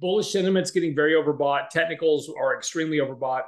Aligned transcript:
bullish 0.00 0.30
sentiment's 0.32 0.70
getting 0.70 0.94
very 0.94 1.14
overbought. 1.14 1.70
Technicals 1.70 2.30
are 2.38 2.56
extremely 2.56 2.98
overbought. 2.98 3.42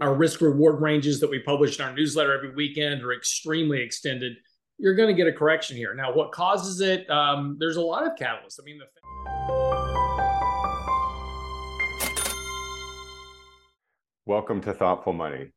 Our 0.00 0.14
risk 0.14 0.40
reward 0.40 0.80
ranges 0.80 1.20
that 1.20 1.30
we 1.30 1.40
publish 1.40 1.78
in 1.78 1.84
our 1.84 1.92
newsletter 1.92 2.34
every 2.36 2.54
weekend 2.54 3.02
are 3.02 3.12
extremely 3.12 3.80
extended. 3.80 4.34
You're 4.78 4.94
going 4.94 5.08
to 5.08 5.14
get 5.14 5.28
a 5.28 5.32
correction 5.32 5.76
here. 5.76 5.94
Now, 5.94 6.12
what 6.12 6.32
causes 6.32 6.80
it? 6.80 7.08
Um, 7.10 7.56
there's 7.58 7.76
a 7.76 7.80
lot 7.80 8.06
of 8.06 8.12
catalysts. 8.16 8.58
I 8.60 8.64
mean, 8.64 8.78
the 8.78 8.86
Welcome 14.26 14.60
to 14.62 14.72
Thoughtful 14.72 15.12
Money. 15.12 15.52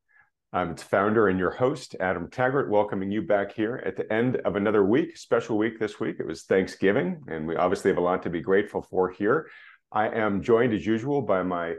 I'm 0.53 0.71
its 0.71 0.83
founder 0.83 1.27
and 1.27 1.37
your 1.37 1.51
host, 1.51 1.95
Adam 1.99 2.29
Taggart, 2.29 2.69
welcoming 2.69 3.11
you 3.11 3.21
back 3.21 3.53
here 3.53 3.83
at 3.85 3.95
the 3.95 4.11
end 4.11 4.37
of 4.37 4.55
another 4.55 4.83
week, 4.85 5.17
special 5.17 5.57
week 5.57 5.79
this 5.79 5.99
week. 5.99 6.17
It 6.19 6.27
was 6.27 6.43
Thanksgiving, 6.43 7.21
and 7.27 7.47
we 7.47 7.55
obviously 7.55 7.91
have 7.91 7.97
a 7.97 8.01
lot 8.01 8.23
to 8.23 8.29
be 8.29 8.41
grateful 8.41 8.81
for 8.81 9.09
here. 9.09 9.49
I 9.91 10.09
am 10.09 10.41
joined 10.41 10.73
as 10.73 10.85
usual 10.85 11.21
by 11.21 11.43
my 11.43 11.75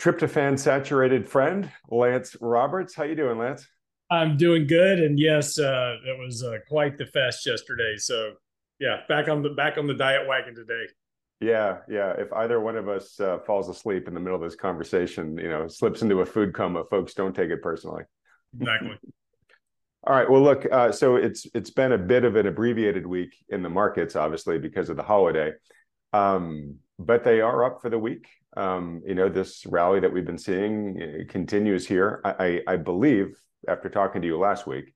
tryptophan 0.00 0.58
saturated 0.58 1.28
friend, 1.28 1.70
Lance 1.88 2.36
Roberts. 2.40 2.94
How 2.94 3.04
you 3.04 3.14
doing, 3.14 3.38
Lance? 3.38 3.66
I'm 4.10 4.36
doing 4.36 4.66
good, 4.66 4.98
and 4.98 5.18
yes, 5.18 5.58
uh, 5.58 5.96
it 6.06 6.18
was 6.18 6.42
uh, 6.42 6.58
quite 6.68 6.98
the 6.98 7.06
fest 7.06 7.46
yesterday. 7.46 7.94
So, 7.96 8.32
yeah, 8.78 9.00
back 9.08 9.28
on 9.28 9.42
the 9.42 9.50
back 9.50 9.78
on 9.78 9.86
the 9.86 9.94
diet 9.94 10.28
wagon 10.28 10.54
today. 10.54 10.86
Yeah, 11.40 11.78
yeah. 11.88 12.12
If 12.18 12.32
either 12.32 12.60
one 12.60 12.76
of 12.76 12.88
us 12.88 13.18
uh, 13.18 13.38
falls 13.46 13.68
asleep 13.68 14.08
in 14.08 14.14
the 14.14 14.20
middle 14.20 14.36
of 14.36 14.42
this 14.42 14.54
conversation, 14.54 15.38
you 15.38 15.48
know, 15.48 15.66
slips 15.66 16.02
into 16.02 16.20
a 16.20 16.26
food 16.26 16.52
coma, 16.52 16.84
folks 16.90 17.14
don't 17.14 17.34
take 17.34 17.50
it 17.50 17.62
personally. 17.62 18.02
Exactly. 18.60 18.98
All 20.04 20.14
right. 20.14 20.28
Well, 20.28 20.42
look. 20.42 20.66
Uh, 20.70 20.90
so 20.90 21.16
it's 21.16 21.46
it's 21.54 21.70
been 21.70 21.92
a 21.92 21.98
bit 21.98 22.24
of 22.24 22.36
an 22.36 22.46
abbreviated 22.46 23.06
week 23.06 23.36
in 23.48 23.62
the 23.62 23.70
markets, 23.70 24.16
obviously 24.16 24.58
because 24.58 24.90
of 24.90 24.96
the 24.96 25.02
holiday. 25.02 25.52
Um, 26.12 26.76
but 26.98 27.24
they 27.24 27.40
are 27.40 27.64
up 27.64 27.80
for 27.80 27.90
the 27.90 27.98
week. 27.98 28.28
Um, 28.56 29.02
you 29.06 29.14
know, 29.14 29.28
this 29.28 29.64
rally 29.66 30.00
that 30.00 30.12
we've 30.12 30.26
been 30.26 30.38
seeing 30.38 31.00
uh, 31.02 31.32
continues 31.32 31.86
here. 31.86 32.20
I, 32.24 32.62
I, 32.66 32.74
I 32.74 32.76
believe, 32.76 33.36
after 33.68 33.88
talking 33.88 34.20
to 34.22 34.26
you 34.26 34.38
last 34.38 34.66
week, 34.66 34.92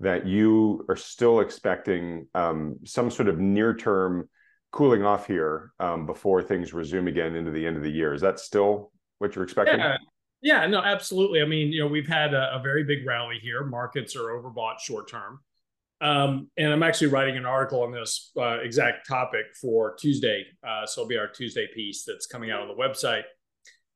that 0.00 0.26
you 0.26 0.84
are 0.88 0.96
still 0.96 1.40
expecting 1.40 2.26
um, 2.34 2.76
some 2.84 3.10
sort 3.10 3.28
of 3.28 3.38
near-term 3.38 4.28
cooling 4.72 5.04
off 5.04 5.26
here 5.26 5.72
um, 5.80 6.06
before 6.06 6.42
things 6.42 6.72
resume 6.72 7.08
again 7.08 7.34
into 7.34 7.50
the 7.50 7.66
end 7.66 7.76
of 7.76 7.82
the 7.82 7.90
year. 7.90 8.14
Is 8.14 8.20
that 8.20 8.38
still 8.38 8.92
what 9.18 9.34
you're 9.34 9.44
expecting? 9.44 9.80
Yeah. 9.80 9.96
Yeah, 10.42 10.66
no, 10.66 10.80
absolutely. 10.80 11.42
I 11.42 11.44
mean, 11.44 11.70
you 11.70 11.80
know, 11.80 11.86
we've 11.86 12.08
had 12.08 12.32
a, 12.32 12.56
a 12.56 12.62
very 12.62 12.82
big 12.82 13.06
rally 13.06 13.38
here. 13.42 13.62
Markets 13.62 14.16
are 14.16 14.30
overbought 14.30 14.78
short 14.78 15.06
term. 15.06 15.40
Um, 16.00 16.48
and 16.56 16.72
I'm 16.72 16.82
actually 16.82 17.08
writing 17.08 17.36
an 17.36 17.44
article 17.44 17.82
on 17.82 17.92
this 17.92 18.32
uh, 18.36 18.58
exact 18.60 19.06
topic 19.06 19.44
for 19.60 19.96
Tuesday. 20.00 20.46
Uh, 20.66 20.86
so 20.86 21.02
it'll 21.02 21.08
be 21.08 21.18
our 21.18 21.28
Tuesday 21.28 21.68
piece 21.74 22.04
that's 22.06 22.26
coming 22.26 22.50
out 22.50 22.62
on 22.62 22.68
the 22.68 22.74
website. 22.74 23.24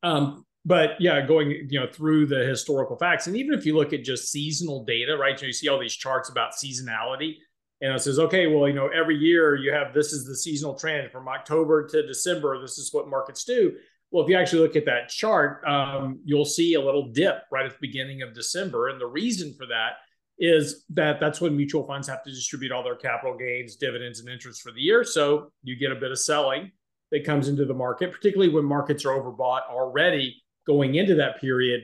Um, 0.02 0.44
but 0.66 1.00
yeah, 1.00 1.24
going 1.26 1.50
you 1.50 1.80
know 1.80 1.86
through 1.86 2.26
the 2.26 2.44
historical 2.44 2.96
facts, 2.96 3.26
and 3.26 3.36
even 3.36 3.58
if 3.58 3.66
you 3.66 3.76
look 3.76 3.92
at 3.92 4.02
just 4.02 4.30
seasonal 4.30 4.84
data, 4.84 5.16
right? 5.16 5.40
You, 5.40 5.48
you 5.48 5.52
see 5.52 5.68
all 5.68 5.78
these 5.78 5.94
charts 5.94 6.30
about 6.30 6.52
seasonality, 6.52 7.34
and 7.80 7.94
it 7.94 8.00
says, 8.00 8.18
okay, 8.18 8.46
well, 8.46 8.66
you 8.66 8.74
know, 8.74 8.88
every 8.88 9.16
year 9.16 9.56
you 9.56 9.72
have 9.72 9.92
this 9.92 10.12
is 10.12 10.24
the 10.24 10.36
seasonal 10.36 10.74
trend 10.74 11.10
from 11.10 11.28
October 11.28 11.86
to 11.88 12.06
December. 12.06 12.60
This 12.60 12.78
is 12.78 12.92
what 12.92 13.08
markets 13.08 13.44
do. 13.44 13.74
Well, 14.10 14.24
if 14.24 14.30
you 14.30 14.36
actually 14.36 14.62
look 14.62 14.76
at 14.76 14.86
that 14.86 15.08
chart, 15.08 15.62
um, 15.66 16.20
you'll 16.24 16.44
see 16.44 16.74
a 16.74 16.80
little 16.80 17.10
dip 17.12 17.42
right 17.50 17.66
at 17.66 17.72
the 17.72 17.78
beginning 17.80 18.22
of 18.22 18.34
December, 18.34 18.88
and 18.88 19.00
the 19.00 19.06
reason 19.06 19.54
for 19.58 19.66
that 19.66 19.94
is 20.38 20.84
that 20.90 21.20
that's 21.20 21.40
when 21.40 21.56
mutual 21.56 21.86
funds 21.86 22.08
have 22.08 22.24
to 22.24 22.30
distribute 22.30 22.72
all 22.72 22.82
their 22.82 22.96
capital 22.96 23.36
gains, 23.36 23.76
dividends, 23.76 24.20
and 24.20 24.28
interest 24.28 24.62
for 24.62 24.72
the 24.72 24.80
year. 24.80 25.04
So 25.04 25.50
you 25.62 25.76
get 25.76 25.92
a 25.92 25.96
bit 25.96 26.10
of 26.10 26.18
selling 26.18 26.72
that 27.12 27.24
comes 27.24 27.48
into 27.48 27.64
the 27.64 27.74
market, 27.74 28.10
particularly 28.10 28.52
when 28.52 28.64
markets 28.64 29.04
are 29.04 29.10
overbought 29.10 29.62
already 29.70 30.42
going 30.66 30.96
into 30.96 31.14
that 31.16 31.40
period. 31.40 31.82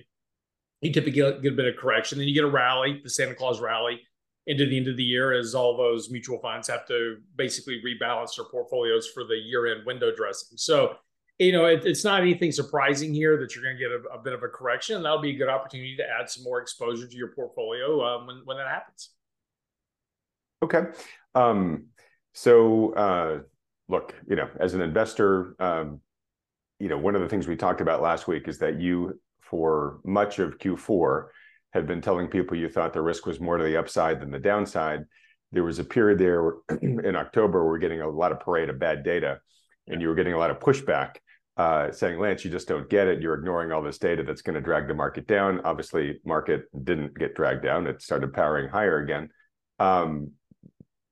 You 0.80 0.92
typically 0.92 1.20
get, 1.20 1.52
a 1.52 1.56
bit 1.56 1.66
of 1.66 1.76
correction. 1.76 2.18
Then 2.18 2.26
you 2.26 2.34
get 2.34 2.44
a 2.44 2.50
rally, 2.50 3.00
the 3.02 3.10
Santa 3.10 3.34
Claus 3.34 3.60
rally, 3.60 4.00
into 4.46 4.66
the 4.66 4.76
end 4.76 4.88
of 4.88 4.96
the 4.96 5.04
year 5.04 5.32
as 5.32 5.54
all 5.54 5.76
those 5.76 6.10
mutual 6.10 6.38
funds 6.40 6.66
have 6.66 6.86
to 6.88 7.18
basically 7.36 7.80
rebalance 7.84 8.36
their 8.36 8.46
portfolios 8.46 9.06
for 9.06 9.22
the 9.24 9.36
year 9.36 9.66
end 9.66 9.86
window 9.86 10.10
dressing. 10.14 10.56
So 10.56 10.96
you 11.40 11.52
know, 11.52 11.64
it, 11.64 11.86
it's 11.86 12.04
not 12.04 12.20
anything 12.20 12.52
surprising 12.52 13.14
here 13.14 13.38
that 13.38 13.54
you're 13.54 13.64
going 13.64 13.76
to 13.76 13.80
get 13.80 13.90
a, 13.90 14.18
a, 14.18 14.22
bit 14.22 14.34
of 14.34 14.42
a 14.42 14.48
correction. 14.48 14.96
And 14.96 15.04
that'll 15.04 15.22
be 15.22 15.30
a 15.30 15.38
good 15.38 15.48
opportunity 15.48 15.96
to 15.96 16.04
add 16.04 16.28
some 16.28 16.44
more 16.44 16.60
exposure 16.60 17.06
to 17.06 17.16
your 17.16 17.28
portfolio 17.28 18.04
um, 18.04 18.26
when, 18.26 18.42
when 18.44 18.56
that 18.58 18.68
happens. 18.68 19.10
Okay. 20.62 20.82
Um, 21.34 21.86
so, 22.34 22.92
uh, 22.92 23.38
look, 23.88 24.14
you 24.28 24.36
know, 24.36 24.50
as 24.60 24.74
an 24.74 24.82
investor, 24.82 25.56
um, 25.58 26.00
you 26.78 26.88
know, 26.88 26.98
one 26.98 27.14
of 27.14 27.22
the 27.22 27.28
things 27.28 27.48
we 27.48 27.56
talked 27.56 27.80
about 27.80 28.02
last 28.02 28.28
week 28.28 28.46
is 28.46 28.58
that 28.58 28.78
you, 28.78 29.18
for 29.40 30.00
much 30.04 30.40
of 30.40 30.58
Q4, 30.58 31.28
had 31.72 31.86
been 31.86 32.02
telling 32.02 32.28
people 32.28 32.56
you 32.56 32.68
thought 32.68 32.92
the 32.92 33.00
risk 33.00 33.24
was 33.24 33.40
more 33.40 33.56
to 33.56 33.64
the 33.64 33.78
upside 33.78 34.20
than 34.20 34.30
the 34.30 34.38
downside. 34.38 35.04
There 35.52 35.64
was 35.64 35.78
a 35.78 35.84
period 35.84 36.18
there 36.18 36.52
in 36.82 37.16
October 37.16 37.62
where 37.62 37.72
we're 37.72 37.78
getting 37.78 38.02
a 38.02 38.10
lot 38.10 38.30
of 38.30 38.40
parade 38.40 38.68
of 38.68 38.78
bad 38.78 39.04
data, 39.04 39.40
and 39.88 40.02
you 40.02 40.08
were 40.08 40.14
getting 40.14 40.34
a 40.34 40.38
lot 40.38 40.50
of 40.50 40.60
pushback 40.60 41.16
uh, 41.60 41.92
saying, 41.92 42.18
Lance, 42.18 42.42
you 42.42 42.50
just 42.50 42.66
don't 42.66 42.88
get 42.88 43.06
it. 43.06 43.20
You're 43.20 43.34
ignoring 43.34 43.70
all 43.70 43.82
this 43.82 43.98
data 43.98 44.22
that's 44.22 44.40
going 44.40 44.54
to 44.54 44.62
drag 44.62 44.88
the 44.88 44.94
market 44.94 45.26
down. 45.26 45.60
Obviously, 45.62 46.18
market 46.24 46.62
didn't 46.84 47.18
get 47.18 47.34
dragged 47.34 47.62
down. 47.62 47.86
It 47.86 48.00
started 48.00 48.32
powering 48.32 48.70
higher 48.70 49.00
again. 49.00 49.28
Um, 49.78 50.30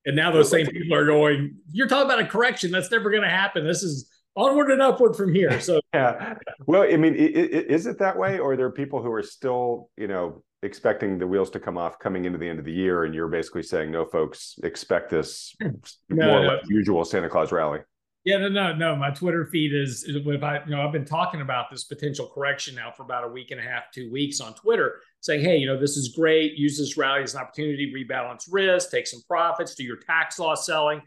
and 0.06 0.16
now 0.16 0.30
those 0.30 0.48
same 0.50 0.64
people 0.64 0.96
are 0.96 1.04
going, 1.04 1.56
you're 1.70 1.86
talking 1.86 2.06
about 2.06 2.20
a 2.20 2.26
correction. 2.26 2.70
That's 2.70 2.90
never 2.90 3.10
going 3.10 3.24
to 3.24 3.28
happen. 3.28 3.66
This 3.66 3.82
is 3.82 4.08
onward 4.36 4.70
and 4.70 4.80
upward 4.80 5.16
from 5.16 5.34
here. 5.34 5.60
So 5.60 5.82
yeah. 5.92 6.36
Well, 6.66 6.82
I 6.82 6.96
mean, 6.96 7.14
is 7.14 7.84
it 7.84 7.98
that 7.98 8.16
way? 8.16 8.38
Or 8.38 8.52
are 8.52 8.56
there 8.56 8.70
people 8.70 9.02
who 9.02 9.12
are 9.12 9.22
still, 9.22 9.90
you 9.98 10.08
know, 10.08 10.42
expecting 10.62 11.18
the 11.18 11.26
wheels 11.26 11.50
to 11.50 11.60
come 11.60 11.76
off 11.76 11.98
coming 11.98 12.24
into 12.24 12.38
the 12.38 12.48
end 12.48 12.58
of 12.58 12.64
the 12.64 12.72
year 12.72 13.04
and 13.04 13.14
you're 13.14 13.28
basically 13.28 13.62
saying, 13.62 13.90
no, 13.90 14.06
folks, 14.06 14.54
expect 14.62 15.10
this 15.10 15.54
no, 15.60 15.72
more 16.08 16.24
no. 16.26 16.38
or 16.38 16.46
less 16.46 16.64
usual 16.70 17.04
Santa 17.04 17.28
Claus 17.28 17.52
rally? 17.52 17.80
Yeah, 18.24 18.38
no, 18.38 18.48
no, 18.48 18.74
no. 18.74 18.96
My 18.96 19.10
Twitter 19.10 19.46
feed 19.46 19.72
is, 19.72 20.04
is 20.04 20.16
if 20.16 20.42
I, 20.42 20.62
you 20.64 20.72
know, 20.72 20.82
I've 20.82 20.92
been 20.92 21.04
talking 21.04 21.40
about 21.40 21.70
this 21.70 21.84
potential 21.84 22.26
correction 22.26 22.74
now 22.74 22.90
for 22.90 23.02
about 23.02 23.24
a 23.24 23.28
week 23.28 23.52
and 23.52 23.60
a 23.60 23.62
half, 23.62 23.90
two 23.92 24.10
weeks 24.10 24.40
on 24.40 24.54
Twitter, 24.54 25.00
saying, 25.20 25.42
hey, 25.42 25.56
you 25.56 25.66
know, 25.66 25.78
this 25.78 25.96
is 25.96 26.08
great. 26.08 26.54
Use 26.54 26.78
this 26.78 26.96
rally 26.96 27.22
as 27.22 27.34
an 27.34 27.40
opportunity, 27.40 27.92
rebalance 27.92 28.46
risk, 28.50 28.90
take 28.90 29.06
some 29.06 29.22
profits, 29.26 29.74
do 29.74 29.84
your 29.84 29.96
tax 29.96 30.38
loss 30.38 30.66
selling. 30.66 31.00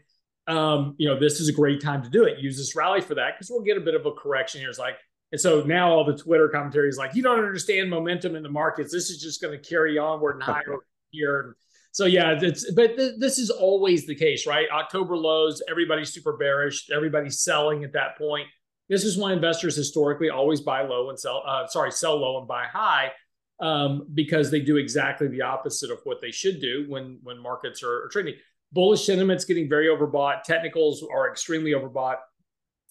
Um, 0.48 0.96
you 0.98 1.06
know, 1.06 1.18
this 1.20 1.38
is 1.38 1.48
a 1.48 1.52
great 1.52 1.80
time 1.80 2.02
to 2.02 2.10
do 2.10 2.24
it. 2.24 2.38
Use 2.38 2.56
this 2.56 2.74
rally 2.74 3.00
for 3.00 3.14
that 3.14 3.34
because 3.36 3.50
we'll 3.50 3.62
get 3.62 3.76
a 3.76 3.80
bit 3.80 3.94
of 3.94 4.06
a 4.06 4.12
correction 4.12 4.60
here. 4.60 4.70
It's 4.70 4.78
like, 4.78 4.96
and 5.30 5.40
so 5.40 5.62
now 5.62 5.92
all 5.92 6.04
the 6.04 6.16
Twitter 6.16 6.48
commentary 6.48 6.88
is 6.88 6.98
like, 6.98 7.14
you 7.14 7.22
don't 7.22 7.38
understand 7.38 7.88
momentum 7.88 8.34
in 8.36 8.42
the 8.42 8.50
markets. 8.50 8.92
This 8.92 9.10
is 9.10 9.22
just 9.22 9.40
going 9.40 9.58
to 9.58 9.68
carry 9.68 9.98
onward 9.98 10.36
and 10.36 10.42
higher 10.42 10.78
here. 11.10 11.56
So 11.92 12.06
yeah, 12.06 12.38
it's 12.40 12.70
but 12.72 12.96
th- 12.96 13.14
this 13.18 13.38
is 13.38 13.50
always 13.50 14.06
the 14.06 14.14
case, 14.14 14.46
right? 14.46 14.66
October 14.72 15.16
lows, 15.16 15.62
everybody's 15.68 16.12
super 16.12 16.36
bearish, 16.38 16.88
everybody's 16.90 17.40
selling 17.40 17.84
at 17.84 17.92
that 17.92 18.16
point. 18.16 18.48
This 18.88 19.04
is 19.04 19.18
why 19.18 19.32
investors 19.32 19.76
historically 19.76 20.30
always 20.30 20.62
buy 20.62 20.82
low 20.82 21.10
and 21.10 21.20
sell. 21.20 21.42
Uh, 21.46 21.66
sorry, 21.66 21.92
sell 21.92 22.16
low 22.16 22.38
and 22.38 22.48
buy 22.48 22.64
high, 22.64 23.12
um, 23.60 24.08
because 24.14 24.50
they 24.50 24.60
do 24.60 24.78
exactly 24.78 25.28
the 25.28 25.42
opposite 25.42 25.90
of 25.90 25.98
what 26.04 26.22
they 26.22 26.30
should 26.30 26.60
do 26.60 26.86
when 26.88 27.18
when 27.22 27.38
markets 27.38 27.82
are, 27.82 28.04
are 28.04 28.08
trading. 28.10 28.34
Bullish 28.72 29.04
sentiment's 29.04 29.44
getting 29.44 29.68
very 29.68 29.88
overbought. 29.88 30.44
Technicals 30.44 31.06
are 31.14 31.30
extremely 31.30 31.72
overbought. 31.72 32.16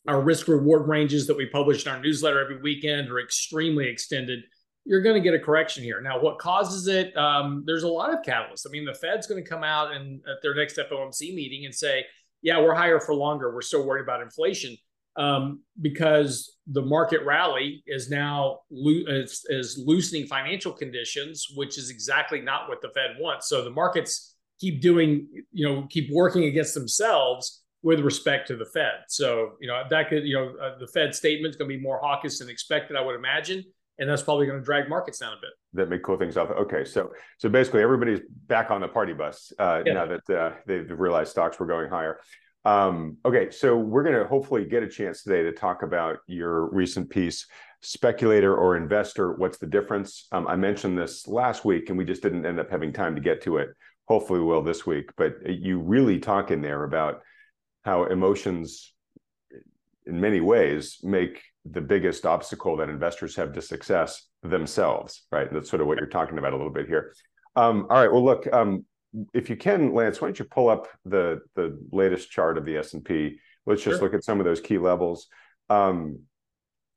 Our 0.08 0.22
risk 0.22 0.48
reward 0.48 0.88
ranges 0.88 1.26
that 1.26 1.38
we 1.38 1.48
publish 1.48 1.86
in 1.88 1.92
our 1.92 2.00
newsletter 2.00 2.40
every 2.40 2.62
weekend 2.62 3.10
are 3.10 3.20
extremely 3.20 3.88
extended 3.88 4.44
you're 4.86 5.02
going 5.02 5.16
to 5.16 5.22
get 5.22 5.34
a 5.34 5.44
correction 5.44 5.84
here. 5.84 6.02
Now, 6.02 6.20
what 6.20 6.40
causes 6.40 6.88
it? 6.88 7.16
Um, 7.16 7.64
there's 7.66 7.84
a 7.84 7.88
lot 7.88 8.14
of 8.14 8.22
catalysts. 8.24 8.66
I 8.68 8.72
mean, 8.72 8.86
the 8.86 8.94
Fed's 8.94 9.28
going 9.28 9.44
to 9.44 9.48
come 9.48 9.64
out 9.64 9.94
and 9.94 10.22
at 10.22 10.42
their 10.42 10.56
next 10.56 10.78
FOMC 10.78 11.36
meeting 11.36 11.66
and 11.66 11.74
say, 11.74 12.06
"Yeah, 12.42 12.60
we're 12.60 12.74
higher 12.74 13.00
for 13.00 13.14
longer. 13.14 13.54
We're 13.54 13.62
still 13.62 13.86
worried 13.86 14.04
about 14.04 14.22
inflation." 14.22 14.76
Um, 15.18 15.64
because 15.82 16.58
the 16.68 16.82
market 16.82 17.20
rally 17.26 17.84
is 17.86 18.10
now 18.10 18.60
lo- 18.72 19.04
is, 19.08 19.46
is 19.50 19.78
loosening 19.86 20.26
financial 20.26 20.72
conditions, 20.72 21.48
which 21.54 21.78
is 21.78 21.90
exactly 21.90 22.40
not 22.40 22.70
what 22.70 22.82
the 22.82 22.90
Fed 22.96 23.18
wants. 23.20 23.50
So 23.50 23.62
the 23.62 23.72
markets 23.72 24.38
keep 24.62 24.82
doing, 24.82 25.28
you 25.52 25.68
know, 25.68 25.86
keep 25.90 26.10
working 26.14 26.46
against 26.46 26.74
themselves 26.74 27.62
with 27.84 28.00
respect 28.00 28.48
to 28.48 28.56
the 28.56 28.66
Fed. 28.66 29.04
So 29.10 29.52
you 29.60 29.68
know 29.68 29.84
that 29.90 30.10
could, 30.10 30.26
you 30.26 30.36
know, 30.36 30.56
uh, 30.64 30.80
the 30.80 30.88
Fed 30.88 31.14
statement 31.14 31.52
is 31.52 31.58
going 31.58 31.70
to 31.70 31.78
be 31.78 31.82
more 31.82 32.00
hawkish 32.02 32.40
than 32.40 32.50
expected, 32.50 32.96
I 32.96 33.02
would 33.02 33.16
imagine 33.16 33.64
and 34.00 34.10
that's 34.10 34.24
probably 34.24 34.46
going 34.46 34.60
to 34.60 34.66
drag 34.66 34.90
markets 34.90 35.20
down 35.20 35.34
a 35.34 35.42
bit. 35.42 35.52
That 35.74 35.90
may 35.90 36.00
cool 36.00 36.18
things 36.18 36.38
off. 36.38 36.50
Okay, 36.50 36.84
so 36.86 37.12
so 37.38 37.50
basically 37.50 37.82
everybody's 37.82 38.22
back 38.48 38.72
on 38.72 38.82
the 38.82 38.88
party 38.88 39.14
bus 39.14 39.54
uh, 39.60 39.84
yeah. 39.86 39.94
now 39.94 40.06
that 40.06 40.30
uh, 40.30 40.52
they've 40.66 40.90
realized 40.90 41.32
stocks 41.32 41.60
were 41.60 41.66
going 41.66 41.90
higher. 41.90 42.20
Um, 42.64 43.18
okay, 43.26 43.50
so 43.50 43.76
we're 43.76 44.04
going 44.04 44.16
to 44.16 44.28
hopefully 44.28 44.66
get 44.66 44.84
a 44.84 44.88
chance 44.88 45.24
today 45.24 45.44
to 45.44 45.52
talk 45.52 45.84
about 45.84 46.20
your 46.28 46.70
recent 46.72 47.10
piece, 47.10 47.48
speculator 47.82 48.56
or 48.56 48.78
investor. 48.78 49.34
What's 49.34 49.58
the 49.58 49.68
difference? 49.68 50.28
Um, 50.32 50.48
I 50.48 50.56
mentioned 50.56 50.98
this 50.98 51.28
last 51.28 51.66
week, 51.66 51.90
and 51.90 51.98
we 51.98 52.06
just 52.06 52.22
didn't 52.22 52.46
end 52.46 52.60
up 52.60 52.70
having 52.70 52.94
time 52.94 53.16
to 53.16 53.22
get 53.22 53.42
to 53.44 53.58
it. 53.58 53.70
Hopefully, 54.08 54.40
we 54.40 54.46
will 54.46 54.62
this 54.62 54.86
week. 54.86 55.10
But 55.18 55.38
you 55.48 55.80
really 55.80 56.20
talk 56.20 56.52
in 56.52 56.62
there 56.62 56.84
about 56.84 57.22
how 57.84 58.06
emotions 58.06 58.94
in 60.06 60.20
many 60.20 60.40
ways 60.42 60.98
make 61.04 61.42
the 61.66 61.82
biggest 61.82 62.26
obstacle 62.26 62.78
that 62.78 62.90
investors 62.90 63.36
have 63.36 63.54
to 63.54 63.62
success 63.62 64.28
themselves, 64.44 65.24
right? 65.32 65.48
And 65.48 65.56
that's 65.56 65.70
sort 65.70 65.82
of 65.82 65.88
what 65.88 65.98
you're 65.98 66.08
talking 66.08 66.38
about 66.38 66.54
a 66.54 66.58
little 66.58 66.72
bit 66.72 66.88
here. 66.88 67.14
Um, 67.56 67.88
all 67.90 68.02
right. 68.02 68.12
Well, 68.12 68.24
look, 68.24 68.52
um, 68.52 68.86
if 69.34 69.50
you 69.50 69.56
can, 69.56 69.94
Lance, 69.94 70.22
why 70.22 70.28
don't 70.28 70.40
you 70.40 70.46
pull 70.46 70.70
up 70.70 70.88
the 71.06 71.42
the 71.56 71.78
latest 71.92 72.32
chart 72.32 72.58
of 72.58 72.66
the 72.66 72.78
S 72.78 72.94
and 72.94 73.04
P? 73.04 73.40
Let's 73.66 73.84
just 73.84 73.98
sure. 73.98 74.04
look 74.04 74.14
at 74.14 74.24
some 74.24 74.40
of 74.40 74.46
those 74.46 74.62
key 74.62 74.78
levels. 74.78 75.28
Um, 75.70 76.22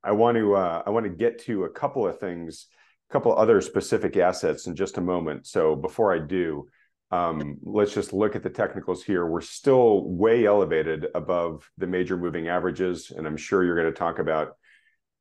I 0.02 0.12
want 0.12 0.36
to 0.36 0.54
uh, 0.54 0.82
I 0.86 0.90
want 0.90 1.04
to 1.04 1.10
get 1.10 1.40
to 1.44 1.64
a 1.64 1.70
couple 1.70 2.06
of 2.06 2.18
things, 2.18 2.66
a 3.10 3.12
couple 3.12 3.36
other 3.36 3.60
specific 3.60 4.16
assets 4.16 4.66
in 4.66 4.76
just 4.76 4.98
a 4.98 5.00
moment. 5.00 5.46
So 5.46 5.74
before 5.74 6.14
I 6.14 6.18
do, 6.18 6.68
um, 7.14 7.58
let's 7.62 7.94
just 7.94 8.12
look 8.12 8.34
at 8.34 8.42
the 8.42 8.50
technicals 8.50 9.04
here. 9.04 9.24
We're 9.24 9.40
still 9.40 10.08
way 10.08 10.46
elevated 10.46 11.06
above 11.14 11.70
the 11.78 11.86
major 11.86 12.16
moving 12.16 12.48
averages, 12.48 13.12
and 13.16 13.26
I'm 13.26 13.36
sure 13.36 13.62
you're 13.62 13.80
going 13.80 13.92
to 13.92 13.98
talk 13.98 14.18
about, 14.18 14.56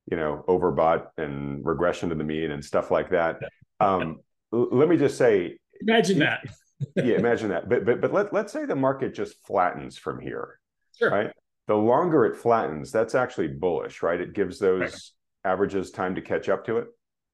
you 0.10 0.18
know, 0.18 0.44
overbought 0.48 1.08
and 1.18 1.64
regression 1.64 2.10
to 2.10 2.16
the 2.16 2.24
mean 2.24 2.52
and 2.52 2.66
stuff 2.66 2.90
like 2.90 3.12
that. 3.12 3.40
Um, 3.80 4.22
let 4.52 4.90
me 4.90 4.98
just 4.98 5.18
say, 5.18 5.60
imagine 5.82 6.20
that. 6.20 6.44
yeah, 6.96 7.16
imagine 7.16 7.50
that. 7.50 7.70
But 7.70 7.86
but 7.86 8.02
but 8.02 8.12
let 8.12 8.34
let's 8.34 8.52
say 8.52 8.66
the 8.66 8.76
market 8.76 9.14
just 9.14 9.46
flattens 9.46 9.98
from 9.98 10.20
here, 10.20 10.60
sure. 10.98 11.12
right? 11.12 11.32
The 11.68 11.76
longer 11.76 12.26
it 12.26 12.38
flattens, 12.38 12.92
that's 12.92 13.14
actually 13.14 13.50
bullish, 13.50 14.02
right? 14.02 14.20
It 14.20 14.34
gives 14.34 14.58
those 14.58 14.82
right. 14.82 15.52
averages 15.54 15.92
time 15.92 16.16
to 16.16 16.22
catch 16.22 16.50
up 16.50 16.66
to 16.66 16.78
it. 16.78 16.88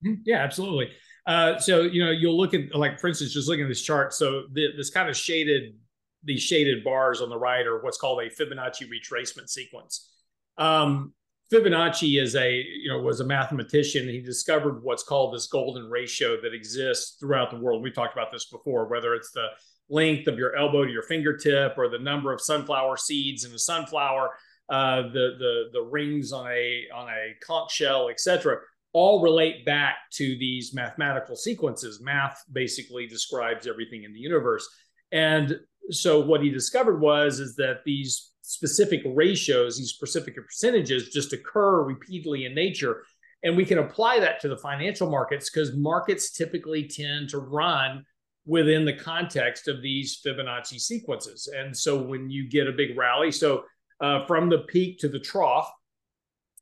Mm-hmm. 0.06 0.21
Yeah, 0.25 0.38
absolutely. 0.38 0.89
Uh, 1.30 1.60
so 1.60 1.84
you 1.84 2.04
know, 2.04 2.10
you'll 2.10 2.36
look 2.36 2.56
at 2.56 2.74
like, 2.74 3.00
for 3.00 3.08
instance, 3.08 3.31
just 3.31 3.48
looking 3.48 3.66
at 3.66 3.70
this 3.70 3.84
chart. 3.84 4.16
So 4.16 4.46
the, 4.52 4.70
this 4.76 4.90
kind 4.90 5.08
of 5.08 5.16
shaded, 5.16 5.76
these 6.24 6.42
shaded 6.42 6.84
bars 6.84 7.22
on 7.22 7.30
the 7.30 7.38
right 7.38 7.68
are 7.68 7.84
what's 7.84 8.00
called 8.00 8.20
a 8.24 8.31
Fibonacci 8.31 8.90
retracement 8.90 9.48
sequence. 9.48 10.10
Um, 10.58 11.14
Fibonacci 11.54 12.20
is 12.20 12.36
a 12.36 12.52
you 12.56 12.90
know 12.90 13.00
was 13.02 13.20
a 13.20 13.26
mathematician. 13.26 14.10
He 14.10 14.22
discovered 14.22 14.84
what's 14.84 15.04
called 15.04 15.36
this 15.36 15.46
golden 15.46 15.88
ratio 15.88 16.42
that 16.42 16.56
exists 16.56 17.18
throughout 17.20 17.52
the 17.52 17.60
world. 17.60 17.84
We 17.84 17.92
talked 17.92 18.14
about 18.14 18.31
this 18.31 18.46
before, 18.46 18.88
whether 18.88 19.14
it's 19.14 19.30
the 19.30 19.50
length 19.88 20.28
of 20.28 20.40
your 20.40 20.56
elbow 20.56 20.84
to 20.84 20.92
your 20.92 21.04
fingertip 21.04 21.78
or 21.78 21.90
the 21.90 22.00
number 22.00 22.34
of 22.34 22.42
sunflower 22.42 22.98
seeds 22.98 23.46
in 23.46 23.54
a 23.54 23.60
sunflower, 23.60 24.31
uh, 24.70 25.04
the 25.04 25.36
the 25.38 25.64
the 25.74 25.81
rings 25.81 26.31
on 26.31 26.48
a 26.48 26.86
on 26.92 27.08
a 27.08 27.36
conch 27.46 27.72
shell, 27.72 28.10
etc 28.10 28.58
all 28.94 29.21
relate 29.21 29.65
back 29.65 29.97
to 30.13 30.38
these 30.38 30.74
mathematical 30.74 31.36
sequences. 31.36 32.01
Math 32.01 32.44
basically 32.51 33.07
describes 33.07 33.68
everything 33.68 34.03
in 34.03 34.13
the 34.13 34.19
universe. 34.19 34.68
And 35.12 35.59
so 35.91 36.19
what 36.19 36.41
he 36.41 36.50
discovered 36.50 37.00
was 37.00 37.39
is 37.39 37.56
that 37.56 37.81
these 37.86 38.31
specific 38.41 39.01
ratios, 39.06 39.77
these 39.77 39.91
specific 39.91 40.36
percentages 40.36 41.09
just 41.09 41.33
occur 41.33 41.83
repeatedly 41.83 42.45
in 42.45 42.56
nature. 42.56 43.03
And 43.44 43.56
we 43.56 43.65
can 43.65 43.77
apply 43.77 44.19
that 44.19 44.39
to 44.41 44.50
the 44.50 44.57
financial 44.57 45.09
markets 45.09 45.50
because 45.50 45.75
markets 45.75 46.31
typically 46.31 46.88
tend 46.88 47.30
to 47.30 47.39
run 47.39 48.03
within 48.45 48.85
the 48.85 48.94
context 48.94 49.68
of 49.68 49.81
these 49.81 50.19
Fibonacci 50.25 50.80
sequences. 50.80 51.47
And 51.56 51.75
so 51.75 52.01
when 52.01 52.30
you 52.30 52.50
get 52.50 52.68
a 52.68 52.71
big 52.71 52.97
rally, 52.97 53.31
so 53.31 53.63
uh, 54.01 54.25
from 54.25 54.50
the 54.50 54.59
peak 54.59 54.97
to 55.00 55.09
the 55.09 55.19
trough 55.19 55.71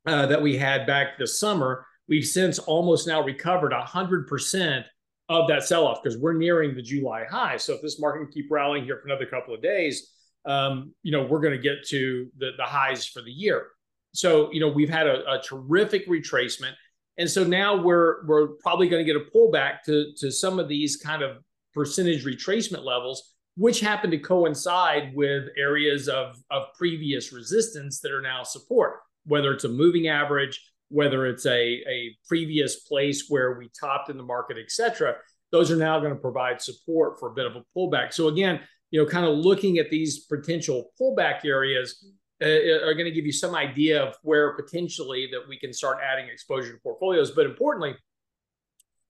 uh, 0.06 0.26
that 0.26 0.42
we 0.42 0.58
had 0.58 0.86
back 0.86 1.18
this 1.18 1.40
summer, 1.40 1.86
we've 2.08 2.26
since 2.26 2.60
almost 2.60 3.08
now 3.08 3.22
recovered 3.22 3.72
100% 3.72 4.84
of 5.30 5.48
that 5.48 5.64
sell-off 5.64 6.02
because 6.02 6.18
we're 6.18 6.34
nearing 6.34 6.76
the 6.76 6.82
July 6.82 7.26
high. 7.30 7.58
So 7.58 7.74
if 7.74 7.82
this 7.82 8.00
market 8.00 8.26
can 8.26 8.32
keep 8.32 8.50
rallying 8.50 8.86
here 8.86 9.00
for 9.02 9.08
another 9.08 9.26
couple 9.26 9.54
of 9.54 9.62
days, 9.62 10.14
um, 10.46 10.94
you 11.04 11.12
know, 11.12 11.24
we're 11.24 11.42
going 11.42 11.54
to 11.54 11.62
get 11.62 11.86
to 11.90 12.30
the, 12.38 12.52
the 12.58 12.64
highs 12.64 13.06
for 13.06 13.22
the 13.22 13.32
year. 13.32 13.68
So, 14.14 14.52
you 14.54 14.62
know, 14.62 14.70
we've 14.70 14.90
had 14.90 15.06
a, 15.06 15.30
a 15.30 15.42
terrific 15.42 16.08
retracement. 16.08 16.74
And 17.18 17.30
so 17.30 17.44
now 17.44 17.76
we're 17.76 18.26
we're 18.26 18.48
probably 18.62 18.88
going 18.88 19.06
to 19.06 19.12
get 19.12 19.20
a 19.20 19.26
pullback 19.36 19.84
to, 19.86 20.14
to 20.18 20.32
some 20.32 20.60
of 20.60 20.68
these 20.68 20.96
kind 20.98 21.24
of 21.24 21.38
percentage 21.74 22.26
retracement 22.26 22.86
levels, 22.86 23.34
which 23.58 23.80
happen 23.80 24.10
to 24.12 24.18
coincide 24.18 25.14
with 25.16 25.46
areas 25.58 26.08
of, 26.08 26.38
of 26.50 26.68
previous 26.78 27.34
resistance 27.34 28.00
that 28.02 28.12
are 28.12 28.22
now 28.22 28.44
support, 28.44 29.00
whether 29.26 29.52
it's 29.52 29.64
a 29.64 29.70
moving 29.70 30.08
average, 30.08 30.64
whether 30.90 31.26
it's 31.26 31.46
a, 31.46 31.84
a 31.88 32.18
previous 32.28 32.82
place 32.82 33.26
where 33.30 33.58
we 33.58 33.70
topped 33.80 34.10
in 34.10 34.18
the 34.18 34.24
market, 34.24 34.58
et 34.60 34.72
cetera, 34.72 35.16
those 35.52 35.72
are 35.72 35.76
now 35.76 36.00
going 36.00 36.14
to 36.14 36.20
provide 36.20 36.62
support 36.62 37.20
for 37.20 37.30
a 37.30 37.34
bit 37.34 37.46
of 37.46 37.56
a 37.56 37.64
pullback. 37.76 38.14
So 38.14 38.28
again, 38.28 38.60
you 38.92 39.02
know, 39.02 39.10
kind 39.10 39.26
of 39.26 39.38
looking 39.38 39.78
at 39.80 39.90
these 39.90 40.20
potential 40.26 40.92
pullback 41.00 41.46
areas 41.46 42.06
uh, 42.42 42.46
uh 42.46 42.86
are 42.86 42.94
going 42.94 43.06
to 43.06 43.12
give 43.12 43.26
you 43.26 43.32
some 43.32 43.56
idea 43.56 44.04
of 44.04 44.16
where 44.22 44.56
potentially 44.56 45.28
that 45.32 45.42
we 45.48 45.58
can 45.58 45.74
start 45.74 45.98
adding 46.04 46.28
exposure 46.30 46.74
to 46.74 46.80
portfolios. 46.80 47.32
But 47.32 47.46
importantly, 47.46 47.92
if 47.92 47.98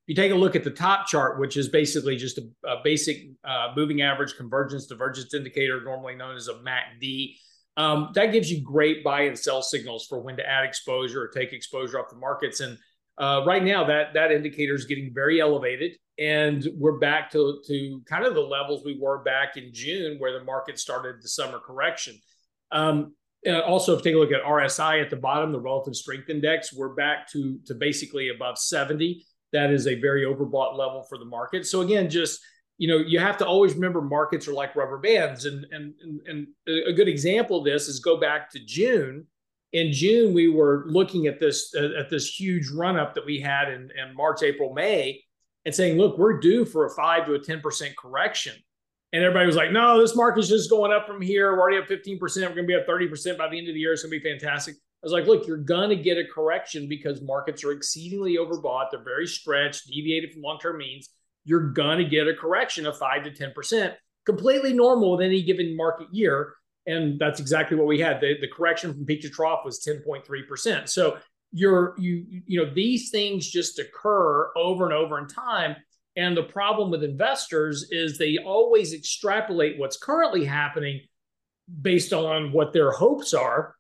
you 0.08 0.16
take 0.16 0.32
a 0.32 0.36
look 0.36 0.56
at 0.56 0.64
the 0.64 0.72
top 0.72 1.08
chart, 1.08 1.38
which 1.38 1.58
is 1.58 1.68
basically 1.68 2.16
just 2.16 2.38
a, 2.38 2.50
a 2.66 2.78
basic 2.84 3.28
uh, 3.44 3.74
moving 3.76 4.02
average 4.02 4.38
convergence 4.38 4.88
divergence 4.88 5.34
indicator, 5.34 5.84
normally 5.84 6.16
known 6.16 6.38
as 6.38 6.48
a 6.48 6.54
MACD. 6.54 7.36
Um, 7.78 8.10
that 8.16 8.32
gives 8.32 8.52
you 8.52 8.62
great 8.62 9.04
buy 9.04 9.22
and 9.22 9.38
sell 9.38 9.62
signals 9.62 10.08
for 10.08 10.20
when 10.20 10.36
to 10.38 10.48
add 10.48 10.66
exposure 10.66 11.24
or 11.24 11.28
take 11.28 11.54
exposure 11.54 12.00
off 12.00 12.10
the 12.10 12.18
markets. 12.18 12.60
And 12.60 12.78
uh, 13.20 13.44
right 13.46 13.64
now, 13.64 13.84
that 13.86 14.14
that 14.16 14.32
indicator 14.32 14.74
is 14.74 14.86
getting 14.86 15.14
very 15.14 15.40
elevated, 15.40 15.94
and 16.20 16.68
we're 16.76 16.98
back 16.98 17.32
to 17.32 17.62
to 17.68 18.02
kind 18.08 18.26
of 18.26 18.36
the 18.36 18.42
levels 18.42 18.84
we 18.84 18.98
were 19.00 19.24
back 19.24 19.58
in 19.58 19.72
June, 19.74 20.18
where 20.20 20.38
the 20.38 20.44
market 20.44 20.80
started 20.80 21.16
the 21.22 21.30
summer 21.30 21.60
correction. 21.60 22.20
Um, 22.72 23.16
also, 23.66 23.94
if 23.94 24.00
you 24.00 24.04
take 24.04 24.16
a 24.16 24.20
look 24.20 24.32
at 24.32 24.44
RSI 24.44 25.02
at 25.02 25.10
the 25.10 25.16
bottom, 25.16 25.52
the 25.52 25.60
relative 25.60 25.96
strength 25.96 26.30
index, 26.30 26.74
we're 26.74 26.94
back 26.94 27.28
to 27.32 27.60
to 27.66 27.74
basically 27.76 28.30
above 28.30 28.58
70. 28.58 29.24
That 29.54 29.72
is 29.72 29.88
a 29.88 30.00
very 30.00 30.24
overbought 30.24 30.78
level 30.78 31.04
for 31.08 31.18
the 31.18 31.26
market. 31.26 31.66
So 31.66 31.82
again, 31.82 32.10
just 32.10 32.40
you 32.78 32.88
know 32.88 32.98
you 32.98 33.20
have 33.20 33.38
to 33.38 33.46
always 33.46 33.74
remember 33.74 34.02
markets 34.02 34.48
are 34.48 34.54
like 34.54 34.76
rubber 34.76 34.98
bands. 34.98 35.46
And 35.46 35.66
and 35.72 35.94
and 36.28 36.48
a 36.68 36.94
good 36.94 37.08
example 37.08 37.60
of 37.60 37.66
this 37.66 37.88
is 37.88 38.00
go 38.00 38.18
back 38.18 38.50
to 38.52 38.60
june. 38.60 39.26
In 39.74 39.92
june 39.92 40.34
we 40.34 40.48
were 40.48 40.86
looking 40.88 41.28
at 41.28 41.40
this 41.40 41.74
uh, 41.76 42.00
at 42.00 42.10
this 42.10 42.28
huge 42.28 42.70
run 42.70 42.98
up 42.98 43.14
that 43.16 43.26
we 43.26 43.40
had 43.40 43.70
in, 43.70 43.90
in 43.92 44.16
march 44.16 44.42
april 44.42 44.74
may 44.74 45.22
and 45.66 45.76
saying 45.76 45.98
look 45.98 46.18
we're 46.18 46.40
due 46.40 46.66
for 46.66 46.86
a 46.86 46.90
5 46.90 47.26
to 47.26 47.34
a 47.34 47.40
10% 47.40 47.96
correction. 47.96 48.54
And 49.14 49.24
everybody 49.24 49.48
was 49.48 49.56
like 49.56 49.72
no 49.72 50.00
this 50.00 50.16
market's 50.16 50.48
just 50.48 50.70
going 50.70 50.92
up 50.92 51.08
from 51.08 51.22
here. 51.22 51.52
We're 51.54 51.62
already 51.62 51.78
at 51.78 51.90
15% 51.90 52.20
we're 52.22 52.42
going 52.50 52.56
to 52.56 52.64
be 52.64 52.74
at 52.76 52.88
30% 52.88 53.38
by 53.38 53.50
the 53.50 53.58
end 53.58 53.68
of 53.68 53.74
the 53.74 53.80
year. 53.80 53.94
It's 53.94 54.04
going 54.04 54.12
to 54.12 54.20
be 54.20 54.30
fantastic. 54.30 54.76
I 54.76 55.06
was 55.06 55.14
like, 55.14 55.28
look, 55.28 55.46
you're 55.46 55.58
going 55.58 55.90
to 55.90 55.96
get 55.96 56.18
a 56.18 56.24
correction 56.26 56.90
because 56.90 57.22
markets 57.22 57.64
are 57.64 57.72
exceedingly 57.72 58.38
overbought. 58.38 58.88
They're 58.92 59.04
very 59.04 59.28
stretched, 59.28 59.88
deviated 59.88 60.34
from 60.34 60.42
long 60.42 60.60
term 60.60 60.78
means 60.78 61.10
you're 61.48 61.72
going 61.72 61.98
to 61.98 62.06
get 62.06 62.28
a 62.28 62.34
correction 62.34 62.86
of 62.86 62.98
5 62.98 63.24
to 63.24 63.32
10%, 63.32 63.94
completely 64.26 64.74
normal 64.74 65.12
with 65.12 65.26
any 65.26 65.42
given 65.42 65.76
market 65.76 66.08
year. 66.12 66.54
And 66.86 67.20
that's 67.20 67.40
exactly 67.40 67.78
what 67.78 67.88
we 67.88 68.00
had. 68.00 68.22
The, 68.22 68.36
the 68.40 68.48
correction 68.48 68.94
from 68.94 69.06
peak 69.06 69.22
to 69.22 69.30
trough 69.30 69.66
was 69.66 69.84
10.3%. 69.86 70.88
So 70.90 71.18
you're 71.52 71.96
you 71.98 72.26
you 72.46 72.64
know 72.64 72.74
these 72.74 73.10
things 73.10 73.50
just 73.50 73.80
occur 73.80 74.52
over 74.58 74.84
and 74.84 74.94
over 74.94 75.18
in 75.18 75.28
time 75.28 75.76
and 76.18 76.36
the 76.36 76.44
problem 76.44 76.92
with 76.92 77.04
investors 77.04 77.88
is 77.90 78.18
they 78.18 78.38
always 78.46 78.94
extrapolate 78.94 79.80
what's 79.80 79.98
currently 79.98 80.44
happening 80.44 81.00
based 81.82 82.12
on 82.12 82.52
what 82.52 82.74
their 82.74 82.92
hopes 82.92 83.34
are 83.34 83.76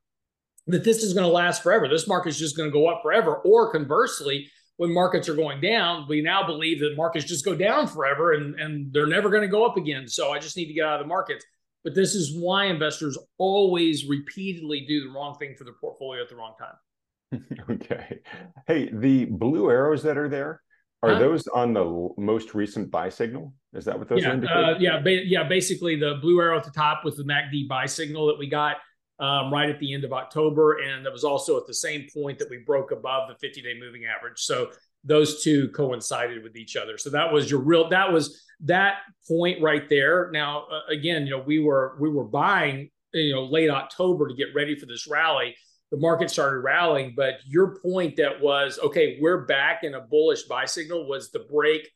that 0.67 0.83
this 0.83 1.03
is 1.03 1.13
going 1.13 1.27
to 1.27 1.31
last 1.31 1.61
forever 1.61 1.89
this 1.89 2.07
market 2.07 2.29
is 2.29 2.39
just 2.39 2.55
going 2.55 2.69
to 2.69 2.73
go 2.73 2.87
up 2.87 3.01
forever 3.03 3.35
or 3.35 3.69
conversely 3.71 4.49
when 4.77 4.93
markets 4.93 5.27
are 5.27 5.35
going 5.35 5.59
down, 5.59 6.05
we 6.07 6.21
now 6.21 6.45
believe 6.45 6.79
that 6.79 6.95
markets 6.95 7.25
just 7.25 7.43
go 7.43 7.55
down 7.55 7.87
forever 7.87 8.33
and, 8.33 8.59
and 8.59 8.93
they're 8.93 9.07
never 9.07 9.29
going 9.29 9.41
to 9.41 9.47
go 9.47 9.65
up 9.65 9.75
again. 9.75 10.07
So 10.07 10.31
I 10.31 10.39
just 10.39 10.55
need 10.55 10.67
to 10.67 10.73
get 10.73 10.85
out 10.85 10.99
of 10.99 11.05
the 11.05 11.07
markets. 11.07 11.45
But 11.83 11.95
this 11.95 12.15
is 12.15 12.37
why 12.37 12.65
investors 12.65 13.17
always 13.37 14.05
repeatedly 14.05 14.81
do 14.81 15.03
the 15.03 15.09
wrong 15.09 15.37
thing 15.37 15.55
for 15.55 15.63
their 15.63 15.73
portfolio 15.73 16.21
at 16.21 16.29
the 16.29 16.35
wrong 16.35 16.53
time. 16.59 17.41
okay. 17.69 18.19
Hey, 18.67 18.89
the 18.91 19.25
blue 19.25 19.69
arrows 19.69 20.03
that 20.03 20.17
are 20.17 20.29
there, 20.29 20.61
are 21.03 21.13
huh? 21.13 21.19
those 21.19 21.47
on 21.47 21.73
the 21.73 22.09
most 22.17 22.53
recent 22.53 22.91
buy 22.91 23.09
signal? 23.09 23.53
Is 23.73 23.85
that 23.85 23.97
what 23.97 24.09
those 24.09 24.21
yeah, 24.21 24.35
are? 24.35 24.45
Uh, 24.45 24.79
yeah, 24.79 24.99
ba- 24.99 25.25
yeah. 25.25 25.43
Basically, 25.43 25.95
the 25.95 26.15
blue 26.21 26.39
arrow 26.41 26.57
at 26.57 26.63
the 26.63 26.71
top 26.71 27.05
was 27.05 27.17
the 27.17 27.23
MACD 27.23 27.67
buy 27.67 27.85
signal 27.85 28.27
that 28.27 28.37
we 28.37 28.47
got 28.47 28.77
um, 29.19 29.51
right 29.51 29.69
at 29.69 29.79
the 29.79 29.93
end 29.93 30.03
of 30.03 30.13
October. 30.13 30.79
And 30.79 31.05
it 31.05 31.11
was 31.11 31.23
also 31.23 31.57
at 31.57 31.67
the 31.67 31.73
same 31.73 32.07
point 32.13 32.39
that 32.39 32.49
we 32.49 32.57
broke 32.57 32.91
above 32.91 33.29
the 33.29 33.35
50 33.35 33.61
day 33.61 33.73
moving 33.79 34.03
average. 34.05 34.39
So 34.39 34.71
those 35.03 35.43
two 35.43 35.69
coincided 35.69 36.43
with 36.43 36.55
each 36.55 36.75
other. 36.75 36.97
So 36.97 37.09
that 37.11 37.31
was 37.31 37.49
your 37.49 37.61
real, 37.61 37.89
that 37.89 38.11
was 38.11 38.43
that 38.61 38.97
point 39.27 39.61
right 39.61 39.87
there. 39.89 40.29
Now, 40.31 40.65
uh, 40.71 40.91
again, 40.91 41.25
you 41.25 41.31
know, 41.31 41.43
we 41.45 41.59
were, 41.59 41.97
we 41.99 42.09
were 42.09 42.25
buying, 42.25 42.89
you 43.13 43.33
know, 43.33 43.45
late 43.45 43.69
October 43.69 44.27
to 44.27 44.35
get 44.35 44.47
ready 44.55 44.75
for 44.75 44.85
this 44.85 45.07
rally. 45.07 45.55
The 45.91 45.97
market 45.97 46.29
started 46.29 46.59
rallying, 46.59 47.13
but 47.15 47.35
your 47.45 47.79
point 47.81 48.17
that 48.17 48.41
was, 48.41 48.77
okay, 48.79 49.17
we're 49.21 49.45
back 49.45 49.83
in 49.83 49.93
a 49.93 50.01
bullish 50.01 50.43
buy 50.43 50.65
signal 50.65 51.07
was 51.07 51.31
the 51.31 51.47
break 51.49 51.89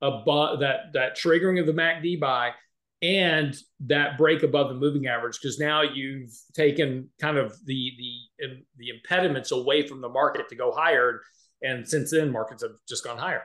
above 0.00 0.60
that, 0.60 0.92
that 0.94 1.16
triggering 1.16 1.60
of 1.60 1.66
the 1.66 1.72
MACD 1.72 2.18
buy 2.18 2.52
and 3.04 3.54
that 3.80 4.16
break 4.16 4.42
above 4.42 4.70
the 4.70 4.74
moving 4.74 5.06
average 5.06 5.38
because 5.40 5.58
now 5.58 5.82
you've 5.82 6.32
taken 6.54 7.10
kind 7.20 7.36
of 7.36 7.54
the 7.66 7.92
the 7.98 8.56
the 8.78 8.88
impediments 8.88 9.52
away 9.52 9.86
from 9.86 10.00
the 10.00 10.08
market 10.08 10.48
to 10.48 10.56
go 10.56 10.72
higher. 10.72 11.20
And 11.62 11.86
since 11.86 12.10
then 12.10 12.32
markets 12.32 12.62
have 12.62 12.72
just 12.88 13.04
gone 13.04 13.18
higher. 13.18 13.42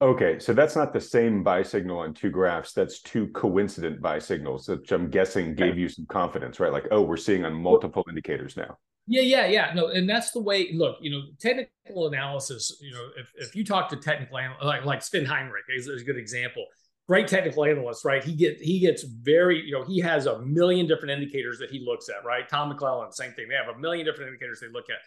Okay 0.00 0.38
so 0.38 0.52
that's 0.52 0.76
not 0.76 0.92
the 0.92 1.00
same 1.00 1.42
buy 1.42 1.62
signal 1.62 1.98
on 1.98 2.14
two 2.14 2.30
graphs. 2.30 2.72
That's 2.72 3.02
two 3.02 3.26
coincident 3.28 4.00
buy 4.00 4.20
signals 4.20 4.68
which 4.68 4.92
i'm 4.92 5.10
guessing 5.10 5.54
gave 5.54 5.76
you 5.76 5.88
some 5.88 6.06
confidence 6.06 6.60
right? 6.60 6.72
Like 6.72 6.86
oh 6.92 7.02
we're 7.02 7.16
seeing 7.16 7.44
on 7.44 7.52
multiple 7.52 8.04
indicators 8.08 8.56
now. 8.56 8.78
Yeah 9.08 9.22
yeah 9.22 9.46
yeah. 9.46 9.74
No 9.74 9.88
and 9.88 10.08
that's 10.08 10.30
the 10.30 10.40
way 10.40 10.72
look 10.72 10.98
you 11.00 11.10
know 11.10 11.22
technical 11.40 12.06
analysis 12.06 12.78
you 12.80 12.92
know 12.92 13.08
if, 13.18 13.32
if 13.34 13.56
you 13.56 13.64
talk 13.64 13.88
to 13.88 13.96
technical 13.96 14.38
like 14.62 14.84
like 14.84 15.02
Sven 15.02 15.26
Henrich 15.26 15.68
is, 15.76 15.88
is 15.88 16.02
a 16.02 16.04
good 16.04 16.16
example 16.16 16.64
great 17.10 17.26
technical 17.26 17.64
analyst, 17.64 18.04
right? 18.04 18.22
He 18.22 18.36
get 18.36 18.60
he 18.60 18.78
gets 18.78 19.02
very, 19.02 19.60
you 19.66 19.72
know, 19.72 19.82
he 19.84 19.98
has 19.98 20.26
a 20.26 20.38
million 20.42 20.86
different 20.86 21.10
indicators 21.10 21.58
that 21.58 21.68
he 21.68 21.84
looks 21.84 22.08
at, 22.08 22.24
right? 22.24 22.48
Tom 22.48 22.68
McClellan, 22.68 23.10
same 23.10 23.32
thing. 23.32 23.48
They 23.48 23.56
have 23.56 23.74
a 23.74 23.76
million 23.76 24.06
different 24.06 24.28
indicators 24.28 24.60
they 24.60 24.68
look 24.68 24.88
at 24.90 24.98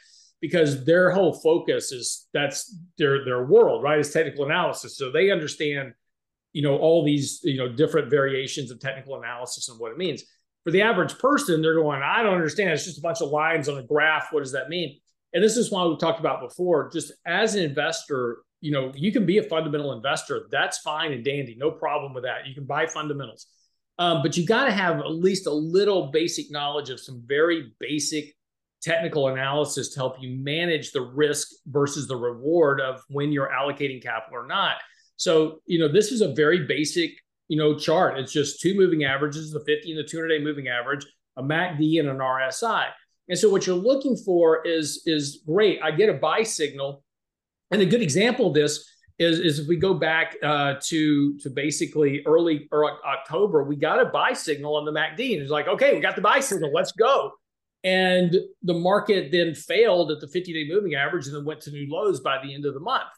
because 0.41 0.83
their 0.83 1.11
whole 1.11 1.31
focus 1.31 1.93
is 1.93 2.27
that's 2.33 2.77
their 2.97 3.23
their 3.23 3.45
world, 3.45 3.83
right? 3.83 3.99
Is 3.99 4.11
technical 4.11 4.43
analysis. 4.43 4.97
So 4.97 5.11
they 5.11 5.31
understand, 5.31 5.93
you 6.51 6.61
know, 6.61 6.77
all 6.77 7.05
these, 7.05 7.39
you 7.41 7.57
know, 7.57 7.69
different 7.71 8.09
variations 8.09 8.69
of 8.69 8.81
technical 8.81 9.17
analysis 9.17 9.69
and 9.69 9.79
what 9.79 9.93
it 9.93 9.97
means. 9.97 10.23
For 10.65 10.71
the 10.71 10.81
average 10.81 11.17
person, 11.19 11.61
they're 11.61 11.75
going, 11.75 12.01
I 12.03 12.21
don't 12.21 12.35
understand. 12.35 12.71
It's 12.71 12.83
just 12.83 12.97
a 12.97 13.01
bunch 13.01 13.21
of 13.21 13.29
lines 13.29 13.69
on 13.69 13.77
a 13.77 13.83
graph. 13.83 14.27
What 14.31 14.41
does 14.41 14.51
that 14.51 14.67
mean? 14.67 14.99
And 15.31 15.41
this 15.41 15.55
is 15.55 15.71
why 15.71 15.85
we 15.85 15.95
talked 15.95 16.19
about 16.19 16.41
before. 16.41 16.89
Just 16.91 17.13
as 17.25 17.55
an 17.55 17.63
investor, 17.63 18.39
you 18.63 18.71
know, 18.71 18.93
you 18.95 19.11
can 19.11 19.25
be 19.25 19.39
a 19.39 19.43
fundamental 19.43 19.91
investor. 19.91 20.47
That's 20.49 20.77
fine 20.77 21.11
and 21.11 21.23
dandy. 21.23 21.53
No 21.59 21.69
problem 21.69 22.13
with 22.13 22.23
that. 22.23 22.47
You 22.47 22.55
can 22.55 22.63
buy 22.63 22.85
fundamentals. 22.85 23.47
Um, 23.99 24.21
but 24.23 24.37
you 24.37 24.45
got 24.45 24.65
to 24.65 24.71
have 24.71 24.99
at 24.99 25.11
least 25.11 25.47
a 25.47 25.53
little 25.53 26.11
basic 26.11 26.49
knowledge 26.49 26.89
of 26.89 27.01
some 27.01 27.21
very 27.25 27.73
basic 27.81 28.33
technical 28.81 29.27
analysis 29.27 29.89
to 29.89 29.99
help 29.99 30.15
you 30.21 30.37
manage 30.41 30.93
the 30.93 31.01
risk 31.01 31.49
versus 31.67 32.07
the 32.07 32.15
reward 32.15 32.79
of 32.79 33.01
when 33.09 33.33
you're 33.33 33.49
allocating 33.49 34.01
capital 34.01 34.39
or 34.39 34.47
not. 34.47 34.77
So, 35.17 35.59
you 35.65 35.77
know, 35.77 35.89
this 35.89 36.13
is 36.13 36.21
a 36.21 36.33
very 36.33 36.65
basic, 36.65 37.11
you 37.49 37.57
know, 37.57 37.77
chart. 37.77 38.17
It's 38.17 38.31
just 38.31 38.61
two 38.61 38.75
moving 38.75 39.03
averages, 39.03 39.51
the 39.51 39.59
50 39.59 39.91
and 39.91 39.99
the 39.99 40.09
200 40.09 40.29
day 40.29 40.39
moving 40.41 40.69
average, 40.69 41.05
a 41.35 41.43
MACD 41.43 41.99
and 41.99 42.07
an 42.07 42.19
RSI. 42.19 42.85
And 43.27 43.37
so 43.37 43.49
what 43.49 43.67
you're 43.67 43.75
looking 43.75 44.15
for 44.15 44.65
is 44.65 45.03
is 45.05 45.43
great. 45.45 45.81
I 45.83 45.91
get 45.91 46.07
a 46.07 46.13
buy 46.13 46.43
signal 46.43 47.03
and 47.73 47.81
a 47.81 47.85
good 47.85 48.01
example 48.01 48.47
of 48.47 48.53
this 48.53 48.89
is, 49.19 49.39
is 49.39 49.59
if 49.59 49.67
we 49.67 49.75
go 49.75 49.93
back 49.93 50.35
uh, 50.43 50.75
to 50.85 51.37
to 51.39 51.49
basically 51.49 52.23
early 52.25 52.69
October, 52.73 53.63
we 53.63 53.75
got 53.75 53.99
a 53.99 54.05
buy 54.05 54.33
signal 54.33 54.75
on 54.75 54.85
the 54.85 54.91
MACD, 54.91 55.33
and 55.33 55.41
it's 55.41 55.51
like, 55.51 55.67
okay, 55.67 55.93
we 55.93 55.99
got 55.99 56.15
the 56.15 56.21
buy 56.21 56.39
signal, 56.39 56.71
let's 56.73 56.91
go. 56.93 57.31
And 57.83 58.35
the 58.61 58.73
market 58.73 59.31
then 59.31 59.53
failed 59.53 60.09
at 60.09 60.21
the 60.21 60.27
50-day 60.27 60.67
moving 60.69 60.95
average, 60.95 61.27
and 61.27 61.35
then 61.35 61.45
went 61.45 61.61
to 61.61 61.71
new 61.71 61.91
lows 61.91 62.21
by 62.21 62.41
the 62.41 62.53
end 62.53 62.65
of 62.65 62.73
the 62.73 62.79
month. 62.79 63.09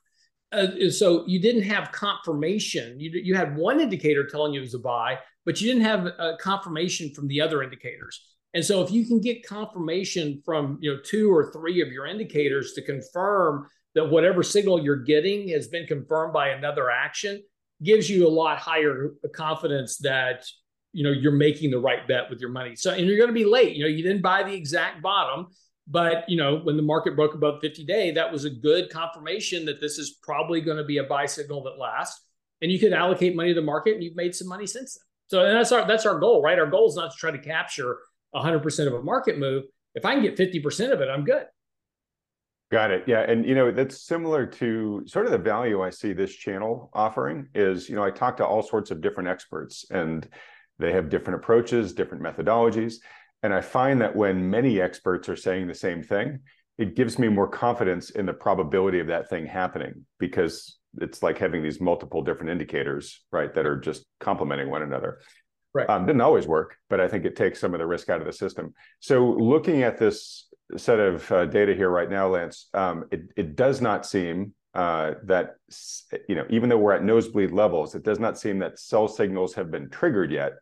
Uh, 0.51 0.89
so 0.89 1.23
you 1.27 1.39
didn't 1.39 1.63
have 1.63 1.91
confirmation. 1.91 2.99
You 2.99 3.11
you 3.11 3.35
had 3.35 3.55
one 3.55 3.79
indicator 3.79 4.25
telling 4.25 4.53
you 4.53 4.61
it 4.61 4.63
was 4.63 4.73
a 4.73 4.79
buy, 4.79 5.19
but 5.45 5.61
you 5.61 5.67
didn't 5.67 5.83
have 5.83 6.37
confirmation 6.39 7.13
from 7.13 7.27
the 7.27 7.41
other 7.41 7.61
indicators. 7.61 8.21
And 8.55 8.63
so 8.63 8.81
if 8.81 8.89
you 8.89 9.05
can 9.05 9.19
get 9.19 9.45
confirmation 9.45 10.41
from 10.45 10.77
you 10.81 10.93
know 10.93 10.99
two 11.03 11.31
or 11.31 11.51
three 11.51 11.81
of 11.81 11.89
your 11.89 12.07
indicators 12.07 12.71
to 12.73 12.81
confirm 12.81 13.67
that 13.95 14.09
whatever 14.09 14.43
signal 14.43 14.83
you're 14.83 15.03
getting 15.03 15.49
has 15.49 15.67
been 15.67 15.87
confirmed 15.87 16.33
by 16.33 16.49
another 16.49 16.91
action 16.91 17.41
gives 17.83 18.09
you 18.09 18.27
a 18.27 18.29
lot 18.29 18.57
higher 18.57 19.11
confidence 19.33 19.97
that 19.97 20.45
you 20.93 21.03
know 21.03 21.11
you're 21.11 21.31
making 21.31 21.71
the 21.71 21.79
right 21.79 22.07
bet 22.07 22.29
with 22.29 22.39
your 22.39 22.51
money. 22.51 22.75
So 22.75 22.91
and 22.91 23.07
you're 23.07 23.17
going 23.17 23.29
to 23.29 23.33
be 23.33 23.45
late. 23.45 23.75
You 23.75 23.83
know 23.83 23.89
you 23.89 24.03
didn't 24.03 24.21
buy 24.21 24.43
the 24.43 24.53
exact 24.53 25.01
bottom 25.01 25.47
but 25.87 26.27
you 26.27 26.37
know 26.37 26.57
when 26.63 26.77
the 26.77 26.83
market 26.83 27.15
broke 27.15 27.35
above 27.35 27.61
50 27.61 27.85
day 27.85 28.11
that 28.11 28.31
was 28.31 28.45
a 28.45 28.49
good 28.49 28.89
confirmation 28.89 29.65
that 29.65 29.81
this 29.81 29.97
is 29.97 30.17
probably 30.23 30.61
going 30.61 30.77
to 30.77 30.83
be 30.83 30.97
a 30.97 31.03
buy 31.03 31.25
signal 31.25 31.63
that 31.63 31.77
lasts 31.77 32.23
and 32.61 32.71
you 32.71 32.79
could 32.79 32.93
allocate 32.93 33.35
money 33.35 33.49
to 33.49 33.55
the 33.55 33.65
market 33.65 33.93
and 33.95 34.03
you've 34.03 34.15
made 34.15 34.33
some 34.33 34.47
money 34.47 34.65
since 34.65 34.95
then. 34.95 35.03
So 35.27 35.45
and 35.45 35.57
that's 35.57 35.71
our 35.71 35.87
that's 35.87 36.05
our 36.05 36.19
goal 36.19 36.41
right? 36.41 36.59
Our 36.59 36.67
goal 36.67 36.89
is 36.89 36.95
not 36.95 37.11
to 37.11 37.17
try 37.17 37.31
to 37.31 37.39
capture 37.39 37.97
100% 38.33 38.87
of 38.87 38.93
a 38.93 39.01
market 39.01 39.37
move. 39.37 39.63
If 39.93 40.03
i 40.03 40.13
can 40.13 40.21
get 40.21 40.37
50% 40.37 40.91
of 40.91 40.99
it 41.01 41.07
i'm 41.09 41.23
good 41.23 41.45
Got 42.71 42.91
it. 42.91 43.03
Yeah. 43.05 43.21
And, 43.21 43.45
you 43.45 43.53
know, 43.53 43.71
that's 43.71 44.01
similar 44.01 44.45
to 44.45 45.03
sort 45.05 45.25
of 45.25 45.31
the 45.31 45.37
value 45.37 45.83
I 45.83 45.91
see 45.91 46.13
this 46.13 46.33
channel 46.33 46.89
offering 46.93 47.47
is, 47.53 47.87
you 47.87 47.95
know, 47.95 48.03
I 48.03 48.09
talk 48.09 48.37
to 48.37 48.45
all 48.45 48.63
sorts 48.63 48.89
of 48.89 49.01
different 49.01 49.29
experts 49.29 49.85
and 49.91 50.27
they 50.79 50.91
have 50.91 51.09
different 51.09 51.39
approaches, 51.39 51.93
different 51.93 52.23
methodologies. 52.23 52.95
And 53.43 53.53
I 53.53 53.61
find 53.61 54.01
that 54.01 54.15
when 54.15 54.49
many 54.49 54.81
experts 54.81 55.29
are 55.29 55.35
saying 55.35 55.67
the 55.67 55.75
same 55.75 56.01
thing, 56.01 56.39
it 56.77 56.95
gives 56.95 57.19
me 57.19 57.27
more 57.27 57.47
confidence 57.47 58.09
in 58.09 58.25
the 58.25 58.33
probability 58.33 58.99
of 58.99 59.07
that 59.07 59.29
thing 59.29 59.45
happening 59.45 60.05
because 60.19 60.77
it's 60.99 61.21
like 61.21 61.37
having 61.37 61.61
these 61.61 61.79
multiple 61.79 62.23
different 62.23 62.49
indicators, 62.49 63.23
right, 63.31 63.53
that 63.53 63.65
are 63.65 63.79
just 63.79 64.05
complementing 64.19 64.69
one 64.69 64.81
another. 64.81 65.19
Right. 65.73 65.89
Um, 65.89 66.05
didn't 66.05 66.21
always 66.21 66.47
work, 66.47 66.77
but 66.89 66.99
I 66.99 67.07
think 67.07 67.25
it 67.25 67.35
takes 67.35 67.59
some 67.59 67.73
of 67.73 67.79
the 67.79 67.85
risk 67.85 68.09
out 68.09 68.21
of 68.21 68.25
the 68.25 68.33
system. 68.33 68.73
So 68.99 69.25
looking 69.25 69.83
at 69.83 69.97
this 69.97 70.47
set 70.77 70.99
of 70.99 71.31
uh, 71.31 71.45
data 71.45 71.73
here 71.75 71.89
right 71.89 72.09
now, 72.09 72.27
Lance, 72.27 72.69
um, 72.73 73.05
it, 73.11 73.29
it 73.35 73.55
does 73.55 73.81
not 73.81 74.05
seem 74.05 74.53
uh, 74.73 75.13
that, 75.23 75.55
you 76.27 76.35
know, 76.35 76.45
even 76.49 76.69
though 76.69 76.77
we're 76.77 76.93
at 76.93 77.03
nosebleed 77.03 77.51
levels, 77.51 77.95
it 77.95 78.03
does 78.03 78.19
not 78.19 78.37
seem 78.37 78.59
that 78.59 78.77
sell 78.79 79.07
signals 79.07 79.53
have 79.53 79.71
been 79.71 79.89
triggered 79.89 80.31
yet. 80.31 80.53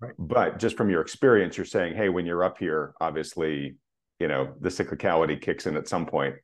Right. 0.00 0.14
But 0.18 0.58
just 0.58 0.76
from 0.76 0.90
your 0.90 1.02
experience, 1.02 1.56
you're 1.56 1.66
saying, 1.66 1.94
hey, 1.94 2.08
when 2.08 2.26
you're 2.26 2.42
up 2.42 2.58
here, 2.58 2.94
obviously, 3.00 3.76
you 4.18 4.28
know, 4.28 4.54
the 4.60 4.70
cyclicality 4.70 5.40
kicks 5.40 5.66
in 5.66 5.76
at 5.76 5.88
some 5.88 6.06
point, 6.06 6.36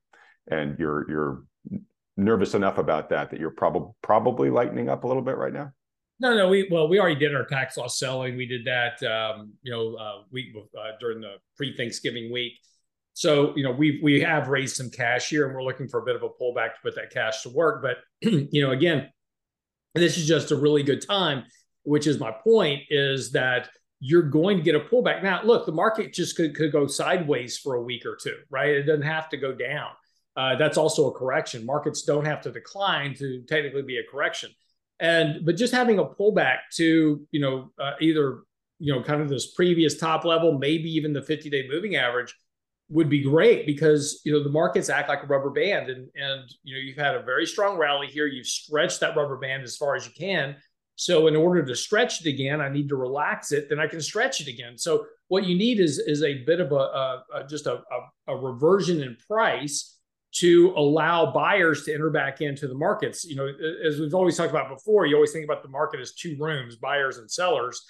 and 0.50 0.78
you're 0.78 1.10
you're 1.10 1.42
nervous 2.16 2.54
enough 2.54 2.78
about 2.78 3.10
that 3.10 3.30
that 3.30 3.40
you're 3.40 3.50
probably 3.50 3.90
probably 4.02 4.50
lightening 4.50 4.88
up 4.88 5.04
a 5.04 5.06
little 5.06 5.22
bit 5.22 5.36
right 5.36 5.52
now. 5.52 5.72
No, 6.18 6.34
no, 6.34 6.48
we 6.48 6.68
well, 6.70 6.88
we 6.88 6.98
already 6.98 7.18
did 7.18 7.34
our 7.34 7.44
tax 7.44 7.76
loss 7.76 7.98
selling. 7.98 8.36
We 8.36 8.46
did 8.46 8.64
that, 8.66 9.02
um, 9.02 9.52
you 9.62 9.72
know, 9.72 9.96
uh, 9.96 10.22
week 10.30 10.54
uh, 10.56 10.92
during 11.00 11.20
the 11.20 11.36
pre-Thanksgiving 11.56 12.32
week. 12.32 12.54
So, 13.16 13.56
you 13.56 13.62
know, 13.62 13.70
we 13.70 13.98
we 14.02 14.20
have 14.20 14.48
raised 14.48 14.76
some 14.76 14.90
cash 14.90 15.30
here 15.30 15.46
and 15.46 15.54
we're 15.54 15.62
looking 15.62 15.88
for 15.88 16.00
a 16.00 16.04
bit 16.04 16.16
of 16.16 16.22
a 16.22 16.28
pullback 16.28 16.74
to 16.74 16.80
put 16.82 16.96
that 16.96 17.10
cash 17.10 17.40
to 17.44 17.48
work. 17.48 17.82
But, 17.82 17.96
you 18.20 18.60
know, 18.60 18.72
again, 18.72 19.08
this 19.94 20.18
is 20.18 20.28
just 20.28 20.50
a 20.50 20.56
really 20.56 20.82
good 20.82 21.00
time, 21.00 21.44
which 21.84 22.06
is 22.06 22.20
my 22.20 22.30
point 22.30 22.82
is 22.90 23.32
that 23.32 23.70
you're 24.00 24.20
going 24.20 24.58
to 24.58 24.62
get 24.62 24.74
a 24.74 24.80
pullback. 24.80 25.22
Now, 25.22 25.42
look, 25.42 25.64
the 25.64 25.72
market 25.72 26.12
just 26.12 26.36
could, 26.36 26.54
could 26.54 26.70
go 26.70 26.86
sideways 26.86 27.56
for 27.56 27.76
a 27.76 27.82
week 27.82 28.04
or 28.04 28.18
two, 28.22 28.36
right? 28.50 28.68
It 28.68 28.82
doesn't 28.82 29.00
have 29.00 29.30
to 29.30 29.38
go 29.38 29.54
down. 29.54 29.92
Uh, 30.36 30.56
that's 30.56 30.76
also 30.76 31.08
a 31.08 31.12
correction. 31.12 31.64
Markets 31.64 32.02
don't 32.02 32.26
have 32.26 32.42
to 32.42 32.52
decline 32.52 33.14
to 33.14 33.40
technically 33.48 33.80
be 33.80 33.96
a 33.96 34.04
correction. 34.10 34.50
And 35.00 35.46
but 35.46 35.56
just 35.56 35.72
having 35.72 35.98
a 35.98 36.04
pullback 36.04 36.58
to, 36.74 37.26
you 37.30 37.40
know, 37.40 37.72
uh, 37.80 37.92
either, 37.98 38.40
you 38.78 38.94
know, 38.94 39.02
kind 39.02 39.22
of 39.22 39.30
this 39.30 39.52
previous 39.52 39.96
top 39.96 40.26
level, 40.26 40.58
maybe 40.58 40.90
even 40.90 41.14
the 41.14 41.22
50 41.22 41.48
day 41.48 41.66
moving 41.66 41.96
average 41.96 42.34
would 42.88 43.08
be 43.08 43.22
great 43.22 43.66
because 43.66 44.20
you 44.24 44.32
know 44.32 44.42
the 44.42 44.50
markets 44.50 44.88
act 44.88 45.08
like 45.08 45.22
a 45.22 45.26
rubber 45.26 45.50
band 45.50 45.90
and 45.90 46.08
and 46.14 46.48
you 46.62 46.74
know 46.74 46.80
you've 46.80 46.96
had 46.96 47.16
a 47.16 47.22
very 47.22 47.46
strong 47.46 47.76
rally 47.76 48.06
here. 48.06 48.26
You've 48.26 48.46
stretched 48.46 49.00
that 49.00 49.16
rubber 49.16 49.36
band 49.36 49.64
as 49.64 49.76
far 49.76 49.96
as 49.96 50.06
you 50.06 50.12
can. 50.16 50.56
So 50.94 51.26
in 51.26 51.36
order 51.36 51.64
to 51.64 51.76
stretch 51.76 52.24
it 52.24 52.28
again 52.28 52.60
i 52.60 52.70
need 52.70 52.88
to 52.88 52.96
relax 52.96 53.52
it 53.52 53.68
then 53.68 53.78
i 53.78 53.86
can 53.86 54.00
stretch 54.00 54.40
it 54.40 54.48
again. 54.48 54.78
So 54.78 55.06
what 55.28 55.44
you 55.44 55.56
need 55.56 55.80
is 55.80 55.98
is 55.98 56.22
a 56.22 56.44
bit 56.44 56.60
of 56.60 56.72
a, 56.72 56.76
a, 56.76 57.24
a 57.34 57.46
just 57.46 57.66
a, 57.66 57.74
a, 57.74 58.32
a 58.32 58.36
reversion 58.36 59.02
in 59.02 59.16
price 59.26 59.98
to 60.34 60.72
allow 60.76 61.32
buyers 61.32 61.84
to 61.84 61.94
enter 61.94 62.10
back 62.10 62.40
into 62.40 62.68
the 62.68 62.74
markets. 62.74 63.24
You 63.24 63.36
know 63.36 63.48
as 63.86 63.98
we've 63.98 64.14
always 64.14 64.36
talked 64.36 64.50
about 64.50 64.68
before 64.68 65.06
you 65.06 65.16
always 65.16 65.32
think 65.32 65.44
about 65.44 65.64
the 65.64 65.68
market 65.68 65.98
as 65.98 66.14
two 66.14 66.36
rooms 66.38 66.76
buyers 66.76 67.18
and 67.18 67.28
sellers. 67.28 67.82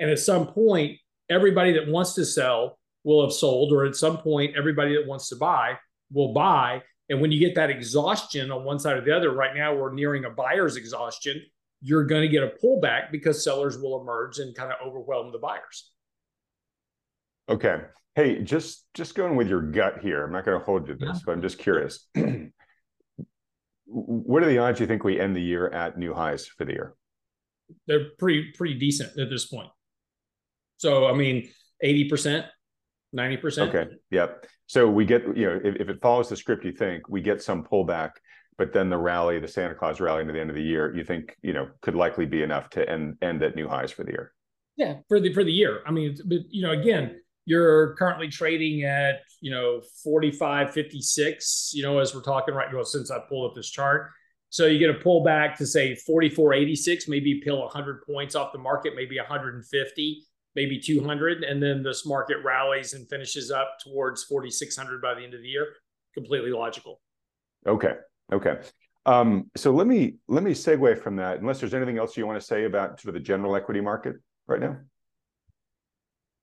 And 0.00 0.10
at 0.10 0.18
some 0.18 0.48
point 0.48 0.98
everybody 1.28 1.72
that 1.74 1.86
wants 1.86 2.14
to 2.14 2.24
sell 2.24 2.79
will 3.04 3.22
have 3.22 3.32
sold, 3.32 3.72
or 3.72 3.84
at 3.84 3.96
some 3.96 4.18
point, 4.18 4.56
everybody 4.56 4.94
that 4.94 5.06
wants 5.06 5.28
to 5.28 5.36
buy 5.36 5.78
will 6.12 6.32
buy. 6.32 6.82
And 7.08 7.20
when 7.20 7.32
you 7.32 7.40
get 7.40 7.54
that 7.56 7.70
exhaustion 7.70 8.50
on 8.50 8.64
one 8.64 8.78
side 8.78 8.96
or 8.96 9.00
the 9.00 9.16
other, 9.16 9.32
right 9.32 9.54
now 9.54 9.74
we're 9.74 9.92
nearing 9.92 10.24
a 10.24 10.30
buyer's 10.30 10.76
exhaustion, 10.76 11.42
you're 11.80 12.04
going 12.04 12.22
to 12.22 12.28
get 12.28 12.42
a 12.42 12.52
pullback 12.62 13.10
because 13.10 13.42
sellers 13.42 13.78
will 13.78 14.00
emerge 14.00 14.38
and 14.38 14.54
kind 14.54 14.70
of 14.72 14.78
overwhelm 14.86 15.32
the 15.32 15.38
buyers. 15.38 15.90
Okay. 17.48 17.80
Hey, 18.14 18.42
just 18.42 18.86
just 18.94 19.14
going 19.14 19.36
with 19.36 19.48
your 19.48 19.62
gut 19.62 20.00
here. 20.02 20.24
I'm 20.24 20.32
not 20.32 20.44
going 20.44 20.58
to 20.58 20.64
hold 20.64 20.88
you 20.88 20.94
to 20.94 20.98
this, 20.98 21.16
yeah. 21.16 21.20
but 21.26 21.32
I'm 21.32 21.42
just 21.42 21.58
curious. 21.58 22.06
what 23.86 24.42
are 24.42 24.46
the 24.46 24.58
odds 24.58 24.78
you 24.78 24.86
think 24.86 25.02
we 25.02 25.18
end 25.18 25.34
the 25.34 25.40
year 25.40 25.68
at 25.68 25.98
new 25.98 26.14
highs 26.14 26.46
for 26.46 26.64
the 26.64 26.72
year? 26.72 26.94
They're 27.86 28.10
pretty 28.18 28.52
pretty 28.56 28.74
decent 28.74 29.18
at 29.18 29.30
this 29.30 29.46
point. 29.46 29.70
So 30.76 31.06
I 31.06 31.14
mean, 31.14 31.48
80%, 31.84 32.46
90%. 33.16 33.68
Okay. 33.68 33.90
Yep. 34.10 34.46
So 34.66 34.88
we 34.88 35.04
get, 35.04 35.22
you 35.36 35.46
know, 35.46 35.60
if, 35.62 35.76
if 35.76 35.88
it 35.88 36.00
follows 36.00 36.28
the 36.28 36.36
script 36.36 36.64
you 36.64 36.72
think, 36.72 37.08
we 37.08 37.20
get 37.20 37.42
some 37.42 37.64
pullback, 37.64 38.10
but 38.56 38.72
then 38.72 38.88
the 38.88 38.98
rally, 38.98 39.38
the 39.38 39.48
Santa 39.48 39.74
Claus 39.74 40.00
rally 40.00 40.20
into 40.20 40.32
the 40.32 40.40
end 40.40 40.50
of 40.50 40.56
the 40.56 40.62
year, 40.62 40.94
you 40.94 41.02
think, 41.02 41.36
you 41.42 41.52
know, 41.52 41.68
could 41.80 41.94
likely 41.94 42.26
be 42.26 42.42
enough 42.42 42.70
to 42.70 42.88
end 42.88 43.16
end 43.22 43.42
at 43.42 43.56
new 43.56 43.68
highs 43.68 43.90
for 43.90 44.04
the 44.04 44.10
year. 44.10 44.32
Yeah, 44.76 44.96
for 45.08 45.18
the 45.18 45.32
for 45.32 45.44
the 45.44 45.52
year. 45.52 45.80
I 45.86 45.90
mean, 45.90 46.16
but 46.26 46.40
you 46.50 46.62
know, 46.62 46.72
again, 46.72 47.20
you're 47.46 47.94
currently 47.96 48.28
trading 48.28 48.84
at 48.84 49.22
you 49.40 49.50
know 49.50 49.82
45 50.04 50.72
56 50.72 51.72
you 51.74 51.82
know 51.82 51.98
as 51.98 52.14
we're 52.14 52.22
talking 52.22 52.54
right 52.54 52.72
now 52.72 52.82
since 52.82 53.10
i 53.10 53.18
pulled 53.28 53.50
up 53.50 53.56
this 53.56 53.68
chart 53.68 54.10
so 54.50 54.66
you 54.66 54.78
get 54.78 54.90
a 54.90 54.94
pullback 54.94 55.56
to 55.56 55.66
say 55.66 55.94
44 55.94 56.54
86 56.54 57.08
maybe 57.08 57.40
peel 57.42 57.60
100 57.60 58.02
points 58.06 58.34
off 58.34 58.52
the 58.52 58.58
market 58.58 58.94
maybe 58.94 59.16
150 59.16 60.26
maybe 60.56 60.78
200 60.78 61.44
and 61.44 61.62
then 61.62 61.82
this 61.82 62.06
market 62.06 62.38
rallies 62.44 62.92
and 62.92 63.08
finishes 63.08 63.50
up 63.50 63.76
towards 63.82 64.24
4600 64.24 65.00
by 65.00 65.14
the 65.14 65.22
end 65.22 65.34
of 65.34 65.42
the 65.42 65.48
year 65.48 65.66
completely 66.14 66.50
logical 66.50 67.00
okay 67.66 67.94
okay 68.32 68.58
um, 69.06 69.50
so 69.56 69.70
let 69.70 69.86
me 69.86 70.16
let 70.28 70.42
me 70.42 70.52
segue 70.52 70.98
from 71.02 71.16
that 71.16 71.40
unless 71.40 71.58
there's 71.58 71.72
anything 71.72 71.98
else 71.98 72.16
you 72.16 72.26
want 72.26 72.38
to 72.38 72.46
say 72.46 72.64
about 72.64 73.00
sort 73.00 73.14
of 73.14 73.14
the 73.14 73.26
general 73.26 73.56
equity 73.56 73.80
market 73.80 74.16
right 74.46 74.60
now 74.60 74.76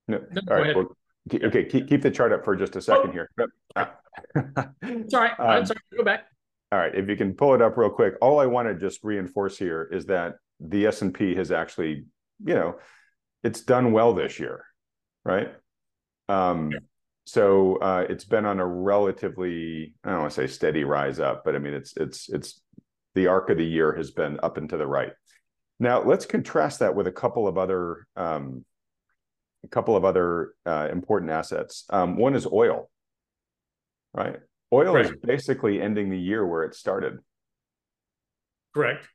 no. 0.08 0.24
no 0.32 0.40
All 0.50 0.56
right. 0.56 0.74
Well, 0.74 0.96
okay. 1.32 1.64
Keep, 1.64 1.88
keep 1.88 2.02
the 2.02 2.10
chart 2.10 2.32
up 2.32 2.44
for 2.44 2.56
just 2.56 2.74
a 2.74 2.80
second 2.80 3.10
oh. 3.10 3.12
here. 3.12 3.30
sorry. 5.08 5.30
Um, 5.38 5.66
sorry. 5.66 5.80
Go 5.96 6.02
back. 6.02 6.24
All 6.72 6.78
right. 6.78 6.94
If 6.94 7.08
you 7.08 7.16
can 7.16 7.34
pull 7.34 7.54
it 7.54 7.62
up 7.62 7.76
real 7.76 7.90
quick. 7.90 8.14
All 8.20 8.40
I 8.40 8.46
want 8.46 8.68
to 8.68 8.74
just 8.74 9.04
reinforce 9.04 9.58
here 9.58 9.88
is 9.92 10.06
that 10.06 10.36
the 10.60 10.86
S&P 10.86 11.36
has 11.36 11.52
actually, 11.52 12.06
you 12.44 12.54
know, 12.54 12.76
it's 13.42 13.62
done 13.62 13.92
well 13.92 14.14
this 14.14 14.38
year, 14.38 14.64
right? 15.24 15.52
Um, 16.28 16.70
yeah. 16.72 16.78
So 17.26 17.76
uh, 17.76 18.06
it's 18.08 18.24
been 18.24 18.46
on 18.46 18.58
a 18.58 18.66
relatively, 18.66 19.92
I 20.02 20.10
don't 20.10 20.20
want 20.20 20.32
to 20.32 20.40
say 20.40 20.46
steady 20.46 20.84
rise 20.84 21.20
up, 21.20 21.44
but 21.44 21.54
I 21.54 21.58
mean, 21.58 21.74
it's 21.74 21.94
it's 21.96 22.28
it's 22.30 22.62
the 23.14 23.26
arc 23.26 23.50
of 23.50 23.58
the 23.58 23.66
year 23.66 23.94
has 23.96 24.10
been 24.10 24.40
up 24.42 24.56
and 24.56 24.68
to 24.70 24.78
the 24.78 24.86
right. 24.86 25.12
Now 25.78 26.02
let's 26.02 26.24
contrast 26.24 26.78
that 26.78 26.94
with 26.94 27.06
a 27.06 27.12
couple 27.12 27.46
of 27.46 27.58
other 27.58 28.06
um, 28.16 28.64
a 29.62 29.68
couple 29.68 29.94
of 29.94 30.04
other 30.04 30.54
uh, 30.64 30.88
important 30.90 31.30
assets. 31.30 31.84
Um, 31.90 32.16
one 32.16 32.34
is 32.34 32.46
oil, 32.46 32.88
right? 34.14 34.36
Oil 34.72 34.94
right. 34.94 35.04
is 35.04 35.12
basically 35.22 35.82
ending 35.82 36.10
the 36.10 36.18
year 36.18 36.46
where 36.46 36.62
it 36.62 36.74
started. 36.74 37.18
Correct. 38.74 39.06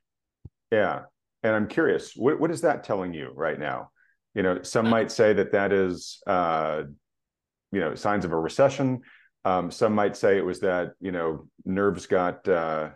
Yeah, 0.70 1.02
and 1.42 1.54
I'm 1.54 1.66
curious, 1.66 2.14
what 2.14 2.38
what 2.38 2.50
is 2.50 2.60
that 2.60 2.84
telling 2.84 3.12
you 3.12 3.32
right 3.34 3.58
now? 3.58 3.90
You 4.34 4.42
know, 4.42 4.62
some 4.62 4.88
might 4.88 5.12
say 5.12 5.32
that 5.32 5.52
that 5.52 5.72
is, 5.72 6.20
uh, 6.26 6.82
you 7.72 7.80
know, 7.80 7.94
signs 7.94 8.24
of 8.24 8.32
a 8.32 8.38
recession. 8.38 9.02
Um, 9.44 9.70
some 9.70 9.94
might 9.94 10.16
say 10.16 10.38
it 10.38 10.44
was 10.44 10.60
that 10.60 10.92
you 11.00 11.12
know 11.12 11.48
nerves 11.64 12.06
got 12.06 12.48
uh, 12.48 12.90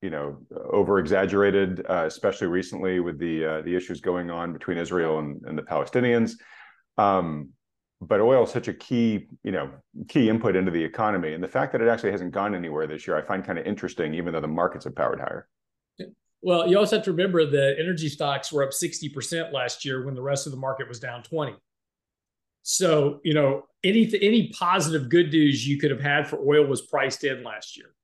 you 0.00 0.10
know 0.10 0.38
over 0.72 0.98
exaggerated, 0.98 1.84
uh, 1.88 2.04
especially 2.06 2.46
recently 2.46 3.00
with 3.00 3.18
the 3.18 3.44
uh, 3.44 3.60
the 3.62 3.74
issues 3.74 4.00
going 4.00 4.30
on 4.30 4.52
between 4.52 4.78
Israel 4.78 5.18
and, 5.18 5.42
and 5.46 5.58
the 5.58 5.62
Palestinians. 5.62 6.32
Um, 6.96 7.50
but 8.00 8.20
oil 8.20 8.44
is 8.44 8.50
such 8.50 8.68
a 8.68 8.72
key 8.72 9.26
you 9.42 9.52
know 9.52 9.70
key 10.08 10.28
input 10.28 10.56
into 10.56 10.70
the 10.70 10.82
economy, 10.82 11.34
and 11.34 11.42
the 11.42 11.48
fact 11.48 11.72
that 11.72 11.82
it 11.82 11.88
actually 11.88 12.12
hasn't 12.12 12.32
gone 12.32 12.54
anywhere 12.54 12.86
this 12.86 13.06
year, 13.06 13.16
I 13.16 13.22
find 13.22 13.44
kind 13.44 13.58
of 13.58 13.66
interesting, 13.66 14.14
even 14.14 14.32
though 14.32 14.40
the 14.40 14.48
markets 14.48 14.84
have 14.84 14.94
powered 14.94 15.20
higher. 15.20 15.48
Well, 16.42 16.66
you 16.66 16.78
also 16.78 16.96
have 16.96 17.04
to 17.04 17.10
remember 17.10 17.44
that 17.44 17.76
energy 17.78 18.08
stocks 18.08 18.50
were 18.50 18.62
up 18.62 18.70
60% 18.70 19.52
last 19.52 19.84
year 19.84 20.04
when 20.04 20.14
the 20.14 20.22
rest 20.22 20.46
of 20.46 20.52
the 20.52 20.58
market 20.58 20.88
was 20.88 20.98
down 20.98 21.22
20. 21.22 21.54
So, 22.62 23.20
you 23.24 23.34
know, 23.34 23.64
any 23.82 24.10
any 24.20 24.48
positive 24.50 25.08
good 25.08 25.32
news 25.32 25.66
you 25.66 25.78
could 25.78 25.90
have 25.90 26.00
had 26.00 26.28
for 26.28 26.38
oil 26.38 26.66
was 26.66 26.82
priced 26.82 27.24
in 27.24 27.42
last 27.42 27.76
year. 27.76 27.94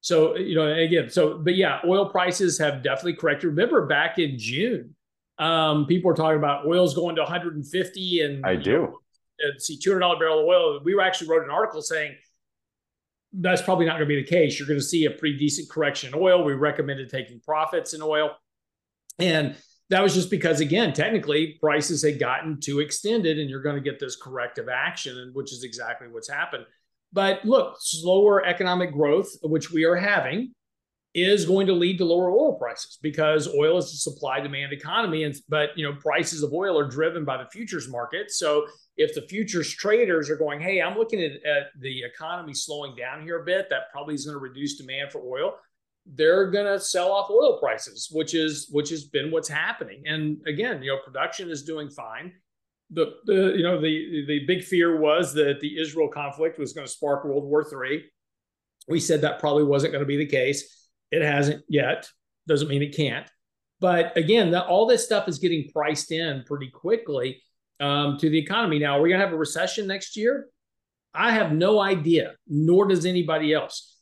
So, 0.00 0.36
you 0.36 0.54
know, 0.56 0.66
again, 0.66 1.10
so, 1.10 1.38
but 1.38 1.54
yeah, 1.54 1.80
oil 1.86 2.08
prices 2.08 2.58
have 2.58 2.82
definitely 2.82 3.14
corrected. 3.14 3.50
Remember 3.50 3.86
back 3.86 4.18
in 4.18 4.36
June, 4.36 4.94
um, 5.38 5.86
people 5.86 6.08
were 6.08 6.16
talking 6.16 6.38
about 6.38 6.66
oil's 6.66 6.94
going 6.94 7.16
to 7.16 7.22
150 7.22 8.20
and 8.20 8.44
I 8.44 8.56
do. 8.56 8.72
Know, 8.72 8.98
see 9.58 9.78
$200 9.78 10.18
barrel 10.18 10.40
of 10.40 10.46
oil. 10.46 10.80
We 10.84 11.00
actually 11.00 11.28
wrote 11.28 11.44
an 11.44 11.50
article 11.50 11.82
saying 11.82 12.16
that's 13.32 13.62
probably 13.62 13.86
not 13.86 13.92
going 13.92 14.08
to 14.08 14.14
be 14.14 14.20
the 14.20 14.28
case. 14.28 14.58
You're 14.58 14.68
going 14.68 14.80
to 14.80 14.84
see 14.84 15.06
a 15.06 15.10
pretty 15.10 15.38
decent 15.38 15.70
correction 15.70 16.12
in 16.12 16.20
oil. 16.20 16.44
We 16.44 16.52
recommended 16.52 17.08
taking 17.08 17.40
profits 17.40 17.94
in 17.94 18.02
oil. 18.02 18.30
And 19.18 19.56
that 19.88 20.02
was 20.02 20.14
just 20.14 20.30
because, 20.30 20.60
again, 20.60 20.92
technically 20.92 21.58
prices 21.60 22.02
had 22.02 22.18
gotten 22.18 22.60
too 22.60 22.80
extended 22.80 23.38
and 23.38 23.48
you're 23.48 23.62
going 23.62 23.76
to 23.76 23.82
get 23.82 23.98
this 23.98 24.16
corrective 24.16 24.68
action, 24.68 25.30
which 25.34 25.52
is 25.52 25.64
exactly 25.64 26.08
what's 26.08 26.28
happened. 26.28 26.64
But 27.12 27.44
look, 27.44 27.76
slower 27.80 28.44
economic 28.44 28.92
growth, 28.92 29.30
which 29.42 29.70
we 29.70 29.84
are 29.84 29.96
having, 29.96 30.54
is 31.14 31.44
going 31.44 31.66
to 31.66 31.74
lead 31.74 31.98
to 31.98 32.04
lower 32.04 32.30
oil 32.30 32.54
prices 32.54 32.98
because 33.02 33.46
oil 33.54 33.76
is 33.76 33.92
a 33.92 33.96
supply 33.96 34.40
demand 34.40 34.72
economy 34.72 35.24
and 35.24 35.34
but 35.48 35.76
you 35.76 35.84
know 35.84 35.94
prices 35.96 36.42
of 36.42 36.54
oil 36.54 36.78
are 36.78 36.88
driven 36.88 37.22
by 37.22 37.36
the 37.36 37.48
futures 37.50 37.86
market 37.86 38.30
so 38.30 38.66
if 38.96 39.14
the 39.14 39.22
futures 39.22 39.72
traders 39.72 40.30
are 40.30 40.36
going 40.36 40.60
hey 40.60 40.80
i'm 40.80 40.96
looking 40.96 41.22
at, 41.22 41.32
at 41.44 41.66
the 41.80 42.02
economy 42.02 42.54
slowing 42.54 42.94
down 42.96 43.22
here 43.22 43.40
a 43.40 43.44
bit 43.44 43.68
that 43.70 43.90
probably 43.92 44.14
is 44.14 44.26
going 44.26 44.34
to 44.34 44.42
reduce 44.42 44.76
demand 44.76 45.10
for 45.10 45.20
oil 45.20 45.54
they're 46.14 46.50
going 46.50 46.66
to 46.66 46.80
sell 46.80 47.12
off 47.12 47.30
oil 47.30 47.58
prices 47.58 48.08
which 48.10 48.34
is 48.34 48.68
which 48.70 48.90
has 48.90 49.04
been 49.04 49.30
what's 49.30 49.48
happening 49.48 50.02
and 50.06 50.40
again 50.46 50.82
you 50.82 50.90
know 50.90 50.98
production 51.04 51.50
is 51.50 51.62
doing 51.62 51.88
fine 51.88 52.32
the, 52.92 53.14
the 53.24 53.54
you 53.56 53.62
know 53.62 53.80
the 53.80 54.24
the 54.26 54.44
big 54.46 54.62
fear 54.62 54.98
was 54.98 55.32
that 55.34 55.60
the 55.60 55.80
Israel 55.80 56.08
conflict 56.08 56.58
was 56.58 56.72
going 56.72 56.86
to 56.86 56.92
spark 56.92 57.24
World 57.24 57.44
War 57.44 57.64
III. 57.64 58.04
We 58.88 59.00
said 59.00 59.22
that 59.22 59.40
probably 59.40 59.64
wasn't 59.64 59.92
going 59.92 60.02
to 60.02 60.06
be 60.06 60.16
the 60.16 60.26
case. 60.26 60.88
It 61.10 61.22
hasn't 61.22 61.64
yet. 61.68 62.08
Doesn't 62.46 62.68
mean 62.68 62.82
it 62.82 62.94
can't. 62.94 63.28
But 63.80 64.16
again, 64.16 64.50
the, 64.50 64.64
all 64.64 64.86
this 64.86 65.04
stuff 65.04 65.28
is 65.28 65.38
getting 65.38 65.70
priced 65.72 66.12
in 66.12 66.44
pretty 66.46 66.70
quickly 66.70 67.42
um, 67.80 68.18
to 68.18 68.28
the 68.28 68.38
economy. 68.38 68.78
Now, 68.78 68.98
are 68.98 69.02
we 69.02 69.08
going 69.08 69.20
to 69.20 69.26
have 69.26 69.34
a 69.34 69.38
recession 69.38 69.86
next 69.86 70.16
year? 70.16 70.46
I 71.14 71.32
have 71.32 71.52
no 71.52 71.80
idea, 71.80 72.34
nor 72.48 72.86
does 72.88 73.04
anybody 73.04 73.52
else. 73.52 73.92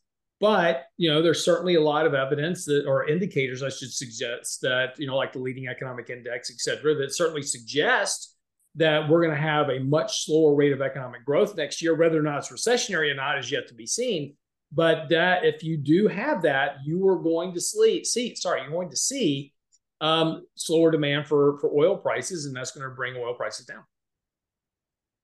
But 0.40 0.84
you 0.96 1.10
know, 1.10 1.20
there's 1.20 1.44
certainly 1.44 1.74
a 1.74 1.82
lot 1.82 2.06
of 2.06 2.14
evidence 2.14 2.64
that, 2.64 2.86
or 2.86 3.08
indicators, 3.08 3.62
I 3.62 3.68
should 3.68 3.92
suggest 3.92 4.60
that 4.62 4.98
you 4.98 5.06
know, 5.06 5.16
like 5.16 5.32
the 5.32 5.38
leading 5.38 5.68
economic 5.68 6.08
index, 6.08 6.50
et 6.50 6.60
cetera, 6.60 6.94
that 6.94 7.14
certainly 7.14 7.42
suggest 7.42 8.36
that 8.76 9.08
we're 9.08 9.20
going 9.20 9.34
to 9.34 9.40
have 9.40 9.68
a 9.68 9.80
much 9.80 10.24
slower 10.24 10.54
rate 10.54 10.72
of 10.72 10.80
economic 10.80 11.24
growth 11.26 11.56
next 11.56 11.82
year. 11.82 11.94
Whether 11.94 12.18
or 12.18 12.22
not 12.22 12.38
it's 12.38 12.50
recessionary 12.50 13.10
or 13.10 13.14
not 13.14 13.38
is 13.38 13.50
yet 13.50 13.68
to 13.68 13.74
be 13.74 13.86
seen. 13.86 14.34
But 14.72 15.08
that 15.10 15.44
if 15.44 15.64
you 15.64 15.76
do 15.76 16.06
have 16.06 16.42
that, 16.42 16.76
you 16.84 17.06
are 17.08 17.18
going 17.18 17.52
to 17.54 17.60
see 17.60 18.04
sorry, 18.04 18.62
you're 18.62 18.70
going 18.70 18.90
to 18.90 18.96
see 18.96 19.52
um, 20.00 20.46
slower 20.54 20.90
demand 20.90 21.26
for 21.26 21.58
for 21.58 21.70
oil 21.72 21.96
prices, 21.96 22.46
and 22.46 22.54
that's 22.54 22.72
going 22.72 22.88
to 22.88 22.94
bring 22.94 23.16
oil 23.16 23.34
prices 23.34 23.66
down. 23.66 23.84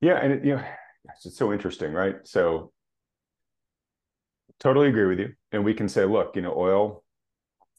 Yeah, 0.01 0.19
and 0.23 0.33
it, 0.33 0.45
you 0.45 0.57
know, 0.57 0.65
it's 1.25 1.37
so 1.37 1.53
interesting, 1.53 1.93
right? 1.93 2.17
So, 2.25 2.73
totally 4.61 4.89
agree 4.89 5.07
with 5.07 5.19
you, 5.19 5.33
and 5.53 5.65
we 5.65 5.75
can 5.75 5.89
say, 5.89 6.05
look, 6.05 6.37
you 6.37 6.43
know, 6.43 6.55
oil 6.57 7.03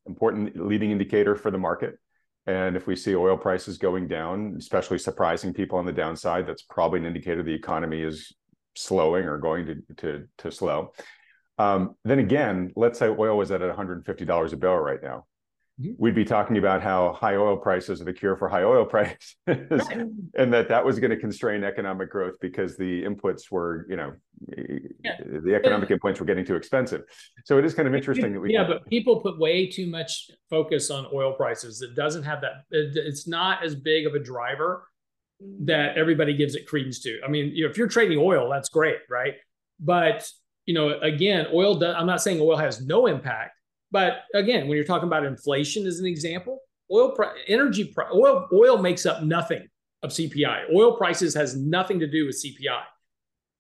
important 0.06 0.56
leading 0.66 0.92
indicator 0.92 1.36
for 1.36 1.52
the 1.52 1.58
market 1.58 2.00
and 2.48 2.78
if 2.78 2.88
we 2.88 2.96
see 2.96 3.14
oil 3.14 3.38
prices 3.38 3.78
going 3.78 4.08
down, 4.08 4.56
especially 4.58 5.00
surprising 5.00 5.54
people 5.54 5.78
on 5.78 5.86
the 5.86 5.92
downside, 5.92 6.48
that's 6.48 6.62
probably 6.62 7.00
an 7.00 7.06
indicator 7.06 7.44
the 7.44 7.54
economy 7.54 8.02
is 8.02 8.34
slowing 8.74 9.26
or 9.26 9.38
going 9.38 9.66
to 9.66 9.76
to, 9.98 10.28
to 10.38 10.52
slow. 10.52 10.94
Um, 11.58 11.96
then 12.06 12.20
again, 12.20 12.72
let's 12.76 13.00
say 13.00 13.08
oil 13.08 13.38
was 13.38 13.52
at 13.52 13.60
$150 13.60 14.54
a 14.54 14.58
barrel 14.58 14.80
right 14.80 15.04
now. 15.04 15.26
Mm-hmm. 15.80 15.94
We'd 16.00 16.16
be 16.16 16.26
talking 16.26 16.58
about 16.58 16.82
how 16.82 17.14
high 17.14 17.36
oil 17.36 17.56
prices 17.56 18.02
are 18.02 18.04
the 18.04 18.14
cure 18.14 18.36
for 18.36 18.50
high 18.50 18.64
oil 18.64 18.84
prices, 18.94 19.36
right. 19.48 20.08
and 20.36 20.52
that 20.54 20.70
that 20.70 20.84
was 20.84 21.00
going 21.00 21.12
to 21.12 21.18
constrain 21.18 21.64
economic 21.64 22.10
growth 22.10 22.36
because 22.42 22.78
the 22.78 23.04
inputs 23.04 23.52
were, 23.52 23.86
you 23.88 23.96
know, 23.96 24.14
yeah. 25.04 25.18
the 25.24 25.54
economic 25.54 25.90
inputs 25.90 26.20
were 26.20 26.26
getting 26.26 26.46
too 26.46 26.56
expensive. 26.56 27.04
So 27.46 27.60
it 27.60 27.66
is 27.66 27.76
kind 27.76 27.88
of 27.88 27.94
interesting 27.94 28.34
that 28.34 28.40
we. 28.40 28.54
Yeah, 28.54 28.66
but 28.66 28.88
people 28.88 29.22
put 29.22 29.38
way 29.38 29.68
too 29.68 29.88
much 29.88 30.32
focus 30.50 30.90
on 30.90 31.06
oil 31.14 31.34
prices. 31.34 31.84
It 31.84 31.96
doesn't 31.96 32.24
have 32.24 32.42
that. 32.42 32.64
It's 32.72 33.28
not 33.28 33.64
as 33.64 33.76
big 33.76 34.08
of 34.08 34.16
a 34.16 34.20
driver 34.20 34.88
that 35.66 35.96
everybody 35.96 36.36
gives 36.36 36.56
it 36.56 36.66
credence 36.66 37.00
to. 37.02 37.20
I 37.24 37.28
mean, 37.28 37.52
you 37.54 37.66
know, 37.66 37.70
if 37.70 37.78
you're 37.78 37.88
trading 37.88 38.18
oil, 38.18 38.50
that's 38.50 38.70
great, 38.70 38.98
right? 39.12 39.36
But 39.80 40.28
you 40.66 40.74
know, 40.74 41.00
again, 41.02 41.48
oil. 41.54 41.76
Does, 41.76 41.96
I'm 41.96 42.08
not 42.08 42.24
saying 42.24 42.42
oil 42.42 42.58
has 42.58 42.82
no 42.82 43.06
impact 43.06 43.57
but 43.92 44.24
again, 44.34 44.68
when 44.68 44.76
you're 44.76 44.86
talking 44.86 45.08
about 45.08 45.26
inflation 45.26 45.86
as 45.86 46.00
an 46.00 46.06
example, 46.06 46.60
oil 46.92 47.16
energy 47.48 47.94
oil 48.14 48.48
oil 48.54 48.78
makes 48.78 49.06
up 49.06 49.24
nothing 49.24 49.68
of 50.04 50.12
CPI. 50.12 50.74
Oil 50.74 50.96
prices 50.96 51.34
has 51.34 51.56
nothing 51.56 52.00
to 52.00 52.08
do 52.08 52.26
with 52.26 52.42
CPI. 52.44 52.84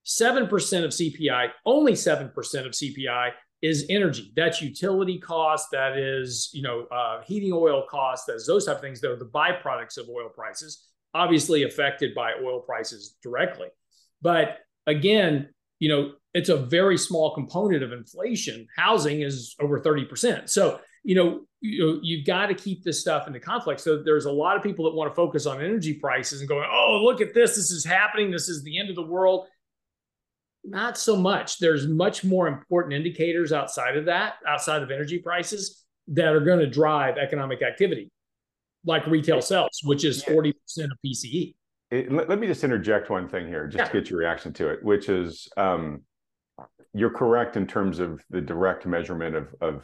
7% 0.05 0.49
of 0.85 0.91
CPI, 0.91 1.49
only 1.65 1.91
7% 1.91 2.29
of 2.65 2.71
CPI 2.71 3.31
is 3.61 3.85
energy. 3.89 4.31
That's 4.35 4.61
utility 4.61 5.19
cost, 5.19 5.67
that 5.71 5.97
is, 5.97 6.49
you 6.53 6.61
know, 6.61 6.85
uh, 6.85 7.21
heating 7.25 7.51
oil 7.51 7.83
costs, 7.89 8.25
that's 8.25 8.47
those 8.47 8.65
type 8.65 8.77
of 8.77 8.81
things 8.81 9.01
that 9.01 9.11
are 9.11 9.17
the 9.17 9.25
byproducts 9.25 9.97
of 9.97 10.07
oil 10.09 10.29
prices, 10.29 10.87
obviously 11.13 11.63
affected 11.63 12.15
by 12.15 12.33
oil 12.41 12.61
prices 12.61 13.17
directly. 13.21 13.67
But 14.21 14.59
again, 14.85 15.49
you 15.79 15.89
know, 15.89 16.13
it's 16.38 16.50
a 16.50 16.58
very 16.58 17.00
small 17.00 17.34
component 17.34 17.82
of 17.82 17.91
inflation. 17.91 18.67
Housing 18.76 19.21
is 19.21 19.56
over 19.60 19.80
30%. 19.80 20.47
So, 20.47 20.80
you 21.04 21.15
know, 21.15 21.41
you, 21.62 22.00
you've 22.04 22.28
got 22.28 22.45
to 22.45 22.54
keep 22.54 22.84
this 22.84 23.02
stuff 23.02 23.26
into 23.26 23.39
conflict. 23.39 23.82
So 23.82 24.04
there's 24.04 24.26
a 24.26 24.32
lot 24.32 24.56
of 24.56 24.62
people 24.62 24.86
that 24.86 24.95
want 24.95 25.10
to 25.10 25.15
focus 25.15 25.47
on 25.47 25.60
energy 25.63 25.95
prices 25.95 26.41
and 26.41 26.47
going, 26.47 26.69
oh, 26.71 27.02
look 27.04 27.21
at 27.21 27.34
this. 27.34 27.56
This 27.56 27.71
is 27.71 27.84
happening. 27.84 28.30
This 28.30 28.50
is 28.50 28.63
the 28.63 28.78
end 28.78 28.91
of 28.91 28.95
the 28.95 29.02
world. 29.02 29.47
Not 30.63 31.00
so 31.00 31.15
much. 31.15 31.58
There's 31.58 31.88
much 31.88 32.23
more 32.23 32.47
important 32.47 32.93
indicators 32.93 33.52
outside 33.52 33.97
of 33.97 34.06
that, 34.06 34.36
outside 34.47 34.84
of 34.84 34.91
energy 34.91 35.17
prices, 35.17 35.86
that 36.10 36.36
are 36.36 36.41
going 36.41 36.60
to 36.60 36.67
drive 36.67 37.17
economic 37.17 37.63
activity, 37.63 38.12
like 38.86 39.08
retail 39.08 39.41
sales, 39.41 39.80
which 39.84 40.06
is 40.06 40.23
40% 40.23 40.54
of 40.84 40.91
PCE. 41.04 41.56
It, 41.89 42.12
let, 42.12 42.30
let, 42.30 42.38
me 42.38 42.45
just 42.45 42.63
interject 42.63 43.10
one 43.10 43.28
thing 43.28 43.47
here, 43.47 43.65
just 43.65 43.78
yeah. 43.78 43.86
to 43.88 44.02
get 44.02 44.10
your 44.10 44.19
reaction 44.19 44.54
to 44.54 44.69
it, 44.69 44.84
which 44.84 45.10
is 45.10 45.47
um, 45.58 46.02
you're 46.93 47.12
correct 47.12 47.58
in 47.58 47.67
terms 47.67 48.00
of 48.00 48.24
the 48.30 48.41
direct 48.41 48.86
measurement 48.86 49.36
of, 49.36 49.54
of 49.62 49.84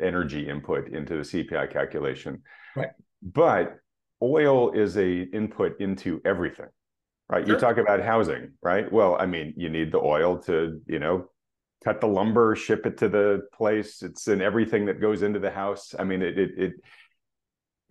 energy 0.00 0.48
input 0.48 0.88
into 0.88 1.14
the 1.16 1.22
CPI 1.22 1.72
calculation. 1.72 2.42
Right. 2.76 2.90
But 3.22 3.78
oil 4.22 4.72
is 4.72 4.96
a 4.96 5.22
input 5.22 5.80
into 5.80 6.20
everything. 6.24 6.68
Right. 7.28 7.46
Sure. 7.46 7.54
You 7.54 7.60
talk 7.60 7.76
about 7.76 8.00
housing, 8.00 8.52
right? 8.62 8.90
Well, 8.90 9.16
I 9.20 9.26
mean, 9.26 9.52
you 9.56 9.68
need 9.68 9.92
the 9.92 9.98
oil 9.98 10.38
to, 10.42 10.80
you 10.86 10.98
know, 10.98 11.28
cut 11.84 12.00
the 12.00 12.06
lumber, 12.06 12.56
ship 12.56 12.86
it 12.86 12.96
to 12.98 13.08
the 13.08 13.42
place. 13.52 14.02
It's 14.02 14.28
in 14.28 14.40
everything 14.40 14.86
that 14.86 15.00
goes 15.00 15.22
into 15.22 15.38
the 15.38 15.50
house. 15.50 15.94
I 15.98 16.04
mean, 16.04 16.22
it 16.22 16.38
it, 16.38 16.50
it 16.56 16.72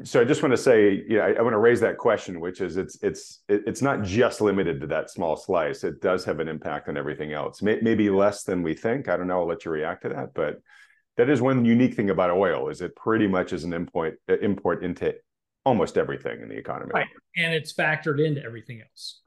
so 0.03 0.21
I 0.21 0.25
just 0.25 0.43
want 0.43 0.53
to 0.53 0.57
say, 0.57 1.03
yeah, 1.07 1.21
I, 1.21 1.33
I, 1.33 1.41
want 1.41 1.53
to 1.53 1.59
raise 1.59 1.79
that 1.79 1.97
question, 1.97 2.39
which 2.39 2.61
is 2.61 2.77
it's 2.77 3.01
it's 3.01 3.39
it's 3.49 3.81
not 3.81 4.03
just 4.03 4.41
limited 4.41 4.79
to 4.81 4.87
that 4.87 5.09
small 5.09 5.35
slice. 5.35 5.83
It 5.83 6.01
does 6.01 6.23
have 6.25 6.39
an 6.39 6.47
impact 6.47 6.87
on 6.87 6.97
everything 6.97 7.33
else. 7.33 7.63
May, 7.63 7.79
maybe 7.81 8.09
less 8.11 8.43
than 8.43 8.61
we 8.61 8.75
think. 8.75 9.09
I 9.09 9.17
don't 9.17 9.27
know. 9.27 9.39
I'll 9.39 9.47
let 9.47 9.65
you 9.65 9.71
react 9.71 10.03
to 10.03 10.09
that, 10.09 10.35
but 10.35 10.61
that 11.17 11.29
is 11.29 11.41
one 11.41 11.65
unique 11.65 11.95
thing 11.95 12.11
about 12.11 12.29
oil 12.29 12.69
is 12.69 12.81
it 12.81 12.95
pretty 12.95 13.27
much 13.27 13.53
is 13.53 13.63
an 13.63 13.73
import 13.73 14.19
uh, 14.29 14.37
import 14.37 14.83
into 14.83 15.15
almost 15.65 15.97
everything 15.97 16.41
in 16.41 16.49
the 16.49 16.57
economy. 16.57 16.91
Right, 16.93 17.07
and 17.35 17.55
it's 17.55 17.73
factored 17.73 18.23
into 18.23 18.43
everything 18.43 18.81
else 18.81 19.21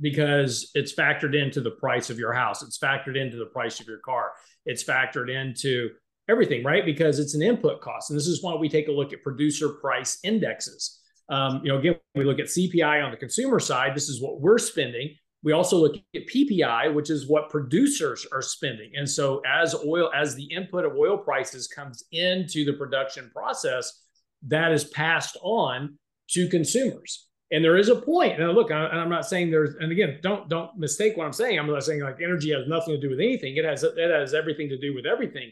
because 0.00 0.72
it's 0.74 0.92
factored 0.92 1.40
into 1.40 1.60
the 1.60 1.70
price 1.72 2.10
of 2.10 2.18
your 2.18 2.32
house. 2.32 2.62
It's 2.62 2.78
factored 2.78 3.16
into 3.16 3.36
the 3.36 3.46
price 3.46 3.78
of 3.78 3.86
your 3.86 4.00
car. 4.00 4.32
It's 4.66 4.82
factored 4.82 5.30
into 5.30 5.90
everything, 6.30 6.64
right? 6.64 6.84
Because 6.84 7.18
it's 7.18 7.34
an 7.34 7.42
input 7.42 7.80
cost. 7.80 8.10
And 8.10 8.18
this 8.18 8.26
is 8.26 8.42
why 8.42 8.54
we 8.54 8.68
take 8.68 8.88
a 8.88 8.92
look 8.92 9.12
at 9.12 9.22
producer 9.22 9.70
price 9.70 10.18
indexes. 10.22 11.00
Um, 11.28 11.60
you 11.62 11.72
know, 11.72 11.78
again, 11.78 11.96
we 12.14 12.24
look 12.24 12.38
at 12.38 12.46
CPI 12.46 13.04
on 13.04 13.10
the 13.10 13.16
consumer 13.16 13.60
side. 13.60 13.94
This 13.94 14.08
is 14.08 14.22
what 14.22 14.40
we're 14.40 14.58
spending. 14.58 15.14
We 15.42 15.52
also 15.52 15.78
look 15.78 15.96
at 16.14 16.26
PPI, 16.26 16.92
which 16.92 17.08
is 17.08 17.28
what 17.28 17.48
producers 17.48 18.26
are 18.30 18.42
spending. 18.42 18.92
And 18.94 19.08
so, 19.08 19.40
as 19.46 19.74
oil, 19.74 20.10
as 20.14 20.34
the 20.34 20.44
input 20.44 20.84
of 20.84 20.96
oil 20.96 21.16
prices 21.16 21.66
comes 21.66 22.04
into 22.12 22.64
the 22.64 22.74
production 22.74 23.30
process, 23.34 24.02
that 24.48 24.72
is 24.72 24.84
passed 24.84 25.38
on 25.42 25.98
to 26.30 26.48
consumers. 26.48 27.28
And 27.52 27.64
there 27.64 27.76
is 27.76 27.88
a 27.88 27.96
point. 27.96 28.38
Now, 28.38 28.52
look, 28.52 28.70
I, 28.70 28.86
I'm 28.86 29.08
not 29.08 29.26
saying 29.26 29.50
there's, 29.50 29.74
and 29.80 29.90
again, 29.90 30.18
don't 30.22 30.48
don't 30.48 30.76
mistake 30.78 31.16
what 31.16 31.26
I'm 31.26 31.32
saying. 31.32 31.58
I'm 31.58 31.66
not 31.66 31.82
saying 31.82 32.00
like 32.00 32.20
energy 32.22 32.52
has 32.52 32.68
nothing 32.68 32.94
to 32.94 33.00
do 33.00 33.10
with 33.10 33.18
anything. 33.18 33.56
It 33.56 33.64
has 33.64 33.82
it 33.82 34.10
has 34.10 34.34
everything 34.34 34.68
to 34.68 34.78
do 34.78 34.94
with 34.94 35.06
everything. 35.06 35.50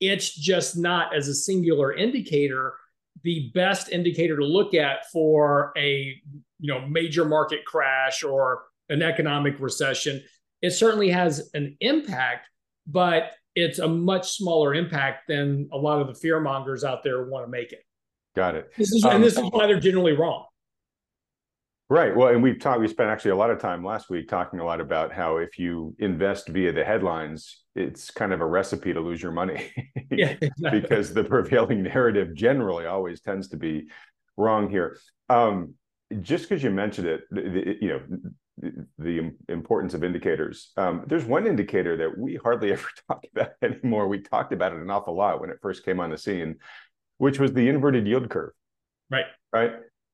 It's 0.00 0.34
just 0.34 0.76
not 0.76 1.14
as 1.14 1.28
a 1.28 1.34
singular 1.34 1.92
indicator 1.92 2.74
the 3.22 3.50
best 3.54 3.88
indicator 3.88 4.36
to 4.36 4.44
look 4.44 4.74
at 4.74 5.10
for 5.10 5.72
a 5.76 6.14
you 6.60 6.72
know 6.72 6.86
major 6.86 7.24
market 7.24 7.64
crash 7.64 8.22
or 8.22 8.64
an 8.88 9.02
economic 9.02 9.58
recession. 9.58 10.22
It 10.62 10.70
certainly 10.70 11.10
has 11.10 11.50
an 11.54 11.76
impact, 11.80 12.48
but 12.86 13.32
it's 13.54 13.78
a 13.78 13.88
much 13.88 14.30
smaller 14.32 14.74
impact 14.74 15.28
than 15.28 15.68
a 15.72 15.76
lot 15.76 16.00
of 16.00 16.06
the 16.06 16.14
fear 16.14 16.40
mongers 16.40 16.84
out 16.84 17.02
there 17.02 17.24
want 17.24 17.44
to 17.46 17.50
make 17.50 17.72
it. 17.72 17.80
Got 18.36 18.54
it. 18.54 18.70
This 18.76 18.92
is, 18.92 19.04
um, 19.04 19.16
and 19.16 19.24
this 19.24 19.38
is 19.38 19.44
why 19.50 19.66
they're 19.66 19.80
generally 19.80 20.12
wrong. 20.12 20.44
Right. 21.88 22.16
Well, 22.16 22.28
and 22.28 22.42
we've 22.42 22.58
talked, 22.58 22.80
we 22.80 22.88
spent 22.88 23.10
actually 23.10 23.30
a 23.30 23.36
lot 23.36 23.50
of 23.50 23.60
time 23.60 23.84
last 23.84 24.10
week 24.10 24.28
talking 24.28 24.58
a 24.58 24.64
lot 24.64 24.80
about 24.80 25.12
how 25.12 25.36
if 25.36 25.56
you 25.56 25.94
invest 26.00 26.48
via 26.48 26.72
the 26.72 26.84
headlines, 26.84 27.62
it's 27.76 28.10
kind 28.10 28.32
of 28.32 28.40
a 28.40 28.46
recipe 28.46 28.92
to 28.92 29.00
lose 29.00 29.22
your 29.22 29.30
money. 29.30 29.70
yeah, 30.10 30.34
exactly. 30.40 30.80
because 30.80 31.14
the 31.14 31.22
prevailing 31.22 31.84
narrative 31.84 32.34
generally 32.34 32.86
always 32.86 33.20
tends 33.20 33.48
to 33.48 33.56
be 33.56 33.88
wrong 34.36 34.68
here. 34.68 34.98
Um, 35.28 35.74
just 36.22 36.48
because 36.48 36.62
you 36.62 36.70
mentioned 36.70 37.06
it, 37.06 37.20
the, 37.30 37.76
you 37.80 37.88
know, 37.88 38.72
the, 38.98 39.32
importance 39.48 39.94
of 39.94 40.02
indicators. 40.02 40.72
Um, 40.76 41.04
there's 41.06 41.24
one 41.24 41.46
indicator 41.46 41.96
that 41.98 42.18
we 42.18 42.36
hardly 42.36 42.72
ever 42.72 42.88
talk 43.08 43.24
about 43.34 43.50
anymore. 43.62 44.08
We 44.08 44.22
talked 44.22 44.52
about 44.52 44.72
it 44.72 44.80
an 44.80 44.90
awful 44.90 45.16
lot 45.16 45.40
when 45.40 45.50
it 45.50 45.58
first 45.62 45.84
came 45.84 46.00
on 46.00 46.10
the 46.10 46.18
scene, 46.18 46.56
which 47.18 47.38
was 47.38 47.52
the 47.52 47.68
inverted 47.68 48.06
yield 48.08 48.28
curve. 48.28 48.52
Right. 49.08 49.26
Right. 49.52 49.72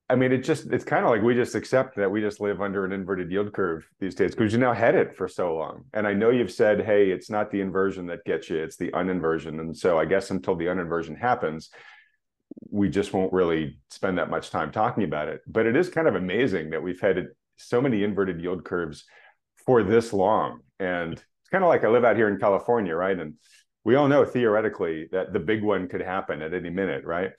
I 0.09 0.15
mean, 0.15 0.31
it 0.31 0.43
just 0.43 0.67
it's 0.67 0.83
kind 0.83 1.05
of 1.05 1.11
like 1.11 1.21
we 1.21 1.33
just 1.33 1.55
accept 1.55 1.95
that 1.95 2.11
we 2.11 2.21
just 2.21 2.41
live 2.41 2.61
under 2.61 2.85
an 2.85 2.91
inverted 2.91 3.31
yield 3.31 3.53
curve 3.53 3.87
these 3.99 4.15
days 4.15 4.35
because 4.35 4.51
you 4.51 4.59
now 4.59 4.73
had 4.73 4.95
it 4.95 5.15
for 5.15 5.27
so 5.27 5.55
long. 5.55 5.85
And 5.93 6.05
I 6.05 6.13
know 6.13 6.29
you've 6.29 6.51
said, 6.51 6.81
hey, 6.81 7.09
it's 7.09 7.29
not 7.29 7.51
the 7.51 7.61
inversion 7.61 8.05
that 8.07 8.25
gets 8.25 8.49
you, 8.49 8.57
it's 8.57 8.75
the 8.75 8.91
uninversion. 8.91 9.59
And 9.59 9.75
so 9.75 9.97
I 9.97 10.05
guess 10.05 10.29
until 10.29 10.55
the 10.55 10.65
uninversion 10.65 11.17
happens, 11.17 11.69
we 12.69 12.89
just 12.89 13.13
won't 13.13 13.33
really 13.33 13.79
spend 13.89 14.17
that 14.17 14.29
much 14.29 14.49
time 14.49 14.71
talking 14.71 15.03
about 15.03 15.29
it. 15.29 15.41
But 15.47 15.65
it 15.65 15.75
is 15.75 15.89
kind 15.89 16.07
of 16.07 16.15
amazing 16.15 16.71
that 16.71 16.83
we've 16.83 17.01
had 17.01 17.27
so 17.57 17.81
many 17.81 18.03
inverted 18.03 18.41
yield 18.41 18.65
curves 18.65 19.05
for 19.65 19.83
this 19.83 20.11
long. 20.11 20.59
And 20.79 21.13
it's 21.13 21.49
kind 21.51 21.63
of 21.63 21.69
like 21.69 21.83
I 21.83 21.87
live 21.87 22.03
out 22.03 22.17
here 22.17 22.27
in 22.27 22.39
California, 22.39 22.95
right? 22.95 23.17
And 23.17 23.35
we 23.85 23.95
all 23.95 24.07
know 24.07 24.25
theoretically 24.25 25.07
that 25.11 25.33
the 25.33 25.39
big 25.39 25.63
one 25.63 25.87
could 25.87 26.01
happen 26.01 26.41
at 26.41 26.53
any 26.53 26.69
minute, 26.69 27.05
right? 27.05 27.31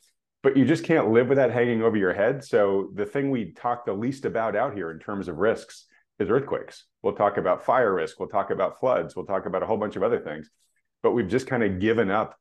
But 0.44 0.59
you 0.59 0.66
just 0.66 0.85
can't 0.85 1.11
live 1.11 1.28
with 1.28 1.37
that 1.37 1.50
hanging 1.50 1.83
over 1.83 1.96
your 1.96 2.12
head. 2.12 2.44
So 2.44 2.90
the 2.92 3.07
thing 3.07 3.30
we 3.30 3.52
talk 3.52 3.87
the 3.87 3.94
least 3.94 4.26
about 4.26 4.54
out 4.54 4.74
here 4.74 4.90
in 4.90 4.98
terms 4.98 5.26
of 5.26 5.38
risks 5.38 5.87
is 6.18 6.28
earthquakes. 6.28 6.85
We'll 7.02 7.14
talk 7.14 7.38
about 7.38 7.64
fire 7.64 7.94
risk, 7.94 8.20
we'll 8.20 8.28
talk 8.28 8.50
about 8.50 8.78
floods, 8.78 9.16
we'll 9.16 9.24
talk 9.24 9.46
about 9.46 9.62
a 9.62 9.66
whole 9.66 9.78
bunch 9.78 9.96
of 9.96 10.02
other 10.02 10.20
things. 10.20 10.50
But 11.02 11.12
we've 11.12 11.28
just 11.28 11.46
kind 11.46 11.64
of 11.64 11.80
given 11.80 12.11
up 12.11 12.37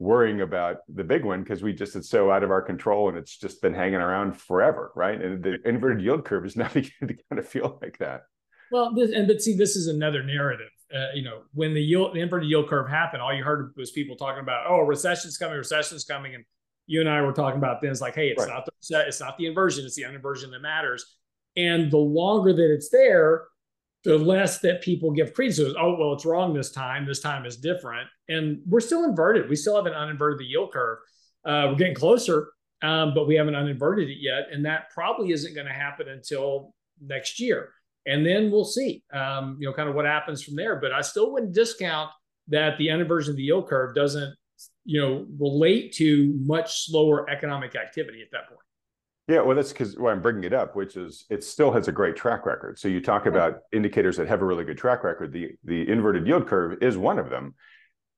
worrying 0.00 0.40
about 0.40 0.78
the 0.92 1.04
big 1.04 1.24
one 1.24 1.44
because 1.44 1.62
we 1.62 1.72
just 1.72 1.94
it's 1.94 2.10
so 2.10 2.28
out 2.28 2.42
of 2.42 2.50
our 2.50 2.60
control 2.60 3.08
and 3.08 3.16
it's 3.16 3.38
just 3.38 3.62
been 3.62 3.72
hanging 3.72 3.94
around 3.94 4.36
forever, 4.36 4.90
right? 4.96 5.22
And 5.22 5.40
the 5.40 5.58
inverted 5.64 6.02
yield 6.02 6.24
curve 6.24 6.44
is 6.44 6.56
now 6.56 6.66
beginning 6.66 7.16
to 7.16 7.22
kind 7.30 7.38
of 7.38 7.46
feel 7.46 7.78
like 7.80 7.98
that. 7.98 8.22
Well, 8.72 8.92
this, 8.92 9.12
and 9.12 9.28
but 9.28 9.40
see, 9.40 9.56
this 9.56 9.76
is 9.76 9.86
another 9.86 10.24
narrative. 10.24 10.70
Uh, 10.92 11.12
you 11.14 11.22
know, 11.22 11.42
when 11.52 11.72
the 11.72 11.82
yield, 11.82 12.16
the 12.16 12.20
inverted 12.20 12.48
yield 12.48 12.68
curve 12.68 12.88
happened, 12.88 13.22
all 13.22 13.32
you 13.32 13.44
heard 13.44 13.74
was 13.76 13.92
people 13.92 14.16
talking 14.16 14.42
about, 14.42 14.66
"Oh, 14.68 14.80
recession's 14.80 15.38
coming, 15.38 15.56
recession's 15.56 16.04
coming," 16.04 16.34
and 16.34 16.44
you 16.86 17.00
and 17.00 17.08
I 17.08 17.22
were 17.22 17.32
talking 17.32 17.58
about 17.58 17.80
things 17.80 18.00
like, 18.00 18.14
hey, 18.14 18.28
it's 18.28 18.40
right. 18.40 18.52
not 18.52 18.66
the 18.66 19.04
it's 19.06 19.20
not 19.20 19.38
the 19.38 19.46
inversion, 19.46 19.84
it's 19.84 19.96
the 19.96 20.02
uninversion 20.02 20.50
that 20.50 20.60
matters. 20.60 21.16
And 21.56 21.90
the 21.90 21.98
longer 21.98 22.52
that 22.52 22.72
it's 22.72 22.90
there, 22.90 23.44
the 24.04 24.18
less 24.18 24.58
that 24.58 24.82
people 24.82 25.10
give 25.12 25.32
credence 25.32 25.56
to 25.56 25.70
it. 25.70 25.76
Oh, 25.78 25.96
well, 25.98 26.12
it's 26.12 26.26
wrong 26.26 26.52
this 26.52 26.70
time. 26.70 27.06
This 27.06 27.20
time 27.20 27.46
is 27.46 27.56
different. 27.56 28.08
And 28.28 28.60
we're 28.66 28.80
still 28.80 29.04
inverted. 29.04 29.48
We 29.48 29.56
still 29.56 29.76
haven't 29.76 29.94
uninverted 29.94 30.38
the 30.38 30.44
yield 30.44 30.72
curve. 30.72 30.98
Uh, 31.44 31.68
we're 31.68 31.76
getting 31.76 31.94
closer, 31.94 32.48
um, 32.82 33.14
but 33.14 33.26
we 33.26 33.34
haven't 33.34 33.54
uninverted 33.54 34.08
it 34.08 34.18
yet. 34.20 34.48
And 34.52 34.64
that 34.66 34.90
probably 34.90 35.30
isn't 35.32 35.54
going 35.54 35.66
to 35.66 35.72
happen 35.72 36.08
until 36.08 36.74
next 37.00 37.40
year. 37.40 37.70
And 38.06 38.26
then 38.26 38.50
we'll 38.50 38.66
see, 38.66 39.02
um, 39.12 39.56
you 39.58 39.66
know, 39.66 39.72
kind 39.72 39.88
of 39.88 39.94
what 39.94 40.04
happens 40.04 40.42
from 40.42 40.56
there. 40.56 40.76
But 40.76 40.92
I 40.92 41.00
still 41.00 41.32
wouldn't 41.32 41.54
discount 41.54 42.10
that 42.48 42.76
the 42.76 42.88
uninversion 42.88 43.30
of 43.30 43.36
the 43.36 43.44
yield 43.44 43.68
curve 43.68 43.94
doesn't 43.94 44.34
you 44.84 45.00
know, 45.00 45.26
relate 45.38 45.92
to 45.94 46.34
much 46.44 46.86
slower 46.86 47.28
economic 47.30 47.76
activity 47.76 48.22
at 48.22 48.28
that 48.32 48.48
point. 48.48 48.60
Yeah, 49.26 49.40
well, 49.40 49.56
that's 49.56 49.72
because 49.72 49.96
why 49.96 50.12
I'm 50.12 50.20
bringing 50.20 50.44
it 50.44 50.52
up, 50.52 50.76
which 50.76 50.96
is 50.96 51.24
it 51.30 51.42
still 51.42 51.72
has 51.72 51.88
a 51.88 51.92
great 51.92 52.14
track 52.14 52.44
record. 52.44 52.78
So 52.78 52.88
you 52.88 53.00
talk 53.00 53.24
about 53.24 53.60
indicators 53.72 54.18
that 54.18 54.28
have 54.28 54.42
a 54.42 54.44
really 54.44 54.64
good 54.64 54.76
track 54.76 55.02
record. 55.02 55.32
The 55.32 55.52
the 55.64 55.88
inverted 55.88 56.26
yield 56.26 56.46
curve 56.46 56.82
is 56.82 56.98
one 56.98 57.18
of 57.18 57.30
them. 57.30 57.54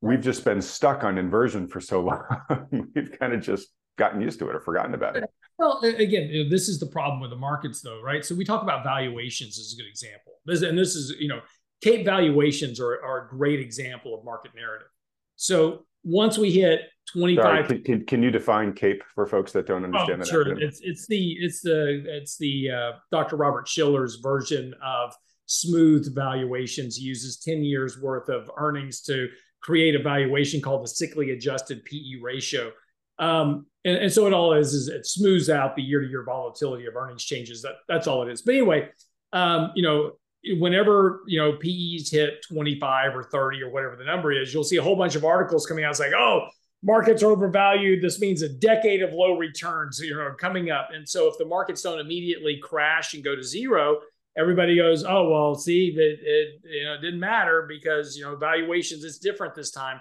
We've 0.00 0.20
just 0.20 0.44
been 0.44 0.60
stuck 0.60 1.04
on 1.04 1.16
inversion 1.16 1.68
for 1.68 1.80
so 1.80 2.00
long. 2.50 2.88
We've 2.94 3.16
kind 3.18 3.32
of 3.32 3.40
just 3.40 3.68
gotten 3.96 4.20
used 4.20 4.38
to 4.40 4.48
it 4.48 4.56
or 4.56 4.60
forgotten 4.60 4.94
about 4.94 5.16
it. 5.16 5.24
Well, 5.58 5.80
again, 5.82 6.48
this 6.50 6.68
is 6.68 6.78
the 6.78 6.86
problem 6.86 7.20
with 7.20 7.30
the 7.30 7.36
markets, 7.36 7.80
though, 7.80 8.02
right? 8.02 8.24
So 8.24 8.34
we 8.34 8.44
talk 8.44 8.62
about 8.62 8.84
valuations 8.84 9.58
as 9.58 9.72
a 9.72 9.80
good 9.80 9.88
example. 9.88 10.34
This, 10.44 10.60
and 10.60 10.76
this 10.76 10.94
is, 10.94 11.14
you 11.18 11.28
know, 11.28 11.40
CAPE 11.82 12.04
valuations 12.04 12.78
are, 12.78 13.02
are 13.02 13.26
a 13.26 13.28
great 13.28 13.60
example 13.60 14.14
of 14.14 14.24
market 14.24 14.52
narrative. 14.54 14.88
So 15.36 15.86
once 16.06 16.38
we 16.38 16.50
hit 16.50 16.80
25 17.12 17.44
Sorry, 17.44 17.64
can, 17.64 17.82
can, 17.82 18.06
can, 18.06 18.22
you 18.22 18.30
define 18.30 18.72
cape 18.72 19.02
for 19.14 19.26
folks 19.26 19.52
that 19.52 19.66
don't 19.66 19.84
understand 19.84 20.22
oh, 20.22 20.24
that 20.24 20.28
sure. 20.28 20.58
it's 20.58 20.80
it's 20.82 21.06
the 21.06 21.32
it's 21.40 21.60
the 21.60 22.04
it's 22.06 22.36
the 22.36 22.70
uh, 22.70 22.92
dr 23.12 23.36
robert 23.36 23.68
shiller's 23.68 24.16
version 24.16 24.74
of 24.84 25.14
smooth 25.46 26.14
valuations. 26.14 26.96
He 26.96 27.04
uses 27.04 27.38
10 27.38 27.64
years 27.64 28.00
worth 28.00 28.28
of 28.28 28.50
earnings 28.56 29.00
to 29.02 29.28
create 29.62 29.94
a 29.94 30.02
valuation 30.02 30.60
called 30.60 30.84
the 30.84 30.90
cyclically 30.90 31.32
adjusted 31.32 31.84
pe 31.84 32.16
ratio. 32.20 32.72
Um, 33.18 33.66
and, 33.84 33.96
and, 33.96 34.12
so 34.12 34.26
it 34.26 34.34
all 34.34 34.52
is 34.52 34.74
is 34.74 34.88
it 34.88 35.06
smooths 35.06 35.48
out 35.48 35.74
the 35.74 35.82
year 35.82 36.00
to 36.00 36.06
year 36.06 36.22
volatility 36.22 36.86
of 36.86 36.96
earnings 36.96 37.24
changes. 37.24 37.62
That 37.62 37.76
that's 37.88 38.06
all 38.06 38.22
it 38.22 38.30
is. 38.30 38.42
But 38.42 38.56
anyway 38.56 38.90
um, 39.32 39.72
you 39.74 39.82
know 39.82 40.12
whenever 40.58 41.22
you 41.26 41.38
know 41.38 41.52
PEs 41.52 42.10
hit 42.10 42.44
25 42.48 43.16
or 43.16 43.22
30 43.24 43.62
or 43.62 43.70
whatever 43.70 43.96
the 43.96 44.04
number 44.04 44.32
is, 44.32 44.52
you'll 44.52 44.64
see 44.64 44.76
a 44.76 44.82
whole 44.82 44.96
bunch 44.96 45.14
of 45.14 45.24
articles 45.24 45.66
coming 45.66 45.84
out 45.84 45.96
saying, 45.96 46.12
"Oh, 46.16 46.48
markets 46.82 47.22
are 47.22 47.30
overvalued. 47.30 48.02
This 48.02 48.20
means 48.20 48.42
a 48.42 48.48
decade 48.48 49.02
of 49.02 49.12
low 49.12 49.36
returns, 49.36 49.98
you 50.00 50.14
know, 50.14 50.32
coming 50.38 50.70
up. 50.70 50.90
And 50.92 51.08
so 51.08 51.28
if 51.28 51.36
the 51.38 51.44
markets 51.44 51.82
don't 51.82 51.98
immediately 51.98 52.58
crash 52.62 53.14
and 53.14 53.24
go 53.24 53.34
to 53.34 53.42
zero, 53.42 54.00
everybody 54.36 54.76
goes, 54.76 55.04
oh 55.04 55.28
well, 55.28 55.54
see 55.54 55.94
that 55.94 56.16
it 56.20 56.60
you 56.64 56.84
know 56.84 57.00
didn't 57.00 57.20
matter 57.20 57.66
because 57.68 58.16
you 58.16 58.24
know 58.24 58.36
valuations 58.36 59.04
it's 59.04 59.18
different 59.18 59.54
this 59.54 59.70
time. 59.70 60.00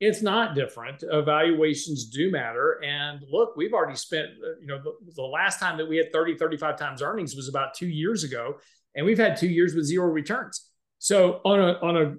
It's 0.00 0.22
not 0.22 0.54
different. 0.54 1.02
Uh, 1.02 1.18
Evaluations 1.18 2.08
do 2.08 2.30
matter. 2.30 2.80
And 2.84 3.20
look, 3.32 3.56
we've 3.56 3.72
already 3.72 3.96
spent, 3.96 4.28
uh, 4.28 4.60
you 4.60 4.68
know, 4.68 4.80
the, 4.80 4.92
the 5.16 5.24
last 5.24 5.58
time 5.58 5.76
that 5.78 5.88
we 5.88 5.96
had 5.96 6.12
30, 6.12 6.36
35 6.36 6.78
times 6.78 7.02
earnings 7.02 7.34
was 7.34 7.48
about 7.48 7.74
two 7.74 7.88
years 7.88 8.22
ago. 8.22 8.58
And 8.94 9.06
we've 9.06 9.18
had 9.18 9.36
two 9.36 9.48
years 9.48 9.74
with 9.74 9.84
zero 9.84 10.06
returns. 10.06 10.68
So 10.98 11.40
on 11.44 11.60
a 11.60 11.72
on 11.80 11.96
a 11.96 12.14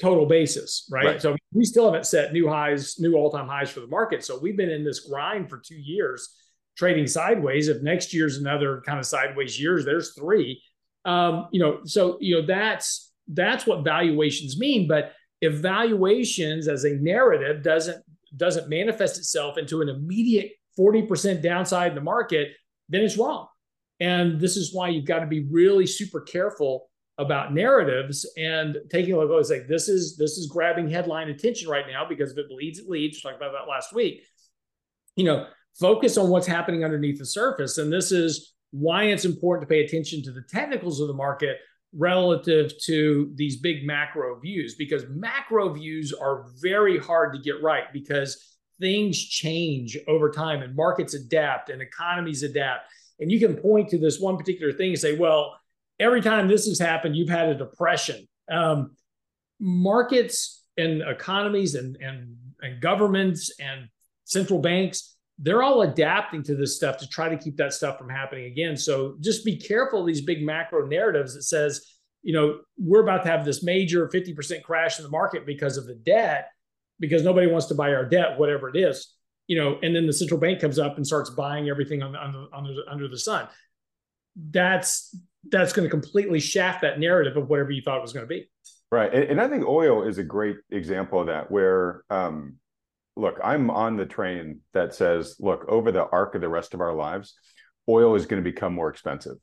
total 0.00 0.26
basis, 0.26 0.88
right? 0.90 1.04
right? 1.04 1.22
So 1.22 1.36
we 1.52 1.64
still 1.64 1.84
haven't 1.86 2.06
set 2.06 2.32
new 2.32 2.48
highs, 2.48 2.98
new 2.98 3.14
all-time 3.14 3.46
highs 3.46 3.70
for 3.70 3.80
the 3.80 3.86
market. 3.86 4.24
So 4.24 4.38
we've 4.38 4.56
been 4.56 4.70
in 4.70 4.84
this 4.84 5.00
grind 5.00 5.48
for 5.48 5.58
two 5.58 5.76
years, 5.76 6.34
trading 6.76 7.06
sideways. 7.06 7.68
If 7.68 7.82
next 7.82 8.12
year's 8.12 8.38
another 8.38 8.82
kind 8.84 8.98
of 8.98 9.06
sideways 9.06 9.60
years, 9.60 9.84
there's 9.84 10.14
three. 10.14 10.62
Um, 11.04 11.48
you 11.52 11.60
know, 11.60 11.80
so 11.84 12.18
you 12.20 12.40
know 12.40 12.46
that's 12.46 13.12
that's 13.28 13.66
what 13.66 13.84
valuations 13.84 14.58
mean. 14.58 14.88
But 14.88 15.12
if 15.40 15.54
valuations 15.54 16.68
as 16.68 16.84
a 16.84 16.94
narrative 16.94 17.62
doesn't 17.62 18.02
doesn't 18.36 18.68
manifest 18.68 19.18
itself 19.18 19.58
into 19.58 19.82
an 19.82 19.88
immediate 19.88 20.52
40% 20.78 21.42
downside 21.42 21.90
in 21.90 21.94
the 21.94 22.00
market, 22.00 22.48
then 22.88 23.02
it's 23.02 23.18
wrong. 23.18 23.46
And 24.02 24.40
this 24.40 24.56
is 24.56 24.74
why 24.74 24.88
you've 24.88 25.06
got 25.06 25.20
to 25.20 25.26
be 25.26 25.46
really 25.48 25.86
super 25.86 26.20
careful 26.20 26.90
about 27.18 27.54
narratives 27.54 28.28
and 28.36 28.76
taking 28.90 29.14
a 29.14 29.18
look 29.18 29.30
at 29.30 29.48
like 29.48 29.68
this 29.68 29.88
is 29.88 30.16
this 30.16 30.32
is 30.32 30.48
grabbing 30.48 30.90
headline 30.90 31.28
attention 31.28 31.68
right 31.68 31.84
now 31.88 32.04
because 32.08 32.32
if 32.32 32.38
it 32.38 32.48
bleeds, 32.48 32.80
it 32.80 32.88
leads. 32.88 33.16
We 33.16 33.20
talked 33.30 33.40
about 33.40 33.52
that 33.52 33.70
last 33.70 33.94
week. 33.94 34.24
You 35.14 35.24
know, 35.24 35.46
focus 35.78 36.18
on 36.18 36.30
what's 36.30 36.48
happening 36.48 36.84
underneath 36.84 37.20
the 37.20 37.26
surface. 37.26 37.78
And 37.78 37.92
this 37.92 38.10
is 38.10 38.54
why 38.72 39.04
it's 39.04 39.24
important 39.24 39.68
to 39.68 39.72
pay 39.72 39.84
attention 39.84 40.20
to 40.24 40.32
the 40.32 40.42
technicals 40.50 41.00
of 41.00 41.06
the 41.06 41.14
market 41.14 41.58
relative 41.94 42.72
to 42.86 43.30
these 43.36 43.60
big 43.60 43.86
macro 43.86 44.40
views 44.40 44.74
because 44.74 45.04
macro 45.10 45.72
views 45.72 46.12
are 46.12 46.46
very 46.60 46.98
hard 46.98 47.34
to 47.34 47.38
get 47.38 47.62
right 47.62 47.84
because 47.92 48.58
things 48.80 49.22
change 49.22 49.96
over 50.08 50.28
time 50.28 50.60
and 50.62 50.74
markets 50.74 51.14
adapt 51.14 51.70
and 51.70 51.80
economies 51.80 52.42
adapt. 52.42 52.86
And 53.22 53.30
you 53.30 53.38
can 53.38 53.56
point 53.56 53.88
to 53.90 53.98
this 53.98 54.20
one 54.20 54.36
particular 54.36 54.72
thing 54.72 54.90
and 54.90 54.98
say, 54.98 55.16
well, 55.16 55.56
every 55.98 56.20
time 56.20 56.48
this 56.48 56.66
has 56.66 56.78
happened, 56.78 57.16
you've 57.16 57.28
had 57.28 57.48
a 57.48 57.54
depression. 57.54 58.26
Um, 58.50 58.96
markets 59.60 60.64
and 60.76 61.02
economies 61.02 61.76
and, 61.76 61.96
and, 61.96 62.36
and 62.60 62.82
governments 62.82 63.52
and 63.60 63.88
central 64.24 64.58
banks, 64.58 65.16
they're 65.38 65.62
all 65.62 65.82
adapting 65.82 66.42
to 66.42 66.54
this 66.54 66.76
stuff 66.76 66.98
to 66.98 67.08
try 67.08 67.28
to 67.28 67.36
keep 67.36 67.56
that 67.56 67.72
stuff 67.72 67.98
from 67.98 68.08
happening 68.08 68.46
again. 68.46 68.76
So 68.76 69.16
just 69.20 69.44
be 69.44 69.56
careful 69.56 70.00
of 70.00 70.06
these 70.06 70.20
big 70.20 70.44
macro 70.44 70.86
narratives 70.86 71.34
that 71.34 71.44
says, 71.44 71.86
you 72.22 72.32
know, 72.32 72.60
we're 72.78 73.02
about 73.02 73.24
to 73.24 73.30
have 73.30 73.44
this 73.44 73.62
major 73.62 74.08
50% 74.08 74.62
crash 74.62 74.98
in 74.98 75.04
the 75.04 75.10
market 75.10 75.46
because 75.46 75.76
of 75.76 75.86
the 75.86 75.94
debt, 75.94 76.48
because 77.00 77.22
nobody 77.22 77.46
wants 77.46 77.66
to 77.66 77.74
buy 77.74 77.94
our 77.94 78.04
debt, 78.04 78.38
whatever 78.38 78.68
it 78.68 78.76
is, 78.76 79.14
you 79.46 79.56
know, 79.56 79.78
and 79.82 79.94
then 79.94 80.06
the 80.06 80.12
central 80.12 80.38
bank 80.38 80.60
comes 80.60 80.78
up 80.78 80.96
and 80.96 81.06
starts 81.06 81.30
buying 81.30 81.68
everything 81.68 82.02
on, 82.02 82.14
on 82.16 82.32
the, 82.32 82.56
under, 82.56 82.74
under 82.88 83.08
the 83.08 83.18
sun. 83.18 83.48
That's 84.50 85.16
that's 85.50 85.72
going 85.72 85.84
to 85.84 85.90
completely 85.90 86.40
shaft 86.40 86.82
that 86.82 87.00
narrative 87.00 87.36
of 87.36 87.48
whatever 87.48 87.70
you 87.70 87.82
thought 87.82 87.98
it 87.98 88.02
was 88.02 88.12
going 88.12 88.24
to 88.24 88.28
be. 88.28 88.48
Right. 88.90 89.12
And, 89.12 89.24
and 89.24 89.40
I 89.40 89.48
think 89.48 89.66
oil 89.66 90.02
is 90.02 90.18
a 90.18 90.22
great 90.22 90.56
example 90.70 91.20
of 91.20 91.26
that, 91.26 91.50
where, 91.50 92.04
um, 92.10 92.56
look, 93.16 93.38
I'm 93.42 93.70
on 93.70 93.96
the 93.96 94.06
train 94.06 94.60
that 94.72 94.94
says, 94.94 95.36
look, 95.40 95.64
over 95.68 95.90
the 95.90 96.06
arc 96.06 96.34
of 96.34 96.40
the 96.40 96.48
rest 96.48 96.74
of 96.74 96.80
our 96.80 96.94
lives, 96.94 97.34
oil 97.88 98.14
is 98.14 98.26
going 98.26 98.42
to 98.42 98.50
become 98.50 98.72
more 98.72 98.88
expensive. 98.88 99.36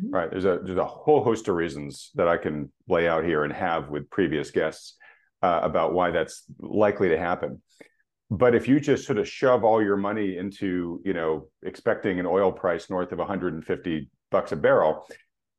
Mm-hmm. 0.00 0.14
Right. 0.14 0.30
There's 0.30 0.44
a 0.44 0.60
there's 0.62 0.78
a 0.78 0.84
whole 0.84 1.24
host 1.24 1.48
of 1.48 1.56
reasons 1.56 2.10
that 2.14 2.28
I 2.28 2.36
can 2.36 2.70
lay 2.86 3.08
out 3.08 3.24
here 3.24 3.42
and 3.42 3.52
have 3.52 3.88
with 3.88 4.10
previous 4.10 4.50
guests 4.50 4.96
uh, 5.42 5.60
about 5.62 5.92
why 5.94 6.10
that's 6.10 6.44
likely 6.60 7.08
to 7.08 7.18
happen. 7.18 7.62
But 8.30 8.54
if 8.54 8.68
you 8.68 8.78
just 8.78 9.06
sort 9.06 9.18
of 9.18 9.26
shove 9.26 9.64
all 9.64 9.82
your 9.82 9.96
money 9.96 10.36
into, 10.36 11.00
you 11.04 11.14
know, 11.14 11.48
expecting 11.62 12.20
an 12.20 12.26
oil 12.26 12.52
price 12.52 12.90
north 12.90 13.10
of 13.12 13.18
150 13.18 14.10
bucks 14.30 14.52
a 14.52 14.56
barrel, 14.56 15.06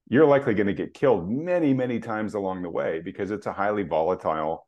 you're 0.07 0.25
likely 0.25 0.53
going 0.53 0.67
to 0.67 0.73
get 0.73 0.93
killed 0.93 1.29
many, 1.29 1.73
many 1.73 1.99
times 1.99 2.35
along 2.35 2.61
the 2.61 2.69
way 2.69 3.01
because 3.03 3.31
it's 3.31 3.47
a 3.47 3.53
highly 3.53 3.83
volatile 3.83 4.67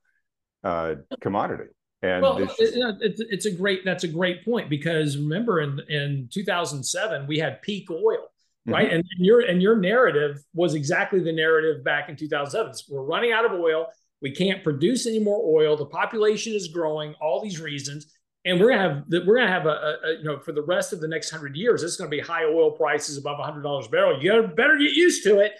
uh, 0.64 0.96
commodity. 1.20 1.70
And 2.04 2.24
well, 2.24 2.40
just... 2.40 2.56
it's, 2.60 3.22
it's 3.22 3.46
a 3.46 3.52
great 3.52 3.86
that's 3.86 4.04
a 4.04 4.08
great 4.08 4.44
point 4.44 4.70
because 4.70 5.18
remember 5.18 5.62
in 5.62 5.80
in 5.88 6.30
2007 6.32 7.28
we 7.28 7.38
had 7.38 7.62
peak 7.62 7.92
oil, 7.92 8.18
right? 8.66 8.88
Mm-hmm. 8.88 8.96
And, 8.96 9.06
and 9.18 9.26
your 9.26 9.42
and 9.42 9.62
your 9.62 9.78
narrative 9.78 10.40
was 10.56 10.74
exactly 10.74 11.20
the 11.20 11.32
narrative 11.32 11.84
back 11.84 12.10
in 12.10 12.16
2007. 12.16 12.74
We're 12.90 13.04
running 13.04 13.32
out 13.32 13.46
of 13.46 13.52
oil. 13.52 13.86
We 14.22 14.32
can't 14.32 14.64
produce 14.64 15.08
any 15.08 15.20
more 15.20 15.42
oil. 15.44 15.76
The 15.76 15.86
population 15.86 16.54
is 16.54 16.68
growing. 16.68 17.16
All 17.22 17.42
these 17.42 17.60
reasons 17.60 18.08
and 18.46 18.60
we're 18.60 18.70
gonna 18.72 18.82
have 18.82 19.26
we're 19.26 19.36
gonna 19.36 19.52
have 19.52 19.66
a, 19.66 19.98
a, 20.04 20.18
you 20.18 20.24
know 20.24 20.40
for 20.40 20.52
the 20.52 20.64
rest 20.64 20.94
of 20.94 21.00
the 21.00 21.08
next 21.08 21.30
hundred 21.30 21.56
years, 21.56 21.84
it's 21.84 21.96
gonna 21.96 22.10
be 22.10 22.20
high 22.20 22.46
oil 22.46 22.72
prices 22.72 23.18
above 23.18 23.40
hundred 23.40 23.62
dollars 23.62 23.88
a 23.88 23.90
barrel. 23.90 24.22
You 24.22 24.32
better 24.56 24.78
get 24.78 24.92
used 24.94 25.24
to 25.24 25.40
it. 25.40 25.54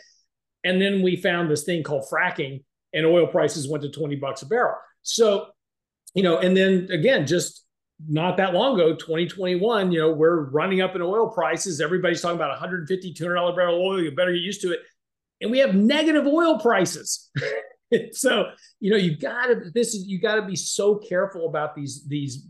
And 0.64 0.82
then 0.82 1.02
we 1.02 1.16
found 1.16 1.50
this 1.50 1.64
thing 1.64 1.84
called 1.84 2.06
fracking, 2.12 2.64
and 2.94 3.06
oil 3.06 3.28
prices 3.28 3.68
went 3.68 3.84
to 3.84 3.90
twenty 3.90 4.16
bucks 4.16 4.42
a 4.42 4.48
barrel. 4.48 4.76
So, 5.04 5.48
you 6.16 6.24
know, 6.24 6.38
and 6.38 6.58
then 6.58 6.88
again, 6.92 7.28
just 7.28 7.66
not 8.10 8.38
that 8.38 8.54
long 8.54 8.80
ago, 8.80 8.96
2021, 8.96 9.92
you 9.92 10.00
know, 10.00 10.12
we're 10.12 10.50
running 10.50 10.82
up 10.82 10.96
in 10.96 11.04
oil 11.04 11.30
prices. 11.30 11.80
Everybody's 11.80 12.20
talking 12.20 12.36
about 12.36 12.50
150, 12.50 13.14
200 13.14 13.36
dollar 13.36 13.56
barrel 13.56 13.80
oil. 13.80 14.02
You 14.02 14.12
better 14.16 14.32
get 14.32 14.42
used 14.42 14.62
to 14.62 14.72
it. 14.72 14.80
And 15.40 15.52
we 15.52 15.60
have 15.60 15.76
negative 15.76 16.26
oil 16.26 16.60
prices. 16.60 17.30
so, 18.12 18.46
you 18.80 18.92
know, 18.92 18.98
you 18.98 19.18
gotta 19.18 19.72
this 19.74 19.94
is 19.94 20.08
you 20.08 20.20
gotta 20.20 20.42
be 20.42 20.56
so 20.56 20.96
careful 20.96 21.48
about 21.48 21.76
these 21.76 22.06
these 22.08 22.48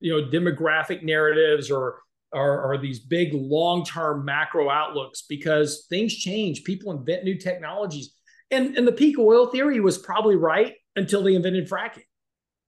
you 0.00 0.12
know 0.12 0.28
demographic 0.28 1.02
narratives 1.02 1.70
or 1.70 2.00
or, 2.32 2.72
or 2.72 2.78
these 2.78 2.98
big 2.98 3.30
long-term 3.32 4.24
macro 4.24 4.68
outlooks 4.68 5.22
because 5.28 5.86
things 5.88 6.14
change. 6.14 6.64
People 6.64 6.92
invent 6.92 7.24
new 7.24 7.38
technologies. 7.38 8.14
And 8.50 8.76
and 8.76 8.86
the 8.86 8.92
peak 8.92 9.18
oil 9.18 9.46
theory 9.46 9.80
was 9.80 9.98
probably 9.98 10.36
right 10.36 10.74
until 10.94 11.22
they 11.22 11.34
invented 11.34 11.68
fracking. 11.68 12.04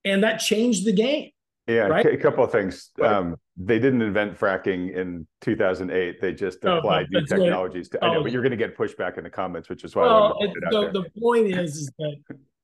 And 0.04 0.24
that 0.24 0.38
changed 0.38 0.86
the 0.86 0.92
game 0.92 1.30
yeah 1.68 1.82
right? 1.82 2.06
a 2.06 2.16
couple 2.16 2.42
of 2.42 2.50
things 2.50 2.90
um, 3.02 3.36
they 3.56 3.78
didn't 3.78 4.02
invent 4.02 4.38
fracking 4.38 4.94
in 4.94 5.26
2008 5.42 6.20
they 6.20 6.32
just 6.32 6.58
oh, 6.64 6.78
applied 6.78 7.06
new 7.10 7.24
technologies 7.26 7.88
to, 7.88 8.02
i 8.04 8.12
know 8.12 8.20
oh, 8.20 8.22
but 8.22 8.32
you're 8.32 8.42
going 8.42 8.50
to 8.50 8.56
get 8.56 8.76
pushback 8.76 9.18
in 9.18 9.24
the 9.24 9.30
comments 9.30 9.68
which 9.68 9.84
is 9.84 9.94
why 9.94 10.02
well, 10.02 10.36
the, 10.40 10.90
the 10.92 11.20
point 11.20 11.46
is, 11.46 11.76
is 11.76 11.90
that 11.98 12.16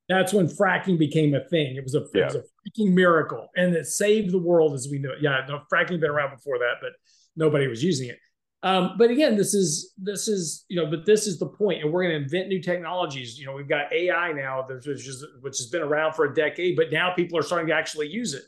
that's 0.09 0.33
when 0.33 0.49
fracking 0.49 0.99
became 0.99 1.35
a 1.35 1.45
thing. 1.49 1.77
It 1.77 1.83
was 1.83 1.95
a, 1.95 2.05
yeah. 2.13 2.23
it 2.23 2.25
was 2.27 2.35
a 2.35 2.41
freaking 2.41 2.93
miracle, 2.93 3.49
and 3.57 3.75
it 3.75 3.87
saved 3.87 4.33
the 4.33 4.39
world 4.39 4.75
as 4.75 4.89
we 4.91 4.99
know 4.99 5.13
it. 5.13 5.19
Yeah, 5.23 5.41
no, 5.49 5.63
fracking 5.73 5.93
had 5.93 6.01
been 6.01 6.11
around 6.11 6.37
before 6.37 6.59
that, 6.59 6.75
but 6.81 6.91
nobody 7.37 7.67
was 7.69 7.83
using 7.83 8.11
it. 8.11 8.19
Um, 8.63 8.95
but 8.99 9.11
again, 9.11 9.37
this 9.37 9.53
is 9.55 9.93
this 9.99 10.29
is 10.29 10.65
you 10.69 10.77
know, 10.77 10.91
but 10.91 11.07
this 11.07 11.27
is 11.27 11.39
the 11.39 11.47
point, 11.47 11.83
and 11.83 11.93
we're 11.93 12.03
going 12.03 12.19
to 12.19 12.23
invent 12.23 12.49
new 12.49 12.63
technologies. 12.63 13.39
You 13.39 13.47
know, 13.47 13.53
we've 13.53 13.69
got 13.69 13.93
AI 13.93 14.33
now, 14.33 14.67
which 14.67 14.87
is 14.87 15.27
which 15.41 15.59
has 15.59 15.67
been 15.69 15.83
around 15.83 16.15
for 16.15 16.27
a 16.27 16.35
decade, 16.35 16.77
but 16.77 16.91
now 16.91 17.15
people 17.15 17.39
are 17.39 17.43
starting 17.43 17.69
to 17.69 17.75
actually 17.75 18.09
use 18.09 18.35
it. 18.35 18.43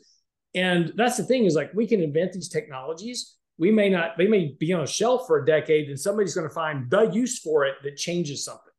And 0.57 0.91
that's 0.95 1.17
the 1.17 1.23
thing 1.23 1.45
is 1.45 1.53
like 1.53 1.71
we 1.75 1.85
can 1.85 2.01
invent 2.01 2.33
these 2.33 2.49
technologies. 2.49 3.35
We 3.59 3.71
may 3.71 3.89
not, 3.89 4.17
they 4.17 4.25
may 4.25 4.55
be 4.59 4.73
on 4.73 4.81
a 4.81 4.87
shelf 4.87 5.27
for 5.27 5.37
a 5.37 5.45
decade, 5.45 5.87
and 5.89 5.99
somebody's 5.99 6.33
going 6.33 6.47
to 6.47 6.53
find 6.53 6.89
the 6.89 7.03
use 7.11 7.39
for 7.39 7.65
it 7.65 7.75
that 7.83 7.95
changes 7.95 8.43
something. 8.43 8.73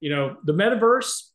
You 0.00 0.10
know, 0.10 0.36
the 0.44 0.52
metaverse, 0.52 1.28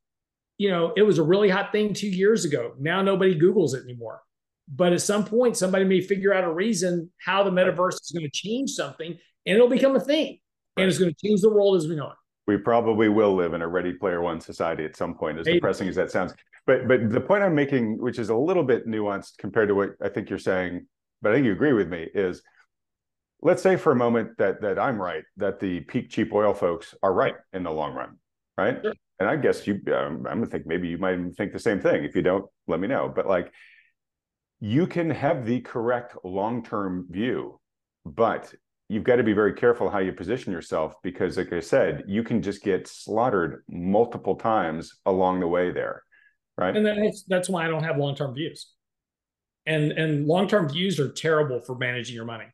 you 0.58 0.70
know, 0.70 0.92
it 0.98 1.04
was 1.04 1.18
a 1.18 1.24
really 1.24 1.50
hot 1.50 1.72
thing 1.72 1.94
two 1.94 2.10
years 2.10 2.44
ago. 2.44 2.74
Now 2.78 3.02
nobody 3.02 3.40
Googles 3.40 3.74
it 3.74 3.84
anymore. 3.84 4.22
But 4.68 4.92
at 4.92 5.02
some 5.02 5.24
point, 5.24 5.56
somebody 5.56 5.86
may 5.86 6.02
figure 6.02 6.34
out 6.34 6.44
a 6.44 6.52
reason 6.52 7.10
how 7.24 7.44
the 7.44 7.52
metaverse 7.52 8.02
is 8.02 8.12
going 8.14 8.26
to 8.26 8.32
change 8.32 8.72
something 8.72 9.18
and 9.46 9.56
it'll 9.56 9.70
become 9.70 9.96
a 9.96 10.00
thing 10.00 10.40
and 10.76 10.88
it's 10.88 10.98
going 10.98 11.14
to 11.14 11.28
change 11.28 11.42
the 11.42 11.50
world 11.50 11.78
as 11.78 11.88
we 11.88 11.96
know 11.96 12.08
it. 12.08 12.18
We 12.48 12.58
probably 12.58 13.10
will 13.10 13.36
live 13.36 13.54
in 13.54 13.62
a 13.62 13.68
ready 13.68 13.94
player 13.94 14.22
one 14.22 14.40
society 14.40 14.86
at 14.86 14.96
some 14.96 15.16
point, 15.16 15.40
as 15.40 15.46
depressing 15.46 15.88
as 15.88 15.96
that 15.96 16.12
sounds. 16.12 16.34
But 16.68 16.88
but 16.88 17.10
the 17.10 17.22
point 17.22 17.44
I'm 17.44 17.56
making, 17.56 17.98
which 18.00 18.20
is 18.20 18.30
a 18.30 18.36
little 18.36 18.64
bit 18.64 18.88
nuanced 18.88 19.38
compared 19.38 19.70
to 19.70 19.76
what 19.76 19.92
I 20.02 20.10
think 20.10 20.30
you're 20.30 20.40
saying, 20.40 20.86
but 21.22 21.32
I 21.32 21.36
think 21.36 21.46
you 21.46 21.52
agree 21.52 21.74
with 21.74 21.90
me, 21.90 22.08
is 22.14 22.42
let's 23.42 23.64
say 23.64 23.78
for 23.78 23.92
a 23.92 23.96
moment 23.96 24.38
that 24.38 24.62
that 24.62 24.78
I'm 24.78 25.02
right, 25.02 25.24
that 25.38 25.60
the 25.60 25.82
peak 25.82 26.10
cheap 26.10 26.34
oil 26.34 26.54
folks 26.54 26.94
are 27.02 27.14
right 27.14 27.36
in 27.54 27.64
the 27.64 27.72
long 27.72 27.94
run, 27.94 28.18
right? 28.58 28.80
Sure 28.82 28.94
and 29.20 29.30
I 29.30 29.36
guess 29.38 29.66
you, 29.66 29.76
um, 29.88 30.26
I'm 30.28 30.40
gonna 30.40 30.46
think 30.46 30.66
maybe 30.66 30.88
you 30.88 30.98
might 30.98 31.18
think 31.36 31.54
the 31.54 31.60
same 31.60 31.80
thing. 31.80 32.04
If 32.04 32.16
you 32.16 32.22
don't, 32.22 32.46
let 32.68 32.80
me 32.80 32.88
know. 32.88 33.12
But 33.14 33.28
like, 33.28 33.52
you 34.60 34.88
can 34.88 35.10
have 35.10 35.46
the 35.46 35.62
correct 35.62 36.16
long-term 36.24 37.08
view, 37.10 37.60
but 38.06 38.54
you've 38.90 39.04
got 39.04 39.16
to 39.18 39.24
be 39.24 39.34
very 39.34 39.54
careful 39.54 39.90
how 39.90 40.00
you 40.00 40.14
position 40.14 40.52
yourself 40.52 40.96
because, 41.02 41.38
like 41.38 41.52
I 41.54 41.60
said, 41.60 42.04
you 42.08 42.24
can 42.24 42.42
just 42.42 42.64
get 42.64 42.88
slaughtered 42.88 43.64
multiple 43.70 44.36
times 44.36 45.00
along 45.06 45.40
the 45.40 45.48
way 45.48 45.72
there, 45.72 46.04
right? 46.58 46.76
And 46.76 46.86
that's 46.86 47.24
that's 47.28 47.50
why 47.50 47.66
I 47.66 47.68
don't 47.68 47.84
have 47.84 47.98
long-term 47.98 48.36
views. 48.36 48.72
And 49.66 49.92
and 49.92 50.28
long-term 50.28 50.70
views 50.70 51.00
are 51.00 51.12
terrible 51.12 51.62
for 51.62 51.76
managing 51.76 52.16
your 52.16 52.26
money. 52.26 52.46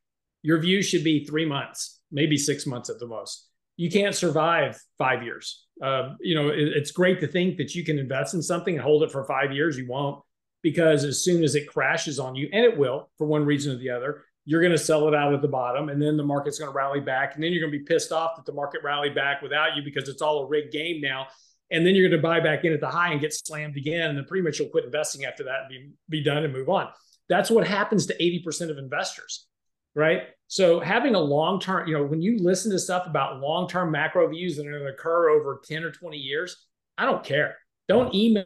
Your 0.44 0.60
view 0.60 0.82
should 0.82 1.04
be 1.04 1.26
three 1.26 1.46
months, 1.46 2.00
maybe 2.12 2.38
six 2.38 2.66
months 2.66 2.90
at 2.90 3.00
the 3.00 3.08
most. 3.08 3.48
You 3.78 3.90
can't 3.90 4.16
survive 4.16 4.80
five 4.98 5.24
years. 5.24 5.66
Uh, 5.84 6.14
you 6.20 6.36
know, 6.36 6.50
it, 6.50 6.60
it's 6.60 6.92
great 6.92 7.20
to 7.20 7.28
think 7.28 7.58
that 7.58 7.76
you 7.76 7.84
can 7.84 8.00
invest 8.00 8.34
in 8.34 8.42
something 8.42 8.76
and 8.76 8.84
hold 8.84 9.04
it 9.04 9.12
for 9.12 9.24
five 9.26 9.52
years. 9.52 9.78
You 9.78 9.88
won't, 9.88 10.24
because 10.62 11.04
as 11.04 11.24
soon 11.24 11.44
as 11.44 11.56
it 11.56 11.68
crashes 11.68 12.20
on 12.20 12.36
you, 12.36 12.50
and 12.54 12.64
it 12.64 12.78
will 12.78 13.10
for 13.18 13.28
one 13.28 13.46
reason 13.46 13.74
or 13.74 13.78
the 13.78 13.90
other, 13.90 14.24
you're 14.46 14.62
going 14.62 14.72
to 14.72 14.78
sell 14.78 15.08
it 15.08 15.16
out 15.16 15.34
at 15.34 15.42
the 15.42 15.48
bottom, 15.48 15.90
and 15.90 16.02
then 16.02 16.18
the 16.18 16.24
market's 16.24 16.60
going 16.60 16.72
to 16.72 16.76
rally 16.76 17.00
back, 17.00 17.36
and 17.36 17.44
then 17.44 17.52
you're 17.52 17.62
going 17.62 17.72
to 17.72 17.78
be 17.78 17.86
pissed 17.86 18.12
off 18.12 18.36
that 18.36 18.46
the 18.46 18.54
market 18.54 18.82
rallied 18.84 19.16
back 19.16 19.42
without 19.42 19.76
you 19.76 19.84
because 19.84 20.10
it's 20.10 20.22
all 20.22 20.44
a 20.44 20.48
rigged 20.48 20.72
game 20.72 21.02
now. 21.02 21.28
And 21.70 21.86
then 21.86 21.96
you're 21.96 22.10
going 22.10 22.22
to 22.22 22.28
buy 22.28 22.42
back 22.42 22.66
in 22.66 22.74
at 22.74 22.82
the 22.82 22.90
high 22.90 23.12
and 23.12 23.22
get 23.22 23.34
slammed 23.34 23.78
again, 23.78 24.10
and 24.10 24.18
then 24.18 24.26
pretty 24.26 24.44
much 24.44 24.60
you'll 24.60 24.70
quit 24.70 24.86
investing 24.86 25.26
after 25.26 25.44
that 25.46 25.62
and 25.62 25.70
be 25.70 25.92
be 26.10 26.24
done 26.24 26.44
and 26.44 26.52
move 26.52 26.70
on. 26.70 26.90
That's 27.30 27.50
what 27.50 27.66
happens 27.66 28.08
to 28.08 28.18
80% 28.18 28.70
of 28.70 28.78
investors 28.78 29.48
right? 29.96 30.24
So 30.48 30.80
having 30.80 31.16
a 31.16 31.20
long 31.20 31.60
term, 31.60 31.88
you 31.88 31.94
know, 31.94 32.04
when 32.04 32.22
you 32.22 32.38
listen 32.38 32.72
to 32.72 32.80
stuff 32.80 33.08
about 33.08 33.40
long 33.40 33.68
term 33.68 33.92
macro 33.92 34.28
views 34.30 34.58
that 34.58 34.68
are 34.68 34.72
going 34.72 34.84
to 34.84 34.90
occur 34.90 35.30
over 35.30 35.62
10 35.66 35.84
or 35.84 35.92
20 35.92 36.18
years, 36.18 36.66
I 36.98 37.06
don't 37.06 37.24
care. 37.24 37.58
Don't 37.88 38.12
mm. 38.12 38.16
email 38.16 38.46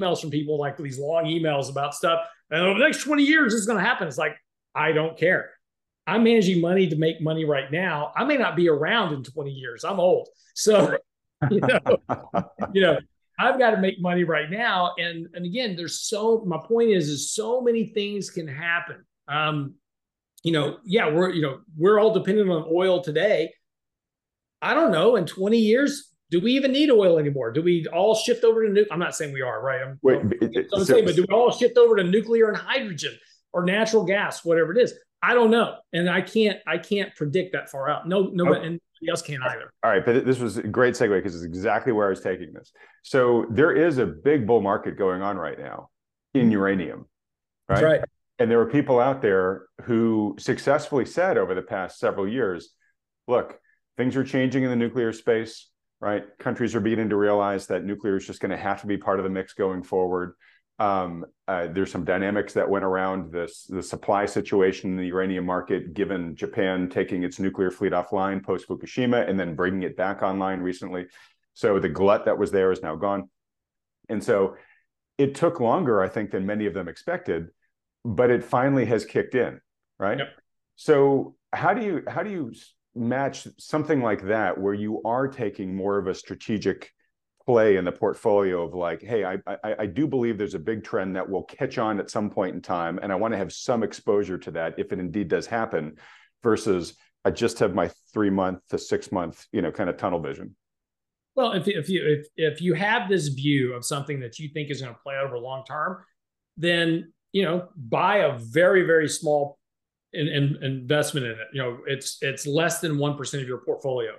emails 0.00 0.20
from 0.20 0.30
people 0.30 0.58
like 0.58 0.78
these 0.78 0.98
long 0.98 1.24
emails 1.24 1.70
about 1.70 1.94
stuff. 1.94 2.20
And 2.50 2.62
over 2.62 2.78
the 2.78 2.84
next 2.84 3.04
20 3.04 3.22
years, 3.22 3.52
it's 3.54 3.66
going 3.66 3.78
to 3.78 3.84
happen. 3.84 4.08
It's 4.08 4.16
like, 4.16 4.34
I 4.74 4.92
don't 4.92 5.18
care. 5.18 5.50
I'm 6.06 6.24
managing 6.24 6.60
money 6.60 6.88
to 6.88 6.96
make 6.96 7.20
money 7.20 7.44
right 7.44 7.70
now. 7.70 8.12
I 8.16 8.24
may 8.24 8.36
not 8.36 8.56
be 8.56 8.68
around 8.68 9.14
in 9.14 9.22
20 9.22 9.50
years. 9.50 9.84
I'm 9.84 10.00
old. 10.00 10.28
So, 10.54 10.98
you 11.50 11.60
know, 11.60 11.80
you 12.72 12.82
know, 12.82 12.98
I've 13.38 13.58
got 13.58 13.70
to 13.70 13.78
make 13.78 14.00
money 14.00 14.24
right 14.24 14.50
now. 14.50 14.92
And 14.98 15.28
and 15.34 15.46
again, 15.46 15.76
there's 15.76 16.00
so 16.00 16.44
my 16.46 16.58
point 16.66 16.90
is 16.90 17.08
is 17.08 17.32
so 17.32 17.60
many 17.60 17.86
things 17.86 18.30
can 18.30 18.46
happen. 18.46 19.04
Um, 19.28 19.74
you 20.42 20.52
know, 20.52 20.78
yeah, 20.84 21.10
we're 21.10 21.30
you 21.30 21.42
know 21.42 21.60
we're 21.76 21.98
all 21.98 22.12
dependent 22.12 22.50
on 22.50 22.66
oil 22.70 23.02
today. 23.02 23.52
I 24.62 24.74
don't 24.74 24.92
know. 24.92 25.16
In 25.16 25.24
20 25.24 25.56
years, 25.56 26.12
do 26.30 26.38
we 26.38 26.52
even 26.52 26.72
need 26.72 26.90
oil 26.90 27.18
anymore? 27.18 27.50
Do 27.50 27.62
we 27.62 27.86
all 27.86 28.14
shift 28.14 28.44
over 28.44 28.66
to 28.66 28.68
nuclear? 28.68 28.92
I'm 28.92 28.98
not 28.98 29.16
saying 29.16 29.32
we 29.32 29.40
are, 29.40 29.62
right? 29.62 29.80
I'm, 29.80 29.98
Wait, 30.02 30.18
I'm, 30.18 30.32
I'm 30.42 30.68
so, 30.68 30.84
saying, 30.84 31.06
but 31.06 31.16
do 31.16 31.24
we 31.26 31.34
all 31.34 31.50
shift 31.50 31.78
over 31.78 31.96
to 31.96 32.04
nuclear 32.04 32.48
and 32.48 32.56
hydrogen 32.58 33.18
or 33.52 33.64
natural 33.64 34.04
gas, 34.04 34.44
whatever 34.44 34.72
it 34.72 34.82
is? 34.82 34.94
I 35.22 35.34
don't 35.34 35.50
know, 35.50 35.76
and 35.92 36.08
I 36.08 36.22
can't 36.22 36.58
I 36.66 36.78
can't 36.78 37.14
predict 37.14 37.52
that 37.52 37.70
far 37.70 37.90
out. 37.90 38.08
No, 38.08 38.30
no, 38.32 38.48
okay. 38.48 38.66
and 38.66 38.80
nobody 39.00 39.10
else 39.10 39.22
can 39.22 39.42
either. 39.42 39.70
All 39.82 39.90
right, 39.90 40.04
but 40.04 40.24
this 40.24 40.38
was 40.38 40.56
a 40.56 40.62
great 40.62 40.94
segue 40.94 41.16
because 41.18 41.34
it's 41.34 41.44
exactly 41.44 41.92
where 41.92 42.06
I 42.06 42.10
was 42.10 42.20
taking 42.20 42.52
this. 42.52 42.72
So 43.02 43.46
there 43.50 43.72
is 43.72 43.98
a 43.98 44.06
big 44.06 44.46
bull 44.46 44.62
market 44.62 44.96
going 44.96 45.20
on 45.20 45.36
right 45.36 45.58
now 45.58 45.90
in 46.32 46.50
uranium, 46.50 47.06
right? 47.68 47.80
That's 47.80 47.82
right. 47.82 48.00
And 48.38 48.50
there 48.50 48.56
were 48.56 48.70
people 48.70 48.98
out 48.98 49.20
there 49.20 49.66
who 49.82 50.34
successfully 50.38 51.04
said 51.04 51.36
over 51.36 51.54
the 51.54 51.60
past 51.60 51.98
several 51.98 52.26
years, 52.26 52.70
look, 53.28 53.58
things 53.98 54.16
are 54.16 54.24
changing 54.24 54.62
in 54.62 54.70
the 54.70 54.76
nuclear 54.76 55.12
space, 55.12 55.68
right? 56.00 56.24
Countries 56.38 56.74
are 56.74 56.80
beginning 56.80 57.10
to 57.10 57.16
realize 57.16 57.66
that 57.66 57.84
nuclear 57.84 58.16
is 58.16 58.26
just 58.26 58.40
going 58.40 58.50
to 58.50 58.56
have 58.56 58.80
to 58.80 58.86
be 58.86 58.96
part 58.96 59.20
of 59.20 59.24
the 59.24 59.30
mix 59.30 59.52
going 59.52 59.82
forward. 59.82 60.32
Um, 60.80 61.26
uh, 61.46 61.68
there's 61.68 61.92
some 61.92 62.04
dynamics 62.04 62.54
that 62.54 62.68
went 62.68 62.84
around 62.84 63.30
this 63.30 63.66
the 63.68 63.82
supply 63.82 64.26
situation 64.26 64.90
in 64.90 64.96
the 64.96 65.06
uranium 65.06 65.44
market, 65.44 65.94
given 65.94 66.34
Japan 66.34 66.88
taking 66.88 67.22
its 67.22 67.38
nuclear 67.38 67.70
fleet 67.70 67.92
offline 67.92 68.42
post 68.42 68.66
Fukushima 68.66 69.28
and 69.28 69.38
then 69.38 69.54
bringing 69.54 69.82
it 69.82 69.96
back 69.96 70.22
online 70.22 70.60
recently. 70.60 71.06
So 71.54 71.78
the 71.78 71.88
glut 71.88 72.24
that 72.24 72.38
was 72.38 72.50
there 72.50 72.72
is 72.72 72.82
now 72.82 72.96
gone, 72.96 73.28
and 74.08 74.24
so 74.24 74.56
it 75.18 75.34
took 75.34 75.60
longer, 75.60 76.02
I 76.02 76.08
think, 76.08 76.30
than 76.30 76.46
many 76.46 76.66
of 76.66 76.74
them 76.74 76.88
expected 76.88 77.50
but 78.04 78.30
it 78.30 78.42
finally 78.42 78.86
has 78.86 79.04
kicked 79.04 79.34
in, 79.34 79.60
right? 79.98 80.18
Yep. 80.18 80.28
So 80.76 81.36
how 81.52 81.74
do 81.74 81.84
you 81.84 82.02
how 82.08 82.22
do 82.22 82.30
you 82.30 82.52
match 82.94 83.46
something 83.58 84.00
like 84.02 84.26
that 84.26 84.58
where 84.58 84.74
you 84.74 85.02
are 85.04 85.28
taking 85.28 85.74
more 85.74 85.98
of 85.98 86.06
a 86.06 86.14
strategic 86.14 86.90
play 87.46 87.76
in 87.76 87.84
the 87.84 87.92
portfolio 87.92 88.62
of 88.62 88.74
like, 88.74 89.02
hey, 89.02 89.24
I, 89.24 89.38
I, 89.46 89.74
I 89.80 89.86
do 89.86 90.06
believe 90.06 90.38
there's 90.38 90.54
a 90.54 90.58
big 90.58 90.84
trend 90.84 91.16
that 91.16 91.28
will 91.28 91.44
catch 91.44 91.78
on 91.78 91.98
at 91.98 92.10
some 92.10 92.30
point 92.30 92.54
in 92.54 92.62
time, 92.62 92.98
and 93.02 93.12
I 93.12 93.16
want 93.16 93.32
to 93.32 93.38
have 93.38 93.52
some 93.52 93.82
exposure 93.82 94.38
to 94.38 94.50
that 94.52 94.78
if 94.78 94.92
it 94.92 94.98
indeed 94.98 95.28
does 95.28 95.46
happen, 95.46 95.96
versus 96.42 96.94
I 97.24 97.30
just 97.30 97.58
have 97.58 97.74
my 97.74 97.90
three 98.12 98.30
month 98.30 98.60
to 98.70 98.78
six 98.78 99.12
month, 99.12 99.46
you 99.52 99.62
know, 99.62 99.70
kind 99.70 99.90
of 99.90 99.96
tunnel 99.96 100.20
vision. 100.20 100.56
Well, 101.34 101.52
if 101.52 101.68
if 101.68 101.88
you 101.88 102.06
if 102.06 102.26
if 102.36 102.60
you 102.60 102.74
have 102.74 103.08
this 103.08 103.28
view 103.28 103.74
of 103.74 103.84
something 103.84 104.20
that 104.20 104.38
you 104.38 104.48
think 104.48 104.70
is 104.70 104.80
going 104.80 104.92
to 104.92 105.00
play 105.00 105.14
out 105.14 105.26
over 105.26 105.38
long 105.38 105.64
term, 105.64 106.04
then 106.56 107.12
you 107.32 107.44
know, 107.44 107.68
buy 107.76 108.18
a 108.18 108.36
very, 108.38 108.82
very 108.82 109.08
small 109.08 109.58
in, 110.12 110.26
in, 110.26 110.62
investment 110.62 111.26
in 111.26 111.32
it. 111.32 111.38
You 111.52 111.62
know, 111.62 111.78
it's 111.86 112.18
it's 112.20 112.46
less 112.46 112.80
than 112.80 112.98
one 112.98 113.16
percent 113.16 113.42
of 113.42 113.48
your 113.48 113.58
portfolio, 113.58 114.12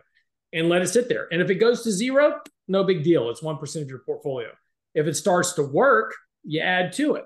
and 0.53 0.69
let 0.69 0.81
it 0.81 0.88
sit 0.88 1.10
there. 1.10 1.27
And 1.31 1.41
if 1.41 1.49
it 1.49 1.55
goes 1.55 1.84
to 1.84 1.91
zero, 1.91 2.39
no 2.67 2.84
big 2.84 3.04
deal. 3.04 3.30
It's 3.30 3.43
one 3.43 3.58
percent 3.58 3.84
of 3.84 3.89
your 3.89 4.00
portfolio. 4.06 4.50
If 4.93 5.08
it 5.08 5.15
starts 5.15 5.54
to 5.54 5.63
work, 5.63 6.13
you 6.43 6.62
add 6.62 6.93
to 6.93 7.15
it, 7.15 7.26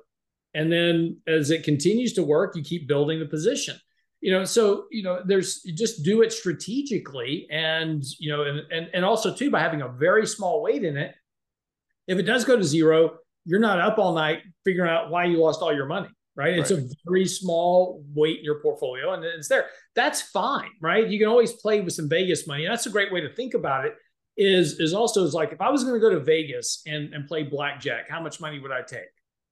and 0.54 0.72
then 0.72 1.18
as 1.28 1.52
it 1.52 1.64
continues 1.64 2.14
to 2.14 2.24
work, 2.24 2.56
you 2.56 2.64
keep 2.64 2.88
building 2.88 3.20
the 3.20 3.26
position. 3.26 3.78
You 4.22 4.32
know, 4.32 4.44
so 4.44 4.86
you 4.92 5.04
know, 5.04 5.22
there's 5.26 5.62
you 5.66 5.74
just 5.74 6.04
do 6.04 6.22
it 6.22 6.34
strategically, 6.34 7.48
and 7.52 8.04
you 8.20 8.32
know, 8.32 8.44
and 8.44 8.62
and 8.72 8.90
and 8.94 9.06
also 9.06 9.34
too 9.34 9.52
by 9.52 9.60
having 9.60 9.82
a 9.82 9.90
very 9.90 10.26
small 10.26 10.62
weight 10.62 10.84
in 10.84 10.98
it. 10.98 11.14
If 12.08 12.20
it 12.20 12.24
does 12.24 12.46
go 12.46 12.56
to 12.56 12.64
zero, 12.64 13.18
you're 13.46 13.60
not 13.60 13.80
up 13.80 13.98
all 14.00 14.14
night 14.14 14.42
figuring 14.66 14.90
out 14.90 15.10
why 15.10 15.26
you 15.26 15.38
lost 15.38 15.62
all 15.62 15.74
your 15.74 15.86
money, 15.86 16.10
right? 16.36 16.50
right. 16.50 16.60
It's 16.60 16.72
a 16.72 16.84
very 17.08 17.26
small 17.26 18.04
weight 18.14 18.40
in 18.40 18.46
your 18.46 18.60
portfolio 18.60 19.14
and 19.14 19.24
it's 19.24 19.48
there. 19.48 19.68
That's 19.96 20.22
fine, 20.22 20.72
right? 20.82 21.08
You 21.08 21.20
can 21.20 21.28
always 21.28 21.54
play 21.54 21.82
with 21.82 21.94
some 21.94 22.10
Vegas 22.10 22.48
money. 22.48 22.66
That's 22.68 22.88
a 22.88 22.90
great 22.90 23.14
way 23.14 23.22
to 23.22 23.34
think 23.34 23.54
about 23.54 23.86
it. 23.86 23.96
Is 24.38 24.80
is 24.80 24.94
also 24.94 25.24
is 25.24 25.34
like 25.34 25.54
if 25.54 25.62
I 25.62 25.70
was 25.70 25.84
going 25.84 25.96
to 25.96 26.00
go 26.00 26.10
to 26.10 26.20
Vegas 26.20 26.82
and, 26.86 27.14
and 27.14 27.28
play 27.28 27.44
blackjack, 27.44 28.10
how 28.10 28.22
much 28.22 28.42
money 28.42 28.60
would 28.60 28.72
I 28.72 28.82
take? 28.82 29.06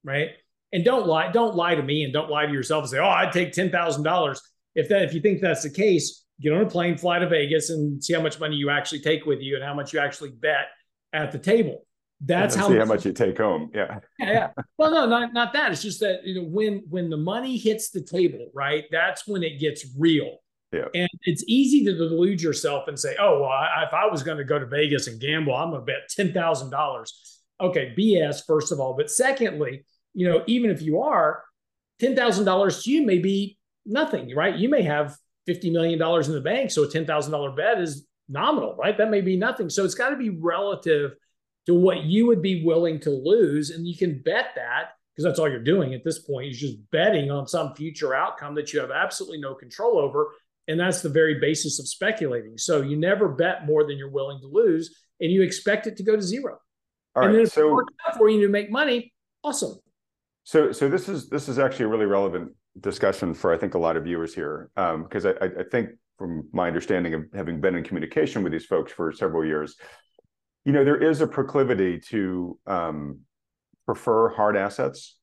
Right. 0.04 0.32
And 0.74 0.84
don't 0.84 1.08
lie, 1.08 1.32
don't 1.32 1.56
lie 1.56 1.76
to 1.76 1.84
me 1.84 2.04
and 2.04 2.12
don't 2.12 2.30
lie 2.30 2.46
to 2.46 2.52
yourself 2.52 2.84
and 2.84 2.89
say, 2.89 3.00
Oh, 3.00 3.08
I'd 3.08 3.32
take 3.32 3.54
ten 3.54 3.72
thousand 3.72 4.04
dollars. 4.04 4.41
If 4.76 4.89
that 4.89 5.04
if 5.04 5.13
you 5.13 5.22
think 5.22 5.39
that's 5.39 5.63
the 5.63 5.69
case, 5.69 6.26
get 6.41 6.52
on 6.52 6.62
a 6.62 6.69
plane, 6.69 6.98
fly 6.98 7.19
to 7.19 7.30
Vegas 7.30 7.69
and 7.69 8.04
see 8.04 8.13
how 8.13 8.22
much 8.22 8.39
money 8.39 8.58
you 8.58 8.69
actually 8.69 9.02
take 9.02 9.26
with 9.26 9.39
you 9.39 9.56
and 9.56 9.63
how 9.63 9.74
much 9.74 9.93
you 9.93 10.00
actually 10.00 10.32
bet 10.32 10.67
at 11.13 11.32
the 11.32 11.39
table 11.39 11.86
that's 12.26 12.56
how 12.56 12.69
see 12.69 12.78
how 12.78 12.86
much 12.86 13.06
you 13.06 13.12
take 13.12 13.38
home. 13.38 13.69
Yeah. 13.74 14.00
yeah, 14.19 14.32
yeah. 14.32 14.63
Well, 14.78 14.91
no, 14.91 15.06
not 15.06 15.34
not 15.34 15.54
that. 15.54 15.72
It's 15.72 15.82
just 15.82 16.00
that 16.00 16.24
you 16.24 16.36
know 16.36 16.48
when 16.48 16.84
when 16.89 17.10
the 17.10 17.17
money 17.17 17.58
hits 17.58 17.89
the 17.89 18.02
table, 18.02 18.50
right? 18.54 18.86
That's 18.91 19.28
when 19.28 19.43
it 19.43 19.60
gets 19.60 19.86
real. 19.98 20.38
Yeah. 20.74 20.88
And 20.94 21.10
it's 21.24 21.44
easy 21.48 21.86
to 21.86 21.96
delude 21.96 22.42
yourself 22.42 22.88
and 22.88 23.00
say, 23.00 23.16
"Oh, 23.20 23.42
well, 23.42 23.50
I, 23.50 23.84
if 23.88 23.94
I 23.94 24.08
was 24.08 24.24
going 24.24 24.40
to 24.40 24.44
go 24.44 24.58
to 24.58 24.66
Vegas 24.66 25.08
and 25.08 25.20
gamble, 25.22 25.56
I'm 25.56 25.70
going 25.70 25.82
to 25.82 25.86
bet 25.86 26.10
ten 26.10 26.34
thousand 26.34 26.72
dollars." 26.72 27.42
Okay, 27.62 27.94
BS. 27.98 28.46
First 28.46 28.72
of 28.72 28.80
all, 28.80 28.96
but 28.96 29.12
secondly, 29.12 29.86
you 30.14 30.28
know, 30.28 30.44
even 30.48 30.72
if 30.72 30.82
you 30.82 31.02
are, 31.02 31.44
ten 32.00 32.16
thousand 32.16 32.46
dollars 32.46 32.84
to 32.84 32.92
you 32.92 33.06
may 33.06 33.20
be 33.20 33.58
nothing, 33.86 34.36
right? 34.36 34.56
You 34.56 34.70
may 34.70 34.82
have 34.82 35.16
fifty 35.46 35.70
million 35.70 36.00
dollars 36.00 36.28
in 36.28 36.34
the 36.34 36.42
bank, 36.42 36.72
so 36.72 36.84
a 36.84 36.90
ten 36.90 37.06
thousand 37.06 37.32
dollar 37.32 37.52
bet 37.52 37.80
is 37.80 38.08
nominal, 38.28 38.76
right? 38.76 38.98
That 38.98 39.12
may 39.12 39.22
be 39.22 39.38
nothing. 39.38 39.70
So 39.70 39.86
it's 39.86 39.96
got 39.96 40.10
to 40.10 40.16
be 40.16 40.30
relative 40.30 41.12
to 41.66 41.74
what 41.74 42.04
you 42.04 42.28
would 42.28 42.42
be 42.42 42.66
willing 42.66 43.00
to 43.02 43.10
lose. 43.10 43.70
And 43.70 43.88
you 43.88 43.96
can 43.96 44.22
bet 44.22 44.48
that 44.56 44.92
because 45.14 45.26
that's 45.26 45.40
all 45.40 45.50
you're 45.50 45.60
doing 45.60 45.94
at 45.94 46.04
this 46.04 46.20
point 46.20 46.52
is 46.52 46.60
just 46.60 46.78
betting 46.92 47.30
on 47.30 47.48
some 47.48 47.76
future 47.76 48.16
outcome 48.16 48.56
that 48.56 48.74
you 48.74 48.80
have 48.80 48.92
absolutely 48.92 49.40
no 49.40 49.54
control 49.54 50.00
over. 50.00 50.32
And 50.67 50.80
that's 50.80 51.02
the 51.02 51.10
very 51.10 51.39
basis 51.39 51.80
of 51.80 51.88
speculating. 51.88 52.58
So 52.58 52.82
you 52.82 52.95
never 52.95 53.30
bet 53.30 53.65
more 53.65 53.86
than 53.86 53.97
you're 53.97 54.12
willing 54.12 54.39
to 54.41 54.47
lose 54.47 54.95
and 55.19 55.32
you 55.32 55.41
expect 55.41 55.88
it 55.88 55.97
to 55.97 56.04
go 56.04 56.15
to 56.15 56.21
zero. 56.21 56.58
All 57.15 57.23
and 57.23 57.32
right, 57.32 57.38
then 57.38 57.41
if 57.43 57.54
so, 57.54 57.67
it 57.67 57.73
works 57.73 57.93
out 58.08 58.17
for 58.17 58.30
you 58.30 58.41
to 58.41 58.47
make 58.47 58.71
money, 58.71 59.13
awesome. 59.43 59.76
So 60.45 60.71
so 60.71 60.89
this 60.89 61.08
is 61.08 61.30
this 61.30 61.47
is 61.47 61.60
actually 61.60 61.86
a 61.86 61.88
really 61.89 62.06
relevant 62.06 62.52
discussion 62.80 63.34
for 63.34 63.54
I 63.54 63.58
think 63.58 63.76
a 63.76 63.80
lot 63.80 63.97
of 63.97 64.04
viewers 64.04 64.34
here. 64.34 64.69
because 64.76 65.26
um, 65.26 65.34
I, 65.41 65.45
I 65.45 65.63
think 65.71 65.89
from 66.17 66.47
my 66.52 66.67
understanding 66.67 67.13
of 67.13 67.23
having 67.34 67.62
been 67.62 67.76
in 67.76 67.83
communication 67.83 68.44
with 68.44 68.52
these 68.52 68.65
folks 68.65 68.92
for 68.92 69.12
several 69.12 69.46
years, 69.46 69.75
you 70.65 70.71
know, 70.71 70.83
there 70.83 71.02
is 71.02 71.21
a 71.21 71.27
proclivity 71.27 72.00
to 72.00 72.58
um, 72.67 73.19
prefer 73.85 74.29
hard 74.29 74.56
assets. 74.56 75.17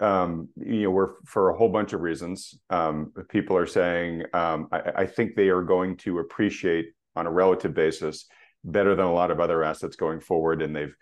Um, 0.00 0.48
you 0.56 0.84
know, 0.84 0.90
we're 0.90 1.14
for 1.24 1.50
a 1.50 1.56
whole 1.56 1.68
bunch 1.68 1.92
of 1.92 2.00
reasons. 2.00 2.58
Um, 2.70 3.12
people 3.28 3.56
are 3.56 3.66
saying, 3.66 4.24
um, 4.32 4.68
I, 4.70 4.80
I, 4.98 5.06
think 5.06 5.34
they 5.34 5.48
are 5.48 5.62
going 5.62 5.96
to 5.98 6.20
appreciate 6.20 6.92
on 7.16 7.26
a 7.26 7.32
relative 7.32 7.74
basis 7.74 8.26
better 8.62 8.94
than 8.94 9.06
a 9.06 9.12
lot 9.12 9.32
of 9.32 9.40
other 9.40 9.64
assets 9.64 9.96
going 9.96 10.20
forward, 10.20 10.62
and 10.62 10.74
they've 10.74 10.94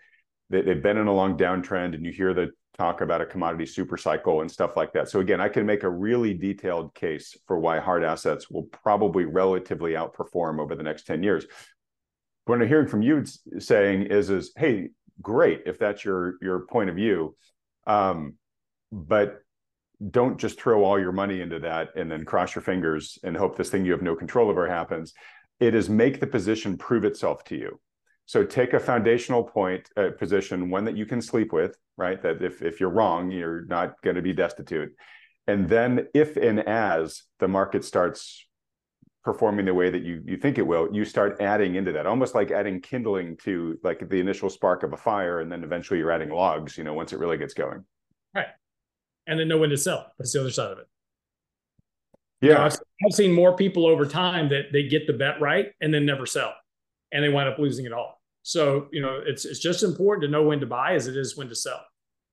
they, 0.49 0.61
they've 0.61 0.81
been 0.81 0.97
in 0.97 1.07
a 1.07 1.13
long 1.13 1.37
downtrend, 1.37 1.93
and 1.93 2.05
you 2.05 2.11
hear 2.11 2.33
the 2.33 2.49
talk 2.75 3.01
about 3.01 3.21
a 3.21 3.25
commodity 3.25 3.67
super 3.67 3.97
cycle 3.97 4.41
and 4.41 4.49
stuff 4.49 4.75
like 4.75 4.93
that. 4.93 5.09
So 5.09 5.19
again, 5.19 5.41
I 5.41 5.49
can 5.49 5.65
make 5.65 5.83
a 5.83 5.89
really 5.89 6.33
detailed 6.33 6.95
case 6.95 7.37
for 7.45 7.59
why 7.59 7.79
hard 7.79 8.03
assets 8.03 8.49
will 8.49 8.63
probably 8.63 9.25
relatively 9.25 9.91
outperform 9.91 10.59
over 10.59 10.73
the 10.73 10.83
next 10.83 11.05
10 11.05 11.21
years 11.21 11.45
what 12.45 12.61
I'm 12.61 12.67
hearing 12.67 12.87
from 12.87 13.01
you 13.01 13.23
saying 13.59 14.03
is, 14.03 14.29
is 14.29 14.51
hey, 14.55 14.89
great 15.21 15.61
if 15.65 15.77
that's 15.77 16.03
your 16.03 16.35
your 16.41 16.61
point 16.61 16.89
of 16.89 16.95
view, 16.95 17.35
um, 17.87 18.35
but 18.91 19.41
don't 20.09 20.39
just 20.39 20.59
throw 20.59 20.83
all 20.83 20.99
your 20.99 21.11
money 21.11 21.41
into 21.41 21.59
that 21.59 21.89
and 21.95 22.11
then 22.11 22.25
cross 22.25 22.55
your 22.55 22.63
fingers 22.63 23.19
and 23.23 23.37
hope 23.37 23.55
this 23.55 23.69
thing 23.69 23.85
you 23.85 23.91
have 23.91 24.01
no 24.01 24.15
control 24.15 24.49
over 24.49 24.67
happens. 24.67 25.13
It 25.59 25.75
is 25.75 25.89
make 25.89 26.19
the 26.19 26.27
position 26.27 26.77
prove 26.77 27.05
itself 27.05 27.43
to 27.45 27.55
you. 27.55 27.79
So 28.25 28.45
take 28.45 28.73
a 28.73 28.79
foundational 28.79 29.43
point 29.43 29.89
uh, 29.97 30.11
position, 30.17 30.69
one 30.69 30.85
that 30.85 30.95
you 30.95 31.05
can 31.05 31.21
sleep 31.21 31.51
with, 31.51 31.75
right? 31.97 32.21
That 32.21 32.41
if 32.41 32.61
if 32.61 32.79
you're 32.79 32.89
wrong, 32.89 33.29
you're 33.29 33.65
not 33.65 34.01
going 34.03 34.15
to 34.15 34.21
be 34.21 34.33
destitute. 34.33 34.95
And 35.47 35.67
then 35.67 36.07
if 36.13 36.37
and 36.37 36.59
as 36.61 37.23
the 37.39 37.47
market 37.47 37.83
starts 37.83 38.45
performing 39.23 39.65
the 39.65 39.73
way 39.73 39.89
that 39.89 40.03
you 40.03 40.21
you 40.25 40.37
think 40.37 40.57
it 40.57 40.65
will, 40.65 40.87
you 40.93 41.03
start 41.03 41.41
adding 41.41 41.75
into 41.75 41.91
that, 41.91 42.05
almost 42.05 42.33
like 42.33 42.51
adding 42.51 42.79
kindling 42.79 43.37
to 43.43 43.77
like 43.83 44.07
the 44.07 44.19
initial 44.19 44.49
spark 44.49 44.83
of 44.83 44.93
a 44.93 44.97
fire, 44.97 45.41
and 45.41 45.51
then 45.51 45.63
eventually 45.63 45.99
you're 45.99 46.11
adding 46.11 46.29
logs. 46.29 46.77
You 46.77 46.83
know, 46.83 46.93
once 46.93 47.13
it 47.13 47.19
really 47.19 47.37
gets 47.37 47.53
going. 47.53 47.83
Right, 48.33 48.47
and 49.31 49.39
then 49.39 49.47
know 49.47 49.57
when 49.57 49.69
to 49.69 49.77
sell. 49.77 50.11
That's 50.19 50.33
the 50.33 50.41
other 50.41 50.51
side 50.51 50.71
of 50.71 50.79
it. 50.79 50.87
Yeah, 52.41 52.49
you 52.49 52.55
know, 52.55 52.63
I've, 52.65 52.77
I've 53.05 53.13
seen 53.13 53.31
more 53.31 53.55
people 53.55 53.85
over 53.85 54.05
time 54.05 54.49
that 54.49 54.73
they 54.73 54.83
get 54.87 55.07
the 55.07 55.13
bet 55.13 55.39
right 55.39 55.71
and 55.79 55.93
then 55.93 56.05
never 56.05 56.25
sell, 56.25 56.53
and 57.13 57.23
they 57.23 57.29
wind 57.29 57.47
up 57.47 57.57
losing 57.57 57.85
it 57.85 57.93
all. 57.93 58.21
So 58.43 58.89
you 58.91 59.01
know, 59.01 59.21
it's 59.25 59.45
it's 59.45 59.59
just 59.59 59.83
important 59.83 60.23
to 60.23 60.29
know 60.29 60.43
when 60.43 60.59
to 60.59 60.65
buy 60.65 60.95
as 60.95 61.07
it 61.07 61.15
is 61.15 61.37
when 61.37 61.47
to 61.47 61.55
sell. 61.55 61.81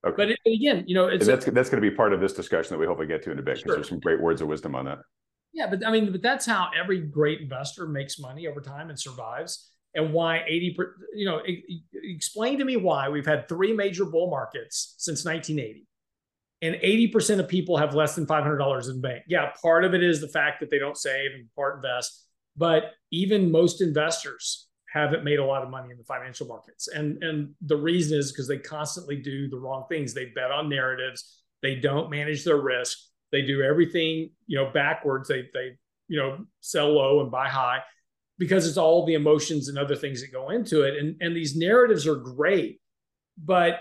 Okay. 0.04 0.14
But 0.16 0.30
it, 0.30 0.38
again, 0.46 0.84
you 0.86 0.94
know, 0.94 1.06
it's 1.06 1.26
and 1.26 1.36
that's 1.36 1.46
that's 1.46 1.70
going 1.70 1.82
to 1.82 1.88
be 1.88 1.94
part 1.94 2.12
of 2.12 2.20
this 2.20 2.32
discussion 2.32 2.70
that 2.70 2.78
we 2.78 2.86
hope 2.86 2.98
hopefully 2.98 3.08
get 3.08 3.22
to 3.24 3.30
in 3.30 3.38
a 3.38 3.42
bit 3.42 3.56
because 3.56 3.62
sure. 3.62 3.74
there's 3.76 3.88
some 3.88 4.00
great 4.00 4.20
words 4.20 4.40
of 4.40 4.48
wisdom 4.48 4.74
on 4.74 4.86
that. 4.86 4.98
Yeah, 5.52 5.68
but 5.68 5.86
I 5.86 5.90
mean, 5.90 6.10
but 6.12 6.22
that's 6.22 6.46
how 6.46 6.70
every 6.78 7.00
great 7.00 7.40
investor 7.40 7.86
makes 7.86 8.18
money 8.18 8.46
over 8.46 8.60
time 8.60 8.90
and 8.90 8.98
survives. 8.98 9.70
And 9.94 10.12
why 10.12 10.44
80, 10.46 10.76
you 11.14 11.24
know, 11.24 11.40
explain 11.94 12.58
to 12.58 12.64
me 12.64 12.76
why 12.76 13.08
we've 13.08 13.26
had 13.26 13.48
three 13.48 13.72
major 13.72 14.04
bull 14.04 14.30
markets 14.30 14.94
since 14.98 15.24
1980 15.24 15.87
and 16.60 16.74
80% 16.76 17.38
of 17.38 17.48
people 17.48 17.76
have 17.76 17.94
less 17.94 18.14
than 18.14 18.26
$500 18.26 18.90
in 18.90 19.00
bank. 19.00 19.22
Yeah, 19.28 19.50
part 19.62 19.84
of 19.84 19.94
it 19.94 20.02
is 20.02 20.20
the 20.20 20.28
fact 20.28 20.60
that 20.60 20.70
they 20.70 20.78
don't 20.78 20.96
save 20.96 21.32
and 21.32 21.46
part 21.54 21.76
invest, 21.76 22.26
but 22.56 22.92
even 23.12 23.52
most 23.52 23.80
investors 23.80 24.68
haven't 24.92 25.22
made 25.22 25.38
a 25.38 25.44
lot 25.44 25.62
of 25.62 25.70
money 25.70 25.90
in 25.90 25.98
the 25.98 26.04
financial 26.04 26.46
markets. 26.46 26.88
And 26.88 27.22
and 27.22 27.54
the 27.60 27.76
reason 27.76 28.18
is 28.18 28.32
because 28.32 28.48
they 28.48 28.58
constantly 28.58 29.16
do 29.16 29.48
the 29.48 29.58
wrong 29.58 29.84
things. 29.88 30.14
They 30.14 30.26
bet 30.34 30.50
on 30.50 30.68
narratives, 30.68 31.42
they 31.62 31.76
don't 31.76 32.10
manage 32.10 32.44
their 32.44 32.56
risk, 32.56 32.98
they 33.30 33.42
do 33.42 33.62
everything, 33.62 34.30
you 34.46 34.58
know, 34.58 34.70
backwards. 34.72 35.28
They 35.28 35.42
they, 35.52 35.76
you 36.08 36.18
know, 36.18 36.38
sell 36.60 36.92
low 36.92 37.20
and 37.20 37.30
buy 37.30 37.48
high 37.48 37.80
because 38.38 38.66
it's 38.66 38.78
all 38.78 39.04
the 39.04 39.14
emotions 39.14 39.68
and 39.68 39.78
other 39.78 39.96
things 39.96 40.22
that 40.22 40.32
go 40.32 40.50
into 40.50 40.82
it. 40.82 40.96
And 40.96 41.16
and 41.20 41.36
these 41.36 41.56
narratives 41.56 42.06
are 42.06 42.16
great, 42.16 42.80
but 43.36 43.80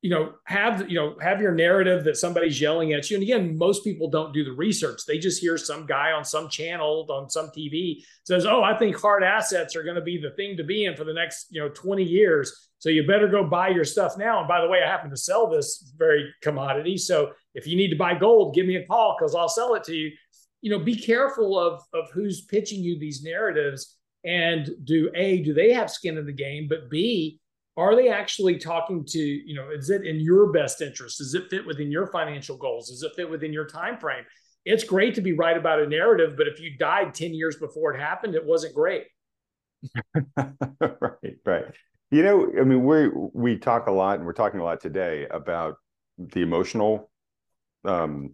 you 0.00 0.10
know 0.10 0.32
have 0.44 0.88
you 0.88 0.94
know 0.94 1.16
have 1.20 1.40
your 1.40 1.52
narrative 1.52 2.04
that 2.04 2.16
somebody's 2.16 2.60
yelling 2.60 2.92
at 2.92 3.10
you. 3.10 3.16
And 3.16 3.22
again 3.22 3.58
most 3.58 3.82
people 3.82 4.08
don't 4.08 4.32
do 4.32 4.44
the 4.44 4.52
research. 4.52 5.00
They 5.06 5.18
just 5.18 5.40
hear 5.40 5.58
some 5.58 5.86
guy 5.86 6.12
on 6.12 6.24
some 6.24 6.48
channel 6.48 7.06
on 7.10 7.28
some 7.28 7.48
tv 7.48 8.02
says 8.24 8.46
oh 8.46 8.62
i 8.62 8.76
think 8.76 8.96
hard 8.96 9.24
assets 9.24 9.74
are 9.74 9.82
going 9.82 9.96
to 9.96 10.02
be 10.02 10.20
the 10.20 10.30
thing 10.32 10.56
to 10.56 10.64
be 10.64 10.84
in 10.84 10.96
for 10.96 11.04
the 11.04 11.12
next 11.12 11.46
you 11.50 11.60
know 11.60 11.68
20 11.70 12.02
years. 12.02 12.68
So 12.80 12.90
you 12.90 13.04
better 13.08 13.26
go 13.26 13.42
buy 13.42 13.70
your 13.70 13.84
stuff 13.84 14.16
now. 14.16 14.38
And 14.38 14.46
by 14.46 14.60
the 14.60 14.68
way 14.68 14.82
i 14.84 14.86
happen 14.86 15.10
to 15.10 15.16
sell 15.16 15.48
this 15.48 15.92
very 15.96 16.32
commodity. 16.42 16.96
So 16.96 17.32
if 17.54 17.66
you 17.66 17.76
need 17.76 17.90
to 17.90 17.96
buy 17.96 18.14
gold 18.14 18.54
give 18.54 18.66
me 18.66 18.76
a 18.76 18.86
call 18.86 19.16
because 19.18 19.34
i'll 19.34 19.48
sell 19.48 19.74
it 19.74 19.84
to 19.84 19.94
you. 19.94 20.12
You 20.60 20.70
know 20.70 20.78
be 20.78 20.96
careful 20.96 21.58
of 21.58 21.82
of 21.92 22.10
who's 22.12 22.42
pitching 22.42 22.82
you 22.82 22.98
these 22.98 23.22
narratives. 23.24 23.96
And 24.24 24.70
do 24.84 25.10
a 25.14 25.42
do 25.42 25.54
they 25.54 25.72
have 25.72 25.90
skin 25.90 26.18
in 26.18 26.26
the 26.26 26.32
game? 26.32 26.66
But 26.68 26.88
b 26.88 27.40
are 27.78 27.96
they 27.96 28.08
actually 28.08 28.58
talking 28.58 29.04
to 29.06 29.18
you 29.18 29.54
know 29.54 29.70
is 29.70 29.88
it 29.88 30.04
in 30.06 30.20
your 30.20 30.52
best 30.52 30.82
interest? 30.82 31.18
Does 31.18 31.34
it 31.34 31.48
fit 31.48 31.66
within 31.66 31.90
your 31.90 32.08
financial 32.08 32.56
goals? 32.56 32.90
Does 32.90 33.02
it 33.02 33.12
fit 33.16 33.30
within 33.30 33.52
your 33.52 33.66
time 33.66 33.98
frame 33.98 34.24
it's 34.64 34.84
great 34.84 35.14
to 35.14 35.22
be 35.22 35.32
right 35.32 35.56
about 35.56 35.80
a 35.80 35.86
narrative 35.86 36.34
but 36.36 36.46
if 36.46 36.60
you 36.60 36.76
died 36.78 37.14
10 37.14 37.32
years 37.32 37.56
before 37.56 37.94
it 37.94 38.00
happened 38.00 38.34
it 38.34 38.44
wasn't 38.44 38.74
great. 38.74 39.06
Right 40.36 41.36
right. 41.44 41.64
You 42.10 42.22
know 42.22 42.52
i 42.60 42.64
mean 42.64 42.84
we 42.84 43.08
we 43.32 43.58
talk 43.58 43.86
a 43.86 43.92
lot 43.92 44.18
and 44.18 44.26
we're 44.26 44.32
talking 44.32 44.60
a 44.60 44.64
lot 44.64 44.80
today 44.80 45.26
about 45.30 45.76
the 46.18 46.42
emotional 46.42 47.10
um, 47.84 48.32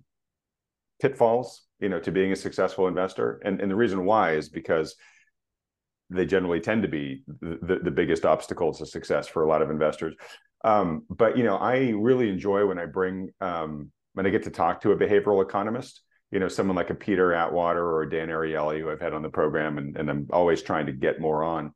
pitfalls 1.01 1.63
you 1.81 1.89
know 1.89 2.01
to 2.01 2.11
being 2.11 2.33
a 2.33 2.37
successful 2.37 2.89
investor. 2.89 3.41
And 3.45 3.61
and 3.61 3.71
the 3.71 3.77
reason 3.77 4.05
why 4.05 4.33
is 4.33 4.49
because 4.49 4.97
they 6.15 6.27
generally 6.27 6.61
tend 6.61 6.83
to 6.83 6.89
be 6.89 7.23
the, 7.27 7.81
the 7.83 7.91
biggest 7.91 8.25
obstacles 8.25 8.79
to 8.79 8.87
success 8.87 9.27
for 9.27 9.43
a 9.43 9.49
lot 9.49 9.63
of 9.63 9.71
investors. 9.71 10.15
Um, 10.65 11.05
but 11.11 11.37
you 11.37 11.45
know, 11.45 11.57
I 11.57 11.91
really 11.91 12.29
enjoy 12.29 12.67
when 12.67 12.79
I 12.79 12.87
bring 12.87 13.31
um, 13.41 13.91
when 14.15 14.27
I 14.27 14.31
get 14.31 14.45
to 14.45 14.51
talk 14.51 14.81
to 14.83 14.93
a 14.93 14.97
behavioral 14.97 15.43
economist. 15.43 16.01
You 16.31 16.41
know, 16.41 16.49
someone 16.49 16.77
like 16.77 16.91
a 16.91 16.95
Peter 16.95 17.33
Atwater 17.33 17.97
or 17.97 18.07
Dan 18.07 18.29
Ariely, 18.29 18.81
who 18.81 18.91
I've 18.91 19.01
had 19.01 19.13
on 19.13 19.23
the 19.23 19.29
program, 19.29 19.79
and, 19.79 19.97
and 19.97 20.11
I'm 20.11 20.27
always 20.33 20.63
trying 20.63 20.87
to 20.87 20.93
get 20.93 21.21
more 21.21 21.45
on. 21.45 21.73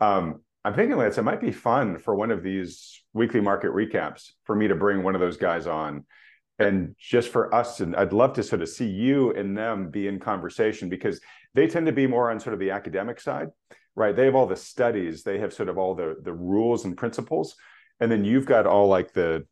Um, 0.00 0.40
I'm 0.64 0.74
thinking, 0.74 0.96
Lance, 0.96 1.18
it 1.18 1.22
might 1.22 1.40
be 1.40 1.52
fun 1.52 1.98
for 1.98 2.14
one 2.14 2.30
of 2.30 2.42
these 2.42 3.00
weekly 3.12 3.40
market 3.40 3.70
recaps 3.70 4.30
for 4.44 4.56
me 4.56 4.68
to 4.68 4.74
bring 4.74 5.02
one 5.02 5.14
of 5.14 5.20
those 5.20 5.36
guys 5.36 5.66
on 5.66 6.04
and 6.58 6.94
just 6.98 7.30
for 7.30 7.54
us 7.54 7.80
and 7.80 7.96
i'd 7.96 8.12
love 8.12 8.32
to 8.34 8.42
sort 8.42 8.62
of 8.62 8.68
see 8.68 8.86
you 8.86 9.32
and 9.32 9.56
them 9.56 9.90
be 9.90 10.06
in 10.06 10.18
conversation 10.20 10.88
because 10.88 11.20
they 11.54 11.66
tend 11.66 11.86
to 11.86 11.92
be 11.92 12.06
more 12.06 12.30
on 12.30 12.38
sort 12.38 12.54
of 12.54 12.60
the 12.60 12.70
academic 12.70 13.20
side 13.20 13.48
right? 13.94 14.16
They 14.16 14.24
have 14.24 14.34
all 14.34 14.46
the 14.46 14.56
studies 14.56 15.22
they 15.22 15.38
have 15.38 15.52
sort 15.52 15.68
of 15.68 15.78
all 15.78 15.94
the 15.94 16.16
the 16.22 16.32
rules 16.32 16.84
and 16.84 16.96
principles 16.96 17.54
and 18.00 18.10
then 18.10 18.24
you've 18.24 18.46
got 18.46 18.66
all 18.66 18.88
like 18.88 19.12
the 19.12 19.46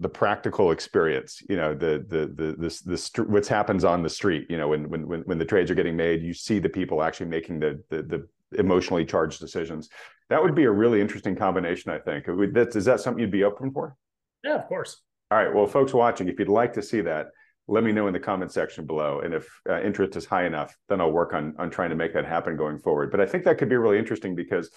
the 0.00 0.08
practical 0.08 0.72
experience 0.72 1.40
you 1.48 1.56
know 1.56 1.74
the 1.74 2.04
the 2.08 2.26
the 2.34 2.54
this 2.58 2.80
this 2.80 3.10
what 3.16 3.46
happens 3.46 3.82
on 3.82 4.02
the 4.02 4.10
street 4.10 4.46
you 4.50 4.58
know 4.58 4.68
when 4.68 4.88
when 4.90 5.22
when 5.22 5.38
the 5.38 5.44
trades 5.44 5.70
are 5.70 5.74
getting 5.74 5.96
made 5.96 6.22
you 6.22 6.34
see 6.34 6.58
the 6.58 6.68
people 6.68 7.02
actually 7.02 7.26
making 7.26 7.58
the 7.60 7.82
the, 7.88 8.02
the 8.02 8.28
emotionally 8.58 9.04
charged 9.04 9.40
decisions. 9.40 9.88
That 10.28 10.40
would 10.42 10.54
be 10.54 10.64
a 10.64 10.70
really 10.70 11.00
interesting 11.00 11.34
combination 11.36 11.90
i 11.90 11.98
think. 11.98 12.26
Is 12.28 12.84
that 12.84 13.00
something 13.00 13.20
you'd 13.20 13.30
be 13.30 13.44
open 13.44 13.72
for? 13.72 13.96
Yeah 14.44 14.56
of 14.56 14.66
course 14.66 15.02
all 15.30 15.38
right 15.38 15.54
well 15.54 15.66
folks 15.66 15.92
watching 15.92 16.28
if 16.28 16.38
you'd 16.38 16.48
like 16.48 16.72
to 16.72 16.82
see 16.82 17.00
that 17.00 17.28
let 17.68 17.82
me 17.82 17.92
know 17.92 18.06
in 18.06 18.12
the 18.12 18.20
comment 18.20 18.52
section 18.52 18.86
below. 18.86 19.20
And 19.20 19.34
if 19.34 19.48
uh, 19.68 19.80
interest 19.82 20.16
is 20.16 20.24
high 20.24 20.46
enough, 20.46 20.76
then 20.88 21.00
I'll 21.00 21.10
work 21.10 21.34
on 21.34 21.54
on 21.58 21.70
trying 21.70 21.90
to 21.90 21.96
make 21.96 22.14
that 22.14 22.24
happen 22.24 22.56
going 22.56 22.78
forward. 22.78 23.10
But 23.10 23.20
I 23.20 23.26
think 23.26 23.44
that 23.44 23.58
could 23.58 23.68
be 23.68 23.76
really 23.76 23.98
interesting 23.98 24.34
because 24.34 24.70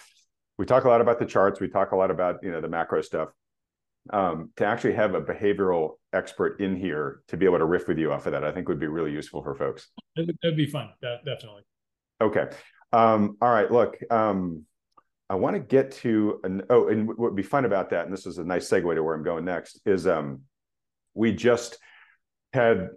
we 0.58 0.66
talk 0.66 0.86
a 0.86 0.90
lot 0.90 1.02
about 1.02 1.20
the 1.20 1.26
charts, 1.26 1.60
we 1.60 1.70
talk 1.70 1.92
a 1.92 1.96
lot 1.96 2.12
about 2.12 2.44
you 2.44 2.52
know 2.52 2.62
the 2.62 2.68
macro 2.68 3.02
stuff. 3.02 3.30
Um, 4.12 4.52
to 4.56 4.66
actually 4.66 4.94
have 4.94 5.14
a 5.14 5.22
behavioral 5.22 5.98
expert 6.14 6.62
in 6.62 6.76
here 6.76 7.22
to 7.28 7.38
be 7.38 7.46
able 7.46 7.60
to 7.60 7.66
riff 7.66 7.88
with 7.88 8.00
you 8.00 8.12
off 8.12 8.26
of 8.26 8.32
that, 8.32 8.44
I 8.44 8.52
think 8.52 8.68
would 8.68 8.80
be 8.80 8.88
really 8.88 9.12
useful 9.12 9.44
for 9.44 9.54
folks. 9.54 9.90
That'd 10.16 10.58
be 10.58 10.66
fun, 10.66 10.90
That, 11.02 11.26
definitely. 11.26 11.64
Okay. 12.20 12.46
Um, 12.92 13.38
all 13.42 13.52
right. 13.52 13.70
Look, 13.70 13.98
um, 14.10 14.66
I 15.30 15.36
want 15.36 15.56
to 15.56 15.60
get 15.60 15.92
to 15.98 16.40
an, 16.44 16.64
oh, 16.70 16.88
and 16.88 17.08
what 17.08 17.20
would 17.20 17.36
be 17.36 17.44
fun 17.44 17.66
about 17.66 17.92
that, 17.92 18.06
and 18.06 18.14
this 18.14 18.26
is 18.26 18.40
a 18.40 18.44
nice 18.44 18.68
segue 18.68 18.96
to 18.96 19.04
where 19.04 19.16
I'm 19.16 19.24
going 19.24 19.46
next, 19.46 19.80
is 19.86 20.08
um, 20.08 20.42
we 21.14 21.34
just 21.34 21.78
had 22.52 22.90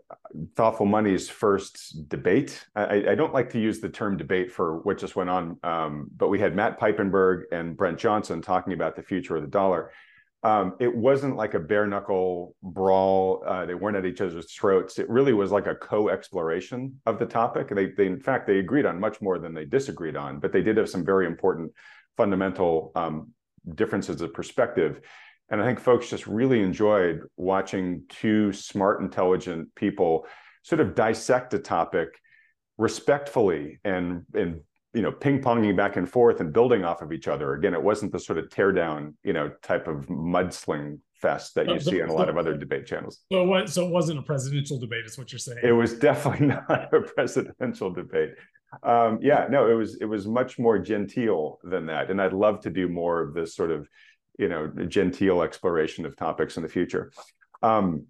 thoughtful 0.57 0.87
money's 0.87 1.29
first 1.29 2.09
debate. 2.09 2.65
I, 2.75 3.11
I, 3.11 3.15
don't 3.15 3.35
like 3.35 3.51
to 3.51 3.61
use 3.61 3.81
the 3.81 3.89
term 3.91 4.17
debate 4.17 4.51
for 4.51 4.79
what 4.79 4.97
just 4.97 5.15
went 5.15 5.29
on, 5.29 5.59
um, 5.63 6.09
but 6.17 6.29
we 6.29 6.39
had 6.39 6.57
Matt 6.57 6.81
Piepenburg 6.81 7.43
and 7.53 7.77
Brent 7.77 7.99
Johnson 7.99 8.41
talking 8.41 8.73
about 8.73 8.97
the 8.97 9.03
future 9.03 9.37
of 9.37 9.43
the 9.43 9.49
dollar. 9.49 9.91
Um, 10.43 10.75
it 10.81 10.93
wasn't 10.93 11.37
like 11.37 11.53
a 11.53 11.61
bare 11.61 11.87
knuckle 11.87 12.57
brawl. 12.63 13.45
Uh, 13.47 13.67
they 13.67 13.75
weren't 13.75 13.97
at 13.97 14.07
each 14.07 14.23
other's 14.23 14.51
throats. 14.51 14.99
It 14.99 15.09
really 15.09 15.35
was 15.35 15.53
like 15.53 15.67
a 15.67 15.75
co-exploration 15.75 16.99
of 17.05 17.19
the 17.19 17.27
topic. 17.27 17.69
They, 17.69 17.89
they, 17.91 18.07
in 18.07 18.19
fact, 18.19 18.47
they 18.47 18.59
agreed 18.59 18.87
on 18.87 18.99
much 18.99 19.21
more 19.21 19.39
than 19.39 19.53
they 19.53 19.67
disagreed 19.67 20.17
on, 20.17 20.41
but 20.41 20.51
they 20.51 20.63
did 20.63 20.79
have 20.79 20.89
some 20.89 21.05
very 21.05 21.27
important 21.27 21.71
fundamental 22.17 22.93
um, 22.95 23.33
differences 23.75 24.21
of 24.21 24.33
perspective. 24.35 25.01
And 25.51 25.61
I 25.61 25.67
think 25.67 25.81
folks 25.81 26.09
just 26.09 26.27
really 26.27 26.61
enjoyed 26.61 27.21
watching 27.37 28.05
two 28.09 28.53
smart, 28.53 29.03
intelligent 29.03 29.75
people 29.75 30.27
sort 30.63 30.81
of 30.81 30.95
dissect 30.95 31.53
a 31.55 31.59
topic 31.59 32.09
respectfully 32.79 33.79
and 33.85 34.25
and 34.35 34.61
you 34.95 35.03
know 35.03 35.13
ping-ponging 35.13 35.77
back 35.77 35.97
and 35.97 36.09
forth 36.09 36.41
and 36.41 36.53
building 36.53 36.85
off 36.85 37.03
of 37.03 37.13
each 37.13 37.29
other. 37.29 37.55
Again, 37.55 37.75
it 37.75 37.83
wasn't 37.83 38.13
the 38.13 38.19
sort 38.19 38.39
of 38.39 38.51
tear 38.51 38.73
down, 38.73 39.17
you 39.25 39.33
know, 39.33 39.51
type 39.63 39.89
of 39.89 40.07
mudsling 40.07 40.99
fest 41.15 41.55
that 41.55 41.69
you 41.69 41.81
so, 41.81 41.91
see 41.91 42.03
on 42.03 42.09
a 42.09 42.13
lot 42.13 42.29
of 42.29 42.37
other 42.37 42.57
debate 42.57 42.87
channels. 42.87 43.21
So, 43.33 43.45
what, 43.45 43.71
so 43.71 43.87
it 43.87 43.91
wasn't 43.91 44.19
a 44.19 44.23
presidential 44.23 44.79
debate, 44.79 45.07
is 45.07 45.17
what 45.17 45.33
you're 45.33 45.39
saying? 45.39 45.61
It 45.63 45.73
was 45.73 45.95
definitely 45.95 46.47
not 46.69 46.93
a 46.93 47.01
presidential 47.01 47.91
debate. 47.91 48.31
Um, 48.83 49.19
yeah, 49.21 49.47
no, 49.51 49.71
it 49.71 49.75
was 49.75 49.97
it 50.01 50.07
was 50.07 50.27
much 50.27 50.59
more 50.59 50.79
genteel 50.79 51.59
than 51.63 51.87
that, 51.87 52.11
and 52.11 52.21
I'd 52.21 52.33
love 52.33 52.61
to 52.61 52.71
do 52.71 52.89
more 52.89 53.21
of 53.21 53.35
this 53.35 53.55
sort 53.55 53.71
of 53.71 53.89
you 54.39 54.49
know 54.49 54.69
genteel 54.89 55.43
exploration 55.43 56.07
of 56.07 56.17
topics 56.17 56.57
in 56.57 56.63
the 56.63 56.69
future. 56.69 57.13
Um, 57.63 58.07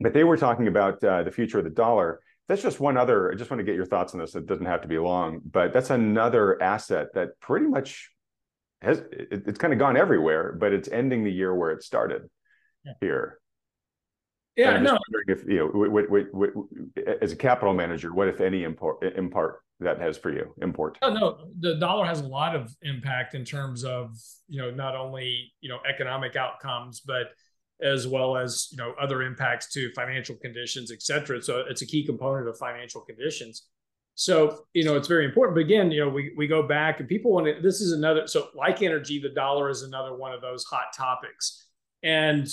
but 0.00 0.12
they 0.12 0.24
were 0.24 0.36
talking 0.36 0.68
about 0.68 1.02
uh, 1.02 1.22
the 1.22 1.30
future 1.30 1.58
of 1.58 1.64
the 1.64 1.70
dollar. 1.70 2.20
That's 2.48 2.62
just 2.62 2.78
one 2.78 2.96
other. 2.96 3.32
I 3.32 3.34
just 3.34 3.50
want 3.50 3.58
to 3.58 3.64
get 3.64 3.74
your 3.74 3.86
thoughts 3.86 4.14
on 4.14 4.20
this. 4.20 4.36
It 4.36 4.46
doesn't 4.46 4.66
have 4.66 4.82
to 4.82 4.88
be 4.88 4.98
long, 4.98 5.40
but 5.44 5.72
that's 5.72 5.90
another 5.90 6.62
asset 6.62 7.08
that 7.14 7.40
pretty 7.40 7.66
much 7.66 8.10
has 8.82 8.98
it, 8.98 9.42
it's 9.46 9.58
kind 9.58 9.72
of 9.72 9.78
gone 9.78 9.96
everywhere, 9.96 10.52
but 10.52 10.72
it's 10.72 10.88
ending 10.88 11.24
the 11.24 11.32
year 11.32 11.54
where 11.54 11.72
it 11.72 11.82
started 11.82 12.28
yeah. 12.84 12.92
here. 13.00 13.40
Yeah, 14.56 14.78
no. 14.78 14.98
If 15.26 15.44
you 15.46 15.58
know, 15.58 15.66
what, 15.66 16.10
what, 16.10 16.26
what, 16.32 16.50
as 17.20 17.32
a 17.32 17.36
capital 17.36 17.74
manager, 17.74 18.14
what 18.14 18.28
if 18.28 18.40
any 18.40 18.62
import 18.62 19.02
import 19.02 19.60
that 19.80 20.00
has 20.00 20.16
for 20.16 20.32
you? 20.32 20.54
Import. 20.62 20.98
Oh 21.02 21.12
no, 21.12 21.48
the 21.60 21.76
dollar 21.76 22.06
has 22.06 22.20
a 22.20 22.26
lot 22.26 22.56
of 22.56 22.74
impact 22.82 23.34
in 23.34 23.44
terms 23.44 23.84
of 23.84 24.16
you 24.48 24.60
know 24.60 24.70
not 24.70 24.96
only 24.96 25.52
you 25.60 25.68
know 25.68 25.78
economic 25.88 26.36
outcomes, 26.36 27.00
but 27.00 27.28
as 27.82 28.06
well 28.06 28.36
as 28.36 28.68
you 28.70 28.78
know 28.78 28.94
other 29.00 29.22
impacts 29.22 29.72
to 29.74 29.92
financial 29.92 30.34
conditions, 30.36 30.90
et 30.90 31.02
cetera. 31.02 31.42
So 31.42 31.64
it's 31.68 31.82
a 31.82 31.86
key 31.86 32.04
component 32.06 32.48
of 32.48 32.56
financial 32.58 33.02
conditions. 33.02 33.66
So 34.14 34.64
you 34.72 34.84
know 34.84 34.96
it's 34.96 35.08
very 35.08 35.26
important. 35.26 35.56
But 35.56 35.64
again, 35.64 35.90
you 35.90 36.04
know 36.04 36.08
we 36.08 36.32
we 36.36 36.46
go 36.46 36.62
back 36.62 37.00
and 37.00 37.08
people 37.08 37.32
want 37.32 37.46
to. 37.46 37.60
This 37.60 37.82
is 37.82 37.92
another. 37.92 38.26
So 38.26 38.48
like 38.54 38.80
energy, 38.82 39.20
the 39.20 39.28
dollar 39.28 39.68
is 39.68 39.82
another 39.82 40.16
one 40.16 40.32
of 40.32 40.40
those 40.40 40.64
hot 40.64 40.86
topics. 40.96 41.66
And 42.02 42.48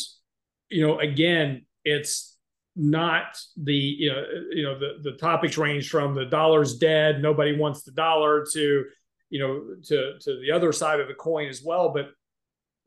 you 0.69 0.85
know 0.85 0.99
again, 0.99 1.65
it's 1.85 2.32
not 2.75 3.37
the 3.55 3.73
you 3.73 4.11
know 4.11 4.23
you 4.51 4.63
know 4.63 4.77
the 4.79 4.97
the 5.03 5.17
topics 5.17 5.57
range 5.57 5.89
from 5.89 6.15
the 6.15 6.25
dollar's 6.25 6.77
dead, 6.77 7.21
nobody 7.21 7.55
wants 7.55 7.83
the 7.83 7.91
dollar 7.91 8.45
to 8.53 8.85
you 9.29 9.39
know 9.39 9.75
to 9.83 10.17
to 10.19 10.39
the 10.39 10.51
other 10.51 10.71
side 10.71 10.99
of 10.99 11.07
the 11.07 11.13
coin 11.13 11.47
as 11.47 11.61
well. 11.63 11.89
But 11.89 12.09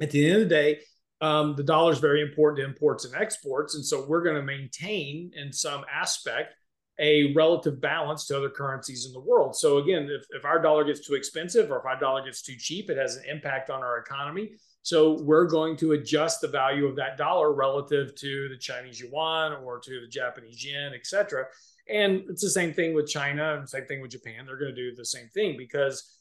at 0.00 0.10
the 0.10 0.26
end 0.26 0.42
of 0.42 0.48
the 0.48 0.54
day, 0.54 0.80
um, 1.20 1.54
the 1.56 1.62
dollar 1.62 1.92
is 1.92 1.98
very 1.98 2.20
important 2.20 2.58
to 2.58 2.64
imports 2.64 3.04
and 3.04 3.14
exports, 3.14 3.74
and 3.74 3.84
so 3.84 4.06
we're 4.06 4.22
going 4.22 4.36
to 4.36 4.42
maintain 4.42 5.30
in 5.34 5.52
some 5.52 5.84
aspect 5.92 6.54
a 6.98 7.34
relative 7.34 7.80
balance 7.80 8.26
to 8.26 8.36
other 8.36 8.48
currencies 8.48 9.06
in 9.06 9.12
the 9.12 9.20
world. 9.20 9.54
So 9.54 9.78
again, 9.78 10.08
if, 10.10 10.24
if 10.30 10.44
our 10.44 10.60
dollar 10.60 10.84
gets 10.84 11.06
too 11.06 11.14
expensive 11.14 11.70
or 11.70 11.78
if 11.78 11.84
our 11.84 11.98
dollar 11.98 12.24
gets 12.24 12.42
too 12.42 12.56
cheap, 12.56 12.88
it 12.88 12.96
has 12.96 13.16
an 13.16 13.24
impact 13.28 13.68
on 13.68 13.82
our 13.82 13.98
economy. 13.98 14.52
So 14.86 15.20
we're 15.20 15.48
going 15.48 15.76
to 15.78 15.94
adjust 15.94 16.40
the 16.40 16.46
value 16.46 16.86
of 16.86 16.94
that 16.94 17.18
dollar 17.18 17.52
relative 17.52 18.14
to 18.14 18.48
the 18.48 18.56
Chinese 18.56 19.00
yuan 19.00 19.54
or 19.64 19.80
to 19.80 20.00
the 20.00 20.06
Japanese 20.06 20.64
yen, 20.64 20.92
et 20.94 21.04
cetera. 21.04 21.46
And 21.88 22.22
it's 22.28 22.40
the 22.40 22.50
same 22.50 22.72
thing 22.72 22.94
with 22.94 23.08
China 23.08 23.56
and 23.58 23.68
same 23.68 23.86
thing 23.86 24.00
with 24.00 24.12
Japan. 24.12 24.46
They're 24.46 24.56
going 24.56 24.72
to 24.72 24.90
do 24.90 24.94
the 24.94 25.04
same 25.04 25.26
thing 25.34 25.56
because 25.58 26.20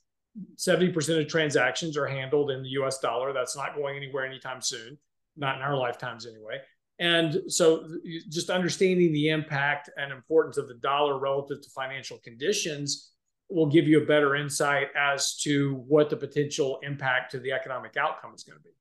70% 0.58 1.22
of 1.22 1.28
transactions 1.28 1.96
are 1.96 2.08
handled 2.08 2.50
in 2.50 2.64
the 2.64 2.70
US 2.70 2.98
dollar. 2.98 3.34
That's 3.34 3.56
not 3.56 3.76
going 3.76 3.98
anywhere 3.98 4.26
anytime 4.26 4.62
soon, 4.62 4.98
not 5.38 5.58
in 5.58 5.62
our 5.62 5.78
lifetimes 5.78 6.26
anyway. 6.26 6.58
And 6.98 7.44
so 7.48 7.88
just 8.32 8.50
understanding 8.50 9.14
the 9.14 9.30
impact 9.30 9.92
and 9.96 10.12
importance 10.12 10.58
of 10.58 10.68
the 10.68 10.80
dollar 10.82 11.20
relative 11.20 11.62
to 11.62 11.70
financial 11.70 12.18
conditions 12.18 13.12
will 13.50 13.68
give 13.68 13.88
you 13.88 14.02
a 14.02 14.06
better 14.06 14.36
insight 14.36 14.88
as 14.96 15.36
to 15.38 15.76
what 15.88 16.10
the 16.10 16.18
potential 16.18 16.80
impact 16.84 17.32
to 17.32 17.40
the 17.40 17.52
economic 17.52 17.96
outcome 17.98 18.34
is 18.34 18.44
going 18.44 18.58
to 18.58 18.64
be. 18.64 18.72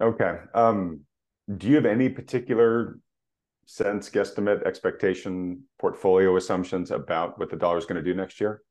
Okay. 0.00 0.38
Um, 0.54 1.00
do 1.56 1.68
you 1.68 1.76
have 1.76 1.86
any 1.86 2.08
particular 2.08 2.98
sense, 3.66 4.08
guesstimate, 4.10 4.64
expectation, 4.64 5.62
portfolio 5.78 6.36
assumptions 6.36 6.90
about 6.90 7.38
what 7.38 7.50
the 7.50 7.56
dollar 7.56 7.78
is 7.78 7.84
going 7.84 8.02
to 8.02 8.02
do 8.02 8.14
next 8.14 8.40
year? 8.40 8.62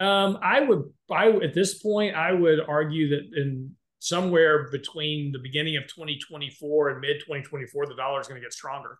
Um, 0.00 0.38
I 0.42 0.60
would, 0.60 0.84
I 1.10 1.28
at 1.28 1.54
this 1.54 1.80
point, 1.82 2.16
I 2.16 2.32
would 2.32 2.60
argue 2.66 3.10
that 3.10 3.30
in 3.36 3.76
somewhere 3.98 4.70
between 4.70 5.30
the 5.30 5.38
beginning 5.38 5.76
of 5.76 5.86
2024 5.88 6.90
and 6.90 7.00
mid 7.00 7.20
2024, 7.20 7.86
the 7.86 7.94
dollar 7.94 8.20
is 8.20 8.26
going 8.26 8.40
to 8.40 8.44
get 8.44 8.52
stronger. 8.52 8.98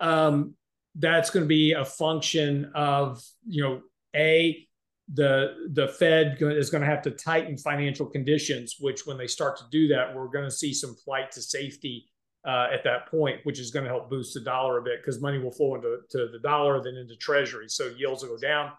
Um, 0.00 0.54
that's 0.96 1.30
going 1.30 1.44
to 1.44 1.48
be 1.48 1.72
a 1.72 1.84
function 1.84 2.70
of 2.74 3.22
you 3.46 3.62
know 3.62 3.80
a 4.14 4.66
the 5.12 5.68
the 5.72 5.88
Fed 5.88 6.38
is 6.40 6.70
going 6.70 6.80
to 6.80 6.88
have 6.88 7.02
to 7.02 7.10
tighten 7.10 7.58
financial 7.58 8.06
conditions, 8.06 8.76
which 8.80 9.06
when 9.06 9.18
they 9.18 9.26
start 9.26 9.56
to 9.58 9.64
do 9.70 9.88
that, 9.88 10.14
we're 10.14 10.28
going 10.28 10.44
to 10.44 10.50
see 10.50 10.72
some 10.72 10.94
flight 10.94 11.30
to 11.32 11.42
safety 11.42 12.06
uh, 12.46 12.68
at 12.72 12.84
that 12.84 13.06
point, 13.10 13.40
which 13.44 13.58
is 13.58 13.70
going 13.70 13.84
to 13.84 13.90
help 13.90 14.08
boost 14.08 14.34
the 14.34 14.40
dollar 14.40 14.78
a 14.78 14.82
bit 14.82 15.00
because 15.00 15.20
money 15.20 15.38
will 15.38 15.50
flow 15.50 15.74
into 15.74 15.98
to 16.10 16.28
the 16.32 16.38
dollar, 16.42 16.82
then 16.82 16.96
into 16.96 17.16
Treasury, 17.16 17.68
so 17.68 17.88
yields 17.96 18.22
will 18.22 18.30
go 18.30 18.38
down, 18.38 18.72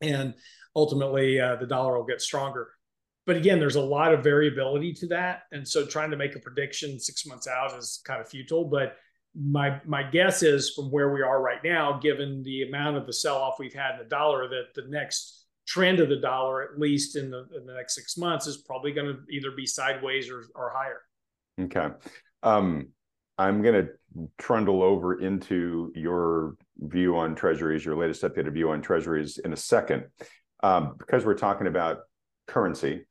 and 0.00 0.34
ultimately 0.74 1.40
uh, 1.40 1.56
the 1.56 1.66
dollar 1.66 1.96
will 1.96 2.06
get 2.06 2.20
stronger. 2.20 2.70
But 3.24 3.36
again, 3.36 3.58
there's 3.58 3.76
a 3.76 3.80
lot 3.80 4.14
of 4.14 4.24
variability 4.24 4.94
to 4.94 5.08
that, 5.08 5.42
and 5.52 5.66
so 5.66 5.84
trying 5.84 6.10
to 6.10 6.16
make 6.16 6.34
a 6.34 6.40
prediction 6.40 6.98
six 6.98 7.26
months 7.26 7.46
out 7.46 7.76
is 7.76 8.00
kind 8.04 8.20
of 8.20 8.28
futile. 8.28 8.64
But 8.64 8.96
my 9.38 9.80
my 9.84 10.02
guess 10.02 10.42
is 10.42 10.70
from 10.70 10.90
where 10.90 11.12
we 11.12 11.22
are 11.22 11.40
right 11.42 11.62
now, 11.62 11.98
given 11.98 12.42
the 12.42 12.62
amount 12.62 12.96
of 12.96 13.06
the 13.06 13.12
sell 13.12 13.36
off 13.36 13.58
we've 13.58 13.74
had 13.74 13.92
in 13.92 13.98
the 13.98 14.04
dollar, 14.04 14.48
that 14.48 14.74
the 14.74 14.88
next 14.88 15.46
trend 15.66 16.00
of 16.00 16.08
the 16.08 16.16
dollar, 16.16 16.62
at 16.62 16.78
least 16.78 17.16
in 17.16 17.30
the 17.30 17.46
in 17.56 17.66
the 17.66 17.74
next 17.74 17.94
six 17.94 18.16
months, 18.16 18.46
is 18.46 18.58
probably 18.58 18.92
going 18.92 19.06
to 19.06 19.18
either 19.30 19.50
be 19.50 19.66
sideways 19.66 20.30
or 20.30 20.44
or 20.54 20.72
higher. 20.74 21.02
Okay, 21.60 21.94
um, 22.42 22.88
I'm 23.36 23.62
going 23.62 23.86
to 23.86 24.28
trundle 24.38 24.82
over 24.82 25.20
into 25.20 25.92
your 25.94 26.56
view 26.78 27.16
on 27.16 27.34
treasuries, 27.34 27.84
your 27.84 27.96
latest 27.96 28.22
updated 28.22 28.54
view 28.54 28.70
on 28.70 28.80
treasuries 28.80 29.38
in 29.38 29.52
a 29.52 29.56
second, 29.56 30.04
um, 30.62 30.94
because 30.98 31.24
we're 31.24 31.34
talking 31.34 31.66
about 31.66 31.98
currency. 32.46 33.06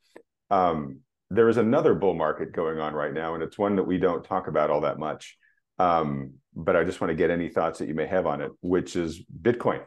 Um, 0.49 0.99
there 1.29 1.49
is 1.49 1.57
another 1.57 1.93
bull 1.93 2.13
market 2.13 2.51
going 2.51 2.79
on 2.79 2.93
right 2.93 3.13
now, 3.13 3.33
and 3.35 3.43
it's 3.43 3.57
one 3.57 3.75
that 3.75 3.83
we 3.83 3.97
don't 3.97 4.23
talk 4.23 4.47
about 4.47 4.69
all 4.69 4.81
that 4.81 4.97
much. 4.99 5.37
Um, 5.79 6.33
but 6.55 6.75
I 6.75 6.83
just 6.83 7.01
want 7.01 7.11
to 7.11 7.15
get 7.15 7.29
any 7.29 7.49
thoughts 7.49 7.79
that 7.79 7.87
you 7.87 7.93
may 7.93 8.07
have 8.07 8.25
on 8.25 8.41
it, 8.41 8.51
which 8.61 8.95
is 8.95 9.21
Bitcoin. 9.41 9.81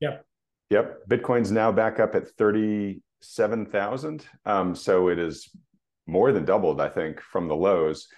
Yep. 0.00 0.24
Yep. 0.70 1.08
Bitcoin's 1.08 1.52
now 1.52 1.72
back 1.72 2.00
up 2.00 2.14
at 2.14 2.28
37,000. 2.28 4.26
Um, 4.44 4.74
so 4.74 5.08
it 5.08 5.18
is 5.18 5.48
more 6.06 6.32
than 6.32 6.44
doubled, 6.44 6.80
I 6.80 6.88
think, 6.88 7.20
from 7.20 7.48
the 7.48 7.56
lows. 7.56 8.08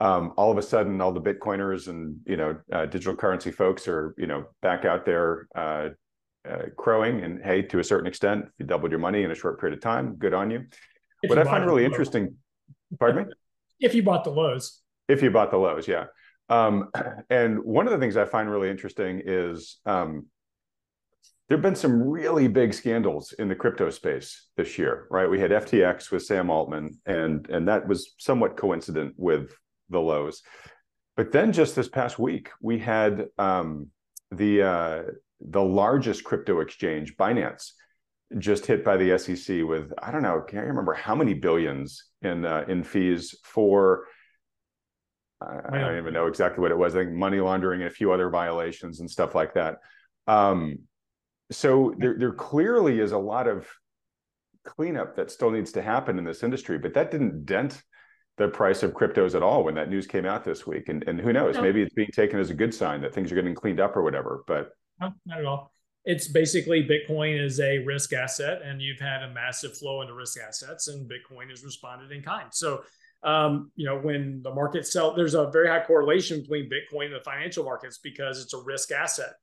Um, 0.00 0.34
all 0.36 0.52
of 0.52 0.58
a 0.58 0.62
sudden, 0.62 1.00
all 1.00 1.12
the 1.12 1.22
Bitcoiners 1.22 1.88
and 1.88 2.18
you 2.26 2.36
know 2.36 2.58
uh, 2.70 2.84
digital 2.84 3.16
currency 3.16 3.50
folks 3.50 3.88
are 3.88 4.14
you 4.18 4.26
know 4.26 4.44
back 4.60 4.84
out 4.84 5.06
there 5.06 5.48
uh, 5.54 5.88
uh, 6.46 6.64
crowing. 6.76 7.22
And 7.22 7.42
hey, 7.42 7.62
to 7.62 7.78
a 7.78 7.84
certain 7.84 8.06
extent, 8.06 8.46
you 8.58 8.66
doubled 8.66 8.92
your 8.92 9.00
money 9.00 9.22
in 9.22 9.30
a 9.30 9.34
short 9.34 9.58
period 9.58 9.78
of 9.78 9.82
time. 9.82 10.16
Good 10.16 10.34
on 10.34 10.50
you. 10.50 10.66
If 11.22 11.30
what 11.30 11.38
you 11.38 11.42
I 11.42 11.44
find 11.44 11.64
really 11.64 11.86
interesting, 11.86 12.36
pardon 12.98 13.26
me. 13.26 13.32
If 13.78 13.94
you 13.94 14.02
bought 14.02 14.24
the 14.24 14.30
lows. 14.30 14.80
If 15.06 15.22
you 15.22 15.30
bought 15.30 15.50
the 15.50 15.58
lows, 15.58 15.86
yeah. 15.86 16.06
Um, 16.48 16.90
and 17.30 17.62
one 17.64 17.86
of 17.86 17.92
the 17.92 17.98
things 17.98 18.16
I 18.16 18.24
find 18.24 18.50
really 18.50 18.70
interesting 18.70 19.22
is 19.24 19.78
um, 19.86 20.26
there 21.48 21.56
have 21.56 21.62
been 21.62 21.76
some 21.76 22.02
really 22.02 22.48
big 22.48 22.74
scandals 22.74 23.32
in 23.32 23.48
the 23.48 23.54
crypto 23.54 23.90
space 23.90 24.48
this 24.56 24.78
year, 24.78 25.06
right? 25.10 25.30
We 25.30 25.38
had 25.38 25.52
FTX 25.52 26.10
with 26.10 26.24
Sam 26.24 26.50
Altman, 26.50 26.98
and 27.06 27.48
and 27.48 27.68
that 27.68 27.86
was 27.86 28.14
somewhat 28.18 28.56
coincident 28.56 29.14
with 29.16 29.56
the 29.88 30.00
lows. 30.00 30.42
But 31.16 31.32
then 31.32 31.52
just 31.52 31.76
this 31.76 31.88
past 31.88 32.18
week, 32.18 32.50
we 32.60 32.78
had 32.78 33.26
um, 33.38 33.88
the 34.32 34.62
uh, 34.62 35.02
the 35.40 35.62
largest 35.62 36.24
crypto 36.24 36.60
exchange, 36.60 37.16
Binance, 37.16 37.70
just 38.38 38.66
hit 38.66 38.84
by 38.84 38.96
the 38.96 39.16
SEC 39.16 39.62
with 39.62 39.92
I 40.02 40.10
don't 40.10 40.22
know, 40.22 40.42
can't 40.46 40.66
remember 40.66 40.94
how 40.94 41.14
many 41.14 41.34
billions 41.34 42.06
in 42.22 42.44
uh, 42.44 42.64
in 42.68 42.82
fees 42.82 43.36
for 43.44 44.06
I, 45.40 45.58
I, 45.70 45.78
don't 45.78 45.98
even 45.98 46.14
know 46.14 46.26
exactly 46.26 46.62
what 46.62 46.70
it 46.70 46.78
was. 46.78 46.94
I 46.94 47.00
think 47.00 47.12
money 47.12 47.40
laundering 47.40 47.82
and 47.82 47.90
a 47.90 47.94
few 47.94 48.12
other 48.12 48.30
violations 48.30 49.00
and 49.00 49.10
stuff 49.10 49.34
like 49.34 49.54
that. 49.54 49.78
Um, 50.26 50.78
so 51.50 51.94
there, 51.98 52.16
there 52.18 52.32
clearly 52.32 53.00
is 53.00 53.12
a 53.12 53.18
lot 53.18 53.46
of 53.46 53.68
cleanup 54.64 55.16
that 55.16 55.30
still 55.30 55.50
needs 55.50 55.72
to 55.72 55.82
happen 55.82 56.18
in 56.18 56.24
this 56.24 56.42
industry, 56.42 56.78
but 56.78 56.94
that 56.94 57.10
didn't 57.10 57.44
dent 57.44 57.82
the 58.38 58.48
price 58.48 58.82
of 58.82 58.92
cryptos 58.92 59.34
at 59.34 59.42
all 59.42 59.64
when 59.64 59.74
that 59.74 59.88
news 59.88 60.06
came 60.06 60.26
out 60.26 60.44
this 60.44 60.66
week. 60.66 60.88
And, 60.88 61.06
and 61.08 61.20
who 61.20 61.32
knows, 61.32 61.56
no. 61.56 61.62
maybe 61.62 61.82
it's 61.82 61.94
being 61.94 62.10
taken 62.12 62.38
as 62.38 62.50
a 62.50 62.54
good 62.54 62.74
sign 62.74 63.00
that 63.02 63.14
things 63.14 63.32
are 63.32 63.34
getting 63.34 63.54
cleaned 63.54 63.80
up 63.80 63.96
or 63.96 64.02
whatever. 64.02 64.42
But 64.46 64.70
no, 65.00 65.12
not 65.24 65.38
at 65.38 65.46
all. 65.46 65.72
It's 66.04 66.28
basically 66.28 66.86
Bitcoin 66.86 67.42
is 67.42 67.58
a 67.58 67.78
risk 67.78 68.12
asset, 68.12 68.60
and 68.62 68.80
you've 68.80 69.00
had 69.00 69.22
a 69.22 69.32
massive 69.32 69.76
flow 69.76 70.02
into 70.02 70.14
risk 70.14 70.38
assets, 70.38 70.86
and 70.86 71.10
Bitcoin 71.10 71.50
has 71.50 71.64
responded 71.64 72.12
in 72.12 72.22
kind. 72.22 72.48
So 72.52 72.84
um, 73.22 73.70
you 73.74 73.86
know, 73.86 73.98
when 73.98 74.42
the 74.42 74.54
market 74.54 74.86
sell, 74.86 75.14
there's 75.14 75.34
a 75.34 75.50
very 75.50 75.68
high 75.68 75.84
correlation 75.84 76.40
between 76.40 76.70
Bitcoin 76.70 77.06
and 77.06 77.14
the 77.14 77.24
financial 77.24 77.64
markets 77.64 77.98
because 78.02 78.42
it's 78.42 78.54
a 78.54 78.62
risk 78.62 78.92
asset. 78.92 79.34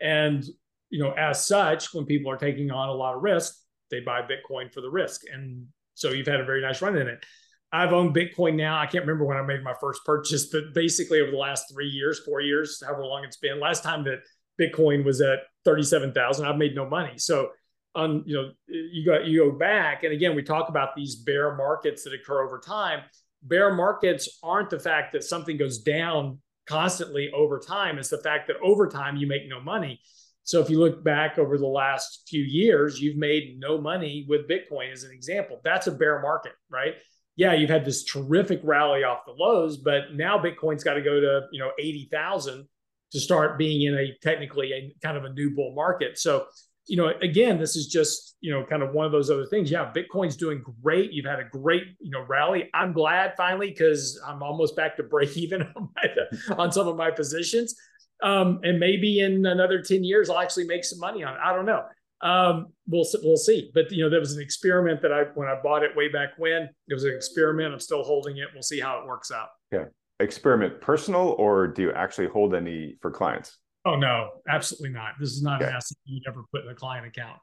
And, 0.00 0.44
you 0.90 1.02
know, 1.02 1.12
as 1.12 1.44
such, 1.44 1.92
when 1.94 2.04
people 2.04 2.30
are 2.30 2.36
taking 2.36 2.70
on 2.70 2.88
a 2.88 2.92
lot 2.92 3.14
of 3.14 3.22
risk, 3.22 3.56
they 3.90 4.00
buy 4.00 4.22
Bitcoin 4.22 4.72
for 4.72 4.80
the 4.80 4.90
risk. 4.90 5.22
And 5.32 5.66
so 5.94 6.10
you've 6.10 6.26
had 6.26 6.40
a 6.40 6.44
very 6.44 6.60
nice 6.60 6.82
run 6.82 6.96
in 6.96 7.08
it. 7.08 7.24
I've 7.72 7.92
owned 7.92 8.14
Bitcoin 8.14 8.54
now. 8.54 8.78
I 8.78 8.86
can't 8.86 9.04
remember 9.04 9.24
when 9.24 9.36
I 9.36 9.42
made 9.42 9.64
my 9.64 9.74
first 9.80 10.04
purchase, 10.04 10.46
but 10.46 10.74
basically 10.74 11.20
over 11.20 11.32
the 11.32 11.36
last 11.36 11.72
three 11.72 11.88
years, 11.88 12.20
four 12.20 12.40
years, 12.40 12.80
however 12.84 13.04
long 13.04 13.24
it's 13.24 13.38
been. 13.38 13.58
Last 13.58 13.82
time 13.82 14.04
that 14.04 14.20
Bitcoin 14.60 15.04
was 15.04 15.20
at 15.20 15.40
37,000, 15.64 16.46
I've 16.46 16.56
made 16.56 16.76
no 16.76 16.88
money. 16.88 17.18
So 17.18 17.50
on 17.94 18.22
you 18.26 18.34
know 18.34 18.50
you 18.66 19.04
got 19.04 19.26
you 19.26 19.50
go 19.50 19.56
back 19.56 20.02
and 20.04 20.12
again 20.12 20.34
we 20.34 20.42
talk 20.42 20.68
about 20.68 20.94
these 20.94 21.16
bear 21.16 21.54
markets 21.56 22.04
that 22.04 22.12
occur 22.12 22.42
over 22.42 22.58
time. 22.58 23.00
Bear 23.42 23.74
markets 23.74 24.38
aren't 24.42 24.70
the 24.70 24.78
fact 24.80 25.12
that 25.12 25.22
something 25.22 25.56
goes 25.56 25.78
down 25.78 26.38
constantly 26.66 27.30
over 27.32 27.58
time 27.58 27.98
it's 27.98 28.08
the 28.08 28.18
fact 28.18 28.46
that 28.48 28.56
over 28.62 28.88
time 28.88 29.16
you 29.16 29.26
make 29.26 29.48
no 29.48 29.60
money. 29.60 30.00
So 30.46 30.60
if 30.60 30.68
you 30.68 30.78
look 30.78 31.02
back 31.02 31.38
over 31.38 31.56
the 31.56 31.66
last 31.66 32.22
few 32.28 32.42
years 32.42 33.00
you've 33.00 33.16
made 33.16 33.58
no 33.58 33.78
money 33.78 34.26
with 34.28 34.48
bitcoin 34.48 34.92
as 34.92 35.04
an 35.04 35.12
example. 35.12 35.60
That's 35.62 35.86
a 35.86 35.92
bear 35.92 36.20
market 36.20 36.52
right? 36.70 36.94
Yeah, 37.36 37.52
you've 37.54 37.70
had 37.70 37.84
this 37.84 38.04
terrific 38.04 38.60
rally 38.62 39.02
off 39.02 39.24
the 39.26 39.32
lows, 39.32 39.78
but 39.78 40.14
now 40.14 40.38
Bitcoin's 40.38 40.84
got 40.84 40.94
to 40.94 41.02
go 41.02 41.20
to 41.20 41.42
you 41.50 41.58
know 41.58 41.72
eighty 41.78 42.08
thousand 42.10 42.68
to 43.12 43.20
start 43.20 43.58
being 43.58 43.82
in 43.82 43.98
a 43.98 44.12
technically 44.22 44.72
a 44.72 44.94
kind 45.02 45.16
of 45.16 45.24
a 45.24 45.32
new 45.32 45.50
bull 45.54 45.74
market. 45.74 46.18
So 46.18 46.46
you 46.86 46.96
know, 46.96 47.12
again, 47.22 47.58
this 47.58 47.76
is 47.76 47.86
just, 47.86 48.36
you 48.40 48.52
know, 48.52 48.64
kind 48.64 48.82
of 48.82 48.92
one 48.92 49.06
of 49.06 49.12
those 49.12 49.30
other 49.30 49.46
things. 49.46 49.70
Yeah, 49.70 49.90
Bitcoin's 49.94 50.36
doing 50.36 50.62
great. 50.82 51.12
You've 51.12 51.26
had 51.26 51.40
a 51.40 51.44
great, 51.44 51.84
you 52.00 52.10
know, 52.10 52.24
rally. 52.28 52.68
I'm 52.74 52.92
glad 52.92 53.34
finally 53.36 53.70
because 53.70 54.20
I'm 54.26 54.42
almost 54.42 54.76
back 54.76 54.96
to 54.96 55.02
break 55.14 55.36
even 55.36 55.62
on, 55.62 55.88
my, 55.96 56.54
on 56.56 56.72
some 56.72 56.86
of 56.86 56.96
my 56.96 57.10
positions. 57.10 57.74
Um, 58.22 58.60
and 58.62 58.78
maybe 58.78 59.20
in 59.20 59.44
another 59.46 59.82
10 59.82 60.04
years, 60.04 60.30
I'll 60.30 60.38
actually 60.38 60.66
make 60.66 60.84
some 60.84 60.98
money 60.98 61.24
on 61.24 61.34
it. 61.34 61.40
I 61.42 61.54
don't 61.54 61.66
know. 61.66 61.84
Um, 62.20 62.68
we'll 62.86 63.04
we'll 63.22 63.36
see. 63.36 63.70
But 63.74 63.90
you 63.92 64.02
know, 64.02 64.08
there 64.08 64.20
was 64.20 64.34
an 64.34 64.42
experiment 64.42 65.02
that 65.02 65.12
I 65.12 65.24
when 65.34 65.46
I 65.46 65.60
bought 65.62 65.82
it 65.82 65.94
way 65.94 66.08
back 66.08 66.30
when. 66.38 66.70
It 66.88 66.94
was 66.94 67.04
an 67.04 67.14
experiment. 67.14 67.72
I'm 67.72 67.80
still 67.80 68.02
holding 68.02 68.38
it. 68.38 68.48
We'll 68.54 68.62
see 68.62 68.80
how 68.80 68.98
it 69.00 69.06
works 69.06 69.30
out. 69.30 69.48
Yeah. 69.70 69.84
Experiment 70.20 70.80
personal, 70.80 71.34
or 71.38 71.66
do 71.66 71.82
you 71.82 71.92
actually 71.92 72.28
hold 72.28 72.54
any 72.54 72.96
for 73.02 73.10
clients? 73.10 73.58
Oh 73.84 73.96
no, 73.96 74.30
absolutely 74.48 74.90
not. 74.90 75.14
This 75.20 75.30
is 75.30 75.42
not 75.42 75.60
okay. 75.60 75.70
an 75.70 75.76
asset 75.76 75.98
you 76.04 76.20
ever 76.26 76.42
put 76.52 76.64
in 76.64 76.70
a 76.70 76.74
client 76.74 77.06
account. 77.06 77.38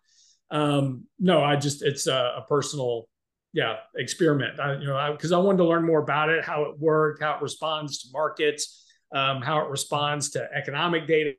Um, 0.50 1.06
no, 1.20 1.44
I 1.44 1.56
just 1.56 1.84
it's 1.84 2.08
a, 2.08 2.36
a 2.38 2.46
personal, 2.48 3.08
yeah, 3.54 3.78
experiment. 3.96 4.60
I, 4.60 4.74
you 4.74 4.88
know, 4.88 5.12
because 5.12 5.32
I, 5.32 5.38
I, 5.38 5.42
wanted 5.42 5.60
to 5.60 5.66
learn 5.66 5.86
more 5.86 6.00
about 6.00 6.30
it, 6.30 6.44
how 6.44 6.64
it 6.64 6.80
worked, 6.80 7.22
how 7.22 7.36
it 7.36 7.42
responds 7.42 8.02
to 8.04 8.10
markets, 8.12 8.86
um, 9.14 9.42
how 9.42 9.60
it 9.60 9.70
responds 9.70 10.32
to 10.32 10.48
economic 10.54 11.08
data, 11.08 11.34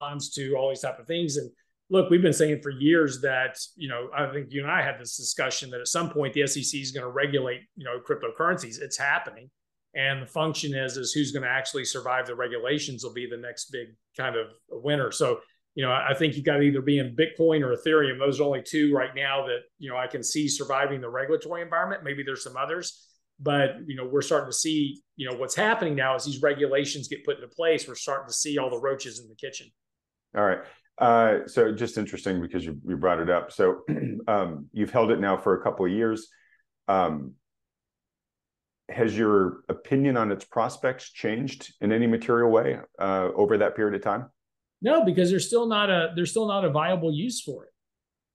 responds 0.00 0.30
to 0.34 0.54
all 0.54 0.68
these 0.68 0.80
type 0.80 0.98
of 0.98 1.06
things. 1.06 1.38
And 1.38 1.50
look, 1.88 2.10
we've 2.10 2.22
been 2.22 2.32
saying 2.32 2.60
for 2.62 2.70
years 2.70 3.22
that 3.22 3.56
you 3.74 3.88
know, 3.88 4.10
I 4.14 4.30
think 4.32 4.48
you 4.50 4.62
and 4.62 4.70
I 4.70 4.82
had 4.82 5.00
this 5.00 5.16
discussion 5.16 5.70
that 5.70 5.80
at 5.80 5.88
some 5.88 6.10
point 6.10 6.34
the 6.34 6.46
SEC 6.46 6.78
is 6.80 6.92
going 6.92 7.04
to 7.04 7.10
regulate 7.10 7.62
you 7.74 7.84
know 7.84 8.00
cryptocurrencies. 8.06 8.80
It's 8.80 8.98
happening 8.98 9.50
and 9.94 10.22
the 10.22 10.26
function 10.26 10.74
is 10.74 10.96
is 10.96 11.12
who's 11.12 11.32
going 11.32 11.42
to 11.42 11.48
actually 11.48 11.84
survive 11.84 12.26
the 12.26 12.34
regulations 12.34 13.04
will 13.04 13.12
be 13.12 13.28
the 13.28 13.36
next 13.36 13.70
big 13.70 13.88
kind 14.16 14.36
of 14.36 14.48
winner. 14.70 15.10
So 15.10 15.40
you 15.74 15.82
know 15.82 15.90
i 15.90 16.12
think 16.12 16.36
you've 16.36 16.44
got 16.44 16.58
to 16.58 16.62
either 16.62 16.82
be 16.82 16.98
in 16.98 17.16
bitcoin 17.16 17.62
or 17.62 17.74
ethereum. 17.74 18.18
Those 18.18 18.40
are 18.40 18.44
only 18.44 18.62
two 18.62 18.94
right 18.94 19.14
now 19.14 19.46
that 19.46 19.60
you 19.78 19.90
know 19.90 19.96
i 19.96 20.06
can 20.06 20.22
see 20.22 20.48
surviving 20.48 21.00
the 21.00 21.08
regulatory 21.08 21.62
environment. 21.62 22.04
Maybe 22.04 22.22
there's 22.22 22.44
some 22.44 22.56
others. 22.56 23.08
But 23.40 23.76
you 23.86 23.96
know 23.96 24.06
we're 24.06 24.22
starting 24.22 24.50
to 24.50 24.56
see 24.56 25.00
you 25.16 25.28
know 25.28 25.36
what's 25.36 25.56
happening 25.56 25.96
now 25.96 26.14
as 26.14 26.24
these 26.24 26.42
regulations 26.42 27.08
get 27.08 27.24
put 27.24 27.36
into 27.36 27.48
place. 27.48 27.88
We're 27.88 27.94
starting 27.94 28.28
to 28.28 28.34
see 28.34 28.58
all 28.58 28.70
the 28.70 28.80
roaches 28.80 29.18
in 29.18 29.28
the 29.28 29.34
kitchen. 29.34 29.68
All 30.36 30.44
right. 30.44 30.60
Uh, 30.98 31.46
so 31.46 31.72
just 31.72 31.98
interesting 31.98 32.40
because 32.40 32.64
you, 32.64 32.78
you 32.86 32.96
brought 32.96 33.18
it 33.18 33.30
up. 33.30 33.50
So 33.50 33.80
um, 34.28 34.66
you've 34.72 34.90
held 34.90 35.10
it 35.10 35.20
now 35.20 35.36
for 35.36 35.58
a 35.58 35.62
couple 35.62 35.86
of 35.86 35.92
years. 35.92 36.28
Um, 36.88 37.34
has 38.92 39.16
your 39.16 39.64
opinion 39.68 40.16
on 40.16 40.30
its 40.30 40.44
prospects 40.44 41.10
changed 41.10 41.74
in 41.80 41.92
any 41.92 42.06
material 42.06 42.50
way 42.50 42.78
uh, 42.98 43.28
over 43.34 43.58
that 43.58 43.74
period 43.76 43.94
of 43.94 44.02
time? 44.02 44.30
No, 44.80 45.04
because 45.04 45.30
there's 45.30 45.46
still 45.46 45.66
not 45.66 45.90
a 45.90 46.12
there's 46.14 46.30
still 46.30 46.48
not 46.48 46.64
a 46.64 46.70
viable 46.70 47.12
use 47.12 47.40
for 47.40 47.64
it. 47.64 47.70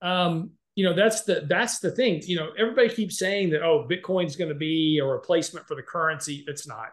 Um, 0.06 0.52
you 0.76 0.84
know, 0.84 0.94
that's 0.94 1.24
the 1.24 1.46
that's 1.48 1.80
the 1.80 1.92
thing. 1.92 2.22
You 2.26 2.38
know, 2.38 2.50
everybody 2.58 2.90
keeps 2.90 3.18
saying 3.18 3.50
that 3.52 3.64
oh, 3.64 3.88
Bitcoin's 3.90 4.36
going 4.36 4.50
to 4.50 4.56
be 4.56 5.00
a 5.00 5.06
replacement 5.06 5.68
for 5.68 5.76
the 5.76 5.82
currency. 5.82 6.46
It's 6.48 6.68
not. 6.68 6.90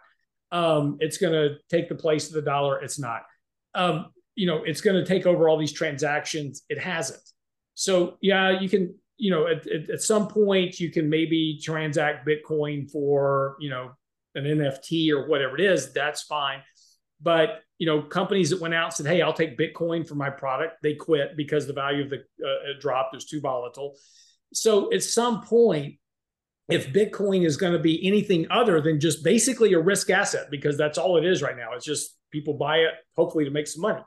Um, 0.51 0.97
it's 1.01 1.19
going 1.19 1.33
to 1.33 1.57
take 1.69 1.89
the 1.89 1.95
place 1.95 2.29
of 2.29 2.35
the 2.35 2.43
dollar. 2.43 2.81
It's 2.83 2.99
not. 2.99 3.23
Um, 3.75 4.07
you 4.35 4.47
know, 4.47 4.63
it's 4.65 4.81
going 4.81 4.97
to 4.97 5.05
take 5.05 5.27
over 5.27 5.49
all 5.49 5.59
these 5.59 5.73
transactions. 5.73 6.63
It 6.69 6.79
hasn't. 6.79 7.23
So 7.75 8.19
yeah, 8.21 8.61
you 8.61 8.69
can 8.69 8.95
you 9.17 9.31
know, 9.31 9.47
at, 9.47 9.67
at, 9.67 9.91
at, 9.91 10.03
some 10.03 10.29
point 10.29 10.81
you 10.81 10.91
can 10.91 11.09
maybe 11.09 11.61
transact 11.63 12.27
Bitcoin 12.27 12.91
for, 12.91 13.57
you 13.61 13.71
know, 13.71 13.93
an 14.35 14.45
NFT 14.45 15.11
or 15.11 15.29
whatever 15.29 15.57
it 15.57 15.61
is, 15.61 15.93
that's 15.93 16.23
fine. 16.23 16.61
But, 17.21 17.63
you 17.79 17.87
know, 17.87 18.03
companies 18.03 18.51
that 18.51 18.61
went 18.61 18.75
out 18.75 18.87
and 18.87 18.95
said, 18.95 19.07
hey, 19.07 19.23
I'll 19.23 19.33
take 19.33 19.57
Bitcoin 19.57 20.07
for 20.07 20.17
my 20.17 20.31
product, 20.31 20.83
they 20.83 20.95
quit 20.95 21.37
because 21.37 21.67
the 21.67 21.73
value 21.73 22.05
of 22.05 22.11
the 22.11 22.25
uh, 22.45 22.81
dropped, 22.81 23.15
it 23.15 23.19
was 23.19 23.27
too 23.27 23.41
volatile. 23.41 23.97
So 24.53 24.93
at 24.93 25.03
some 25.03 25.43
point, 25.43 25.97
if 26.69 26.93
Bitcoin 26.93 27.45
is 27.45 27.57
going 27.57 27.75
to 27.75 27.79
be 27.79 28.07
anything 28.07 28.47
other 28.51 28.81
than 28.81 28.99
just 28.99 29.23
basically 29.23 29.75
a 29.75 29.81
risk 29.81 30.11
asset, 30.11 30.51
because 30.51 30.79
that's 30.79 30.99
all 30.99 31.17
it 31.19 31.25
is 31.25 31.43
right 31.43 31.57
now, 31.57 31.75
it's 31.75 31.85
just 31.85 32.17
people 32.31 32.55
buy 32.55 32.79
it 32.79 32.95
hopefully 33.17 33.45
to 33.45 33.51
make 33.51 33.67
some 33.67 33.83
money. 33.83 34.03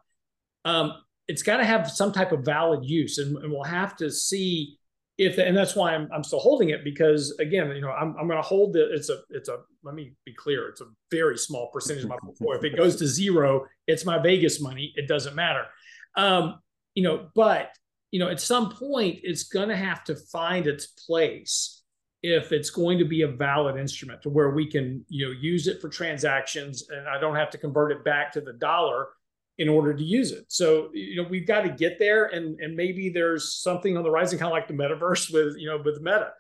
Um, 0.66 0.94
it's 1.28 1.44
got 1.44 1.58
to 1.58 1.66
have 1.66 1.92
some 1.92 2.12
type 2.12 2.32
of 2.32 2.44
valid 2.44 2.84
use, 2.84 3.20
and, 3.20 3.38
and 3.38 3.52
we'll 3.52 3.64
have 3.64 3.96
to 3.98 4.10
see 4.10 4.77
if 5.18 5.38
and 5.40 5.58
that's 5.58 5.76
why 5.76 5.94
I'm, 5.96 6.08
I'm 6.14 6.24
still 6.24 6.40
holding 6.40 6.70
it 6.70 6.84
because 6.84 7.36
again 7.40 7.70
you 7.72 7.82
know 7.82 7.92
I'm, 7.92 8.16
I'm 8.18 8.28
going 8.28 8.42
to 8.42 8.48
hold 8.48 8.74
the 8.74 8.94
it's 8.94 9.10
a 9.10 9.20
it's 9.30 9.50
a 9.50 9.60
let 9.84 9.96
me 9.96 10.14
be 10.26 10.34
clear 10.34 10.70
it's 10.70 10.82
a 10.82 10.86
very 11.10 11.38
small 11.38 11.70
percentage 11.72 12.04
of 12.04 12.10
my 12.10 12.18
portfolio. 12.24 12.58
If 12.58 12.64
it 12.64 12.78
goes 12.78 12.96
to 12.98 13.08
zero 13.08 13.66
it's 13.88 14.06
my 14.06 14.20
Vegas 14.20 14.62
money 14.62 14.94
it 14.96 15.08
doesn't 15.08 15.36
matter. 15.36 15.66
Um 16.16 16.60
you 16.94 17.04
know 17.04 17.30
but 17.36 17.72
you 18.12 18.20
know 18.20 18.30
at 18.30 18.40
some 18.40 18.70
point 18.72 19.20
it's 19.24 19.44
going 19.44 19.70
to 19.70 19.76
have 19.76 20.04
to 20.06 20.16
find 20.16 20.68
its 20.68 20.88
place 20.88 21.84
if 22.24 22.52
it's 22.52 22.70
going 22.70 22.98
to 22.98 23.06
be 23.06 23.22
a 23.22 23.28
valid 23.28 23.78
instrument 23.78 24.22
to 24.24 24.30
where 24.30 24.52
we 24.52 24.70
can 24.70 25.04
you 25.08 25.26
know 25.26 25.32
use 25.32 25.68
it 25.68 25.82
for 25.82 25.90
transactions 25.90 26.88
and 26.90 27.08
I 27.08 27.20
don't 27.20 27.36
have 27.36 27.50
to 27.52 27.58
convert 27.58 27.92
it 27.92 28.04
back 28.04 28.32
to 28.34 28.42
the 28.42 28.54
dollar 28.54 29.08
in 29.58 29.70
order 29.70 29.94
to 29.94 30.04
use 30.04 30.32
it. 30.32 30.46
So, 30.50 30.90
you 30.94 31.22
know, 31.22 31.28
we've 31.28 31.48
got 31.48 31.62
to 31.62 31.70
get 31.70 31.98
there 32.00 32.26
and 32.26 32.60
and 32.60 32.76
maybe 32.76 33.10
there's 33.10 33.56
something 33.56 33.98
on 33.98 34.04
the 34.04 34.12
rising 34.12 34.40
kind 34.40 34.52
of 34.52 34.54
like 34.54 34.68
the 34.68 34.74
metaverse 34.74 35.34
with, 35.34 35.56
you 35.58 35.68
know, 35.68 35.82
with 35.84 36.00
Meta. 36.02 36.32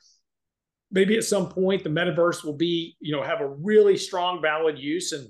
Maybe 0.91 1.17
at 1.17 1.23
some 1.23 1.49
point 1.49 1.83
the 1.83 1.89
metaverse 1.89 2.43
will 2.43 2.55
be, 2.55 2.95
you 2.99 3.15
know, 3.15 3.23
have 3.23 3.41
a 3.41 3.47
really 3.47 3.97
strong 3.97 4.41
valid 4.41 4.79
use 4.79 5.11
and 5.11 5.27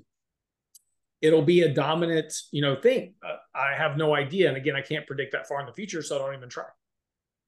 it'll 1.20 1.42
be 1.42 1.62
a 1.62 1.72
dominant, 1.72 2.32
you 2.52 2.62
know, 2.62 2.76
thing. 2.76 3.14
Uh, 3.26 3.36
I 3.54 3.74
have 3.74 3.96
no 3.96 4.14
idea 4.14 4.48
and 4.48 4.56
again, 4.56 4.76
I 4.76 4.82
can't 4.82 5.06
predict 5.06 5.32
that 5.32 5.48
far 5.48 5.60
in 5.60 5.66
the 5.66 5.72
future, 5.72 6.02
so 6.02 6.16
I 6.16 6.18
don't 6.18 6.36
even 6.36 6.48
try. 6.48 6.66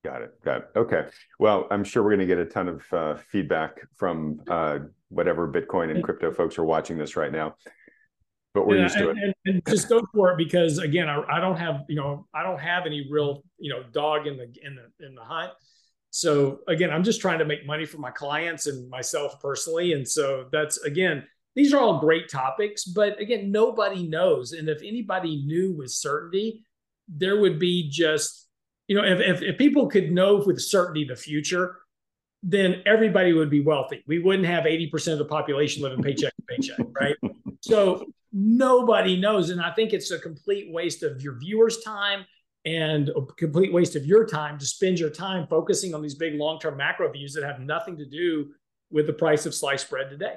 Got 0.03 0.22
it. 0.22 0.43
Got 0.43 0.57
it. 0.57 0.68
Okay. 0.76 1.07
Well, 1.38 1.66
I'm 1.70 1.84
sure 1.84 2.03
we're 2.03 2.16
going 2.16 2.26
to 2.26 2.34
get 2.34 2.38
a 2.38 2.47
ton 2.47 2.68
of 2.68 2.93
uh, 2.93 3.14
feedback 3.30 3.80
from 3.97 4.41
uh, 4.49 4.78
whatever 5.11 5.47
Bitcoin 5.47 5.91
and 5.91 6.03
crypto 6.03 6.32
folks 6.32 6.59
are 6.59 6.64
watching 6.64 6.97
this 6.97 7.16
right 7.16 7.30
now 7.30 7.55
but 8.55 8.66
we're 8.66 8.82
used 8.82 8.96
to 8.98 9.11
and, 9.11 9.18
it. 9.18 9.36
And, 9.44 9.55
and, 9.55 9.66
just 9.68 9.88
go 9.88 10.03
for 10.12 10.32
it 10.32 10.38
because 10.38 10.78
again, 10.78 11.09
I, 11.09 11.22
I, 11.28 11.40
don't 11.40 11.57
have 11.57 11.84
you 11.88 11.96
know 11.96 12.26
I 12.34 12.42
don't 12.42 12.61
have 12.61 12.86
any 12.86 13.07
real 13.11 13.44
you 13.59 13.70
know 13.70 13.82
dog 13.92 14.26
in 14.26 14.36
the 14.36 14.53
in 14.62 14.76
the 14.76 15.07
in 15.07 15.14
the 15.14 15.22
hunt. 15.22 15.53
So 16.11 16.61
again, 16.66 16.90
I'm 16.90 17.05
just 17.05 17.20
trying 17.20 17.38
to 17.38 17.44
make 17.44 17.64
money 17.64 17.86
for 17.86 17.98
my 17.98 18.11
clients 18.11 18.66
and 18.66 18.88
myself 18.90 19.40
personally, 19.40 19.92
and 19.92 20.07
so 20.07 20.46
that's 20.51 20.78
again. 20.78 21.24
These 21.57 21.74
are 21.74 21.80
all 21.80 21.98
great 21.98 22.28
topics, 22.28 22.84
but 22.84 23.20
again, 23.20 23.51
nobody 23.51 24.07
knows. 24.07 24.53
And 24.53 24.68
if 24.68 24.82
anybody 24.84 25.42
knew 25.44 25.72
with 25.76 25.90
certainty, 25.90 26.62
there 27.09 27.40
would 27.40 27.59
be 27.59 27.90
just, 27.90 28.48
you 28.86 28.94
know, 28.94 29.03
if, 29.05 29.18
if, 29.18 29.42
if 29.42 29.59
people 29.59 29.88
could 29.88 30.12
know 30.12 30.36
with 30.46 30.61
certainty 30.61 31.05
the 31.05 31.16
future, 31.16 31.78
then 32.44 32.82
everybody 32.86 33.32
would 33.32 33.51
be 33.51 33.61
wealthy. 33.61 34.05
We 34.07 34.20
wouldn't 34.20 34.46
have 34.46 34.62
80% 34.62 35.12
of 35.14 35.18
the 35.18 35.24
population 35.24 35.82
living 35.82 36.03
paycheck 36.03 36.34
to 36.36 36.42
paycheck, 36.48 36.86
right? 36.98 37.16
So 37.62 38.07
nobody 38.33 39.16
knows. 39.16 39.51
And 39.51 39.61
I 39.61 39.72
think 39.72 39.93
it's 39.93 40.11
a 40.11 40.18
complete 40.18 40.72
waste 40.72 41.03
of 41.03 41.20
your 41.22 41.39
viewers' 41.39 41.83
time 41.83 42.24
and 42.64 43.09
a 43.11 43.22
complete 43.39 43.72
waste 43.72 43.97
of 43.97 44.05
your 44.05 44.26
time 44.26 44.59
to 44.59 44.66
spend 44.66 44.99
your 44.99 45.11
time 45.11 45.47
focusing 45.49 45.95
on 45.95 46.03
these 46.03 46.14
big 46.14 46.35
long 46.35 46.59
term 46.59 46.76
macro 46.76 47.11
views 47.11 47.33
that 47.35 47.45
have 47.45 47.61
nothing 47.61 47.97
to 47.97 48.07
do 48.07 48.51
with 48.91 49.07
the 49.07 49.12
price 49.12 49.47
of 49.47 49.55
sliced 49.55 49.89
bread 49.89 50.11
today. 50.11 50.37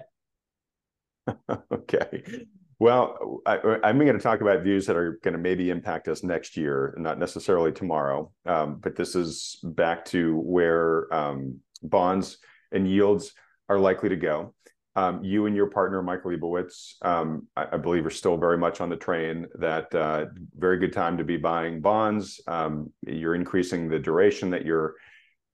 okay. 1.71 2.45
Well, 2.79 3.41
I, 3.45 3.59
am 3.83 3.97
going 3.97 4.13
to 4.13 4.19
talk 4.19 4.41
about 4.41 4.63
views 4.63 4.85
that 4.87 4.97
are 4.97 5.19
going 5.23 5.33
to 5.33 5.39
maybe 5.39 5.69
impact 5.69 6.07
us 6.07 6.23
next 6.23 6.57
year, 6.57 6.93
not 6.97 7.17
necessarily 7.17 7.71
tomorrow. 7.71 8.31
Um, 8.45 8.79
but 8.81 8.95
this 8.95 9.15
is 9.15 9.57
back 9.63 10.05
to 10.05 10.35
where 10.37 11.13
um, 11.13 11.59
bonds 11.81 12.39
and 12.71 12.87
yields 12.89 13.31
are 13.69 13.79
likely 13.79 14.09
to 14.09 14.17
go. 14.17 14.53
Um, 14.95 15.23
you 15.23 15.47
and 15.47 15.55
your 15.55 15.67
partner, 15.67 16.03
Michael 16.03 16.31
Lebowitz, 16.31 16.95
um, 17.01 17.47
I, 17.55 17.67
I, 17.71 17.77
believe, 17.77 18.05
are 18.05 18.11
still 18.11 18.37
very 18.37 18.59
much 18.59 18.79
on 18.79 18.89
the 18.89 18.95
train. 18.95 19.47
That 19.55 19.93
uh, 19.95 20.25
very 20.55 20.77
good 20.77 20.93
time 20.93 21.17
to 21.17 21.23
be 21.23 21.35
buying 21.35 21.81
bonds. 21.81 22.39
Um, 22.45 22.91
you're 23.07 23.33
increasing 23.33 23.89
the 23.89 23.97
duration 23.97 24.51
that 24.51 24.65
you're 24.65 24.93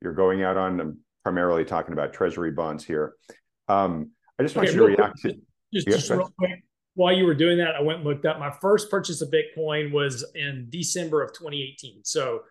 you're 0.02 0.14
going 0.14 0.44
out 0.44 0.58
on. 0.58 0.82
I'm 0.82 0.98
primarily 1.24 1.64
talking 1.64 1.94
about 1.94 2.12
Treasury 2.12 2.52
bonds 2.52 2.84
here. 2.84 3.14
Um, 3.70 4.12
I 4.38 4.44
just 4.44 4.56
want 4.56 4.68
okay, 4.68 4.76
you 4.76 4.88
to 4.88 4.96
react 4.98 5.22
to 5.22 5.36
just, 5.74 5.88
just 5.88 6.10
real 6.10 6.32
quick. 6.38 6.64
While 6.96 7.14
you 7.14 7.26
were 7.26 7.36
doing 7.36 7.60
that, 7.60 7.76
I 7.76 7.82
went 7.82 8.00
and 8.00 8.08
looked 8.08 8.26
up. 8.26 8.40
My 8.40 8.52
first 8.62 8.92
purchase 8.92 9.22
of 9.22 9.32
Bitcoin 9.32 9.94
was 9.94 10.26
in 10.36 10.68
December 10.70 11.22
of 11.22 11.32
2018. 11.32 12.02
So, 12.04 12.42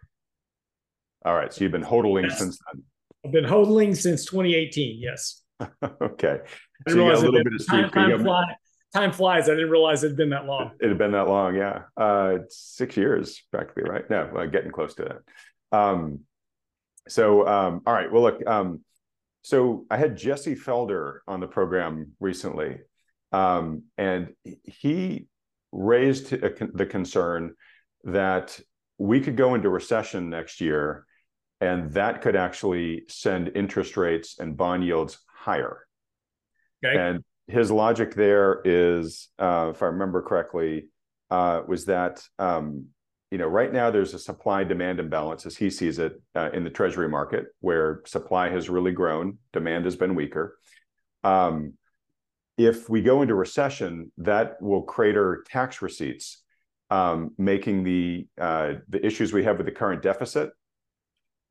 all 1.25 1.35
right. 1.35 1.53
So 1.53 1.65
you've 1.65 1.73
been 1.73 1.85
hodling 1.85 2.31
since 2.33 2.59
then. 2.73 2.83
I've 3.27 3.33
been 3.33 3.45
hodling 3.45 3.95
since 3.95 4.25
2018. 4.25 5.01
Yes. 5.03 5.43
okay. 6.01 6.39
So 6.87 6.95
you 6.95 7.11
got 7.11 7.15
a 7.15 7.25
little 7.25 7.43
bit 7.43 7.53
of 7.59 7.67
time, 7.67 7.91
time, 7.91 8.23
fly, 8.23 8.45
time, 8.95 9.13
flies. 9.13 9.49
I 9.49 9.55
didn't 9.55 9.71
realize 9.71 10.05
it 10.05 10.09
had 10.09 10.17
been 10.17 10.31
that 10.31 10.47
long. 10.47 10.73
It, 10.81 10.85
it 10.85 10.89
had 10.91 10.99
been 10.99 11.13
that 11.13 11.29
long. 11.29 11.57
Yeah. 11.57 11.83
Uh, 11.97 12.39
six 12.49 12.97
years 12.97 13.43
practically, 13.51 13.85
right? 13.85 14.09
No, 14.09 14.31
uh, 14.37 14.47
getting 14.47 14.71
close 14.71 14.95
to 14.97 15.05
that. 15.05 15.77
Um, 15.77 16.21
so, 17.09 17.47
um, 17.47 17.83
all 17.87 17.95
right. 17.95 18.13
Well, 18.13 18.23
look, 18.23 18.47
um, 18.47 18.85
So 19.43 19.87
I 19.91 19.97
had 19.97 20.17
Jesse 20.17 20.57
Felder 20.57 21.21
on 21.27 21.41
the 21.41 21.47
program 21.47 22.13
recently, 22.21 22.81
um, 23.33 23.85
and 23.97 24.35
he 24.65 25.27
raised 25.73 26.31
the 26.31 26.87
concern 26.87 27.55
that 28.05 28.59
we 28.99 29.21
could 29.21 29.37
go 29.37 29.55
into 29.55 29.69
recession 29.71 30.29
next 30.29 30.61
year, 30.61 31.07
and 31.61 31.93
that 31.95 32.21
could 32.21 32.37
actually 32.37 33.05
send 33.09 33.53
interest 33.55 33.97
rates 33.97 34.39
and 34.39 34.57
bond 34.57 34.85
yields 34.85 35.19
higher. 35.27 35.88
Okay. 36.85 36.97
And 36.97 37.25
his 37.47 37.71
logic 37.71 38.15
there 38.15 38.61
is, 38.65 39.29
uh, 39.39 39.73
if 39.75 39.83
I 39.83 39.87
remember 39.87 40.23
correctly, 40.23 40.89
uh, 41.31 41.63
was 41.67 41.87
that 41.87 42.23
um, 42.39 42.87
you 43.31 43.39
know 43.39 43.47
right 43.47 43.73
now 43.73 43.91
there's 43.91 44.15
a 44.15 44.19
supply 44.19 44.65
demand 44.65 45.01
imbalance 45.01 45.45
as 45.45 45.57
he 45.57 45.71
sees 45.71 45.99
it 45.99 46.21
uh, 46.35 46.51
in 46.53 46.65
the 46.65 46.71
treasury 46.71 47.09
market 47.09 47.47
where 47.61 48.03
supply 48.07 48.49
has 48.49 48.69
really 48.69 48.93
grown, 48.93 49.39
demand 49.53 49.85
has 49.85 49.97
been 49.97 50.15
weaker. 50.15 50.59
Um, 51.25 51.75
if 52.57 52.89
we 52.89 53.03
go 53.03 53.23
into 53.23 53.35
recession, 53.35 54.11
that 54.19 54.61
will 54.61 54.83
crater 54.83 55.45
tax 55.49 55.81
receipts, 55.81 56.43
um, 56.91 57.33
making 57.39 57.85
the 57.85 58.27
uh, 58.41 58.75
the 58.89 59.05
issues 59.05 59.33
we 59.33 59.45
have 59.45 59.57
with 59.57 59.67
the 59.67 59.73
current 59.73 60.03
deficit 60.03 60.51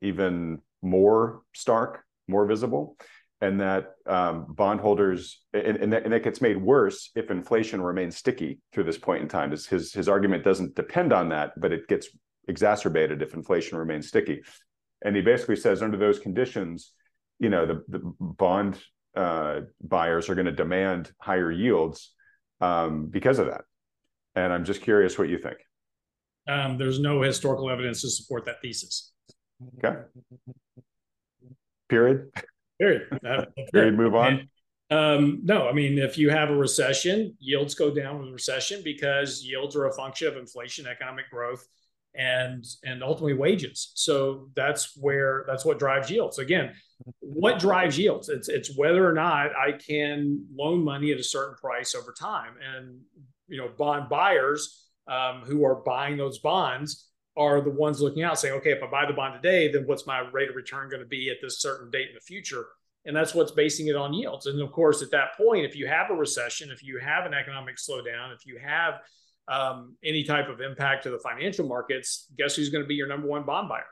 even 0.01 0.59
more 0.83 1.41
stark, 1.53 2.03
more 2.27 2.45
visible 2.45 2.97
and 3.41 3.59
that 3.61 3.91
um, 4.07 4.47
bondholders 4.49 5.41
and, 5.53 5.77
and, 5.77 5.93
that, 5.93 6.03
and 6.03 6.13
that 6.13 6.23
gets 6.23 6.41
made 6.41 6.57
worse 6.57 7.11
if 7.15 7.29
inflation 7.29 7.81
remains 7.81 8.17
sticky 8.17 8.59
through 8.73 8.83
this 8.83 8.97
point 8.97 9.21
in 9.21 9.27
time. 9.27 9.51
His, 9.51 9.67
his, 9.67 9.93
his 9.93 10.09
argument 10.09 10.43
doesn't 10.43 10.75
depend 10.75 11.13
on 11.13 11.29
that, 11.29 11.51
but 11.57 11.71
it 11.71 11.87
gets 11.87 12.09
exacerbated 12.47 13.21
if 13.21 13.33
inflation 13.33 13.77
remains 13.77 14.07
sticky. 14.07 14.41
And 15.03 15.15
he 15.15 15.21
basically 15.21 15.55
says 15.55 15.83
under 15.83 15.97
those 15.97 16.19
conditions, 16.19 16.93
you 17.39 17.49
know, 17.49 17.67
the, 17.67 17.83
the 17.87 17.99
bond 18.19 18.79
uh, 19.15 19.61
buyers 19.81 20.29
are 20.29 20.35
going 20.35 20.45
to 20.45 20.51
demand 20.51 21.11
higher 21.19 21.51
yields 21.51 22.13
um, 22.59 23.07
because 23.07 23.37
of 23.37 23.47
that. 23.47 23.61
And 24.35 24.51
I'm 24.51 24.65
just 24.65 24.81
curious 24.81 25.17
what 25.17 25.29
you 25.29 25.37
think. 25.37 25.57
Um, 26.47 26.77
there's 26.77 26.99
no 26.99 27.21
historical 27.21 27.69
evidence 27.69 28.01
to 28.01 28.09
support 28.09 28.45
that 28.45 28.61
thesis. 28.61 29.11
Okay. 29.77 29.99
Period. 31.87 32.31
Period. 32.79 33.07
Period. 33.73 33.95
Move 33.95 34.15
on. 34.15 34.49
Um, 34.89 35.41
no, 35.43 35.67
I 35.67 35.73
mean, 35.73 35.97
if 35.97 36.17
you 36.17 36.29
have 36.29 36.49
a 36.49 36.55
recession, 36.55 37.35
yields 37.39 37.75
go 37.75 37.93
down 37.93 38.19
with 38.19 38.31
recession 38.31 38.81
because 38.83 39.43
yields 39.43 39.75
are 39.75 39.87
a 39.87 39.93
function 39.93 40.27
of 40.27 40.37
inflation, 40.37 40.87
economic 40.87 41.29
growth, 41.29 41.67
and 42.15 42.63
and 42.83 43.03
ultimately 43.03 43.33
wages. 43.33 43.91
So 43.95 44.49
that's 44.55 44.97
where 44.97 45.43
that's 45.47 45.65
what 45.65 45.77
drives 45.77 46.09
yields. 46.09 46.39
Again, 46.39 46.73
what 47.19 47.59
drives 47.59 47.97
yields? 47.97 48.29
It's 48.29 48.47
it's 48.47 48.77
whether 48.77 49.07
or 49.07 49.13
not 49.13 49.51
I 49.55 49.73
can 49.73 50.45
loan 50.55 50.83
money 50.83 51.11
at 51.11 51.19
a 51.19 51.23
certain 51.23 51.55
price 51.55 51.93
over 51.93 52.13
time, 52.17 52.53
and 52.75 52.99
you 53.47 53.57
know, 53.57 53.69
bond 53.77 54.09
buyers 54.09 54.85
um, 55.07 55.41
who 55.45 55.65
are 55.65 55.75
buying 55.75 56.17
those 56.17 56.39
bonds 56.39 57.06
are 57.37 57.61
the 57.61 57.69
ones 57.69 58.01
looking 58.01 58.23
out 58.23 58.39
saying, 58.39 58.55
okay, 58.55 58.71
if 58.71 58.83
I 58.83 58.87
buy 58.87 59.05
the 59.05 59.13
bond 59.13 59.41
today, 59.41 59.71
then 59.71 59.83
what's 59.85 60.07
my 60.07 60.19
rate 60.31 60.49
of 60.49 60.55
return 60.55 60.89
going 60.89 61.03
to 61.03 61.07
be 61.07 61.29
at 61.29 61.37
this 61.41 61.61
certain 61.61 61.91
date 61.91 62.09
in 62.09 62.15
the 62.15 62.21
future? 62.21 62.65
And 63.05 63.15
that's 63.15 63.33
what's 63.33 63.51
basing 63.51 63.87
it 63.87 63.95
on 63.95 64.13
yields. 64.13 64.47
And 64.47 64.61
of 64.61 64.71
course, 64.71 65.01
at 65.01 65.11
that 65.11 65.37
point, 65.37 65.65
if 65.65 65.75
you 65.75 65.87
have 65.87 66.09
a 66.09 66.15
recession, 66.15 66.71
if 66.71 66.83
you 66.83 66.99
have 66.99 67.25
an 67.25 67.33
economic 67.33 67.77
slowdown, 67.77 68.33
if 68.33 68.45
you 68.45 68.59
have 68.61 68.95
um, 69.47 69.95
any 70.03 70.23
type 70.23 70.49
of 70.49 70.59
impact 70.59 71.03
to 71.03 71.09
the 71.09 71.19
financial 71.19 71.67
markets, 71.67 72.27
guess 72.37 72.55
who's 72.55 72.69
going 72.69 72.83
to 72.83 72.87
be 72.87 72.95
your 72.95 73.07
number 73.07 73.27
one 73.27 73.45
bond 73.45 73.69
buyer? 73.69 73.85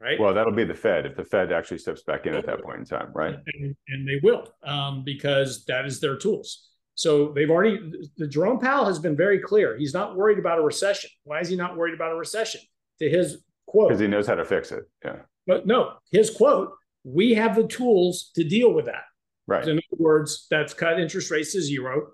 Right. 0.00 0.18
Well, 0.18 0.34
that'll 0.34 0.52
be 0.52 0.64
the 0.64 0.74
Fed 0.74 1.06
if 1.06 1.14
the 1.14 1.24
Fed 1.24 1.52
actually 1.52 1.78
steps 1.78 2.02
back 2.02 2.26
in 2.26 2.34
at 2.34 2.44
that 2.46 2.64
point 2.64 2.80
in 2.80 2.84
time, 2.84 3.12
right? 3.14 3.36
And, 3.54 3.76
and 3.86 4.08
they 4.08 4.18
will, 4.20 4.48
um, 4.64 5.04
because 5.04 5.64
that 5.66 5.86
is 5.86 6.00
their 6.00 6.16
tools. 6.16 6.71
So 6.94 7.32
they've 7.32 7.50
already, 7.50 7.78
the 8.18 8.26
Jerome 8.26 8.58
Powell 8.58 8.84
has 8.84 8.98
been 8.98 9.16
very 9.16 9.38
clear. 9.38 9.76
He's 9.78 9.94
not 9.94 10.16
worried 10.16 10.38
about 10.38 10.58
a 10.58 10.62
recession. 10.62 11.10
Why 11.24 11.40
is 11.40 11.48
he 11.48 11.56
not 11.56 11.76
worried 11.76 11.94
about 11.94 12.12
a 12.12 12.16
recession? 12.16 12.60
To 12.98 13.08
his 13.08 13.42
quote, 13.66 13.88
because 13.88 14.00
he 14.00 14.06
knows 14.06 14.26
how 14.26 14.34
to 14.34 14.44
fix 14.44 14.72
it. 14.72 14.84
Yeah. 15.04 15.16
But 15.46 15.66
no, 15.66 15.94
his 16.10 16.30
quote, 16.30 16.72
we 17.04 17.34
have 17.34 17.56
the 17.56 17.66
tools 17.66 18.30
to 18.36 18.44
deal 18.44 18.72
with 18.72 18.86
that. 18.86 19.04
Right. 19.46 19.66
In 19.66 19.78
other 19.78 20.02
words, 20.02 20.46
that's 20.50 20.74
cut 20.74 21.00
interest 21.00 21.30
rates 21.30 21.52
to 21.52 21.62
zero. 21.62 22.08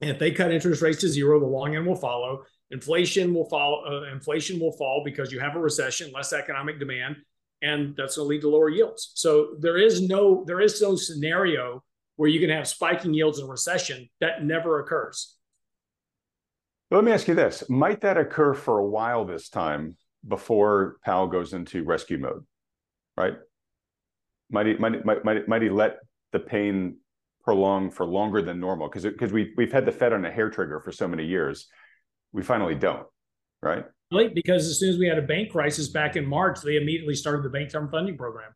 And 0.00 0.10
if 0.10 0.18
they 0.18 0.30
cut 0.30 0.52
interest 0.52 0.82
rates 0.82 1.00
to 1.00 1.08
zero, 1.08 1.40
the 1.40 1.46
long 1.46 1.74
end 1.74 1.86
will 1.86 1.96
follow. 1.96 2.44
Inflation 2.70 3.34
will 3.34 3.48
follow. 3.48 3.84
Uh, 3.84 4.12
inflation 4.12 4.60
will 4.60 4.72
fall 4.72 5.02
because 5.04 5.32
you 5.32 5.40
have 5.40 5.56
a 5.56 5.60
recession, 5.60 6.10
less 6.12 6.32
economic 6.32 6.78
demand, 6.78 7.16
and 7.62 7.94
that's 7.96 8.16
going 8.16 8.26
to 8.26 8.28
lead 8.30 8.40
to 8.42 8.48
lower 8.48 8.68
yields. 8.68 9.12
So 9.14 9.56
there 9.58 9.78
is 9.78 10.00
no 10.00 10.44
there 10.46 10.60
is 10.60 10.80
no 10.80 10.96
scenario 10.96 11.82
where 12.16 12.28
you 12.28 12.40
can 12.40 12.50
have 12.50 12.68
spiking 12.68 13.14
yields 13.14 13.38
in 13.38 13.46
recession. 13.48 14.08
That 14.20 14.44
never 14.44 14.80
occurs. 14.80 15.36
Let 16.90 17.04
me 17.04 17.12
ask 17.12 17.26
you 17.26 17.34
this 17.34 17.68
might 17.70 18.02
that 18.02 18.18
occur 18.18 18.52
for 18.52 18.78
a 18.78 18.86
while 18.86 19.24
this 19.24 19.48
time 19.48 19.96
before 20.26 20.96
Powell 21.04 21.26
goes 21.26 21.54
into 21.54 21.84
rescue 21.84 22.18
mode, 22.18 22.44
right? 23.16 23.34
Might 24.50 24.66
he, 24.66 24.74
might, 24.74 25.04
might, 25.04 25.24
might, 25.24 25.48
might 25.48 25.62
he 25.62 25.70
let 25.70 25.96
the 26.32 26.38
pain 26.38 26.98
prolong 27.44 27.90
for 27.90 28.04
longer 28.04 28.42
than 28.42 28.60
normal? 28.60 28.88
Because 28.88 29.04
because 29.04 29.32
we, 29.32 29.54
we've 29.56 29.72
had 29.72 29.86
the 29.86 29.92
Fed 29.92 30.12
on 30.12 30.24
a 30.26 30.30
hair 30.30 30.50
trigger 30.50 30.80
for 30.80 30.92
so 30.92 31.08
many 31.08 31.24
years. 31.24 31.66
We 32.32 32.42
finally 32.42 32.74
don't, 32.74 33.06
right? 33.62 33.84
Because 34.34 34.66
as 34.66 34.78
soon 34.78 34.90
as 34.90 34.98
we 34.98 35.06
had 35.06 35.18
a 35.18 35.22
bank 35.22 35.50
crisis 35.50 35.88
back 35.88 36.16
in 36.16 36.26
March, 36.26 36.60
they 36.60 36.76
immediately 36.76 37.14
started 37.14 37.42
the 37.42 37.50
bank 37.50 37.70
term 37.70 37.88
funding 37.90 38.18
program. 38.18 38.52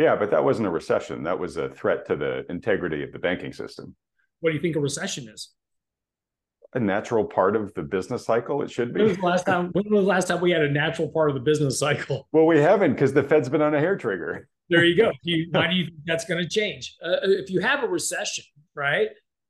Yeah, 0.00 0.16
but 0.16 0.30
that 0.30 0.42
wasn't 0.42 0.66
a 0.66 0.70
recession. 0.70 1.24
That 1.24 1.38
was 1.38 1.58
a 1.58 1.68
threat 1.68 2.06
to 2.06 2.16
the 2.16 2.46
integrity 2.48 3.02
of 3.02 3.12
the 3.12 3.18
banking 3.18 3.52
system. 3.52 3.94
What 4.40 4.48
do 4.50 4.56
you 4.56 4.62
think 4.62 4.74
a 4.76 4.80
recession 4.80 5.28
is? 5.28 5.50
A 6.72 6.80
natural 6.80 7.26
part 7.26 7.54
of 7.54 7.74
the 7.74 7.82
business 7.82 8.24
cycle. 8.24 8.62
It 8.62 8.70
should 8.70 8.94
be. 8.94 9.00
When 9.00 9.08
was 9.08 9.18
the 9.18 9.26
last 9.26 9.44
time? 9.44 9.70
When 9.72 9.84
was 9.90 10.02
the 10.02 10.08
last 10.08 10.28
time 10.28 10.40
we 10.40 10.52
had 10.52 10.62
a 10.62 10.70
natural 10.70 11.08
part 11.08 11.28
of 11.28 11.34
the 11.34 11.40
business 11.40 11.78
cycle? 11.78 12.26
Well, 12.32 12.46
we 12.46 12.58
haven't 12.58 12.92
because 12.92 13.12
the 13.12 13.22
Fed's 13.22 13.50
been 13.50 13.60
on 13.60 13.74
a 13.74 13.78
hair 13.78 13.98
trigger. 13.98 14.48
There 14.70 14.84
you 14.84 14.96
go. 14.96 15.12
You, 15.22 15.48
why 15.50 15.68
do 15.68 15.74
you 15.74 15.84
think 15.86 15.98
that's 16.06 16.24
going 16.24 16.42
to 16.42 16.48
change? 16.48 16.96
Uh, 17.04 17.16
if 17.22 17.50
you 17.50 17.60
have 17.60 17.84
a 17.84 17.88
recession, 17.88 18.44
right? 18.74 19.08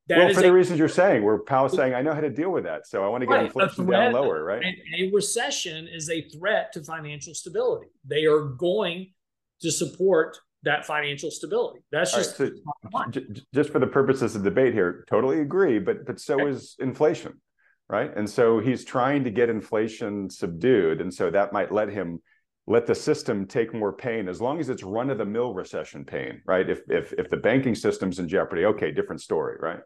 well, 0.09 0.33
for 0.35 0.41
a, 0.41 0.43
the 0.43 0.53
reasons 0.53 0.81
you're 0.81 0.89
saying, 0.89 1.23
where 1.23 1.39
Powell's 1.39 1.77
saying, 1.77 1.95
I 1.95 2.03
know 2.03 2.13
how 2.13 2.21
to 2.21 2.31
deal 2.31 2.51
with 2.51 2.65
that. 2.65 2.89
So 2.89 3.05
I 3.05 3.09
want 3.09 3.21
to 3.21 3.27
get 3.27 3.35
right, 3.35 3.47
inflation 3.47 3.87
down 3.87 4.13
lower, 4.15 4.43
right? 4.43 4.65
A 4.99 5.11
recession 5.13 5.87
is 5.87 6.11
a 6.11 6.23
threat 6.31 6.73
to 6.73 6.83
financial 6.83 7.35
stability. 7.35 7.87
They 8.05 8.25
are 8.25 8.41
going 8.41 9.13
to 9.61 9.71
support 9.71 10.39
that 10.63 10.85
financial 10.85 11.31
stability. 11.31 11.81
That's 11.91 12.15
just 12.15 12.39
right, 12.39 12.53
so 12.93 13.23
just 13.55 13.71
for 13.71 13.79
the 13.79 13.87
purposes 13.87 14.37
of 14.37 14.43
debate 14.43 14.75
here. 14.75 15.05
Totally 15.09 15.41
agree, 15.41 15.79
but 15.79 16.07
but 16.07 16.21
so 16.21 16.35
okay. 16.35 16.51
is 16.51 16.77
inflation, 16.79 17.41
right? 17.89 18.15
And 18.15 18.29
so 18.29 18.59
he's 18.59 18.85
trying 18.85 19.25
to 19.25 19.31
get 19.31 19.49
inflation 19.49 20.29
subdued, 20.29 21.01
and 21.01 21.13
so 21.13 21.31
that 21.31 21.53
might 21.53 21.73
let 21.73 21.89
him 21.89 22.21
let 22.67 22.87
the 22.87 22.95
system 22.95 23.47
take 23.47 23.75
more 23.75 23.93
pain 23.93 24.29
as 24.29 24.41
long 24.41 24.61
as 24.61 24.69
it's 24.69 24.83
run 24.83 25.11
of 25.11 25.19
the 25.19 25.25
mill 25.25 25.55
recession 25.55 26.05
pain, 26.05 26.43
right? 26.47 26.69
If 26.69 26.83
if 26.89 27.13
if 27.15 27.31
the 27.31 27.39
banking 27.39 27.75
system's 27.75 28.19
in 28.19 28.29
jeopardy, 28.29 28.67
okay, 28.67 28.91
different 28.91 29.23
story, 29.23 29.57
right? 29.61 29.81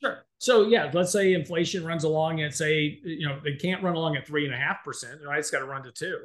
Sure. 0.00 0.24
So 0.38 0.66
yeah, 0.66 0.90
let's 0.92 1.12
say 1.12 1.34
inflation 1.34 1.84
runs 1.84 2.04
along 2.04 2.42
at 2.42 2.54
say, 2.54 3.00
you 3.04 3.28
know, 3.28 3.40
they 3.42 3.54
can't 3.54 3.82
run 3.82 3.94
along 3.94 4.16
at 4.16 4.26
three 4.26 4.44
and 4.44 4.54
a 4.54 4.58
half 4.58 4.84
percent, 4.84 5.20
right? 5.26 5.38
It's 5.38 5.50
got 5.50 5.60
to 5.60 5.66
run 5.66 5.82
to 5.84 5.92
two 5.92 6.18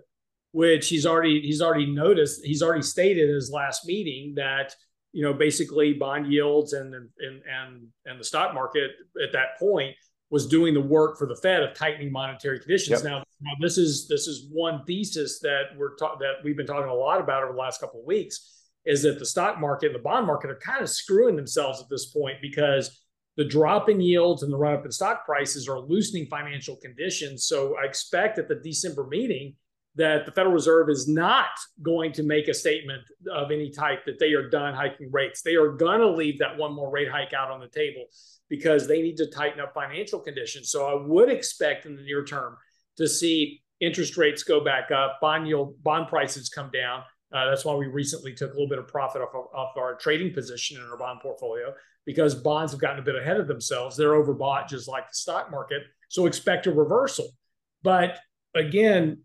which 0.51 0.87
he's 0.87 1.05
already 1.05 1.41
he's 1.41 1.61
already 1.61 1.85
noticed 1.85 2.43
he's 2.43 2.61
already 2.61 2.81
stated 2.81 3.29
in 3.29 3.35
his 3.35 3.51
last 3.51 3.85
meeting 3.85 4.33
that 4.35 4.73
you 5.11 5.23
know 5.23 5.33
basically 5.33 5.93
bond 5.93 6.31
yields 6.31 6.73
and 6.73 6.93
and 6.93 7.09
and 7.19 7.87
and 8.05 8.19
the 8.19 8.23
stock 8.23 8.53
market 8.53 8.91
at 9.23 9.31
that 9.33 9.57
point 9.59 9.95
was 10.29 10.47
doing 10.47 10.73
the 10.73 10.81
work 10.81 11.17
for 11.17 11.25
the 11.25 11.35
Fed 11.35 11.63
of 11.63 11.73
tightening 11.73 12.11
monetary 12.11 12.59
conditions. 12.59 13.01
Yep. 13.01 13.03
Now, 13.03 13.23
now 13.41 13.51
this 13.61 13.77
is 13.77 14.07
this 14.07 14.27
is 14.27 14.49
one 14.51 14.83
thesis 14.85 15.39
that 15.39 15.67
we're 15.77 15.95
ta- 15.95 16.17
that 16.17 16.35
we've 16.43 16.57
been 16.57 16.67
talking 16.67 16.89
a 16.89 16.93
lot 16.93 17.21
about 17.21 17.43
over 17.43 17.53
the 17.53 17.59
last 17.59 17.79
couple 17.79 18.01
of 18.01 18.05
weeks 18.05 18.53
is 18.85 19.03
that 19.03 19.19
the 19.19 19.25
stock 19.25 19.59
market 19.59 19.87
and 19.87 19.95
the 19.95 19.99
bond 19.99 20.25
market 20.25 20.49
are 20.49 20.59
kind 20.59 20.81
of 20.81 20.89
screwing 20.89 21.35
themselves 21.35 21.81
at 21.81 21.89
this 21.89 22.07
point 22.07 22.37
because 22.41 23.01
the 23.35 23.45
drop 23.45 23.89
in 23.89 23.99
yields 23.99 24.43
and 24.43 24.51
the 24.51 24.57
run 24.57 24.73
up 24.73 24.85
in 24.85 24.91
stock 24.91 25.25
prices 25.25 25.67
are 25.67 25.79
loosening 25.79 26.25
financial 26.25 26.75
conditions. 26.77 27.45
So 27.45 27.75
I 27.77 27.85
expect 27.85 28.39
at 28.39 28.47
the 28.47 28.55
December 28.55 29.05
meeting 29.05 29.55
that 29.97 30.25
the 30.25 30.31
Federal 30.31 30.53
Reserve 30.53 30.89
is 30.89 31.07
not 31.07 31.49
going 31.81 32.11
to 32.13 32.23
make 32.23 32.47
a 32.47 32.53
statement 32.53 33.01
of 33.31 33.51
any 33.51 33.71
type 33.71 34.05
that 34.05 34.19
they 34.19 34.33
are 34.33 34.47
done 34.47 34.73
hiking 34.73 35.09
rates. 35.11 35.41
They 35.41 35.55
are 35.55 35.71
going 35.71 35.99
to 35.99 36.09
leave 36.09 36.39
that 36.39 36.55
one 36.55 36.73
more 36.73 36.89
rate 36.89 37.09
hike 37.09 37.33
out 37.33 37.49
on 37.51 37.59
the 37.59 37.67
table 37.67 38.05
because 38.47 38.87
they 38.87 39.01
need 39.01 39.17
to 39.17 39.25
tighten 39.25 39.59
up 39.59 39.73
financial 39.73 40.19
conditions. 40.19 40.69
So 40.69 40.85
I 40.85 41.05
would 41.05 41.29
expect 41.29 41.85
in 41.85 41.95
the 41.95 42.03
near 42.03 42.23
term 42.23 42.57
to 42.97 43.07
see 43.07 43.61
interest 43.79 44.17
rates 44.17 44.43
go 44.43 44.63
back 44.63 44.91
up, 44.91 45.17
bond 45.19 45.47
yield, 45.47 45.81
bond 45.83 46.07
prices 46.07 46.47
come 46.47 46.69
down. 46.71 47.01
Uh, 47.33 47.49
that's 47.49 47.65
why 47.65 47.73
we 47.73 47.87
recently 47.87 48.33
took 48.33 48.51
a 48.51 48.53
little 48.53 48.69
bit 48.69 48.79
of 48.79 48.87
profit 48.87 49.21
off, 49.21 49.33
of, 49.33 49.47
off 49.53 49.75
our 49.77 49.95
trading 49.95 50.33
position 50.33 50.77
in 50.77 50.87
our 50.89 50.97
bond 50.97 51.19
portfolio 51.21 51.73
because 52.05 52.35
bonds 52.35 52.71
have 52.71 52.79
gotten 52.79 52.99
a 52.99 53.03
bit 53.03 53.15
ahead 53.15 53.37
of 53.37 53.47
themselves. 53.47 53.97
They're 53.97 54.11
overbought 54.11 54.69
just 54.69 54.87
like 54.87 55.09
the 55.09 55.15
stock 55.15 55.51
market. 55.51 55.81
So 56.07 56.25
expect 56.25 56.67
a 56.67 56.71
reversal. 56.71 57.27
But 57.83 58.17
again, 58.55 59.23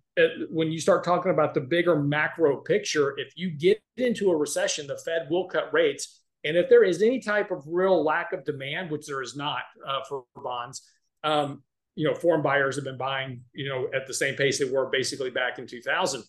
when 0.51 0.71
you 0.71 0.81
start 0.81 1.05
talking 1.05 1.31
about 1.31 1.55
the 1.55 1.61
bigger 1.61 1.97
macro 1.97 2.59
picture, 2.59 3.15
if 3.19 3.33
you 3.37 3.51
get 3.51 3.83
into 3.97 4.31
a 4.31 4.37
recession, 4.37 4.87
the 4.87 4.99
Fed 4.99 5.29
will 5.31 5.49
cut 5.49 5.73
rates. 5.73 6.21
And 6.45 6.57
if 6.57 6.69
there 6.69 6.85
is 6.85 7.03
any 7.03 7.21
type 7.21 7.51
of 7.51 7.65
real 7.67 8.03
lack 8.05 8.33
of 8.33 8.45
demand, 8.45 8.91
which 8.91 9.07
there 9.07 9.23
is 9.23 9.37
not 9.37 9.63
uh, 9.87 10.01
for 10.09 10.25
bonds, 10.37 10.83
um, 11.25 11.63
you 11.95 12.07
know, 12.07 12.15
foreign 12.15 12.43
buyers 12.43 12.77
have 12.77 12.85
been 12.85 12.99
buying, 12.99 13.43
you 13.55 13.69
know, 13.69 13.89
at 13.95 14.07
the 14.07 14.15
same 14.15 14.35
pace 14.35 14.59
they 14.59 14.65
were 14.65 14.87
basically 14.91 15.31
back 15.31 15.59
in 15.59 15.67
2000. 15.67 16.23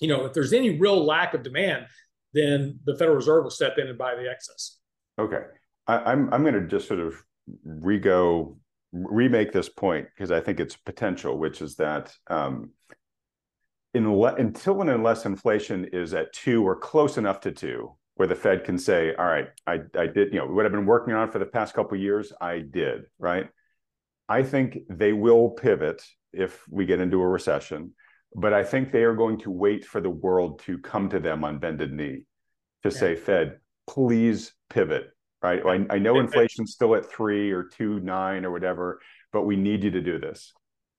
You 0.00 0.08
know, 0.08 0.24
if 0.24 0.32
there's 0.32 0.52
any 0.52 0.78
real 0.78 1.04
lack 1.04 1.34
of 1.34 1.42
demand, 1.42 1.86
then 2.32 2.78
the 2.84 2.94
Federal 2.96 3.16
Reserve 3.16 3.44
will 3.44 3.50
step 3.50 3.78
in 3.78 3.88
and 3.88 3.98
buy 3.98 4.14
the 4.14 4.28
excess. 4.28 4.78
Okay, 5.18 5.42
I, 5.86 5.98
I'm 5.98 6.32
I'm 6.32 6.42
going 6.42 6.54
to 6.54 6.66
just 6.66 6.88
sort 6.88 7.00
of 7.00 7.14
re-go 7.64 8.58
remake 8.92 9.52
this 9.52 9.68
point 9.68 10.08
because 10.14 10.30
I 10.30 10.40
think 10.40 10.60
it's 10.60 10.76
potential, 10.76 11.38
which 11.38 11.60
is 11.60 11.76
that 11.76 12.14
um, 12.28 12.70
until 13.94 14.80
and 14.80 14.90
unless 14.90 15.24
inflation 15.26 15.86
is 15.92 16.14
at 16.14 16.32
two 16.32 16.66
or 16.66 16.76
close 16.76 17.18
enough 17.18 17.40
to 17.40 17.52
two, 17.52 17.94
where 18.14 18.28
the 18.28 18.34
Fed 18.34 18.64
can 18.64 18.78
say, 18.78 19.14
"All 19.14 19.26
right, 19.26 19.48
I 19.66 19.80
I 19.96 20.06
did 20.06 20.32
you 20.32 20.40
know 20.40 20.46
what 20.46 20.66
I've 20.66 20.72
been 20.72 20.86
working 20.86 21.14
on 21.14 21.30
for 21.30 21.38
the 21.38 21.46
past 21.46 21.74
couple 21.74 21.96
years, 21.96 22.32
I 22.40 22.58
did 22.58 23.02
right." 23.18 23.48
I 24.28 24.42
think 24.42 24.80
they 24.90 25.12
will 25.12 25.50
pivot 25.50 26.02
if 26.32 26.68
we 26.68 26.84
get 26.84 27.00
into 27.00 27.22
a 27.22 27.28
recession, 27.28 27.94
but 28.34 28.52
I 28.52 28.62
think 28.62 28.92
they 28.92 29.04
are 29.04 29.14
going 29.14 29.38
to 29.40 29.50
wait 29.50 29.84
for 29.84 30.00
the 30.00 30.10
world 30.10 30.60
to 30.60 30.78
come 30.78 31.08
to 31.10 31.18
them 31.18 31.44
on 31.44 31.58
bended 31.58 31.92
knee 31.92 32.24
to 32.82 32.90
yeah. 32.90 33.00
say, 33.00 33.16
Fed, 33.16 33.58
please 33.88 34.52
pivot. 34.68 35.10
Right. 35.40 35.64
I, 35.64 35.94
I 35.94 35.98
know 35.98 36.18
inflation's 36.18 36.72
still 36.72 36.96
at 36.96 37.06
three 37.06 37.52
or 37.52 37.62
two 37.62 38.00
nine 38.00 38.44
or 38.44 38.50
whatever, 38.50 39.00
but 39.32 39.42
we 39.42 39.56
need 39.56 39.84
you 39.84 39.90
to 39.92 40.00
do 40.00 40.18
this. 40.18 40.52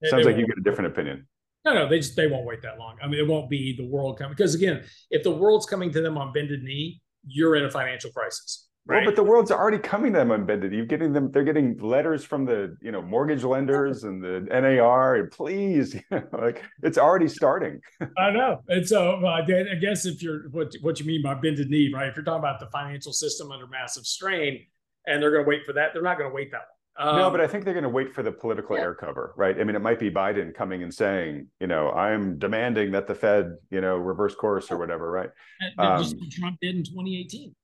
Sounds 0.05 0.25
like 0.25 0.37
you 0.37 0.47
get 0.47 0.57
a 0.57 0.61
different 0.61 0.91
opinion. 0.91 1.27
No, 1.65 1.73
no, 1.73 1.89
they 1.89 1.97
just 1.97 2.15
they 2.15 2.27
won't 2.27 2.45
wait 2.45 2.61
that 2.61 2.79
long. 2.79 2.97
I 3.03 3.07
mean, 3.07 3.19
it 3.19 3.27
won't 3.27 3.49
be 3.49 3.75
the 3.75 3.85
world 3.85 4.17
coming 4.17 4.33
because 4.35 4.55
again, 4.55 4.83
if 5.11 5.23
the 5.23 5.31
world's 5.31 5.65
coming 5.65 5.91
to 5.91 6.01
them 6.01 6.17
on 6.17 6.31
bended 6.31 6.63
knee, 6.63 7.01
you're 7.25 7.55
in 7.55 7.65
a 7.65 7.71
financial 7.71 8.11
crisis. 8.11 8.69
Right? 8.85 9.03
Well, 9.03 9.11
but 9.11 9.15
the 9.17 9.23
world's 9.23 9.51
already 9.51 9.77
coming 9.77 10.13
to 10.13 10.19
them 10.19 10.31
unbended. 10.31 10.71
You're 10.71 10.85
getting 10.85 11.13
them; 11.13 11.31
they're 11.31 11.43
getting 11.43 11.77
letters 11.77 12.23
from 12.23 12.45
the 12.45 12.75
you 12.81 12.91
know 12.91 13.01
mortgage 13.01 13.43
lenders 13.43 14.03
and 14.03 14.23
the 14.23 14.47
NAR, 14.49 15.17
and 15.17 15.29
please, 15.29 15.93
you 15.93 16.01
know, 16.09 16.23
like 16.31 16.63
it's 16.81 16.97
already 16.97 17.27
starting. 17.27 17.81
I 18.17 18.31
know, 18.31 18.63
and 18.67 18.87
so 18.87 19.21
uh, 19.23 19.27
I 19.27 19.75
guess 19.75 20.05
if 20.05 20.23
you're 20.23 20.49
what 20.49 20.73
what 20.81 20.99
you 20.99 21.05
mean 21.05 21.21
by 21.21 21.35
bended 21.35 21.69
knee, 21.69 21.91
right? 21.93 22.07
If 22.07 22.15
you're 22.15 22.25
talking 22.25 22.39
about 22.39 22.59
the 22.59 22.69
financial 22.71 23.13
system 23.13 23.51
under 23.51 23.67
massive 23.67 24.05
strain, 24.05 24.65
and 25.05 25.21
they're 25.21 25.31
going 25.31 25.43
to 25.43 25.49
wait 25.49 25.65
for 25.65 25.73
that, 25.73 25.89
they're 25.93 26.01
not 26.01 26.17
going 26.17 26.29
to 26.29 26.33
wait 26.33 26.51
that 26.51 26.57
long. 26.57 26.78
Um, 26.99 27.15
no, 27.15 27.31
but 27.31 27.39
I 27.39 27.47
think 27.47 27.63
they're 27.63 27.73
going 27.73 27.83
to 27.83 27.89
wait 27.89 28.13
for 28.13 28.23
the 28.23 28.31
political 28.31 28.75
yeah. 28.75 28.83
air 28.83 28.93
cover, 28.93 29.33
right? 29.37 29.57
I 29.57 29.63
mean, 29.63 29.75
it 29.75 29.81
might 29.81 29.99
be 29.99 30.11
Biden 30.11 30.53
coming 30.53 30.83
and 30.83 30.93
saying, 30.93 31.47
you 31.61 31.67
know, 31.67 31.91
I'm 31.91 32.37
demanding 32.37 32.91
that 32.91 33.07
the 33.07 33.15
Fed, 33.15 33.55
you 33.71 33.79
know, 33.79 33.95
reverse 33.95 34.35
course 34.35 34.69
or 34.69 34.77
whatever, 34.77 35.09
right? 35.09 35.29
Um, 35.77 36.03
just 36.03 36.17
Trump 36.31 36.57
did 36.61 36.75
in 36.75 36.83
2018. 36.83 37.55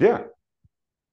Yeah. 0.00 0.24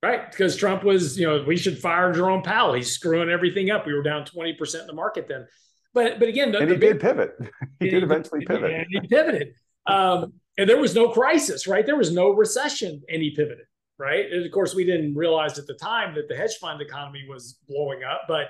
Right. 0.04 0.30
Because 0.30 0.58
Trump 0.58 0.84
was, 0.84 1.18
you 1.18 1.26
know, 1.26 1.44
we 1.48 1.56
should 1.56 1.80
fire 1.80 2.12
Jerome 2.12 2.44
Powell. 2.44 2.74
He's 2.74 2.92
screwing 2.92 3.30
everything 3.30 3.72
up. 3.72 3.88
We 3.88 3.94
were 3.94 4.04
down 4.04 4.26
20% 4.26 4.82
in 4.82 4.88
the 4.88 4.94
market 4.94 5.28
then. 5.30 5.48
But 5.96 6.20
but 6.20 6.28
again, 6.28 6.52
the, 6.52 6.60
and 6.60 6.70
he 6.70 6.78
did 6.78 7.00
pivot. 7.00 7.36
He, 7.80 7.90
did 7.90 8.04
eventually 8.04 8.46
pivot. 8.46 8.72
And 8.72 8.86
he 8.90 9.00
pivoted. 9.08 9.54
Um, 9.88 10.34
and 10.58 10.70
there 10.70 10.80
was 10.80 10.94
no 10.94 11.10
crisis, 11.10 11.68
right? 11.68 11.86
There 11.86 11.96
was 11.96 12.12
no 12.12 12.32
recession, 12.32 13.02
and 13.10 13.22
he 13.22 13.32
pivoted, 13.32 13.66
right? 13.98 14.32
And 14.32 14.46
of 14.46 14.52
course, 14.52 14.76
we 14.76 14.84
didn't 14.84 15.16
realize 15.16 15.58
at 15.58 15.68
the 15.68 15.74
time 15.76 16.16
that 16.16 16.28
the 16.28 16.36
hedge 16.36 16.58
fund 16.60 16.82
economy 16.82 17.26
was 17.28 17.60
blowing 17.68 18.04
up, 18.04 18.24
but 18.28 18.48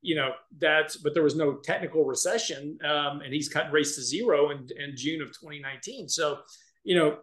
you 0.00 0.14
know 0.14 0.30
that's 0.58 0.96
but 0.96 1.12
there 1.12 1.24
was 1.24 1.34
no 1.34 1.54
technical 1.56 2.04
recession, 2.04 2.78
um, 2.84 3.20
and 3.20 3.32
he's 3.32 3.48
cut 3.48 3.70
rates 3.72 3.96
to 3.96 4.02
zero 4.02 4.50
in, 4.50 4.68
in 4.78 4.96
June 4.96 5.20
of 5.20 5.28
2019. 5.28 6.08
So, 6.08 6.38
you 6.84 6.94
know, 6.96 7.18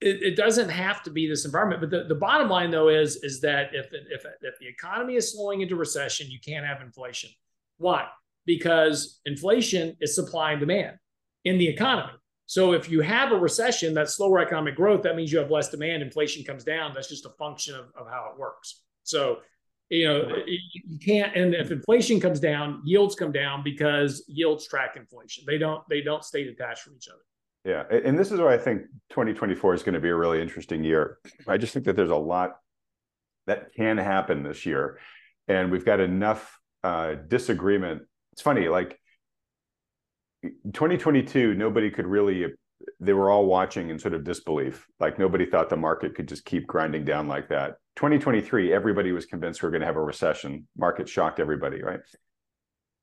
it, 0.00 0.22
it, 0.22 0.36
doesn't 0.36 0.68
have 0.68 1.02
to 1.04 1.10
be 1.10 1.26
this 1.26 1.44
environment. 1.44 1.80
But 1.80 1.90
the, 1.90 2.04
the 2.04 2.14
bottom 2.14 2.48
line, 2.48 2.70
though, 2.70 2.88
is 2.88 3.16
is 3.16 3.40
that 3.40 3.70
if, 3.74 3.86
if 3.92 4.24
if 4.42 4.58
the 4.60 4.68
economy 4.68 5.16
is 5.16 5.32
slowing 5.32 5.60
into 5.60 5.76
recession, 5.76 6.30
you 6.30 6.38
can't 6.44 6.66
have 6.66 6.80
inflation. 6.80 7.30
Why? 7.78 8.06
Because 8.46 9.20
inflation 9.24 9.96
is 10.00 10.14
supply 10.14 10.52
and 10.52 10.60
demand 10.60 10.98
in 11.44 11.58
the 11.58 11.68
economy. 11.68 12.12
So 12.46 12.72
if 12.72 12.90
you 12.90 13.00
have 13.00 13.32
a 13.32 13.36
recession, 13.36 13.94
that's 13.94 14.16
slower 14.16 14.40
economic 14.40 14.76
growth, 14.76 15.02
that 15.02 15.16
means 15.16 15.32
you 15.32 15.38
have 15.38 15.50
less 15.50 15.70
demand. 15.70 16.02
Inflation 16.02 16.44
comes 16.44 16.62
down. 16.62 16.92
That's 16.94 17.08
just 17.08 17.24
a 17.24 17.30
function 17.30 17.74
of, 17.74 17.86
of 17.96 18.06
how 18.08 18.30
it 18.32 18.38
works. 18.38 18.82
So 19.02 19.38
you 19.90 20.08
know 20.08 20.34
you 20.46 20.98
can't 20.98 21.36
and 21.36 21.54
if 21.54 21.70
inflation 21.70 22.18
comes 22.18 22.40
down 22.40 22.80
yields 22.86 23.14
come 23.14 23.30
down 23.30 23.62
because 23.62 24.24
yields 24.28 24.66
track 24.66 24.96
inflation 24.96 25.44
they 25.46 25.58
don't 25.58 25.86
they 25.90 26.00
don't 26.00 26.24
stay 26.24 26.42
detached 26.42 26.80
from 26.80 26.94
each 26.96 27.06
other 27.06 27.20
yeah, 27.64 27.84
and 27.90 28.18
this 28.18 28.30
is 28.30 28.40
why 28.40 28.52
I 28.52 28.58
think 28.58 28.82
2024 29.10 29.74
is 29.74 29.82
going 29.82 29.94
to 29.94 30.00
be 30.00 30.10
a 30.10 30.14
really 30.14 30.42
interesting 30.42 30.84
year. 30.84 31.18
I 31.48 31.56
just 31.56 31.72
think 31.72 31.86
that 31.86 31.96
there's 31.96 32.10
a 32.10 32.16
lot 32.16 32.58
that 33.46 33.72
can 33.74 33.96
happen 33.96 34.42
this 34.42 34.66
year, 34.66 34.98
and 35.48 35.72
we've 35.72 35.84
got 35.84 35.98
enough 35.98 36.58
uh, 36.82 37.14
disagreement. 37.26 38.02
It's 38.32 38.42
funny, 38.42 38.68
like 38.68 39.00
2022, 40.72 41.54
nobody 41.54 41.90
could 41.90 42.06
really. 42.06 42.46
They 43.00 43.12
were 43.12 43.30
all 43.30 43.46
watching 43.46 43.88
in 43.88 43.98
sort 43.98 44.14
of 44.14 44.24
disbelief. 44.24 44.86
Like 45.00 45.18
nobody 45.18 45.46
thought 45.46 45.70
the 45.70 45.76
market 45.76 46.14
could 46.14 46.28
just 46.28 46.44
keep 46.44 46.66
grinding 46.66 47.04
down 47.04 47.28
like 47.28 47.48
that. 47.48 47.76
2023, 47.96 48.72
everybody 48.72 49.12
was 49.12 49.26
convinced 49.26 49.62
we 49.62 49.68
are 49.68 49.70
going 49.70 49.80
to 49.80 49.86
have 49.86 49.96
a 49.96 50.02
recession. 50.02 50.66
Market 50.76 51.08
shocked 51.08 51.40
everybody, 51.40 51.82
right? 51.82 52.00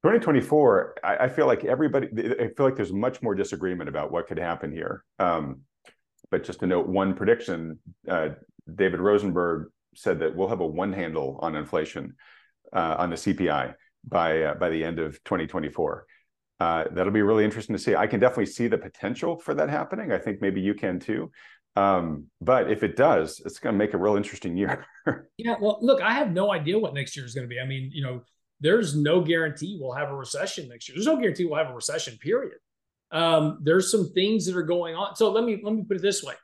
2024, 0.03 0.95
I, 1.03 1.15
I, 1.17 1.29
feel 1.29 1.45
like 1.47 1.63
everybody, 1.63 2.07
I 2.39 2.49
feel 2.55 2.65
like 2.65 2.75
there's 2.75 2.91
much 2.91 3.21
more 3.21 3.35
disagreement 3.35 3.87
about 3.87 4.11
what 4.11 4.27
could 4.27 4.39
happen 4.39 4.71
here. 4.71 5.03
Um, 5.19 5.61
but 6.31 6.43
just 6.43 6.59
to 6.61 6.67
note 6.67 6.87
one 6.87 7.13
prediction, 7.13 7.79
uh, 8.07 8.29
David 8.73 8.99
Rosenberg 8.99 9.69
said 9.95 10.19
that 10.19 10.35
we'll 10.35 10.47
have 10.47 10.61
a 10.61 10.67
one 10.67 10.93
handle 10.93 11.37
on 11.41 11.55
inflation 11.55 12.15
uh, 12.73 12.95
on 12.97 13.09
the 13.09 13.15
CPI 13.15 13.75
by 14.07 14.43
uh, 14.43 14.53
by 14.55 14.69
the 14.69 14.83
end 14.83 14.99
of 14.99 15.23
2024. 15.23 16.05
Uh, 16.61 16.85
that'll 16.91 17.11
be 17.11 17.23
really 17.23 17.43
interesting 17.43 17.75
to 17.75 17.81
see. 17.81 17.95
I 17.95 18.05
can 18.05 18.19
definitely 18.19 18.45
see 18.45 18.67
the 18.67 18.77
potential 18.77 19.35
for 19.39 19.55
that 19.55 19.67
happening. 19.67 20.11
I 20.11 20.19
think 20.19 20.41
maybe 20.41 20.61
you 20.61 20.75
can 20.75 20.99
too. 20.99 21.31
Um, 21.75 22.27
but 22.39 22.69
if 22.69 22.83
it 22.83 22.95
does, 22.95 23.41
it's 23.43 23.57
going 23.57 23.73
to 23.73 23.79
make 23.79 23.95
a 23.95 23.97
real 23.97 24.15
interesting 24.15 24.55
year. 24.55 24.85
yeah. 25.37 25.55
Well, 25.59 25.79
look, 25.81 26.03
I 26.03 26.13
have 26.13 26.31
no 26.31 26.51
idea 26.51 26.77
what 26.77 26.93
next 26.93 27.17
year 27.17 27.25
is 27.25 27.33
going 27.33 27.45
to 27.45 27.49
be. 27.49 27.59
I 27.59 27.65
mean, 27.65 27.89
you 27.91 28.03
know, 28.03 28.21
there's 28.59 28.95
no 28.95 29.21
guarantee 29.21 29.79
we'll 29.81 29.95
have 29.95 30.11
a 30.11 30.15
recession 30.15 30.69
next 30.69 30.87
year. 30.87 30.95
There's 30.95 31.07
no 31.07 31.17
guarantee 31.17 31.45
we'll 31.45 31.57
have 31.57 31.71
a 31.71 31.73
recession, 31.73 32.19
period. 32.19 32.59
Um, 33.09 33.57
there's 33.63 33.89
some 33.89 34.11
things 34.13 34.45
that 34.45 34.55
are 34.55 34.61
going 34.61 34.93
on. 34.93 35.15
So 35.15 35.31
let 35.31 35.43
me 35.43 35.59
let 35.63 35.73
me 35.73 35.83
put 35.83 35.97
it 35.97 36.03
this 36.03 36.21
way. 36.21 36.35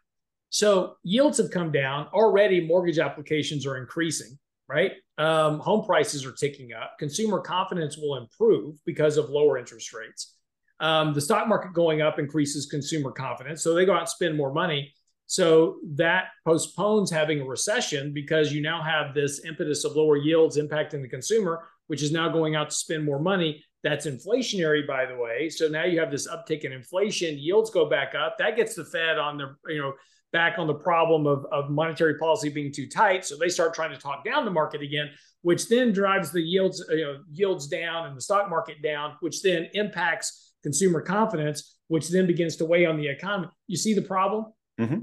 So 0.49 0.95
yields 1.03 1.37
have 1.37 1.51
come 1.51 1.71
down 1.71 2.07
already. 2.11 2.65
Mortgage 2.65 2.97
applications 2.97 3.67
are 3.67 3.77
increasing, 3.77 4.39
right? 4.67 4.93
Um, 5.17 5.59
home 5.59 5.83
prices 5.83 6.25
are 6.25 6.31
ticking 6.31 6.73
up. 6.73 6.97
Consumer 6.99 7.39
confidence 7.39 7.97
will 7.97 8.17
improve 8.17 8.75
because 8.85 9.17
of 9.17 9.29
lower 9.29 9.57
interest 9.57 9.93
rates. 9.93 10.35
Um, 10.79 11.13
the 11.13 11.21
stock 11.21 11.47
market 11.47 11.73
going 11.73 12.01
up 12.01 12.19
increases 12.19 12.67
consumer 12.67 13.11
confidence, 13.11 13.63
so 13.63 13.73
they 13.73 13.85
go 13.85 13.93
out 13.93 14.01
and 14.01 14.09
spend 14.09 14.37
more 14.37 14.53
money. 14.53 14.93
So 15.25 15.77
that 15.95 16.27
postpones 16.45 17.11
having 17.11 17.41
a 17.41 17.45
recession 17.45 18.13
because 18.13 18.53
you 18.53 18.61
now 18.61 18.81
have 18.81 19.13
this 19.13 19.43
impetus 19.43 19.83
of 19.83 19.95
lower 19.95 20.15
yields 20.15 20.57
impacting 20.57 21.01
the 21.01 21.09
consumer, 21.09 21.67
which 21.87 22.01
is 22.01 22.11
now 22.11 22.29
going 22.29 22.55
out 22.55 22.69
to 22.69 22.75
spend 22.75 23.03
more 23.03 23.19
money. 23.19 23.63
That's 23.83 24.07
inflationary, 24.07 24.87
by 24.87 25.05
the 25.05 25.17
way. 25.17 25.49
So 25.49 25.67
now 25.67 25.83
you 25.83 25.99
have 25.99 26.11
this 26.11 26.27
uptick 26.27 26.61
in 26.61 26.71
inflation. 26.71 27.37
Yields 27.37 27.71
go 27.71 27.89
back 27.89 28.13
up. 28.15 28.37
That 28.37 28.55
gets 28.55 28.75
the 28.75 28.85
Fed 28.85 29.17
on 29.17 29.37
the 29.37 29.55
you 29.67 29.81
know 29.81 29.93
back 30.33 30.59
on 30.59 30.67
the 30.67 30.73
problem 30.73 31.25
of, 31.25 31.45
of 31.51 31.69
monetary 31.69 32.17
policy 32.17 32.49
being 32.49 32.71
too 32.71 32.87
tight. 32.87 33.25
So 33.25 33.37
they 33.37 33.49
start 33.49 33.73
trying 33.73 33.91
to 33.91 33.97
talk 33.97 34.25
down 34.25 34.45
the 34.45 34.51
market 34.51 34.81
again, 34.81 35.09
which 35.41 35.69
then 35.69 35.93
drives 35.93 36.31
the 36.31 36.41
yields 36.41 36.83
you 36.89 37.03
know 37.03 37.17
yields 37.31 37.67
down 37.67 38.07
and 38.07 38.17
the 38.17 38.21
stock 38.21 38.49
market 38.49 38.81
down, 38.81 39.15
which 39.21 39.41
then 39.41 39.67
impacts 39.73 40.53
consumer 40.63 41.01
confidence, 41.01 41.77
which 41.87 42.09
then 42.09 42.27
begins 42.27 42.57
to 42.57 42.65
weigh 42.65 42.85
on 42.85 42.97
the 42.97 43.07
economy. 43.07 43.49
You 43.67 43.77
see 43.77 43.93
the 43.93 44.01
problem? 44.01 44.45
Mm-hmm. 44.79 44.99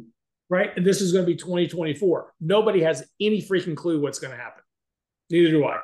Right. 0.51 0.77
And 0.77 0.85
this 0.85 1.01
is 1.01 1.13
going 1.13 1.25
to 1.25 1.31
be 1.31 1.37
2024. 1.37 2.35
Nobody 2.41 2.83
has 2.83 3.03
any 3.21 3.41
freaking 3.41 3.75
clue 3.75 4.01
what's 4.01 4.19
going 4.19 4.37
to 4.37 4.41
happen. 4.41 4.63
Neither 5.31 5.51
do 5.51 5.65
I 5.65 5.79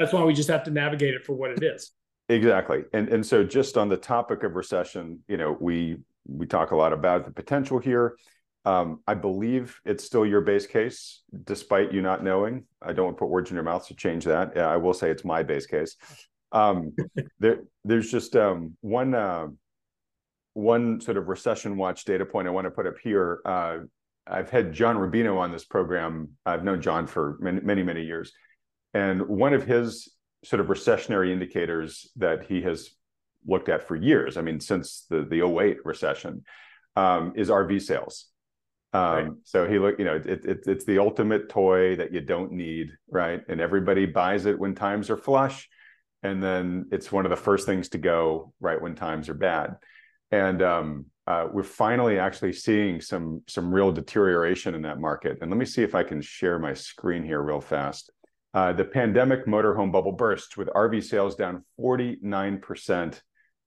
that's 0.00 0.14
why 0.14 0.24
we 0.24 0.32
just 0.32 0.48
have 0.48 0.64
to 0.64 0.70
navigate 0.70 1.14
it 1.14 1.24
for 1.24 1.34
what 1.34 1.50
it 1.50 1.62
is. 1.62 1.92
Exactly. 2.28 2.84
And 2.92 3.08
and 3.08 3.24
so 3.24 3.44
just 3.44 3.76
on 3.76 3.88
the 3.88 3.96
topic 3.96 4.42
of 4.42 4.56
recession, 4.56 5.20
you 5.28 5.36
know, 5.36 5.56
we 5.60 5.98
we 6.26 6.46
talk 6.46 6.70
a 6.70 6.76
lot 6.76 6.92
about 6.92 7.26
the 7.26 7.32
potential 7.32 7.78
here. 7.78 8.16
Um, 8.64 9.00
I 9.06 9.14
believe 9.14 9.80
it's 9.84 10.04
still 10.04 10.26
your 10.26 10.42
base 10.42 10.66
case, 10.66 11.22
despite 11.44 11.92
you 11.92 12.02
not 12.02 12.22
knowing. 12.22 12.64
I 12.82 12.92
don't 12.92 13.06
want 13.06 13.16
to 13.16 13.20
put 13.20 13.30
words 13.30 13.50
in 13.50 13.54
your 13.54 13.64
mouth 13.64 13.86
to 13.88 13.94
change 13.94 14.24
that. 14.26 14.56
I 14.58 14.76
will 14.76 14.92
say 14.92 15.10
it's 15.10 15.24
my 15.24 15.42
base 15.42 15.66
case. 15.66 15.96
Um, 16.52 16.94
there, 17.40 17.60
there's 17.84 18.10
just 18.10 18.36
um, 18.36 18.76
one 18.80 19.14
uh, 19.14 19.46
one 20.54 21.00
sort 21.00 21.16
of 21.16 21.28
recession 21.28 21.76
watch 21.76 22.04
data 22.04 22.26
point 22.26 22.48
I 22.48 22.50
want 22.50 22.66
to 22.66 22.70
put 22.70 22.86
up 22.86 22.98
here. 23.02 23.40
Uh, 23.44 23.78
I've 24.26 24.50
had 24.50 24.72
John 24.72 24.96
Rubino 24.96 25.38
on 25.38 25.52
this 25.52 25.64
program. 25.64 26.30
I've 26.44 26.64
known 26.64 26.82
John 26.82 27.06
for 27.06 27.36
many, 27.40 27.60
many, 27.60 27.82
many 27.82 28.04
years. 28.04 28.32
And 28.92 29.26
one 29.26 29.54
of 29.54 29.64
his 29.64 30.08
sort 30.44 30.60
of 30.60 30.66
recessionary 30.66 31.30
indicators 31.30 32.10
that 32.16 32.44
he 32.44 32.62
has 32.62 32.90
looked 33.46 33.68
at 33.68 33.86
for 33.86 33.96
years. 33.96 34.36
I 34.36 34.42
mean, 34.42 34.60
since 34.60 35.06
the 35.08 35.24
the 35.24 35.46
08 35.46 35.78
recession, 35.84 36.44
um, 36.96 37.32
is 37.36 37.48
RV 37.48 37.82
sales. 37.82 38.26
Um, 38.92 39.02
right. 39.02 39.30
So 39.44 39.68
he 39.68 39.78
look, 39.78 39.98
you 39.98 40.04
know, 40.04 40.16
it, 40.16 40.26
it, 40.26 40.60
it's 40.66 40.84
the 40.84 40.98
ultimate 40.98 41.48
toy 41.48 41.96
that 41.96 42.12
you 42.12 42.20
don't 42.20 42.52
need, 42.52 42.90
right? 43.08 43.40
And 43.48 43.60
everybody 43.60 44.06
buys 44.06 44.46
it 44.46 44.58
when 44.58 44.74
times 44.74 45.10
are 45.10 45.16
flush, 45.16 45.68
and 46.22 46.42
then 46.42 46.86
it's 46.90 47.12
one 47.12 47.24
of 47.24 47.30
the 47.30 47.36
first 47.36 47.66
things 47.66 47.90
to 47.90 47.98
go 47.98 48.52
right 48.60 48.80
when 48.80 48.94
times 48.94 49.28
are 49.28 49.34
bad. 49.34 49.76
And 50.32 50.62
um, 50.62 51.06
uh, 51.26 51.46
we're 51.52 51.62
finally 51.62 52.18
actually 52.18 52.52
seeing 52.52 53.00
some 53.00 53.42
some 53.46 53.72
real 53.72 53.92
deterioration 53.92 54.74
in 54.74 54.82
that 54.82 54.98
market. 54.98 55.38
And 55.40 55.50
let 55.50 55.58
me 55.58 55.66
see 55.66 55.82
if 55.82 55.94
I 55.94 56.02
can 56.02 56.20
share 56.20 56.58
my 56.58 56.74
screen 56.74 57.22
here 57.22 57.40
real 57.40 57.60
fast. 57.60 58.10
Uh, 58.52 58.72
the 58.72 58.84
pandemic 58.84 59.46
motorhome 59.46 59.92
bubble 59.92 60.12
burst 60.12 60.56
with 60.56 60.68
RV 60.68 61.04
sales 61.04 61.36
down 61.36 61.64
49% 61.78 63.20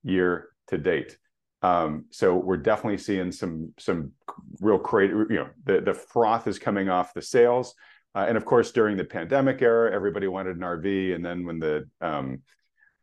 year 0.03 0.49
to 0.67 0.77
date. 0.77 1.17
Um, 1.63 2.05
so 2.11 2.35
we're 2.35 2.57
definitely 2.57 2.97
seeing 2.97 3.31
some 3.31 3.73
some 3.79 4.11
real 4.59 4.77
crazy, 4.77 5.13
you 5.13 5.35
know, 5.35 5.49
the, 5.63 5.79
the 5.79 5.93
froth 5.93 6.45
is 6.47 6.59
coming 6.59 6.89
off 6.89 7.13
the 7.13 7.21
sales. 7.21 7.73
Uh, 8.15 8.25
and 8.27 8.37
of 8.37 8.45
course, 8.45 8.71
during 8.71 8.97
the 8.97 9.05
pandemic 9.05 9.61
era, 9.61 9.91
everybody 9.91 10.27
wanted 10.27 10.57
an 10.57 10.61
RV. 10.61 11.15
And 11.15 11.25
then 11.25 11.45
when 11.45 11.59
the 11.59 11.89
um, 12.01 12.41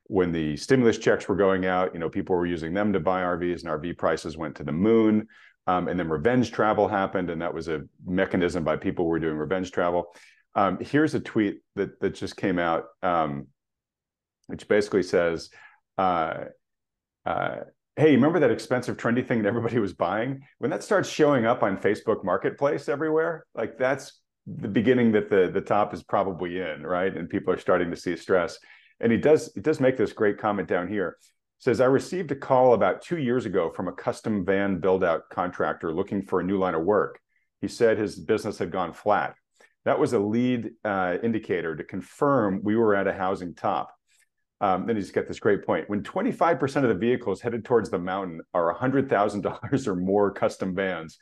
when 0.05 0.31
the 0.31 0.57
stimulus 0.57 0.99
checks 0.99 1.27
were 1.27 1.37
going 1.37 1.67
out, 1.67 1.95
you 1.95 2.01
know, 2.01 2.11
people 2.11 2.37
were 2.37 2.47
using 2.47 2.75
them 2.75 2.93
to 2.93 3.01
buy 3.01 3.23
RVs, 3.23 3.63
and 3.63 3.71
RV 3.71 3.97
prices 3.97 4.37
went 4.37 4.57
to 4.57 4.65
the 4.65 4.73
moon. 4.73 5.27
Um, 5.67 5.89
and 5.89 5.99
then 5.99 6.09
revenge 6.09 6.53
travel 6.53 6.89
happened, 6.89 7.31
and 7.31 7.41
that 7.43 7.55
was 7.55 7.69
a 7.69 7.83
mechanism 8.05 8.65
by 8.65 8.77
people 8.77 9.05
who 9.05 9.11
were 9.11 9.21
doing 9.21 9.37
revenge 9.37 9.71
travel. 9.73 10.13
Um, 10.55 10.79
here's 10.81 11.15
a 11.15 11.21
tweet 11.21 11.61
that 11.77 12.01
that 12.01 12.15
just 12.15 12.37
came 12.37 12.59
out, 12.59 12.87
um, 13.03 13.47
which 14.49 14.69
basically 14.69 15.05
says, 15.05 15.51
uh, 15.97 16.45
uh, 17.25 17.57
"Hey, 18.01 18.13
remember 18.17 18.41
that 18.41 18.51
expensive, 18.51 18.97
trendy 18.97 19.27
thing 19.27 19.43
that 19.43 19.49
everybody 19.49 19.79
was 19.79 19.93
buying? 19.93 20.41
When 20.59 20.71
that 20.71 20.83
starts 20.83 21.09
showing 21.09 21.45
up 21.45 21.63
on 21.63 21.77
Facebook 21.77 22.25
Marketplace 22.25 22.89
everywhere, 22.89 23.45
like 23.55 23.77
that's 23.77 24.21
the 24.47 24.69
beginning 24.69 25.13
that 25.13 25.29
the 25.29 25.51
the 25.53 25.61
top 25.61 25.93
is 25.93 26.03
probably 26.03 26.61
in, 26.61 26.83
right? 26.83 27.15
And 27.15 27.29
people 27.29 27.53
are 27.53 27.59
starting 27.59 27.91
to 27.91 27.97
see 27.97 28.17
stress." 28.17 28.59
And 29.01 29.13
he 29.13 29.19
does 29.19 29.53
he 29.55 29.61
does 29.61 29.81
make 29.81 29.99
this 29.99 30.15
great 30.15 30.39
comment 30.39 30.67
down 30.67 30.89
here. 30.89 31.19
says 31.59 31.81
I 31.81 31.87
received 31.87 32.33
a 32.33 32.37
call 32.37 32.73
about 32.73 33.03
two 33.03 33.19
years 33.19 33.45
ago 33.45 33.71
from 33.71 33.89
a 33.89 33.93
custom 33.93 34.47
van 34.47 34.81
build 34.81 35.05
out 35.05 35.29
contractor 35.31 35.93
looking 35.93 36.23
for 36.23 36.41
a 36.41 36.45
new 36.45 36.59
line 36.59 36.75
of 36.75 36.85
work. 36.85 37.21
He 37.61 37.69
said 37.69 37.99
his 37.99 38.19
business 38.19 38.59
had 38.59 38.71
gone 38.73 38.95
flat. 38.95 39.35
That 39.85 39.99
was 39.99 40.15
a 40.15 40.19
lead 40.19 40.71
uh, 40.85 41.19
indicator 41.23 41.77
to 41.77 41.85
confirm 41.85 42.61
we 42.63 42.77
were 42.77 42.95
at 42.95 43.07
a 43.07 43.13
housing 43.13 43.55
top. 43.55 43.95
Um, 44.63 44.87
then 44.87 44.97
he's 44.97 45.11
got 45.11 45.27
this 45.27 45.41
great 45.41 45.65
point. 45.65 45.89
When 45.89 46.03
25% 46.03 46.77
of 46.77 46.89
the 46.89 46.95
vehicles 46.95 47.41
headed 47.41 47.65
towards 47.65 47.89
the 47.89 47.99
mountain 47.99 48.43
are 48.53 48.75
$100,000 48.75 49.87
or 49.87 49.97
more 49.97 50.31
custom 50.31 50.75
vans, 50.75 51.19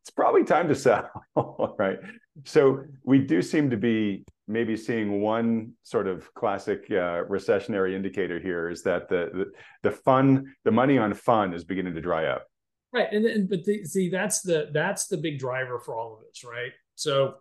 it's 0.00 0.10
probably 0.10 0.44
time 0.44 0.68
to 0.68 0.74
sell, 0.74 1.08
right? 1.78 1.98
So 2.44 2.84
we 3.04 3.18
do 3.20 3.42
seem 3.42 3.70
to 3.70 3.76
be 3.76 4.24
maybe 4.48 4.76
seeing 4.76 5.20
one 5.20 5.72
sort 5.84 6.08
of 6.08 6.32
classic 6.34 6.86
uh, 6.90 7.22
recessionary 7.28 7.94
indicator 7.94 8.40
here 8.40 8.68
is 8.68 8.82
that 8.82 9.08
the, 9.08 9.30
the, 9.32 9.88
the 9.88 9.96
fun, 9.96 10.52
the 10.64 10.72
money 10.72 10.98
on 10.98 11.14
fun 11.14 11.54
is 11.54 11.64
beginning 11.64 11.94
to 11.94 12.00
dry 12.00 12.26
up. 12.26 12.46
Right, 12.92 13.06
and, 13.12 13.24
and 13.24 13.48
but 13.48 13.64
the, 13.64 13.84
see 13.84 14.08
that's 14.08 14.40
the 14.40 14.70
that's 14.72 15.06
the 15.06 15.16
big 15.16 15.38
driver 15.38 15.78
for 15.78 15.94
all 15.94 16.14
of 16.14 16.24
this, 16.26 16.42
right? 16.42 16.72
So, 16.96 17.34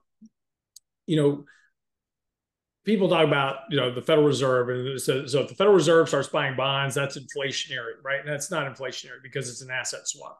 you 1.07 1.17
know, 1.17 1.45
people 2.85 3.09
talk 3.09 3.27
about 3.27 3.57
you 3.69 3.77
know 3.77 3.93
the 3.93 4.01
Federal 4.01 4.27
Reserve, 4.27 4.69
and 4.69 4.99
so, 4.99 5.25
so 5.25 5.41
if 5.41 5.49
the 5.49 5.55
Federal 5.55 5.75
Reserve 5.75 6.07
starts 6.07 6.27
buying 6.27 6.55
bonds, 6.55 6.95
that's 6.95 7.17
inflationary, 7.17 7.93
right? 8.03 8.19
And 8.19 8.29
that's 8.29 8.51
not 8.51 8.73
inflationary 8.73 9.21
because 9.21 9.49
it's 9.49 9.61
an 9.61 9.71
asset 9.71 10.01
swap. 10.07 10.39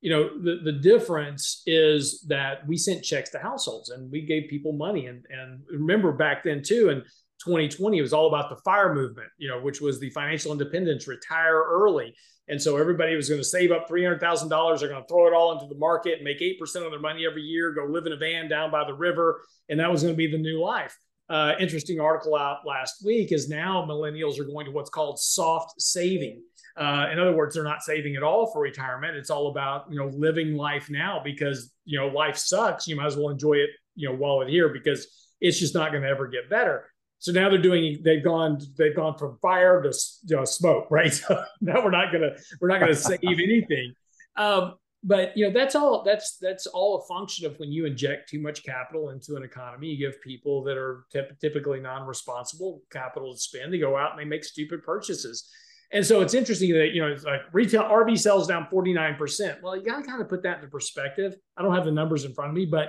You 0.00 0.10
know 0.10 0.38
the, 0.42 0.60
the 0.64 0.72
difference 0.72 1.62
is 1.66 2.24
that 2.28 2.66
we 2.66 2.76
sent 2.76 3.04
checks 3.04 3.30
to 3.30 3.38
households 3.38 3.90
and 3.90 4.10
we 4.10 4.22
gave 4.22 4.50
people 4.50 4.72
money. 4.72 5.06
And 5.06 5.24
and 5.30 5.60
remember 5.70 6.12
back 6.12 6.44
then 6.44 6.62
too 6.62 6.90
in 6.90 7.02
2020 7.44 7.98
it 7.98 8.02
was 8.02 8.12
all 8.12 8.28
about 8.28 8.48
the 8.48 8.56
fire 8.64 8.94
movement 8.94 9.28
you 9.38 9.48
know 9.48 9.60
which 9.60 9.80
was 9.80 9.98
the 9.98 10.10
financial 10.10 10.52
independence 10.52 11.08
retire 11.08 11.62
early. 11.62 12.14
And 12.48 12.60
so 12.60 12.76
everybody 12.76 13.16
was 13.16 13.30
going 13.30 13.40
to 13.40 13.44
save 13.44 13.72
up 13.72 13.88
$300000 13.88 14.78
they're 14.78 14.88
going 14.90 15.00
to 15.00 15.08
throw 15.08 15.26
it 15.26 15.32
all 15.32 15.52
into 15.52 15.72
the 15.72 15.78
market 15.78 16.16
and 16.16 16.24
make 16.24 16.40
8% 16.40 16.60
of 16.84 16.90
their 16.90 17.00
money 17.00 17.24
every 17.26 17.40
year 17.40 17.72
go 17.72 17.86
live 17.86 18.04
in 18.04 18.12
a 18.12 18.18
van 18.18 18.50
down 18.50 18.70
by 18.70 18.84
the 18.84 18.92
river. 18.92 19.40
And 19.70 19.80
that 19.80 19.90
was 19.90 20.02
going 20.02 20.12
to 20.12 20.18
be 20.18 20.30
the 20.30 20.36
new 20.36 20.62
life 20.62 20.94
uh, 21.28 21.52
interesting 21.58 22.00
article 22.00 22.36
out 22.36 22.66
last 22.66 23.04
week 23.04 23.32
is 23.32 23.48
now 23.48 23.84
millennials 23.88 24.38
are 24.38 24.44
going 24.44 24.66
to 24.66 24.72
what's 24.72 24.90
called 24.90 25.18
soft 25.18 25.80
saving 25.80 26.42
uh, 26.76 27.06
in 27.12 27.20
other 27.20 27.34
words, 27.36 27.54
they're 27.54 27.62
not 27.62 27.82
saving 27.82 28.16
at 28.16 28.22
all 28.22 28.50
for 28.50 28.60
retirement. 28.60 29.16
It's 29.16 29.30
all 29.30 29.48
about 29.48 29.86
you 29.90 29.98
know 29.98 30.08
living 30.08 30.56
life 30.56 30.90
now 30.90 31.20
because 31.22 31.72
you 31.84 31.98
know 31.98 32.08
life 32.08 32.36
sucks. 32.36 32.88
You 32.88 32.96
might 32.96 33.06
as 33.06 33.16
well 33.16 33.28
enjoy 33.28 33.54
it 33.54 33.70
you 33.94 34.08
know 34.08 34.16
while 34.16 34.40
it's 34.40 34.50
here 34.50 34.68
because 34.68 35.06
it's 35.40 35.58
just 35.58 35.74
not 35.74 35.92
going 35.92 36.02
to 36.02 36.08
ever 36.08 36.26
get 36.26 36.50
better. 36.50 36.90
So 37.20 37.30
now 37.30 37.48
they're 37.48 37.62
doing. 37.62 38.00
They've 38.02 38.24
gone. 38.24 38.58
They've 38.76 38.94
gone 38.94 39.16
from 39.16 39.38
fire 39.40 39.82
to 39.82 39.92
you 40.26 40.36
know, 40.36 40.44
smoke. 40.44 40.88
Right. 40.90 41.12
So 41.28 41.44
now 41.60 41.82
we're 41.84 41.90
not 41.90 42.10
gonna. 42.10 42.30
We're 42.60 42.68
not 42.68 42.80
gonna 42.80 42.94
save 42.94 43.20
anything. 43.22 43.94
Um, 44.36 44.74
but 45.04 45.36
you 45.36 45.46
know 45.46 45.52
that's 45.52 45.74
all. 45.74 46.02
That's 46.02 46.38
that's 46.38 46.66
all 46.66 46.98
a 46.98 47.06
function 47.06 47.46
of 47.46 47.58
when 47.58 47.70
you 47.70 47.84
inject 47.84 48.28
too 48.28 48.40
much 48.40 48.64
capital 48.64 49.10
into 49.10 49.36
an 49.36 49.44
economy. 49.44 49.88
You 49.88 49.98
give 49.98 50.20
people 50.22 50.64
that 50.64 50.76
are 50.76 51.04
typically 51.40 51.78
non-responsible 51.78 52.82
capital 52.90 53.34
to 53.34 53.38
spend. 53.38 53.72
They 53.72 53.78
go 53.78 53.96
out 53.96 54.12
and 54.12 54.18
they 54.18 54.24
make 54.24 54.44
stupid 54.44 54.82
purchases. 54.82 55.48
And 55.92 56.04
so 56.04 56.22
it's 56.22 56.34
interesting 56.34 56.72
that, 56.72 56.92
you 56.92 57.00
know, 57.00 57.08
it's 57.08 57.24
like 57.24 57.42
retail 57.52 57.84
RV 57.84 58.18
sells 58.18 58.48
down 58.48 58.66
49%. 58.72 59.62
Well, 59.62 59.76
you 59.76 59.84
got 59.84 59.98
to 59.98 60.02
kind 60.02 60.20
of 60.20 60.28
put 60.28 60.42
that 60.42 60.56
into 60.56 60.68
perspective. 60.68 61.36
I 61.56 61.62
don't 61.62 61.74
have 61.74 61.84
the 61.84 61.92
numbers 61.92 62.24
in 62.24 62.34
front 62.34 62.50
of 62.50 62.56
me, 62.56 62.64
but 62.64 62.88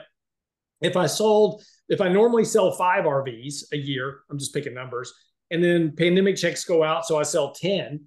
if 0.82 0.98
I 0.98 1.06
sold, 1.06 1.64
if 1.88 2.02
I 2.02 2.10
normally 2.10 2.46
sell 2.46 2.72
five 2.72 3.06
RVs 3.06 3.66
a 3.74 3.78
year, 3.78 4.22
I'm 4.32 4.40
just 4.40 4.54
picking 4.54 4.74
numbers, 4.74 5.14
and 5.52 5.64
then 5.64 5.96
pandemic 5.96 6.36
checks 6.36 6.66
go 6.66 6.84
out, 6.84 7.06
so 7.06 7.20
I 7.20 7.24
sell 7.24 7.54
10, 7.54 8.02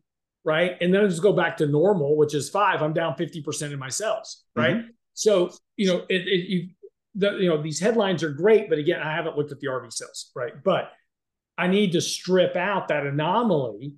right? 0.49 0.79
And 0.81 0.95
then 0.95 1.05
I 1.05 1.09
just 1.09 1.21
go 1.21 1.35
back 1.35 1.59
to 1.59 1.67
normal, 1.67 2.17
which 2.17 2.35
is 2.35 2.49
five, 2.49 2.81
I'm 2.81 2.95
down 2.95 3.13
50% 3.17 3.71
in 3.71 3.79
my 3.79 3.91
sales, 3.91 4.45
right? 4.57 4.77
Mm-hmm. 4.77 4.89
So, 5.13 5.51
you 5.77 5.89
know, 5.89 6.07
it, 6.09 6.27
it, 6.27 6.49
you, 6.49 6.69
the, 7.15 7.33
you 7.33 7.51
know, 7.51 7.61
these 7.61 7.79
headlines 7.79 8.23
are 8.23 8.31
great, 8.31 8.71
but 8.71 8.79
again, 8.79 9.03
I 9.03 9.15
haven't 9.15 9.37
looked 9.37 9.53
at 9.53 9.61
the 9.61 9.67
RV 9.67 9.93
sales, 9.93 10.31
right? 10.35 10.55
But 10.65 10.91
I 11.59 11.67
need 11.67 11.93
to 11.93 12.01
strip 12.01 12.57
out 12.57 12.89
that 12.89 13.05
anomaly 13.05 13.93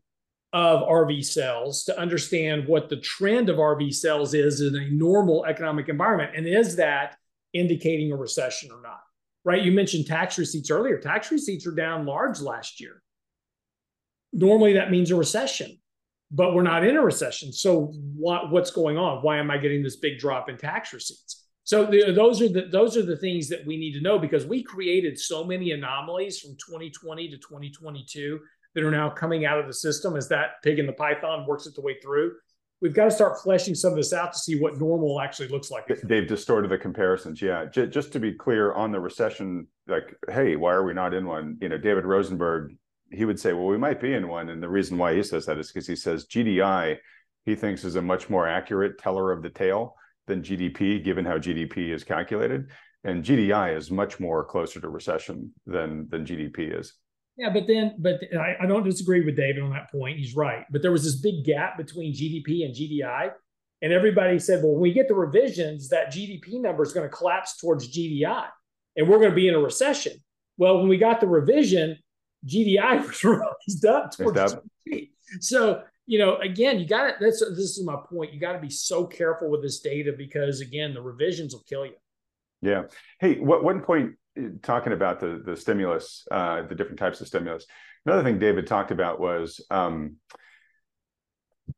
of 0.53 0.81
RV 0.81 1.25
sales 1.25 1.85
to 1.85 1.97
understand 1.97 2.67
what 2.67 2.89
the 2.89 2.97
trend 2.97 3.49
of 3.49 3.59
RV 3.59 3.95
sales 3.95 4.35
is 4.35 4.61
in 4.61 4.75
a 4.75 4.91
normal 4.91 5.45
economic 5.45 5.89
environment. 5.89 6.33
And 6.35 6.49
is 6.49 6.75
that 6.77 7.17
indicating 7.53 8.11
a 8.11 8.17
recession 8.17 8.73
or 8.73 8.83
not? 8.83 9.03
Right? 9.45 9.63
You 9.63 9.71
mentioned 9.71 10.09
tax 10.09 10.37
receipts 10.37 10.69
earlier. 10.69 10.99
Tax 10.99 11.31
receipts 11.31 11.65
are 11.65 11.77
down 11.77 12.07
large 12.07 12.41
last 12.41 12.81
year. 12.81 13.01
Normally 14.33 14.73
that 14.73 14.91
means 14.91 15.13
a 15.13 15.17
recession, 15.17 15.80
but 16.31 16.55
we're 16.55 16.63
not 16.63 16.87
in 16.87 16.97
a 16.97 17.03
recession. 17.03 17.53
So 17.53 17.93
what, 18.15 18.51
what's 18.51 18.71
going 18.71 18.97
on? 18.97 19.23
Why 19.23 19.39
am 19.39 19.51
I 19.51 19.59
getting 19.59 19.83
this 19.83 19.97
big 19.97 20.19
drop 20.19 20.49
in 20.49 20.57
tax 20.57 20.93
receipts? 20.93 21.47
So 21.65 21.85
the, 21.85 22.13
those 22.13 22.41
are 22.43 22.49
the 22.49 22.69
those 22.73 22.97
are 22.97 23.05
the 23.05 23.17
things 23.17 23.49
that 23.49 23.65
we 23.67 23.77
need 23.77 23.93
to 23.93 24.01
know 24.01 24.19
because 24.19 24.47
we 24.47 24.63
created 24.63 25.19
so 25.19 25.45
many 25.45 25.73
anomalies 25.73 26.41
from 26.41 26.53
2020 26.53 27.29
to 27.29 27.37
2022 27.37 28.41
that 28.75 28.85
are 28.85 28.91
now 28.91 29.11
coming 29.11 29.45
out 29.45 29.59
of 29.59 29.67
the 29.67 29.75
system 29.75 30.17
as 30.17 30.29
that 30.29 30.63
pig 30.63 30.79
in 30.79 30.87
the 30.87 30.93
python 30.93 31.47
works 31.47 31.67
its 31.67 31.79
way 31.79 31.97
through. 32.03 32.33
We've 32.81 32.95
got 32.95 33.05
to 33.05 33.11
start 33.11 33.39
fleshing 33.43 33.75
some 33.75 33.91
of 33.91 33.97
this 33.99 34.13
out 34.15 34.33
to 34.33 34.39
see 34.39 34.59
what 34.59 34.79
normal 34.79 35.21
actually 35.21 35.49
looks 35.49 35.71
like. 35.71 35.87
They've 36.03 36.27
distorted 36.27 36.71
the 36.71 36.79
comparisons. 36.79 37.43
Yeah. 37.43 37.67
J- 37.67 37.89
just 37.89 38.11
to 38.15 38.21
be 38.21 38.33
clear 38.33 38.73
on 38.73 38.91
the 38.91 38.99
recession, 38.99 39.67
like, 39.87 40.17
hey, 40.31 40.57
why 40.57 40.73
are 40.73 40.85
we 40.85 40.95
not 40.95 41.13
in 41.13 41.27
one? 41.27 41.59
You 41.61 41.69
know, 41.69 41.77
David 41.77 42.07
Rosenberg, 42.07 42.75
he 43.11 43.25
would 43.25 43.41
say, 43.41 43.53
well, 43.53 43.67
we 43.67 43.79
might 43.79 44.01
be 44.01 44.15
in 44.15 44.29
one. 44.29 44.49
And 44.49 44.63
the 44.63 44.69
reason 44.69 44.99
why 44.99 45.15
he 45.15 45.23
says 45.23 45.47
that 45.47 45.59
is 45.59 45.69
because 45.69 45.87
he 45.87 45.97
says 45.97 46.27
GDI, 46.27 46.99
he 47.45 47.55
thinks 47.55 47.85
is 47.85 47.97
a 47.97 48.03
much 48.03 48.31
more 48.31 48.47
accurate 48.47 48.99
teller 48.99 49.33
of 49.33 49.43
the 49.43 49.51
tale 49.51 49.97
than 50.27 50.43
GDP, 50.43 51.03
given 51.03 51.25
how 51.25 51.39
GDP 51.39 51.91
is 51.91 52.05
calculated. 52.05 52.71
And 53.03 53.25
GDI 53.25 53.77
is 53.77 53.91
much 53.91 54.21
more 54.21 54.45
closer 54.45 54.81
to 54.81 54.89
recession 54.89 55.53
than 55.67 56.07
than 56.11 56.27
GDP 56.27 56.79
is. 56.79 56.93
Yeah, 57.37 57.51
but 57.51 57.67
then, 57.67 57.97
but 57.99 58.21
I, 58.39 58.57
I, 58.61 58.67
don't 58.67 58.85
disagree 58.85 59.25
with 59.25 59.35
David 59.35 59.63
on 59.63 59.71
that 59.71 59.91
point. 59.91 60.19
He's 60.19 60.37
right. 60.37 60.67
But 60.71 60.83
there 60.83 60.93
was 60.93 61.05
this 61.05 61.17
big 61.17 61.45
gap 61.45 61.79
between 61.79 62.13
GDP 62.13 62.67
and 62.67 62.75
GDI. 62.75 63.31
And 63.81 63.93
everybody 63.95 64.39
said, 64.39 64.63
well, 64.63 64.73
when 64.73 64.83
we 64.83 64.93
get 64.93 65.09
the 65.09 65.15
revisions, 65.15 65.89
that 65.89 66.13
GDP 66.13 66.61
number 66.61 66.83
is 66.83 66.93
going 66.93 67.09
to 67.09 67.17
collapse 67.17 67.57
towards 67.57 67.89
GDI 67.97 68.47
and 68.97 69.09
we're 69.09 69.19
going 69.19 69.31
to 69.31 69.37
be 69.37 69.49
in 69.49 69.55
a 69.55 69.59
recession. 69.59 70.13
Well, 70.59 70.79
when 70.79 70.89
we 70.89 70.99
got 70.99 71.21
the 71.21 71.29
revision, 71.29 71.97
GDI 72.47 73.07
was 73.07 73.25
raised 73.25 73.87
up 73.87 74.13
towards 74.13 74.39
GDP. 74.39 75.11
So, 75.41 75.83
you 76.07 76.19
know, 76.19 76.37
again, 76.37 76.81
you 76.81 76.87
got 76.87 77.07
to, 77.07 77.15
this 77.21 77.41
is 77.41 77.83
my 77.85 77.97
point. 78.11 78.33
You 78.33 78.41
got 78.41 78.53
to 78.53 78.59
be 78.59 78.71
so 78.71 79.07
careful 79.07 79.51
with 79.51 79.63
this 79.63 79.81
data 79.81 80.13
because, 80.17 80.61
again, 80.61 80.95
the 80.95 81.01
revisions 81.03 81.55
will 81.55 81.65
kill 81.69 81.87
you. 81.87 81.95
Yeah. 82.63 82.85
Hey, 83.19 83.39
what 83.39 83.65
one 83.65 83.81
point 83.81 84.17
talking 84.63 84.93
about 84.93 85.21
the 85.21 85.43
the 85.45 85.57
stimulus, 85.57 86.27
uh, 86.31 86.63
the 86.63 86.75
different 86.75 86.99
types 86.99 87.21
of 87.21 87.27
stimulus. 87.27 87.67
Another 88.07 88.23
thing 88.23 88.39
David 88.39 88.67
talked 88.67 88.91
about 88.91 89.21
was 89.21 89.61
um, 89.71 90.17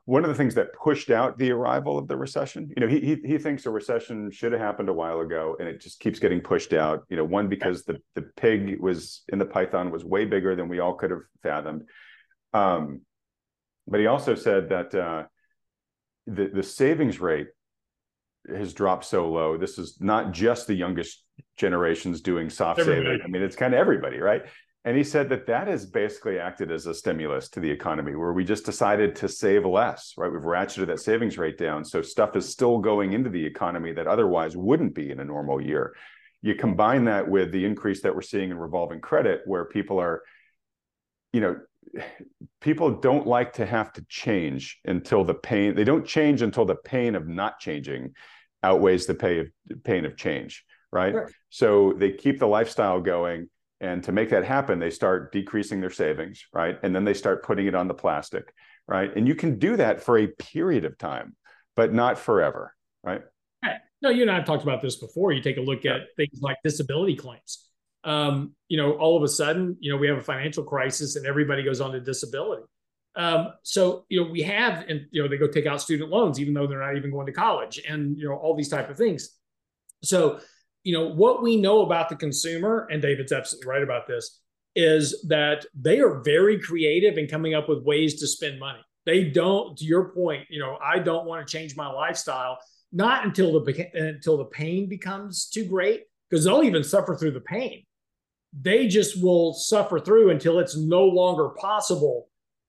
one 0.05 0.24
of 0.24 0.28
the 0.28 0.34
things 0.34 0.55
that 0.55 0.72
pushed 0.74 1.11
out 1.11 1.38
the 1.38 1.51
arrival 1.51 1.99
of 1.99 2.09
the 2.09 2.16
recession, 2.16 2.70
you 2.76 2.80
know, 2.80 2.88
he 2.88 3.01
he, 3.01 3.16
he 3.24 3.38
thinks 3.38 3.66
a 3.66 3.70
recession 3.70 4.30
should 4.30 4.53
have 4.53 4.61
happened 4.61 4.88
a 4.88 4.93
while 4.93 5.20
ago, 5.20 5.57
and 5.59 5.68
it 5.68 5.80
just 5.80 6.01
keeps 6.01 6.18
getting 6.18 6.40
pushed 6.40 6.72
out. 6.72 7.05
You 7.09 7.16
know, 7.16 7.24
one 7.24 7.49
because 7.49 7.84
the 7.84 7.99
the 8.14 8.22
pig 8.36 8.80
was 8.80 9.24
in 9.28 9.38
the 9.38 9.47
python 9.47 9.90
was 9.90 10.05
way 10.05 10.24
bigger 10.24 10.55
than 10.57 10.68
we 10.68 10.80
all 10.80 10.95
could 10.95 11.11
have 11.11 11.22
fathomed. 11.43 11.82
Um, 12.53 13.03
but 13.86 14.01
he 14.01 14.07
also 14.07 14.34
said 14.34 14.68
that 14.70 14.95
uh, 14.95 15.24
the 16.26 16.51
the 16.53 16.62
savings 16.62 17.20
rate 17.20 17.49
has 18.49 18.74
dropped 18.74 19.05
so 19.05 19.30
low. 19.30 19.57
This 19.57 19.78
is 19.78 19.99
not 20.01 20.32
just 20.32 20.66
the 20.66 20.74
youngest 20.74 21.24
generations 21.57 22.20
doing 22.20 22.51
soft 22.51 22.80
everybody. 22.80 23.07
saving. 23.07 23.20
I 23.24 23.28
mean, 23.28 23.43
it's 23.43 23.57
kind 23.57 23.74
of 23.74 23.80
everybody, 23.80 24.18
right? 24.18 24.43
And 24.84 24.96
he 24.96 25.04
said 25.04 25.28
that 25.28 25.46
that 25.46 25.68
has 25.68 25.86
basically 25.86 26.40
acted 26.40 26.72
as 26.72 26.86
a 26.86 26.94
stimulus 26.94 27.48
to 27.50 27.60
the 27.60 27.70
economy, 27.70 28.16
where 28.16 28.32
we 28.32 28.44
just 28.44 28.64
decided 28.64 29.14
to 29.16 29.28
save 29.28 29.64
less, 29.64 30.14
right? 30.16 30.30
We've 30.30 30.40
ratcheted 30.40 30.88
that 30.88 30.98
savings 30.98 31.38
rate 31.38 31.56
down, 31.56 31.84
so 31.84 32.02
stuff 32.02 32.34
is 32.34 32.48
still 32.48 32.78
going 32.78 33.12
into 33.12 33.30
the 33.30 33.44
economy 33.44 33.92
that 33.92 34.08
otherwise 34.08 34.56
wouldn't 34.56 34.94
be 34.94 35.10
in 35.10 35.20
a 35.20 35.24
normal 35.24 35.60
year. 35.60 35.94
You 36.40 36.56
combine 36.56 37.04
that 37.04 37.28
with 37.28 37.52
the 37.52 37.64
increase 37.64 38.02
that 38.02 38.12
we're 38.12 38.22
seeing 38.22 38.50
in 38.50 38.58
revolving 38.58 39.00
credit, 39.00 39.42
where 39.44 39.66
people 39.66 40.00
are, 40.00 40.22
you 41.32 41.40
know, 41.40 41.60
people 42.60 42.90
don't 42.90 43.26
like 43.26 43.52
to 43.54 43.66
have 43.66 43.92
to 43.92 44.04
change 44.08 44.80
until 44.84 45.24
the 45.24 45.34
pain 45.34 45.74
they 45.74 45.84
don't 45.84 46.06
change 46.06 46.40
until 46.40 46.64
the 46.64 46.76
pain 46.76 47.14
of 47.14 47.28
not 47.28 47.58
changing 47.58 48.12
outweighs 48.62 49.06
the 49.06 49.14
pay 49.14 49.40
of 49.40 49.48
pain 49.84 50.04
of 50.04 50.16
change 50.16 50.64
right 50.90 51.12
sure. 51.12 51.30
so 51.50 51.92
they 51.98 52.12
keep 52.12 52.38
the 52.38 52.46
lifestyle 52.46 53.00
going 53.00 53.48
and 53.82 54.02
to 54.04 54.12
make 54.12 54.30
that 54.30 54.44
happen 54.44 54.78
they 54.78 54.90
start 54.90 55.32
decreasing 55.32 55.80
their 55.80 55.90
savings 55.90 56.46
right? 56.54 56.78
And 56.82 56.94
then 56.94 57.04
they 57.04 57.14
start 57.14 57.44
putting 57.44 57.66
it 57.66 57.74
on 57.74 57.88
the 57.88 57.94
plastic 57.94 58.54
right? 58.88 59.14
And 59.14 59.28
you 59.28 59.34
can 59.34 59.58
do 59.58 59.76
that 59.76 60.02
for 60.02 60.16
a 60.18 60.26
period 60.26 60.86
of 60.86 60.96
time 60.96 61.36
but 61.76 61.92
not 61.92 62.18
forever 62.18 62.74
right? 63.02 63.22
No 64.02 64.10
you 64.10 64.22
and 64.22 64.30
i 64.30 64.34
have 64.34 64.44
talked 64.44 64.64
about 64.64 64.82
this 64.82 64.96
before. 64.96 65.32
You 65.32 65.40
take 65.40 65.58
a 65.58 65.60
look 65.60 65.86
at 65.86 66.00
things 66.16 66.40
like 66.40 66.56
disability 66.64 67.14
claims. 67.14 67.68
Um, 68.04 68.54
you 68.68 68.76
know, 68.76 68.92
all 68.94 69.16
of 69.16 69.22
a 69.22 69.28
sudden, 69.28 69.76
you 69.78 69.92
know, 69.92 69.96
we 69.96 70.08
have 70.08 70.18
a 70.18 70.22
financial 70.22 70.64
crisis 70.64 71.14
and 71.14 71.24
everybody 71.24 71.62
goes 71.62 71.80
on 71.80 71.92
to 71.92 72.00
disability. 72.00 72.64
Um, 73.14 73.52
so, 73.62 74.04
you 74.08 74.20
know, 74.20 74.30
we 74.30 74.42
have, 74.42 74.86
and, 74.88 75.06
you 75.10 75.22
know, 75.22 75.28
they 75.28 75.36
go 75.36 75.46
take 75.46 75.66
out 75.66 75.80
student 75.80 76.10
loans, 76.10 76.40
even 76.40 76.54
though 76.54 76.66
they're 76.66 76.80
not 76.80 76.96
even 76.96 77.12
going 77.12 77.26
to 77.26 77.32
college 77.32 77.80
and, 77.88 78.18
you 78.18 78.28
know, 78.28 78.34
all 78.34 78.56
these 78.56 78.70
type 78.70 78.90
of 78.90 78.96
things. 78.96 79.36
So, 80.02 80.40
you 80.84 80.92
know, 80.92 81.08
what 81.08 81.42
we 81.42 81.56
know 81.56 81.82
about 81.82 82.08
the 82.08 82.16
consumer, 82.16 82.86
and 82.90 83.00
David's 83.00 83.32
absolutely 83.32 83.70
right 83.70 83.82
about 83.82 84.06
this, 84.06 84.40
is 84.74 85.24
that 85.28 85.66
they 85.74 86.00
are 86.00 86.22
very 86.22 86.58
creative 86.58 87.18
in 87.18 87.26
coming 87.26 87.54
up 87.54 87.68
with 87.68 87.84
ways 87.84 88.20
to 88.20 88.26
spend 88.26 88.58
money. 88.58 88.80
They 89.04 89.24
don't, 89.24 89.76
to 89.78 89.84
your 89.84 90.10
point, 90.10 90.46
you 90.48 90.60
know, 90.60 90.78
I 90.82 90.98
don't 90.98 91.26
want 91.26 91.46
to 91.46 91.50
change 91.50 91.76
my 91.76 91.90
lifestyle, 91.90 92.58
not 92.92 93.24
until 93.24 93.62
the 93.62 93.90
until 93.94 94.38
the 94.38 94.44
pain 94.44 94.88
becomes 94.88 95.48
too 95.48 95.64
great, 95.64 96.04
because 96.28 96.44
they'll 96.44 96.62
even 96.62 96.84
suffer 96.84 97.16
through 97.16 97.32
the 97.32 97.40
pain 97.40 97.84
they 98.52 98.86
just 98.86 99.22
will 99.22 99.54
suffer 99.54 99.98
through 99.98 100.30
until 100.30 100.58
it's 100.58 100.76
no 100.76 101.04
longer 101.04 101.50
possible 101.50 102.28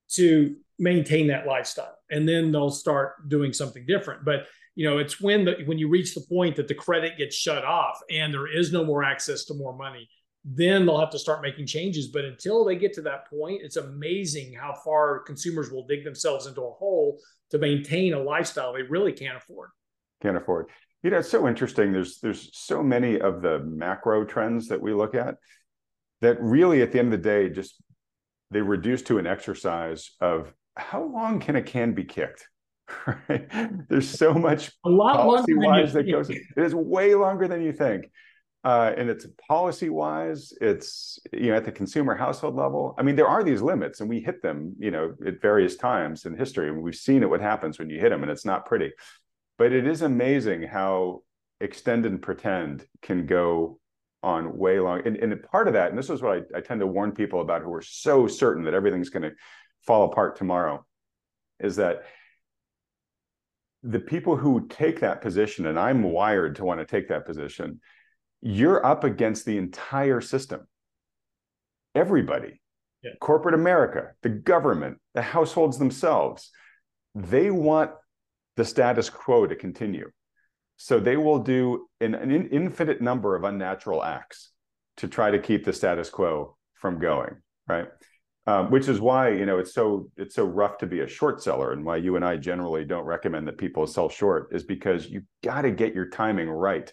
to 0.09 0.55
maintain 0.79 1.27
that 1.27 1.45
lifestyle 1.45 1.97
and 2.09 2.27
then 2.27 2.51
they'll 2.51 2.69
start 2.69 3.29
doing 3.29 3.53
something 3.53 3.85
different 3.85 4.25
but 4.25 4.45
you 4.75 4.89
know 4.89 4.97
it's 4.97 5.21
when 5.21 5.45
the 5.45 5.63
when 5.65 5.77
you 5.77 5.87
reach 5.87 6.15
the 6.15 6.21
point 6.21 6.55
that 6.55 6.67
the 6.67 6.75
credit 6.75 7.17
gets 7.17 7.35
shut 7.35 7.63
off 7.63 7.99
and 8.09 8.33
there 8.33 8.47
is 8.47 8.71
no 8.71 8.83
more 8.83 9.03
access 9.03 9.45
to 9.45 9.53
more 9.53 9.75
money 9.75 10.09
then 10.45 10.85
they'll 10.85 10.99
have 10.99 11.09
to 11.09 11.19
start 11.19 11.41
making 11.41 11.65
changes. 11.65 12.09
But 12.09 12.25
until 12.25 12.65
they 12.65 12.75
get 12.75 12.91
to 12.93 13.01
that 13.03 13.29
point 13.29 13.61
it's 13.63 13.77
amazing 13.77 14.53
how 14.53 14.73
far 14.73 15.19
consumers 15.19 15.71
will 15.71 15.87
dig 15.87 16.03
themselves 16.03 16.47
into 16.47 16.61
a 16.61 16.71
hole 16.71 17.19
to 17.51 17.57
maintain 17.57 18.13
a 18.13 18.19
lifestyle 18.19 18.73
they 18.73 18.81
really 18.81 19.13
can't 19.13 19.37
afford. 19.37 19.69
Can't 20.21 20.37
afford. 20.37 20.67
You 21.01 21.11
know 21.11 21.19
it's 21.19 21.29
so 21.29 21.47
interesting. 21.47 21.91
There's 21.91 22.19
there's 22.19 22.49
so 22.53 22.81
many 22.83 23.19
of 23.19 23.41
the 23.41 23.59
macro 23.59 24.25
trends 24.25 24.67
that 24.69 24.81
we 24.81 24.93
look 24.93 25.15
at 25.15 25.35
that 26.21 26.41
really 26.41 26.81
at 26.81 26.91
the 26.91 26.99
end 26.99 27.13
of 27.13 27.21
the 27.21 27.29
day 27.29 27.49
just 27.49 27.81
they 28.51 28.61
reduce 28.61 29.01
to 29.03 29.17
an 29.17 29.27
exercise 29.27 30.11
of 30.21 30.53
how 30.75 31.03
long 31.03 31.39
can 31.39 31.55
a 31.55 31.61
can 31.61 31.93
be 31.93 32.03
kicked 32.03 32.47
right? 33.29 33.87
There's 33.89 34.09
so 34.09 34.33
much 34.33 34.71
a 34.85 34.89
lot 34.89 35.17
policy 35.17 35.53
wise 35.53 35.93
that 35.93 36.09
goes 36.09 36.29
it 36.29 36.41
is 36.55 36.75
way 36.75 37.15
longer 37.15 37.47
than 37.47 37.61
you 37.61 37.73
think. 37.73 38.05
Uh, 38.63 38.93
and 38.95 39.09
it's 39.09 39.27
policy 39.45 39.89
wise 39.89 40.53
it's 40.61 41.19
you 41.33 41.51
know 41.51 41.57
at 41.57 41.65
the 41.65 41.71
consumer 41.71 42.15
household 42.15 42.55
level 42.55 42.95
i 42.97 43.03
mean 43.03 43.13
there 43.13 43.27
are 43.27 43.43
these 43.43 43.61
limits 43.61 43.99
and 43.99 44.09
we 44.09 44.21
hit 44.21 44.41
them 44.41 44.73
you 44.79 44.89
know 44.89 45.13
at 45.27 45.41
various 45.41 45.75
times 45.75 46.25
in 46.25 46.33
history 46.33 46.69
and 46.69 46.81
we've 46.81 46.95
seen 46.95 47.23
it 47.23 47.29
what 47.29 47.41
happens 47.41 47.77
when 47.77 47.89
you 47.89 47.99
hit 47.99 48.07
them 48.07 48.21
and 48.21 48.31
it's 48.31 48.45
not 48.45 48.65
pretty. 48.65 48.89
But 49.57 49.71
it 49.71 49.87
is 49.87 50.01
amazing 50.01 50.63
how 50.63 51.23
extend 51.59 52.05
and 52.05 52.21
pretend 52.21 52.85
can 53.01 53.25
go 53.25 53.79
on 54.21 54.57
way 54.57 54.79
long. 54.79 55.01
And, 55.05 55.17
and 55.17 55.43
part 55.43 55.67
of 55.67 55.73
that, 55.73 55.89
and 55.89 55.97
this 55.97 56.09
is 56.09 56.21
what 56.21 56.45
I, 56.53 56.57
I 56.57 56.61
tend 56.61 56.79
to 56.81 56.87
warn 56.87 57.11
people 57.11 57.41
about 57.41 57.61
who 57.61 57.73
are 57.73 57.81
so 57.81 58.27
certain 58.27 58.63
that 58.65 58.73
everything's 58.73 59.09
going 59.09 59.23
to 59.23 59.31
fall 59.85 60.11
apart 60.11 60.35
tomorrow, 60.37 60.85
is 61.59 61.75
that 61.75 62.03
the 63.83 63.99
people 63.99 64.37
who 64.37 64.67
take 64.67 65.01
that 65.01 65.21
position, 65.21 65.65
and 65.67 65.77
I'm 65.77 66.03
wired 66.03 66.55
to 66.55 66.65
want 66.65 66.79
to 66.79 66.85
take 66.85 67.09
that 67.09 67.25
position, 67.25 67.81
you're 68.41 68.85
up 68.85 69.03
against 69.03 69.45
the 69.45 69.57
entire 69.57 70.21
system. 70.21 70.67
Everybody, 71.93 72.61
yeah. 73.03 73.11
corporate 73.19 73.55
America, 73.55 74.11
the 74.21 74.29
government, 74.29 74.97
the 75.13 75.21
households 75.21 75.77
themselves, 75.77 76.49
they 77.13 77.51
want 77.51 77.91
the 78.55 78.65
status 78.65 79.09
quo 79.09 79.45
to 79.45 79.55
continue. 79.55 80.09
So 80.77 80.99
they 80.99 81.17
will 81.17 81.39
do 81.39 81.87
an, 82.01 82.15
an 82.15 82.47
infinite 82.47 83.01
number 83.01 83.35
of 83.35 83.43
unnatural 83.43 84.03
acts 84.03 84.51
to 84.97 85.07
try 85.07 85.31
to 85.31 85.39
keep 85.39 85.65
the 85.65 85.73
status 85.73 86.09
quo 86.09 86.57
from 86.73 86.99
going, 86.99 87.35
right? 87.67 87.87
Um, 88.45 88.71
which 88.71 88.89
is 88.89 88.99
why 88.99 89.29
you 89.29 89.45
know 89.45 89.57
it's 89.57 89.73
so 89.73 90.09
it's 90.17 90.35
so 90.35 90.43
rough 90.43 90.77
to 90.79 90.85
be 90.85 90.99
a 90.99 91.07
short 91.07 91.41
seller, 91.41 91.71
and 91.71 91.85
why 91.85 91.95
you 91.95 92.17
and 92.17 92.25
I 92.25 92.35
generally 92.35 92.83
don't 92.83 93.05
recommend 93.05 93.47
that 93.47 93.57
people 93.57 93.87
sell 93.87 94.09
short 94.09 94.49
is 94.51 94.65
because 94.65 95.07
you 95.07 95.21
got 95.41 95.61
to 95.61 95.71
get 95.71 95.95
your 95.95 96.09
timing 96.09 96.49
right 96.49 96.91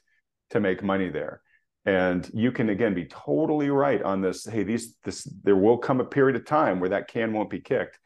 to 0.51 0.61
make 0.61 0.85
money 0.85 1.09
there. 1.09 1.43
And 1.85 2.29
you 2.33 2.53
can 2.53 2.69
again 2.69 2.95
be 2.95 3.07
totally 3.07 3.69
right 3.69 4.01
on 4.01 4.21
this. 4.21 4.47
Hey, 4.47 4.63
these 4.63 4.97
this 5.03 5.25
there 5.43 5.57
will 5.57 5.79
come 5.79 6.01
a 6.01 6.05
period 6.05 6.37
of 6.37 6.45
time 6.45 6.79
where 6.79 6.91
that 6.91 7.09
can 7.09 7.33
won't 7.33 7.51
be 7.51 7.61
kicked, 7.61 7.99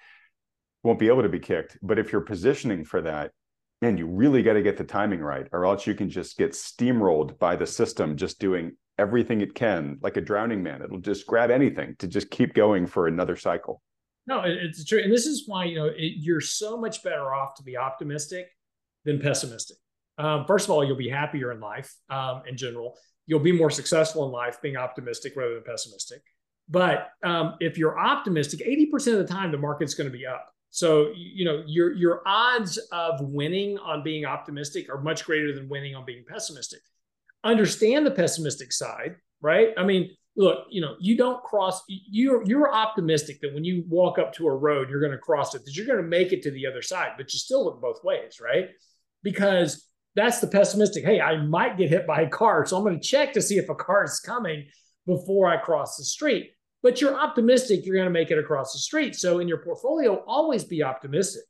won't 0.82 0.98
be 0.98 1.08
able 1.08 1.22
to 1.22 1.28
be 1.28 1.40
kicked. 1.40 1.76
But 1.82 1.98
if 1.98 2.12
you're 2.12 2.22
positioning 2.22 2.84
for 2.84 3.02
that, 3.02 3.32
and 3.82 3.98
you 3.98 4.06
really 4.06 4.42
got 4.42 4.54
to 4.54 4.62
get 4.62 4.78
the 4.78 4.84
timing 4.84 5.20
right, 5.20 5.46
or 5.52 5.66
else 5.66 5.86
you 5.86 5.94
can 5.94 6.08
just 6.08 6.38
get 6.38 6.52
steamrolled 6.52 7.38
by 7.38 7.56
the 7.56 7.66
system 7.66 8.16
just 8.16 8.38
doing 8.38 8.76
everything 8.98 9.40
it 9.40 9.54
can, 9.54 9.98
like 10.02 10.16
a 10.16 10.20
drowning 10.20 10.62
man. 10.62 10.82
It'll 10.82 10.98
just 10.98 11.26
grab 11.26 11.50
anything 11.50 11.96
to 11.98 12.06
just 12.06 12.30
keep 12.30 12.54
going 12.54 12.86
for 12.86 13.06
another 13.06 13.36
cycle. 13.36 13.82
No, 14.26 14.42
it's 14.44 14.84
true, 14.84 15.02
and 15.02 15.12
this 15.12 15.26
is 15.26 15.44
why 15.46 15.64
you 15.64 15.76
know 15.76 15.86
it, 15.86 16.14
you're 16.16 16.40
so 16.40 16.78
much 16.78 17.02
better 17.02 17.34
off 17.34 17.54
to 17.56 17.62
be 17.62 17.76
optimistic 17.76 18.48
than 19.04 19.20
pessimistic. 19.20 19.76
Um, 20.16 20.46
first 20.46 20.66
of 20.66 20.70
all, 20.70 20.84
you'll 20.84 20.96
be 20.96 21.10
happier 21.10 21.52
in 21.52 21.60
life 21.60 21.92
um, 22.08 22.42
in 22.48 22.56
general. 22.56 22.96
You'll 23.26 23.40
be 23.40 23.52
more 23.52 23.70
successful 23.70 24.24
in 24.24 24.32
life 24.32 24.62
being 24.62 24.76
optimistic 24.76 25.34
rather 25.36 25.54
than 25.54 25.64
pessimistic. 25.64 26.22
But 26.68 27.08
um, 27.22 27.56
if 27.60 27.76
you're 27.76 27.98
optimistic, 27.98 28.60
80% 28.66 29.12
of 29.12 29.18
the 29.18 29.26
time 29.26 29.52
the 29.52 29.58
market's 29.58 29.94
going 29.94 30.10
to 30.10 30.16
be 30.16 30.26
up. 30.26 30.50
So 30.70 31.12
you 31.14 31.44
know 31.44 31.62
your 31.66 31.92
your 31.92 32.22
odds 32.26 32.78
of 32.90 33.20
winning 33.20 33.78
on 33.78 34.02
being 34.02 34.24
optimistic 34.24 34.88
are 34.88 35.00
much 35.00 35.24
greater 35.24 35.54
than 35.54 35.68
winning 35.68 35.94
on 35.94 36.04
being 36.04 36.24
pessimistic. 36.28 36.80
Understand 37.44 38.06
the 38.06 38.10
pessimistic 38.10 38.72
side, 38.72 39.16
right? 39.40 39.68
I 39.76 39.84
mean, 39.84 40.10
look, 40.36 40.66
you 40.70 40.80
know, 40.80 40.96
you 40.98 41.16
don't 41.16 41.42
cross. 41.42 41.82
You're 41.88 42.42
you're 42.46 42.72
optimistic 42.72 43.40
that 43.42 43.54
when 43.54 43.64
you 43.64 43.84
walk 43.88 44.18
up 44.18 44.32
to 44.34 44.48
a 44.48 44.56
road, 44.56 44.88
you're 44.90 45.00
going 45.00 45.12
to 45.12 45.18
cross 45.18 45.54
it, 45.54 45.64
that 45.64 45.76
you're 45.76 45.86
going 45.86 46.02
to 46.02 46.08
make 46.08 46.32
it 46.32 46.42
to 46.42 46.50
the 46.50 46.66
other 46.66 46.82
side, 46.82 47.12
but 47.16 47.32
you 47.32 47.38
still 47.38 47.64
look 47.64 47.80
both 47.80 48.02
ways, 48.02 48.40
right? 48.40 48.70
Because 49.22 49.86
that's 50.16 50.40
the 50.40 50.46
pessimistic. 50.46 51.04
Hey, 51.04 51.20
I 51.20 51.36
might 51.44 51.76
get 51.76 51.90
hit 51.90 52.06
by 52.06 52.22
a 52.22 52.28
car, 52.28 52.64
so 52.66 52.76
I'm 52.76 52.84
going 52.84 53.00
to 53.00 53.06
check 53.06 53.32
to 53.34 53.42
see 53.42 53.58
if 53.58 53.68
a 53.68 53.74
car 53.74 54.04
is 54.04 54.20
coming 54.20 54.66
before 55.06 55.48
I 55.48 55.58
cross 55.58 55.96
the 55.96 56.04
street 56.04 56.50
but 56.84 57.00
you're 57.00 57.18
optimistic 57.18 57.84
you're 57.84 57.96
going 57.96 58.04
to 58.06 58.12
make 58.12 58.30
it 58.30 58.38
across 58.38 58.72
the 58.74 58.78
street. 58.78 59.16
So 59.16 59.40
in 59.40 59.48
your 59.48 59.64
portfolio, 59.64 60.22
always 60.26 60.64
be 60.64 60.84
optimistic. 60.84 61.42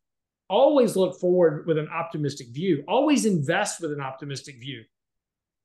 Always 0.48 0.94
look 0.94 1.18
forward 1.20 1.66
with 1.66 1.76
an 1.76 1.88
optimistic 1.88 2.48
view. 2.52 2.84
Always 2.86 3.26
invest 3.26 3.82
with 3.82 3.92
an 3.92 4.00
optimistic 4.00 4.60
view. 4.60 4.84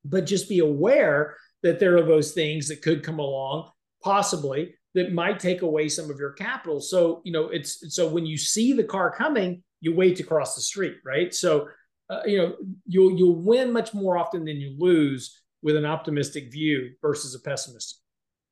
But 0.05 0.25
just 0.25 0.49
be 0.49 0.59
aware 0.59 1.35
that 1.63 1.79
there 1.79 1.97
are 1.97 2.03
those 2.03 2.31
things 2.31 2.67
that 2.69 2.81
could 2.81 3.03
come 3.03 3.19
along, 3.19 3.69
possibly 4.03 4.75
that 4.95 5.13
might 5.13 5.39
take 5.39 5.61
away 5.61 5.89
some 5.89 6.09
of 6.09 6.17
your 6.17 6.31
capital. 6.31 6.79
So, 6.79 7.21
you 7.23 7.31
know, 7.31 7.49
it's 7.49 7.93
so 7.93 8.07
when 8.07 8.25
you 8.25 8.37
see 8.37 8.73
the 8.73 8.83
car 8.83 9.11
coming, 9.11 9.63
you 9.81 9.95
wait 9.95 10.15
to 10.17 10.23
cross 10.23 10.55
the 10.55 10.61
street, 10.61 10.95
right? 11.05 11.33
So, 11.33 11.67
uh, 12.09 12.21
you 12.25 12.37
know, 12.37 12.55
you'll 12.85 13.17
you'll 13.17 13.41
win 13.41 13.71
much 13.71 13.93
more 13.93 14.17
often 14.17 14.45
than 14.45 14.57
you 14.57 14.75
lose 14.77 15.41
with 15.61 15.75
an 15.75 15.85
optimistic 15.85 16.51
view 16.51 16.91
versus 17.01 17.35
a 17.35 17.39
pessimist. 17.39 18.01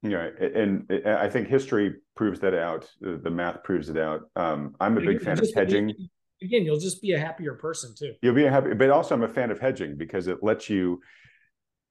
Yeah, 0.03 0.29
and 0.39 0.85
I 1.05 1.27
think 1.27 1.47
history 1.47 1.95
proves 2.15 2.39
that 2.41 2.53
out. 2.53 2.87
The 3.01 3.31
math 3.31 3.63
proves 3.63 3.89
it 3.89 3.97
out. 3.97 4.29
Um, 4.35 4.75
I'm 4.79 4.97
a 4.97 5.01
big 5.01 5.21
fan 5.21 5.39
of 5.39 5.49
hedging. 5.55 5.91
again, 6.41 6.63
you'll 6.63 6.79
just 6.79 7.01
be 7.01 7.13
a 7.13 7.19
happier 7.19 7.55
person 7.55 7.95
too. 7.97 8.13
You'll 8.21 8.35
be 8.35 8.45
a 8.45 8.51
happy, 8.51 8.75
but 8.75 8.91
also 8.91 9.15
I'm 9.15 9.23
a 9.23 9.27
fan 9.27 9.49
of 9.49 9.59
hedging 9.59 9.97
because 9.97 10.27
it 10.27 10.43
lets 10.43 10.69
you. 10.69 11.01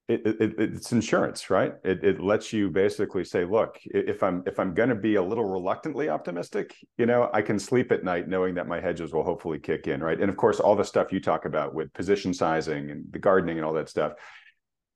It, 0.08 0.24
it, 0.24 0.54
it's 0.56 0.92
insurance, 0.92 1.50
right? 1.50 1.74
It, 1.82 2.04
it 2.04 2.20
lets 2.20 2.52
you 2.52 2.70
basically 2.70 3.24
say, 3.24 3.44
look, 3.44 3.80
if 3.86 4.22
I'm 4.22 4.44
if 4.46 4.60
I'm 4.60 4.72
going 4.72 4.88
to 4.88 4.94
be 4.94 5.16
a 5.16 5.22
little 5.22 5.44
reluctantly 5.44 6.08
optimistic, 6.08 6.76
you 6.96 7.06
know, 7.06 7.28
I 7.34 7.42
can 7.42 7.58
sleep 7.58 7.90
at 7.90 8.04
night 8.04 8.28
knowing 8.28 8.54
that 8.54 8.68
my 8.68 8.80
hedges 8.80 9.12
will 9.12 9.24
hopefully 9.24 9.58
kick 9.58 9.88
in, 9.88 10.00
right? 10.00 10.20
And 10.20 10.30
of 10.30 10.36
course, 10.36 10.60
all 10.60 10.76
the 10.76 10.84
stuff 10.84 11.12
you 11.12 11.18
talk 11.18 11.44
about 11.44 11.74
with 11.74 11.92
position 11.92 12.32
sizing 12.32 12.92
and 12.92 13.04
the 13.10 13.18
gardening 13.18 13.56
and 13.56 13.66
all 13.66 13.72
that 13.72 13.88
stuff, 13.88 14.12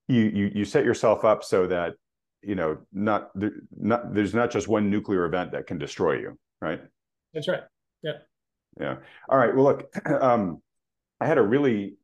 you 0.07 0.23
you 0.23 0.53
you 0.55 0.65
set 0.65 0.85
yourself 0.85 1.24
up 1.24 1.43
so 1.43 1.66
that 1.66 1.95
you 2.43 2.55
know 2.55 2.78
not 2.93 3.31
not 3.77 4.15
there's 4.15 4.32
not 4.32 4.53
just 4.53 4.69
one 4.69 4.91
nuclear 4.91 5.24
event 5.24 5.51
that 5.53 5.66
can 5.66 5.78
destroy 5.78 6.20
you, 6.20 6.39
right? 6.61 6.81
That's 7.35 7.49
right. 7.49 7.62
Yeah. 8.05 8.12
Yeah. 8.81 8.97
All 9.28 9.39
right. 9.39 9.55
Well, 9.55 9.65
look, 9.65 9.93
um, 10.07 10.62
I 11.20 11.27
had 11.27 11.39
a 11.39 11.43
really 11.43 11.97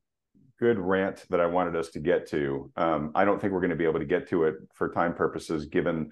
good 0.58 0.78
rant 0.78 1.24
that 1.30 1.40
I 1.40 1.46
wanted 1.46 1.76
us 1.76 1.90
to 1.90 2.00
get 2.00 2.28
to. 2.30 2.70
Um, 2.76 3.12
I 3.14 3.24
don't 3.24 3.40
think 3.40 3.52
we're 3.52 3.60
going 3.60 3.70
to 3.70 3.76
be 3.76 3.84
able 3.84 4.00
to 4.00 4.06
get 4.06 4.28
to 4.30 4.44
it 4.44 4.54
for 4.74 4.90
time 4.90 5.14
purposes, 5.14 5.66
given 5.66 6.10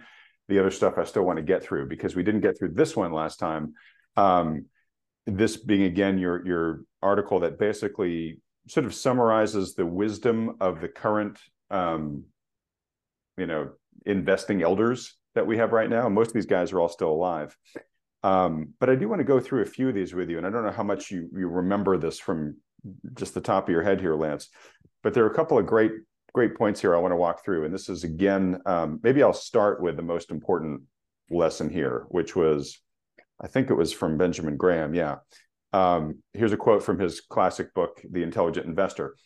the 0.48 0.58
other 0.58 0.70
stuff 0.70 0.98
I 0.98 1.04
still 1.04 1.24
want 1.24 1.38
to 1.38 1.42
get 1.42 1.62
through 1.62 1.88
because 1.88 2.14
we 2.14 2.22
didn't 2.22 2.42
get 2.42 2.58
through 2.58 2.72
this 2.74 2.94
one 2.94 3.12
last 3.12 3.38
time. 3.38 3.74
Um, 4.16 4.66
this 5.26 5.56
being 5.56 5.84
again 5.84 6.18
your 6.18 6.46
your 6.46 6.80
article 7.02 7.40
that 7.40 7.58
basically 7.58 8.40
sort 8.68 8.86
of 8.86 8.94
summarizes 8.94 9.74
the 9.74 9.86
wisdom 9.86 10.56
of 10.60 10.80
the 10.80 10.88
current 10.88 11.38
um, 11.70 12.24
you 13.38 13.46
know 13.46 13.70
investing 14.04 14.62
elders 14.62 15.16
that 15.34 15.46
we 15.46 15.56
have 15.56 15.72
right 15.72 15.88
now. 15.88 16.08
Most 16.08 16.28
of 16.28 16.34
these 16.34 16.46
guys 16.46 16.72
are 16.72 16.80
all 16.80 16.88
still 16.88 17.10
alive. 17.10 17.56
Um, 18.22 18.74
but 18.80 18.88
I 18.88 18.94
do 18.94 19.08
want 19.08 19.20
to 19.20 19.24
go 19.24 19.40
through 19.40 19.62
a 19.62 19.66
few 19.66 19.88
of 19.88 19.94
these 19.94 20.14
with 20.14 20.30
you, 20.30 20.38
and 20.38 20.46
I 20.46 20.50
don't 20.50 20.64
know 20.64 20.70
how 20.70 20.82
much 20.82 21.10
you 21.10 21.28
you 21.32 21.48
remember 21.48 21.96
this 21.96 22.18
from 22.18 22.56
just 23.16 23.34
the 23.34 23.40
top 23.40 23.68
of 23.68 23.72
your 23.72 23.82
head 23.82 24.00
here, 24.00 24.14
Lance. 24.14 24.48
But 25.02 25.14
there 25.14 25.24
are 25.24 25.30
a 25.30 25.34
couple 25.34 25.58
of 25.58 25.66
great 25.66 25.92
great 26.32 26.56
points 26.56 26.80
here 26.80 26.96
I 26.96 26.98
want 26.98 27.12
to 27.12 27.16
walk 27.16 27.44
through, 27.44 27.64
and 27.64 27.72
this 27.72 27.88
is 27.88 28.04
again 28.04 28.60
um, 28.66 29.00
maybe 29.02 29.22
I'll 29.22 29.32
start 29.32 29.80
with 29.80 29.96
the 29.96 30.02
most 30.02 30.30
important 30.30 30.82
lesson 31.30 31.70
here, 31.70 32.06
which 32.08 32.34
was 32.34 32.80
I 33.40 33.46
think 33.46 33.70
it 33.70 33.74
was 33.74 33.92
from 33.92 34.18
Benjamin 34.18 34.56
Graham. 34.56 34.94
Yeah, 34.94 35.16
um, 35.72 36.22
here's 36.32 36.52
a 36.52 36.56
quote 36.56 36.82
from 36.82 36.98
his 36.98 37.20
classic 37.20 37.74
book, 37.74 38.00
The 38.10 38.22
Intelligent 38.22 38.66
Investor. 38.66 39.16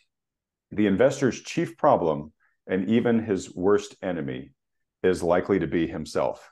The 0.71 0.87
investor's 0.87 1.41
chief 1.41 1.77
problem, 1.77 2.31
and 2.67 2.89
even 2.89 3.23
his 3.23 3.55
worst 3.55 3.95
enemy, 4.01 4.51
is 5.03 5.23
likely 5.23 5.59
to 5.59 5.67
be 5.67 5.87
himself. 5.87 6.51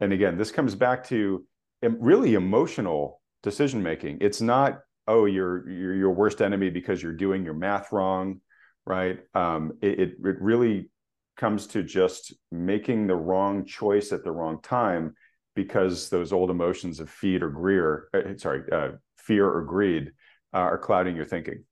And 0.00 0.12
again, 0.12 0.36
this 0.36 0.50
comes 0.50 0.74
back 0.74 1.04
to 1.08 1.44
really 1.82 2.34
emotional 2.34 3.20
decision 3.42 3.82
making. 3.82 4.18
It's 4.20 4.40
not 4.40 4.80
oh 5.06 5.24
you're 5.26 5.68
you're 5.68 5.94
your 5.94 6.12
worst 6.12 6.40
enemy 6.40 6.70
because 6.70 7.02
you're 7.02 7.12
doing 7.12 7.44
your 7.44 7.54
math 7.54 7.92
wrong, 7.92 8.40
right? 8.86 9.20
Um, 9.34 9.72
it, 9.82 10.00
it 10.00 10.08
it 10.24 10.40
really 10.40 10.90
comes 11.36 11.66
to 11.68 11.82
just 11.82 12.32
making 12.52 13.06
the 13.06 13.16
wrong 13.16 13.64
choice 13.64 14.12
at 14.12 14.22
the 14.24 14.30
wrong 14.30 14.60
time 14.62 15.14
because 15.54 16.08
those 16.08 16.32
old 16.32 16.50
emotions 16.50 17.00
of 17.00 17.10
fear 17.10 17.44
or 17.44 17.50
greed, 17.50 18.24
uh, 18.24 18.36
sorry, 18.38 18.62
uh, 18.70 18.90
fear 19.16 19.48
or 19.48 19.62
greed 19.62 20.12
uh, 20.52 20.58
are 20.58 20.78
clouding 20.78 21.16
your 21.16 21.24
thinking. 21.24 21.64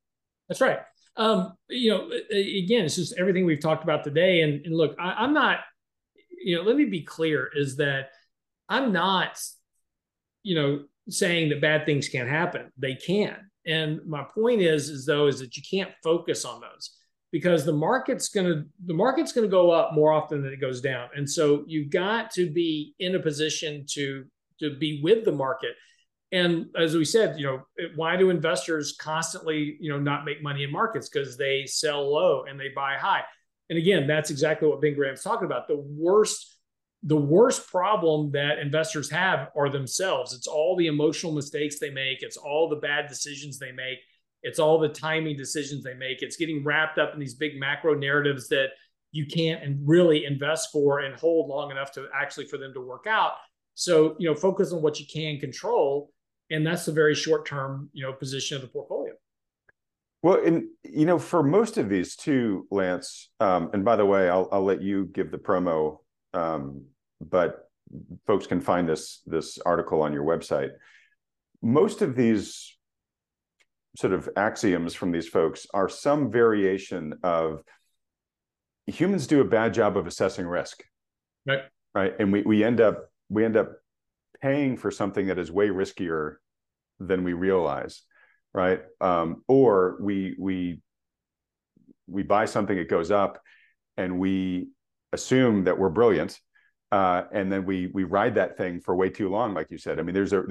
That's 0.49 0.61
right. 0.61 0.81
Um, 1.17 1.53
you 1.69 1.91
know, 1.91 2.11
again, 2.31 2.85
it's 2.85 2.97
just 2.97 3.15
everything 3.19 3.45
we've 3.45 3.61
talked 3.61 3.85
about 3.85 4.03
today. 4.03 4.41
And, 4.41 4.65
and 4.65 4.75
look, 4.75 4.97
I, 4.99 5.13
I'm 5.13 5.35
not, 5.35 5.61
you 6.43 6.57
know, 6.57 6.63
let 6.63 6.77
me 6.77 6.87
be 6.87 7.03
clear: 7.03 7.49
is 7.55 7.77
that 7.77 8.11
I'm 8.69 8.93
not 8.93 9.39
you 10.43 10.55
know, 10.55 10.85
saying 11.09 11.49
that 11.49 11.61
bad 11.61 11.87
things 11.87 12.09
can't 12.09 12.29
happen. 12.29 12.71
They 12.79 12.95
can. 12.95 13.37
And 13.67 14.01
my 14.07 14.25
point 14.35 14.61
is, 14.61 14.89
is 14.89 15.07
though, 15.07 15.27
is 15.27 15.39
that 15.41 15.57
you 15.57 15.63
can't 15.69 15.93
focus 16.03 16.45
on 16.45 16.61
those 16.61 16.97
because 17.31 17.65
the 17.65 17.73
market's 17.73 18.29
gonna 18.29 18.65
the 18.85 18.95
market's 18.95 19.33
gonna 19.33 19.49
go 19.49 19.71
up 19.71 19.95
more 19.95 20.13
often 20.13 20.43
than 20.43 20.53
it 20.53 20.61
goes 20.61 20.81
down. 20.81 21.09
And 21.15 21.29
so 21.29 21.65
you've 21.67 21.91
got 21.91 22.31
to 22.33 22.51
be 22.51 22.95
in 22.99 23.15
a 23.15 23.21
position 23.21 23.85
to 23.91 24.25
to 24.61 24.77
be 24.77 25.01
with 25.03 25.25
the 25.25 25.33
market. 25.33 25.75
And 26.31 26.67
as 26.77 26.95
we 26.95 27.05
said, 27.05 27.39
you 27.39 27.47
know, 27.47 27.67
why 27.95 28.17
do 28.17 28.31
investors 28.31 28.97
constantly, 28.99 29.77
you 29.81 29.91
know, 29.91 29.99
not 29.99 30.25
make 30.25 30.43
money 30.43 30.65
in 30.65 30.73
markets? 30.73 31.09
Because 31.09 31.37
they 31.37 31.67
sell 31.67 32.11
low 32.11 32.45
and 32.49 32.59
they 32.59 32.71
buy 32.75 32.97
high. 32.97 33.23
And 33.69 33.79
again, 33.79 34.07
that's 34.07 34.31
exactly 34.31 34.69
what 34.69 34.81
Ben 34.81 34.95
Graham's 34.95 35.23
talking 35.23 35.45
about. 35.45 35.69
The 35.69 35.77
worst 35.77 36.52
the 37.03 37.17
worst 37.17 37.69
problem 37.69 38.31
that 38.33 38.59
investors 38.59 39.11
have 39.11 39.49
are 39.57 39.69
themselves. 39.69 40.35
It's 40.35 40.47
all 40.47 40.77
the 40.77 40.87
emotional 40.87 41.33
mistakes 41.33 41.79
they 41.79 41.91
make, 41.91 42.23
it's 42.23 42.37
all 42.37 42.69
the 42.69 42.77
bad 42.77 43.09
decisions 43.09 43.59
they 43.59 43.73
make, 43.73 43.99
it's 44.43 44.59
all 44.59 44.79
the 44.79 44.89
timing 44.89 45.37
decisions 45.37 45.83
they 45.83 45.95
make. 45.95 46.23
It's 46.23 46.37
getting 46.37 46.65
wrapped 46.65 46.99
up 46.99 47.15
in 47.15 47.21
these 47.21 47.35
big 47.35 47.59
macro 47.59 47.95
narratives 47.95 48.49
that 48.49 48.69
you 49.11 49.27
can't 49.27 49.63
and 49.63 49.87
really 49.87 50.25
invest 50.25 50.71
for 50.73 51.01
and 51.01 51.15
hold 51.15 51.49
long 51.49 51.71
enough 51.71 51.93
to 51.93 52.07
actually 52.15 52.47
for 52.47 52.57
them 52.57 52.73
to 52.75 52.81
work 52.81 53.07
out. 53.07 53.33
So, 53.75 54.17
you 54.19 54.29
know, 54.29 54.35
focus 54.35 54.73
on 54.73 54.83
what 54.83 54.99
you 55.01 55.07
can 55.13 55.39
control 55.39 56.11
and 56.53 56.67
that's 56.67 56.85
the 56.85 56.93
very 56.93 57.15
short 57.15 57.47
term, 57.47 57.89
you 57.93 58.05
know, 58.05 58.13
position 58.13 58.57
of 58.57 58.63
the 58.63 58.69
portfolio. 58.69 59.15
Well, 60.23 60.45
and 60.45 60.65
you 60.85 61.07
know, 61.07 61.19
for 61.19 61.43
most 61.43 61.79
of 61.79 61.89
these 61.89 62.15
too, 62.15 62.69
Lance. 62.71 63.31
Um, 63.41 63.71
and 63.73 63.85
by 63.85 63.97
the 63.97 64.07
way, 64.07 64.29
I'll 64.29 64.49
I'll 64.53 64.63
let 64.63 64.83
you 64.83 65.07
give 65.07 65.33
the 65.33 65.39
promo 65.39 65.99
um, 66.33 66.85
but 67.31 67.69
folks 68.27 68.47
can 68.47 68.61
find 68.61 68.89
this 68.89 69.23
this 69.27 69.59
article 69.65 70.03
on 70.03 70.13
your 70.13 70.25
website. 70.25 70.71
Most 71.63 72.03
of 72.03 72.17
these 72.17 72.77
sort 73.97 74.13
of 74.13 74.29
axioms 74.37 74.95
from 74.95 75.13
these 75.13 75.29
folks 75.29 75.67
are 75.75 75.89
some 75.89 76.31
variation 76.31 77.15
of 77.23 77.63
humans 78.87 79.27
do 79.27 79.41
a 79.41 79.45
bad 79.45 79.75
job 79.75 79.97
of 79.97 80.07
assessing 80.07 80.47
risk. 80.47 80.83
Right. 81.47 81.61
Right. 81.95 82.15
And 82.19 82.33
we 82.33 82.43
we 82.43 82.65
end 82.65 82.81
up 82.81 83.11
we 83.29 83.45
end 83.45 83.57
up 83.57 83.73
paying 84.41 84.77
for 84.77 84.91
something 84.91 85.27
that 85.27 85.39
is 85.39 85.53
way 85.53 85.69
riskier 85.69 86.37
than 86.99 87.25
we 87.25 87.33
realize. 87.33 88.03
Right. 88.55 88.83
Um, 89.01 89.43
or 89.47 89.99
we 90.01 90.37
we 90.39 90.81
we 92.07 92.23
buy 92.23 92.47
something, 92.47 92.77
it 92.77 92.89
goes 92.89 93.11
up, 93.11 93.41
and 93.97 94.19
we 94.19 94.69
assume 95.13 95.65
that 95.65 95.79
we're 95.79 95.91
brilliant 95.91 96.39
uh, 96.93 97.25
and 97.33 97.51
then 97.51 97.65
we 97.65 97.87
we 97.95 98.05
ride 98.05 98.35
that 98.35 98.59
thing 98.59 98.79
for 98.79 98.95
way 98.95 99.09
too 99.09 99.31
long, 99.31 99.55
like 99.55 99.71
you 99.71 99.79
said. 99.79 99.99
I 99.99 100.03
mean, 100.03 100.15
there's 100.15 100.35
a 100.35 100.45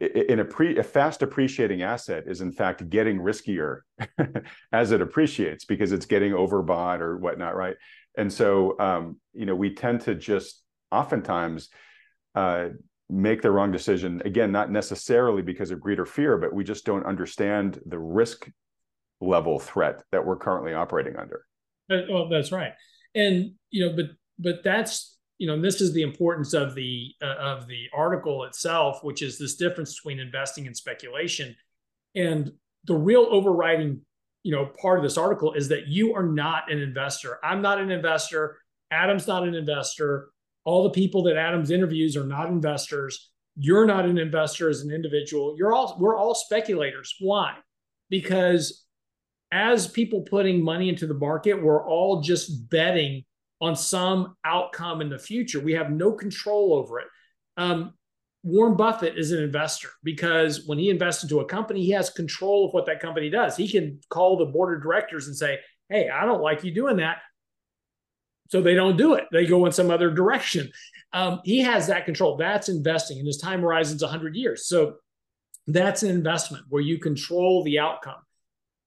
in 0.00 0.40
a 0.40 0.44
pre 0.44 0.76
a 0.76 0.82
fast 0.82 1.22
appreciating 1.22 1.80
asset 1.80 2.24
is 2.26 2.42
in 2.42 2.52
fact 2.52 2.88
getting 2.90 3.18
riskier 3.18 3.80
as 4.72 4.92
it 4.92 5.00
appreciates 5.00 5.64
because 5.64 5.92
it's 5.92 6.04
getting 6.04 6.32
overbought 6.32 7.00
or 7.00 7.16
whatnot, 7.16 7.56
right? 7.56 7.76
And 8.18 8.30
so 8.30 8.78
um, 8.78 9.18
you 9.32 9.46
know 9.46 9.54
we 9.54 9.74
tend 9.74 10.02
to 10.02 10.14
just 10.14 10.62
oftentimes 10.90 11.70
uh, 12.34 12.68
make 13.08 13.40
the 13.40 13.50
wrong 13.50 13.72
decision 13.72 14.20
again, 14.26 14.52
not 14.52 14.70
necessarily 14.70 15.40
because 15.40 15.70
of 15.70 15.80
greed 15.80 15.98
or 15.98 16.06
fear, 16.06 16.36
but 16.36 16.52
we 16.52 16.64
just 16.64 16.84
don't 16.84 17.06
understand 17.06 17.80
the 17.86 17.98
risk 17.98 18.46
level 19.22 19.58
threat 19.58 20.02
that 20.12 20.26
we're 20.26 20.36
currently 20.36 20.74
operating 20.74 21.16
under. 21.16 21.46
Well, 21.88 22.28
that's 22.28 22.52
right, 22.52 22.72
and 23.14 23.52
you 23.70 23.86
know, 23.86 23.96
but 23.96 24.06
but 24.38 24.62
that's 24.62 25.12
you 25.42 25.48
know, 25.48 25.60
this 25.60 25.80
is 25.80 25.92
the 25.92 26.02
importance 26.02 26.54
of 26.54 26.76
the 26.76 27.12
uh, 27.20 27.34
of 27.34 27.66
the 27.66 27.88
article 27.92 28.44
itself, 28.44 29.02
which 29.02 29.22
is 29.22 29.38
this 29.38 29.56
difference 29.56 29.96
between 29.96 30.20
investing 30.20 30.68
and 30.68 30.76
speculation. 30.76 31.56
And 32.14 32.52
the 32.84 32.94
real 32.94 33.26
overriding, 33.28 34.02
you 34.44 34.52
know, 34.52 34.66
part 34.80 35.00
of 35.00 35.02
this 35.02 35.18
article 35.18 35.52
is 35.54 35.66
that 35.66 35.88
you 35.88 36.14
are 36.14 36.22
not 36.22 36.70
an 36.70 36.78
investor. 36.78 37.40
I'm 37.42 37.60
not 37.60 37.80
an 37.80 37.90
investor. 37.90 38.58
Adam's 38.92 39.26
not 39.26 39.42
an 39.42 39.56
investor. 39.56 40.28
All 40.64 40.84
the 40.84 40.90
people 40.90 41.24
that 41.24 41.36
Adam's 41.36 41.72
interviews 41.72 42.16
are 42.16 42.22
not 42.22 42.46
investors. 42.46 43.32
You're 43.56 43.84
not 43.84 44.06
an 44.06 44.18
investor 44.18 44.70
as 44.70 44.82
an 44.82 44.92
individual. 44.92 45.56
You're 45.58 45.72
all 45.72 45.96
we're 45.98 46.16
all 46.16 46.36
speculators. 46.36 47.16
Why? 47.18 47.56
Because 48.10 48.84
as 49.50 49.88
people 49.88 50.20
putting 50.20 50.62
money 50.62 50.88
into 50.88 51.08
the 51.08 51.14
market, 51.14 51.54
we're 51.60 51.84
all 51.84 52.20
just 52.20 52.70
betting 52.70 53.24
on 53.62 53.76
some 53.76 54.36
outcome 54.44 55.00
in 55.00 55.08
the 55.08 55.18
future. 55.18 55.60
We 55.60 55.72
have 55.74 55.90
no 55.90 56.12
control 56.12 56.74
over 56.74 56.98
it. 56.98 57.06
Um, 57.56 57.94
Warren 58.42 58.76
Buffett 58.76 59.16
is 59.16 59.30
an 59.30 59.40
investor 59.40 59.88
because 60.02 60.66
when 60.66 60.78
he 60.78 60.90
invests 60.90 61.22
into 61.22 61.38
a 61.38 61.44
company, 61.44 61.84
he 61.84 61.92
has 61.92 62.10
control 62.10 62.66
of 62.66 62.74
what 62.74 62.86
that 62.86 62.98
company 62.98 63.30
does. 63.30 63.56
He 63.56 63.68
can 63.68 64.00
call 64.10 64.36
the 64.36 64.46
board 64.46 64.76
of 64.76 64.82
directors 64.82 65.28
and 65.28 65.36
say, 65.36 65.60
Hey, 65.88 66.10
I 66.10 66.26
don't 66.26 66.42
like 66.42 66.64
you 66.64 66.74
doing 66.74 66.96
that. 66.96 67.18
So 68.48 68.60
they 68.60 68.74
don't 68.74 68.96
do 68.96 69.14
it. 69.14 69.26
They 69.30 69.46
go 69.46 69.64
in 69.64 69.72
some 69.72 69.90
other 69.90 70.10
direction. 70.10 70.70
Um, 71.12 71.40
he 71.44 71.60
has 71.60 71.86
that 71.86 72.04
control. 72.04 72.36
That's 72.36 72.68
investing, 72.68 73.18
and 73.18 73.26
his 73.26 73.38
time 73.38 73.60
horizon's 73.60 74.02
100 74.02 74.34
years. 74.34 74.66
So 74.66 74.96
that's 75.66 76.02
an 76.02 76.10
investment 76.10 76.64
where 76.68 76.82
you 76.82 76.98
control 76.98 77.62
the 77.62 77.78
outcome. 77.78 78.20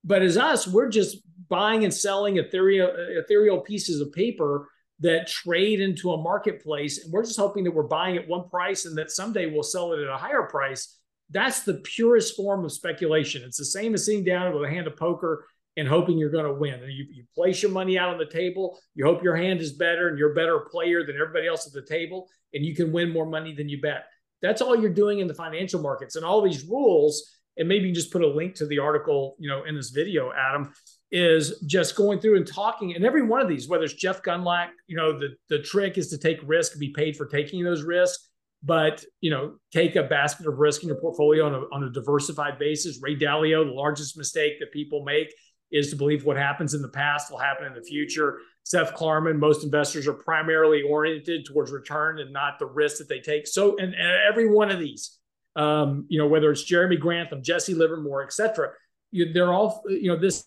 But 0.03 0.21
as 0.21 0.37
us, 0.37 0.67
we're 0.67 0.89
just 0.89 1.17
buying 1.49 1.83
and 1.83 1.93
selling 1.93 2.37
ethereal, 2.37 2.91
ethereal 2.95 3.59
pieces 3.59 4.01
of 4.01 4.11
paper 4.11 4.69
that 4.99 5.27
trade 5.27 5.81
into 5.81 6.11
a 6.11 6.21
marketplace. 6.21 7.03
And 7.03 7.11
we're 7.11 7.25
just 7.25 7.39
hoping 7.39 7.63
that 7.65 7.73
we're 7.73 7.83
buying 7.83 8.17
at 8.17 8.27
one 8.27 8.49
price 8.49 8.85
and 8.85 8.97
that 8.97 9.11
someday 9.11 9.47
we'll 9.47 9.63
sell 9.63 9.93
it 9.93 10.01
at 10.01 10.07
a 10.07 10.17
higher 10.17 10.43
price. 10.43 10.97
That's 11.29 11.63
the 11.63 11.75
purest 11.83 12.35
form 12.35 12.63
of 12.63 12.71
speculation. 12.71 13.43
It's 13.43 13.57
the 13.57 13.65
same 13.65 13.93
as 13.93 14.05
sitting 14.05 14.23
down 14.23 14.53
with 14.53 14.63
a 14.63 14.69
hand 14.69 14.87
of 14.87 14.95
poker 14.95 15.45
and 15.77 15.87
hoping 15.87 16.17
you're 16.17 16.29
going 16.29 16.45
to 16.45 16.53
win. 16.53 16.75
And 16.75 16.91
you, 16.91 17.05
you 17.11 17.23
place 17.35 17.61
your 17.61 17.71
money 17.71 17.97
out 17.97 18.09
on 18.09 18.17
the 18.17 18.25
table. 18.25 18.79
You 18.93 19.05
hope 19.05 19.23
your 19.23 19.35
hand 19.35 19.59
is 19.59 19.73
better 19.73 20.07
and 20.07 20.17
you're 20.17 20.31
a 20.31 20.35
better 20.35 20.59
player 20.71 21.05
than 21.05 21.15
everybody 21.15 21.47
else 21.47 21.67
at 21.67 21.73
the 21.73 21.81
table, 21.81 22.29
and 22.53 22.65
you 22.65 22.75
can 22.75 22.93
win 22.93 23.11
more 23.11 23.25
money 23.25 23.53
than 23.53 23.67
you 23.67 23.81
bet. 23.81 24.05
That's 24.41 24.61
all 24.61 24.79
you're 24.79 24.93
doing 24.93 25.19
in 25.19 25.27
the 25.27 25.33
financial 25.33 25.81
markets. 25.81 26.15
And 26.15 26.23
all 26.23 26.41
these 26.41 26.63
rules, 26.63 27.29
and 27.57 27.67
maybe 27.67 27.87
you 27.87 27.93
just 27.93 28.11
put 28.11 28.21
a 28.21 28.27
link 28.27 28.55
to 28.55 28.67
the 28.67 28.79
article, 28.79 29.35
you 29.39 29.49
know, 29.49 29.63
in 29.63 29.75
this 29.75 29.89
video, 29.89 30.31
Adam, 30.31 30.71
is 31.15 31.63
just 31.65 31.95
going 31.95 32.19
through 32.19 32.35
and 32.35 32.45
talking. 32.45 32.93
And 32.95 33.05
every 33.05 33.21
one 33.21 33.41
of 33.41 33.47
these, 33.47 33.69
whether 33.69 33.85
it's 33.85 33.93
Jeff 33.93 34.21
Gundlach, 34.21 34.67
you 34.87 34.97
know, 34.97 35.17
the, 35.17 35.29
the 35.49 35.59
trick 35.59 35.97
is 35.97 36.09
to 36.09 36.17
take 36.17 36.39
risk, 36.43 36.77
be 36.77 36.89
paid 36.89 37.15
for 37.15 37.25
taking 37.25 37.63
those 37.63 37.83
risks 37.83 38.29
but 38.63 39.03
you 39.19 39.29
know 39.29 39.57
take 39.71 39.97
a 39.97 40.03
basket 40.03 40.47
of 40.47 40.57
risk 40.57 40.81
in 40.81 40.87
your 40.87 40.97
portfolio 40.97 41.45
on 41.45 41.53
a, 41.53 41.59
on 41.75 41.83
a 41.83 41.89
diversified 41.91 42.57
basis 42.57 42.99
ray 43.01 43.13
dalio 43.13 43.65
the 43.65 43.71
largest 43.71 44.17
mistake 44.17 44.53
that 44.59 44.71
people 44.71 45.03
make 45.03 45.27
is 45.71 45.89
to 45.89 45.95
believe 45.95 46.25
what 46.25 46.37
happens 46.37 46.73
in 46.73 46.81
the 46.81 46.89
past 46.89 47.31
will 47.31 47.37
happen 47.37 47.65
in 47.65 47.73
the 47.73 47.81
future. 47.81 48.39
Seth 48.63 48.95
Klarman, 48.95 49.37
most 49.37 49.63
investors 49.63 50.07
are 50.07 50.13
primarily 50.13 50.81
oriented 50.81 51.45
towards 51.45 51.71
return 51.71 52.19
and 52.19 52.31
not 52.31 52.59
the 52.59 52.65
risk 52.65 52.97
that 52.97 53.09
they 53.09 53.19
take. 53.19 53.45
So, 53.45 53.75
and, 53.77 53.93
and 53.93 54.11
every 54.27 54.49
one 54.49 54.71
of 54.71 54.79
these, 54.79 55.19
um, 55.55 56.05
you 56.07 56.17
know, 56.17 56.27
whether 56.27 56.51
it's 56.51 56.63
Jeremy 56.63 56.97
Grantham, 56.97 57.43
Jesse 57.43 57.73
Livermore, 57.73 58.23
et 58.23 58.33
cetera, 58.33 58.69
you, 59.11 59.33
they're 59.33 59.53
all, 59.53 59.83
you 59.87 60.09
know, 60.09 60.17
this 60.17 60.45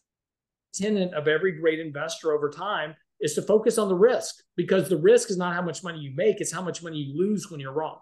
tenant 0.74 1.14
of 1.14 1.28
every 1.28 1.52
great 1.52 1.80
investor 1.80 2.32
over 2.32 2.50
time 2.50 2.94
is 3.20 3.34
to 3.34 3.42
focus 3.42 3.78
on 3.78 3.88
the 3.88 3.94
risk 3.94 4.36
because 4.56 4.88
the 4.88 4.96
risk 4.96 5.30
is 5.30 5.36
not 5.36 5.54
how 5.54 5.62
much 5.62 5.82
money 5.82 5.98
you 5.98 6.12
make, 6.14 6.40
it's 6.40 6.52
how 6.52 6.62
much 6.62 6.82
money 6.82 6.98
you 6.98 7.18
lose 7.18 7.50
when 7.50 7.60
you're 7.60 7.72
wrong. 7.72 7.98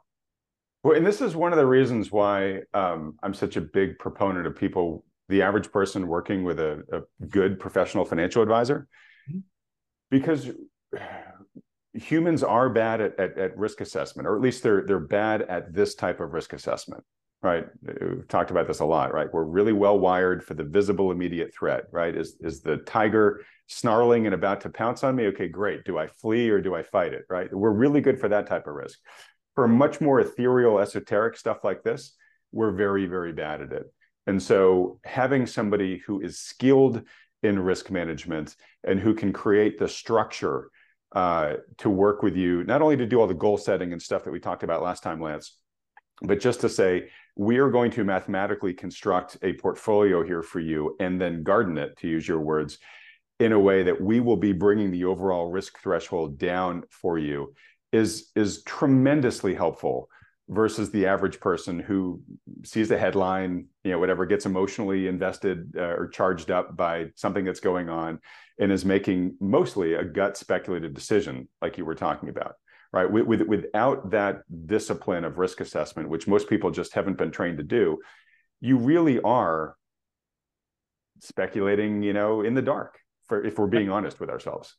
Well, 0.84 0.96
and 0.96 1.06
this 1.06 1.20
is 1.20 1.34
one 1.34 1.52
of 1.52 1.58
the 1.58 1.66
reasons 1.66 2.12
why 2.12 2.60
um, 2.74 3.18
I'm 3.22 3.34
such 3.34 3.56
a 3.56 3.60
big 3.60 3.98
proponent 3.98 4.46
of 4.46 4.54
people 4.56 5.04
the 5.28 5.42
average 5.42 5.72
person 5.72 6.06
working 6.06 6.44
with 6.44 6.60
a, 6.60 6.84
a 6.92 7.26
good 7.26 7.58
professional 7.58 8.04
financial 8.04 8.42
advisor 8.42 8.86
mm-hmm. 9.28 9.40
because 10.10 10.50
humans 11.92 12.42
are 12.42 12.68
bad 12.68 13.00
at, 13.00 13.18
at, 13.18 13.38
at, 13.38 13.56
risk 13.56 13.80
assessment 13.80 14.28
or 14.28 14.36
at 14.36 14.42
least 14.42 14.62
they're 14.62 14.84
they're 14.86 15.00
bad 15.00 15.42
at 15.42 15.72
this 15.74 15.94
type 15.94 16.20
of 16.20 16.32
risk 16.32 16.52
assessment 16.52 17.02
right? 17.42 17.66
We've 17.82 18.26
talked 18.28 18.50
about 18.50 18.66
this 18.66 18.80
a 18.80 18.84
lot 18.84 19.12
right? 19.12 19.32
We're 19.32 19.44
really 19.44 19.72
well 19.72 19.98
wired 19.98 20.44
for 20.44 20.54
the 20.54 20.64
visible 20.64 21.10
immediate 21.10 21.54
threat 21.54 21.84
right? 21.92 22.16
Is 22.16 22.36
is 22.40 22.60
the 22.60 22.78
tiger 22.78 23.44
snarling 23.68 24.26
and 24.26 24.34
about 24.34 24.60
to 24.62 24.70
pounce 24.70 25.04
on 25.04 25.16
me? 25.16 25.26
Okay 25.26 25.48
great. 25.48 25.84
Do 25.84 25.98
i 25.98 26.06
flee 26.06 26.48
or 26.50 26.60
do 26.60 26.74
i 26.74 26.82
fight 26.82 27.12
it 27.12 27.24
right? 27.28 27.52
We're 27.52 27.70
really 27.70 28.00
good 28.00 28.18
for 28.18 28.28
that 28.28 28.46
type 28.46 28.66
of 28.66 28.74
risk. 28.74 28.98
For 29.54 29.68
much 29.68 30.00
more 30.00 30.20
ethereal 30.20 30.78
esoteric 30.78 31.36
stuff 31.36 31.64
like 31.64 31.82
this 31.82 32.14
we're 32.52 32.72
very 32.72 33.06
very 33.06 33.32
bad 33.32 33.62
at 33.62 33.72
it. 33.72 33.86
And 34.26 34.42
so 34.42 34.98
having 35.04 35.46
somebody 35.46 36.02
who 36.06 36.20
is 36.20 36.38
skilled 36.40 37.02
in 37.42 37.58
risk 37.58 37.90
management 37.90 38.56
and 38.82 38.98
who 38.98 39.14
can 39.14 39.32
create 39.32 39.78
the 39.78 39.88
structure 39.88 40.70
uh, 41.14 41.54
to 41.78 41.88
work 41.88 42.22
with 42.22 42.36
you, 42.36 42.64
not 42.64 42.82
only 42.82 42.96
to 42.96 43.06
do 43.06 43.20
all 43.20 43.26
the 43.26 43.34
goal 43.34 43.56
setting 43.56 43.92
and 43.92 44.02
stuff 44.02 44.24
that 44.24 44.32
we 44.32 44.40
talked 44.40 44.62
about 44.62 44.82
last 44.82 45.02
time, 45.02 45.20
Lance, 45.20 45.58
but 46.22 46.40
just 46.40 46.60
to 46.60 46.68
say, 46.68 47.08
we 47.36 47.58
are 47.58 47.70
going 47.70 47.90
to 47.92 48.04
mathematically 48.04 48.72
construct 48.72 49.36
a 49.42 49.52
portfolio 49.54 50.24
here 50.24 50.42
for 50.42 50.60
you 50.60 50.96
and 51.00 51.20
then 51.20 51.42
garden 51.42 51.76
it, 51.76 51.96
to 51.98 52.08
use 52.08 52.26
your 52.26 52.40
words, 52.40 52.78
in 53.38 53.52
a 53.52 53.60
way 53.60 53.82
that 53.82 54.00
we 54.00 54.20
will 54.20 54.36
be 54.36 54.52
bringing 54.52 54.90
the 54.90 55.04
overall 55.04 55.50
risk 55.50 55.78
threshold 55.78 56.38
down 56.38 56.82
for 56.90 57.18
you 57.18 57.54
is 57.92 58.30
is 58.34 58.62
tremendously 58.62 59.54
helpful 59.54 60.08
versus 60.48 60.90
the 60.90 61.06
average 61.06 61.40
person 61.40 61.80
who 61.80 62.20
sees 62.64 62.88
the 62.88 62.98
headline, 62.98 63.66
you 63.82 63.90
know, 63.90 63.98
whatever, 63.98 64.24
gets 64.24 64.46
emotionally 64.46 65.08
invested 65.08 65.72
uh, 65.76 65.80
or 65.80 66.08
charged 66.08 66.50
up 66.50 66.76
by 66.76 67.06
something 67.16 67.44
that's 67.44 67.60
going 67.60 67.88
on 67.88 68.20
and 68.60 68.70
is 68.70 68.84
making 68.84 69.36
mostly 69.40 69.94
a 69.94 70.04
gut 70.04 70.36
speculative 70.36 70.94
decision, 70.94 71.48
like 71.60 71.76
you 71.76 71.84
were 71.84 71.96
talking 71.96 72.28
about, 72.28 72.54
right? 72.96 73.10
With, 73.10 73.26
with, 73.26 73.42
without 73.42 74.10
that 74.10 74.42
discipline 74.66 75.24
of 75.24 75.38
risk 75.38 75.60
assessment, 75.60 76.08
which 76.08 76.26
most 76.26 76.48
people 76.48 76.70
just 76.70 76.92
haven't 76.94 77.18
been 77.18 77.30
trained 77.30 77.58
to 77.58 77.64
do, 77.64 77.98
you 78.60 78.78
really 78.78 79.20
are 79.20 79.76
speculating, 81.20 82.02
you 82.02 82.12
know, 82.12 82.42
in 82.42 82.54
the 82.54 82.62
dark. 82.62 82.98
For 83.28 83.44
if 83.44 83.58
we're 83.58 83.66
being 83.66 83.90
honest 83.90 84.20
with 84.20 84.30
ourselves. 84.30 84.76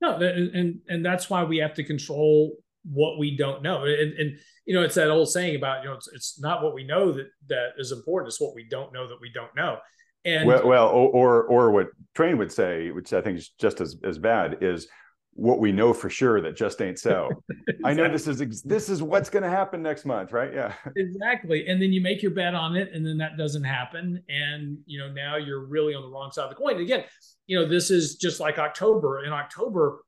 No, 0.00 0.16
and 0.16 0.78
and 0.88 1.04
that's 1.04 1.28
why 1.28 1.44
we 1.44 1.58
have 1.58 1.74
to 1.74 1.84
control 1.84 2.56
what 2.82 3.18
we 3.18 3.36
don't 3.36 3.62
know. 3.62 3.84
And, 3.84 4.14
and, 4.14 4.38
you 4.64 4.72
know, 4.72 4.82
it's 4.82 4.94
that 4.94 5.10
old 5.10 5.28
saying 5.28 5.56
about, 5.56 5.82
you 5.82 5.90
know, 5.90 5.96
it's, 5.96 6.08
it's 6.14 6.40
not 6.40 6.62
what 6.62 6.72
we 6.72 6.82
know 6.82 7.12
that 7.12 7.26
that 7.48 7.72
is 7.76 7.92
important. 7.92 8.28
It's 8.28 8.40
what 8.40 8.54
we 8.54 8.64
don't 8.64 8.90
know 8.94 9.06
that 9.06 9.18
we 9.20 9.30
don't 9.30 9.54
know. 9.54 9.76
And 10.24 10.46
well, 10.46 10.66
well 10.66 10.88
or, 10.88 11.42
or 11.44 11.72
what 11.72 11.88
Twain 12.14 12.38
would 12.38 12.50
say, 12.50 12.90
which 12.90 13.12
I 13.12 13.20
think 13.20 13.36
is 13.36 13.50
just 13.60 13.82
as, 13.82 13.96
as 14.02 14.16
bad 14.16 14.62
is 14.62 14.88
what 15.34 15.58
we 15.58 15.72
know 15.72 15.92
for 15.92 16.10
sure 16.10 16.40
that 16.40 16.56
just 16.56 16.82
ain't 16.82 16.98
so. 16.98 17.30
exactly. 17.48 17.84
I 17.84 17.94
know 17.94 18.10
this 18.10 18.26
is, 18.26 18.62
this 18.62 18.88
is 18.88 19.02
what's 19.02 19.30
going 19.30 19.42
to 19.42 19.48
happen 19.48 19.82
next 19.82 20.04
month. 20.04 20.32
Right. 20.32 20.52
Yeah, 20.52 20.74
exactly. 20.96 21.66
And 21.66 21.80
then 21.80 21.92
you 21.92 22.00
make 22.00 22.22
your 22.22 22.32
bet 22.32 22.54
on 22.54 22.76
it 22.76 22.92
and 22.92 23.06
then 23.06 23.16
that 23.18 23.36
doesn't 23.38 23.64
happen. 23.64 24.22
And, 24.28 24.78
you 24.86 24.98
know, 24.98 25.12
now 25.12 25.36
you're 25.36 25.64
really 25.64 25.94
on 25.94 26.02
the 26.02 26.08
wrong 26.08 26.30
side 26.30 26.44
of 26.44 26.50
the 26.50 26.56
coin. 26.56 26.72
And 26.72 26.82
again, 26.82 27.04
you 27.46 27.58
know, 27.58 27.66
this 27.66 27.90
is 27.90 28.16
just 28.16 28.40
like 28.40 28.58
October 28.58 29.24
in 29.24 29.32
October, 29.32 30.00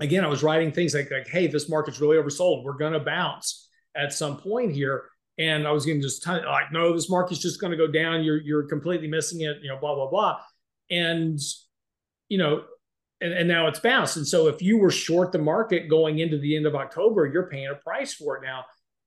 again, 0.00 0.24
I 0.24 0.28
was 0.28 0.42
writing 0.42 0.72
things 0.72 0.94
like, 0.94 1.10
like 1.10 1.28
hey, 1.28 1.46
this 1.46 1.68
market's 1.68 2.00
really 2.00 2.16
oversold. 2.16 2.64
We're 2.64 2.76
going 2.76 2.92
to 2.92 3.00
bounce 3.00 3.68
at 3.96 4.12
some 4.12 4.36
point 4.36 4.72
here. 4.72 5.04
And 5.38 5.66
I 5.66 5.72
was 5.72 5.86
to 5.86 6.00
just 6.00 6.26
like, 6.26 6.72
no, 6.72 6.92
this 6.92 7.08
market's 7.08 7.40
just 7.40 7.60
going 7.60 7.70
to 7.70 7.76
go 7.76 7.90
down. 7.90 8.22
You're 8.22 8.40
you're 8.40 8.64
completely 8.64 9.08
missing 9.08 9.40
it. 9.40 9.56
You 9.62 9.70
know, 9.70 9.78
blah 9.78 9.94
blah 9.94 10.10
blah. 10.10 10.38
And 10.90 11.40
you 12.28 12.38
know, 12.38 12.64
and, 13.22 13.32
and 13.32 13.48
now 13.48 13.66
it's 13.68 13.80
bounced. 13.80 14.16
And 14.16 14.26
so 14.26 14.48
if 14.48 14.60
you 14.60 14.78
were 14.78 14.90
short 14.90 15.32
the 15.32 15.38
market 15.38 15.88
going 15.88 16.18
into 16.18 16.38
the 16.38 16.56
end 16.56 16.66
of 16.66 16.74
October, 16.74 17.26
you're 17.26 17.48
paying 17.48 17.68
a 17.68 17.74
price 17.74 18.12
for 18.12 18.36
it 18.36 18.42
now. 18.42 18.64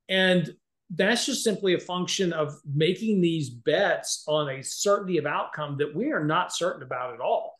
And 0.10 0.52
that's 0.90 1.26
just 1.26 1.44
simply 1.44 1.74
a 1.74 1.80
function 1.80 2.32
of 2.32 2.60
making 2.66 3.22
these 3.22 3.50
bets 3.50 4.24
on 4.28 4.50
a 4.50 4.64
certainty 4.64 5.18
of 5.18 5.26
outcome 5.26 5.78
that 5.78 5.96
we 5.96 6.12
are 6.12 6.24
not 6.24 6.54
certain 6.54 6.84
about 6.84 7.14
at 7.14 7.20
all. 7.20 7.56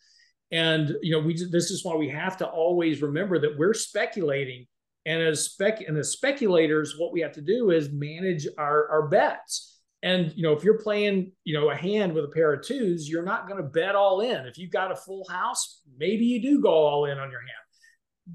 And 0.52 0.96
you 1.02 1.12
know, 1.12 1.20
we 1.20 1.34
this 1.34 1.72
is 1.72 1.84
why 1.84 1.96
we 1.96 2.10
have 2.10 2.38
to 2.38 2.48
always 2.48 3.02
remember 3.02 3.40
that 3.40 3.58
we're 3.58 3.74
speculating. 3.74 4.68
And 5.08 5.22
as 5.22 5.46
spec 5.46 5.82
and 5.82 5.98
as 5.98 6.12
speculators, 6.12 6.96
what 6.98 7.12
we 7.12 7.22
have 7.22 7.34
to 7.34 7.42
do 7.42 7.72
is 7.72 7.92
manage 7.92 8.48
our, 8.58 8.88
our 8.90 9.08
bets. 9.08 9.75
And 10.06 10.32
you 10.36 10.44
know, 10.44 10.54
if 10.54 10.64
you're 10.64 10.78
playing, 10.78 11.32
you 11.46 11.60
know, 11.60 11.72
a 11.72 11.76
hand 11.76 12.14
with 12.14 12.26
a 12.26 12.28
pair 12.28 12.54
of 12.54 12.64
twos, 12.64 13.10
you're 13.10 13.26
not 13.26 13.48
going 13.48 13.58
to 13.58 13.68
bet 13.68 13.96
all 13.96 14.22
in. 14.22 14.46
If 14.46 14.56
you've 14.60 14.72
got 14.72 14.92
a 14.92 14.96
full 14.96 15.28
house, 15.28 15.82
maybe 15.98 16.26
you 16.26 16.40
do 16.40 16.62
go 16.62 16.70
all 16.70 17.06
in 17.06 17.18
on 17.18 17.32
your 17.32 17.40
hand. 17.40 17.52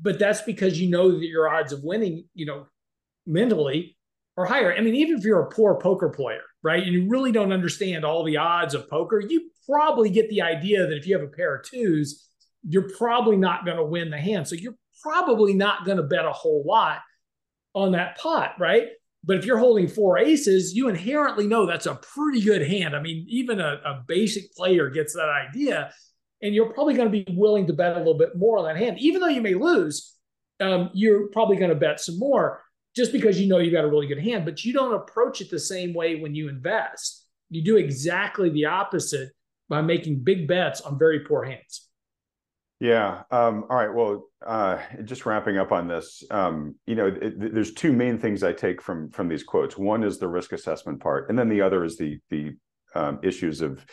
But 0.02 0.18
that's 0.18 0.42
because 0.42 0.80
you 0.80 0.90
know 0.90 1.12
that 1.12 1.24
your 1.24 1.48
odds 1.48 1.72
of 1.72 1.84
winning, 1.84 2.24
you 2.34 2.44
know, 2.44 2.66
mentally 3.24 3.96
are 4.36 4.46
higher. 4.46 4.74
I 4.74 4.80
mean, 4.80 4.96
even 4.96 5.16
if 5.16 5.24
you're 5.24 5.42
a 5.42 5.48
poor 5.48 5.78
poker 5.80 6.08
player, 6.08 6.42
right, 6.60 6.82
and 6.82 6.92
you 6.92 7.08
really 7.08 7.30
don't 7.30 7.52
understand 7.52 8.04
all 8.04 8.24
the 8.24 8.38
odds 8.38 8.74
of 8.74 8.90
poker, 8.90 9.20
you 9.20 9.50
probably 9.64 10.10
get 10.10 10.28
the 10.28 10.42
idea 10.42 10.88
that 10.88 10.96
if 10.96 11.06
you 11.06 11.16
have 11.16 11.26
a 11.26 11.30
pair 11.30 11.54
of 11.54 11.64
twos, 11.64 12.26
you're 12.68 12.90
probably 12.98 13.36
not 13.36 13.64
going 13.64 13.76
to 13.76 13.84
win 13.84 14.10
the 14.10 14.18
hand. 14.18 14.48
So 14.48 14.56
you're 14.56 14.76
probably 15.04 15.54
not 15.54 15.84
going 15.84 15.98
to 15.98 16.02
bet 16.02 16.24
a 16.24 16.32
whole 16.32 16.64
lot 16.66 16.98
on 17.74 17.92
that 17.92 18.18
pot, 18.18 18.56
right? 18.58 18.88
But 19.22 19.36
if 19.36 19.44
you're 19.44 19.58
holding 19.58 19.86
four 19.86 20.18
aces, 20.18 20.74
you 20.74 20.88
inherently 20.88 21.46
know 21.46 21.66
that's 21.66 21.86
a 21.86 21.96
pretty 21.96 22.40
good 22.40 22.66
hand. 22.66 22.96
I 22.96 23.02
mean, 23.02 23.26
even 23.28 23.60
a, 23.60 23.80
a 23.84 24.04
basic 24.06 24.54
player 24.54 24.88
gets 24.88 25.14
that 25.14 25.28
idea, 25.28 25.92
and 26.42 26.54
you're 26.54 26.72
probably 26.72 26.94
going 26.94 27.12
to 27.12 27.24
be 27.24 27.36
willing 27.36 27.66
to 27.66 27.72
bet 27.74 27.96
a 27.96 27.98
little 27.98 28.16
bit 28.16 28.36
more 28.36 28.58
on 28.58 28.64
that 28.64 28.78
hand, 28.78 28.98
even 28.98 29.20
though 29.20 29.28
you 29.28 29.42
may 29.42 29.54
lose. 29.54 30.16
Um, 30.60 30.90
you're 30.92 31.28
probably 31.28 31.56
going 31.56 31.70
to 31.70 31.74
bet 31.74 32.00
some 32.00 32.18
more 32.18 32.62
just 32.94 33.12
because 33.12 33.40
you 33.40 33.48
know 33.48 33.58
you've 33.58 33.72
got 33.72 33.84
a 33.84 33.88
really 33.88 34.06
good 34.06 34.22
hand, 34.22 34.44
but 34.44 34.64
you 34.64 34.72
don't 34.72 34.94
approach 34.94 35.40
it 35.40 35.50
the 35.50 35.58
same 35.58 35.94
way 35.94 36.20
when 36.20 36.34
you 36.34 36.48
invest. 36.48 37.26
You 37.50 37.62
do 37.62 37.76
exactly 37.76 38.50
the 38.50 38.66
opposite 38.66 39.30
by 39.68 39.80
making 39.80 40.22
big 40.24 40.48
bets 40.48 40.80
on 40.80 40.98
very 40.98 41.20
poor 41.20 41.44
hands. 41.44 41.88
Yeah. 42.80 43.24
Um, 43.30 43.64
all 43.68 43.76
right. 43.76 43.94
Well, 43.94 44.24
uh, 44.44 44.78
just 45.04 45.26
wrapping 45.26 45.58
up 45.58 45.70
on 45.70 45.86
this, 45.86 46.24
um, 46.30 46.76
you 46.86 46.94
know, 46.94 47.08
it, 47.08 47.54
there's 47.54 47.74
two 47.74 47.92
main 47.92 48.18
things 48.18 48.42
I 48.42 48.54
take 48.54 48.80
from 48.80 49.10
from 49.10 49.28
these 49.28 49.42
quotes. 49.42 49.76
One 49.76 50.02
is 50.02 50.18
the 50.18 50.28
risk 50.28 50.52
assessment 50.52 51.00
part, 51.00 51.28
and 51.28 51.38
then 51.38 51.50
the 51.50 51.60
other 51.60 51.84
is 51.84 51.98
the 51.98 52.18
the 52.30 52.56
um, 52.94 53.20
issues 53.22 53.60
of 53.60 53.84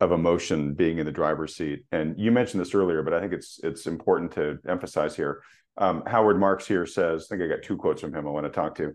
of 0.00 0.12
emotion 0.12 0.72
being 0.72 0.98
in 0.98 1.04
the 1.04 1.12
driver's 1.12 1.54
seat. 1.54 1.84
And 1.92 2.18
you 2.18 2.32
mentioned 2.32 2.62
this 2.62 2.74
earlier, 2.74 3.02
but 3.02 3.12
I 3.12 3.20
think 3.20 3.34
it's 3.34 3.60
it's 3.62 3.86
important 3.86 4.32
to 4.32 4.58
emphasize 4.66 5.14
here. 5.14 5.42
Um, 5.76 6.02
Howard 6.06 6.40
Marks 6.40 6.66
here 6.66 6.86
says, 6.86 7.26
I 7.30 7.36
think 7.36 7.42
I 7.42 7.54
got 7.54 7.62
two 7.62 7.76
quotes 7.76 8.00
from 8.00 8.14
him 8.14 8.26
I 8.26 8.30
want 8.30 8.46
to 8.46 8.50
talk 8.50 8.76
to. 8.76 8.94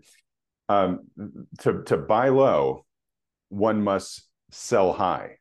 Um, 0.68 1.06
to 1.60 1.84
to 1.84 1.96
buy 1.96 2.30
low, 2.30 2.84
one 3.50 3.84
must 3.84 4.28
sell 4.50 4.92
high, 4.92 5.36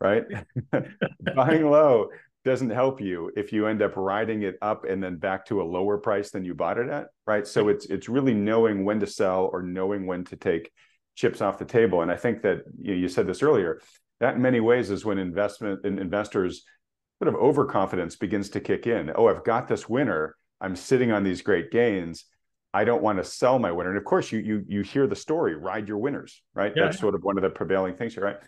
right? 0.00 0.24
Buying 1.36 1.70
low 1.70 2.08
doesn't 2.48 2.70
help 2.70 3.00
you 3.00 3.30
if 3.36 3.52
you 3.52 3.66
end 3.66 3.82
up 3.82 3.96
riding 3.96 4.42
it 4.42 4.56
up 4.62 4.84
and 4.84 5.02
then 5.02 5.16
back 5.16 5.44
to 5.46 5.60
a 5.60 5.64
lower 5.64 5.98
price 5.98 6.30
than 6.30 6.44
you 6.44 6.54
bought 6.54 6.78
it 6.78 6.88
at, 6.88 7.08
right? 7.26 7.46
So 7.46 7.68
it's 7.68 7.86
it's 7.86 8.08
really 8.08 8.34
knowing 8.34 8.84
when 8.84 9.00
to 9.00 9.06
sell 9.06 9.50
or 9.52 9.62
knowing 9.62 10.06
when 10.06 10.24
to 10.24 10.36
take 10.36 10.72
chips 11.14 11.40
off 11.40 11.58
the 11.58 11.64
table. 11.64 12.02
And 12.02 12.10
I 12.10 12.16
think 12.16 12.42
that 12.42 12.62
you, 12.80 12.94
know, 12.94 13.00
you 13.00 13.08
said 13.08 13.26
this 13.26 13.42
earlier. 13.42 13.80
That 14.20 14.34
in 14.34 14.42
many 14.42 14.60
ways 14.60 14.90
is 14.90 15.04
when 15.04 15.18
investment 15.18 15.84
and 15.84 16.00
investors 16.00 16.64
sort 17.22 17.32
of 17.32 17.40
overconfidence 17.40 18.16
begins 18.16 18.48
to 18.50 18.60
kick 18.60 18.86
in. 18.86 19.12
Oh, 19.14 19.28
I've 19.28 19.44
got 19.44 19.68
this 19.68 19.88
winner. 19.88 20.34
I'm 20.60 20.74
sitting 20.74 21.12
on 21.12 21.22
these 21.22 21.42
great 21.42 21.70
gains. 21.70 22.24
I 22.74 22.84
don't 22.84 23.02
want 23.02 23.18
to 23.18 23.24
sell 23.24 23.58
my 23.58 23.70
winner. 23.70 23.90
And 23.90 23.98
of 23.98 24.04
course, 24.04 24.32
you 24.32 24.38
you 24.40 24.64
you 24.66 24.82
hear 24.82 25.06
the 25.06 25.16
story, 25.16 25.54
ride 25.54 25.86
your 25.86 25.98
winners, 25.98 26.42
right? 26.54 26.72
Yeah. 26.74 26.84
That's 26.84 26.98
sort 26.98 27.14
of 27.14 27.22
one 27.22 27.36
of 27.36 27.42
the 27.42 27.50
prevailing 27.50 27.94
things 27.94 28.14
here, 28.14 28.24
right? 28.24 28.38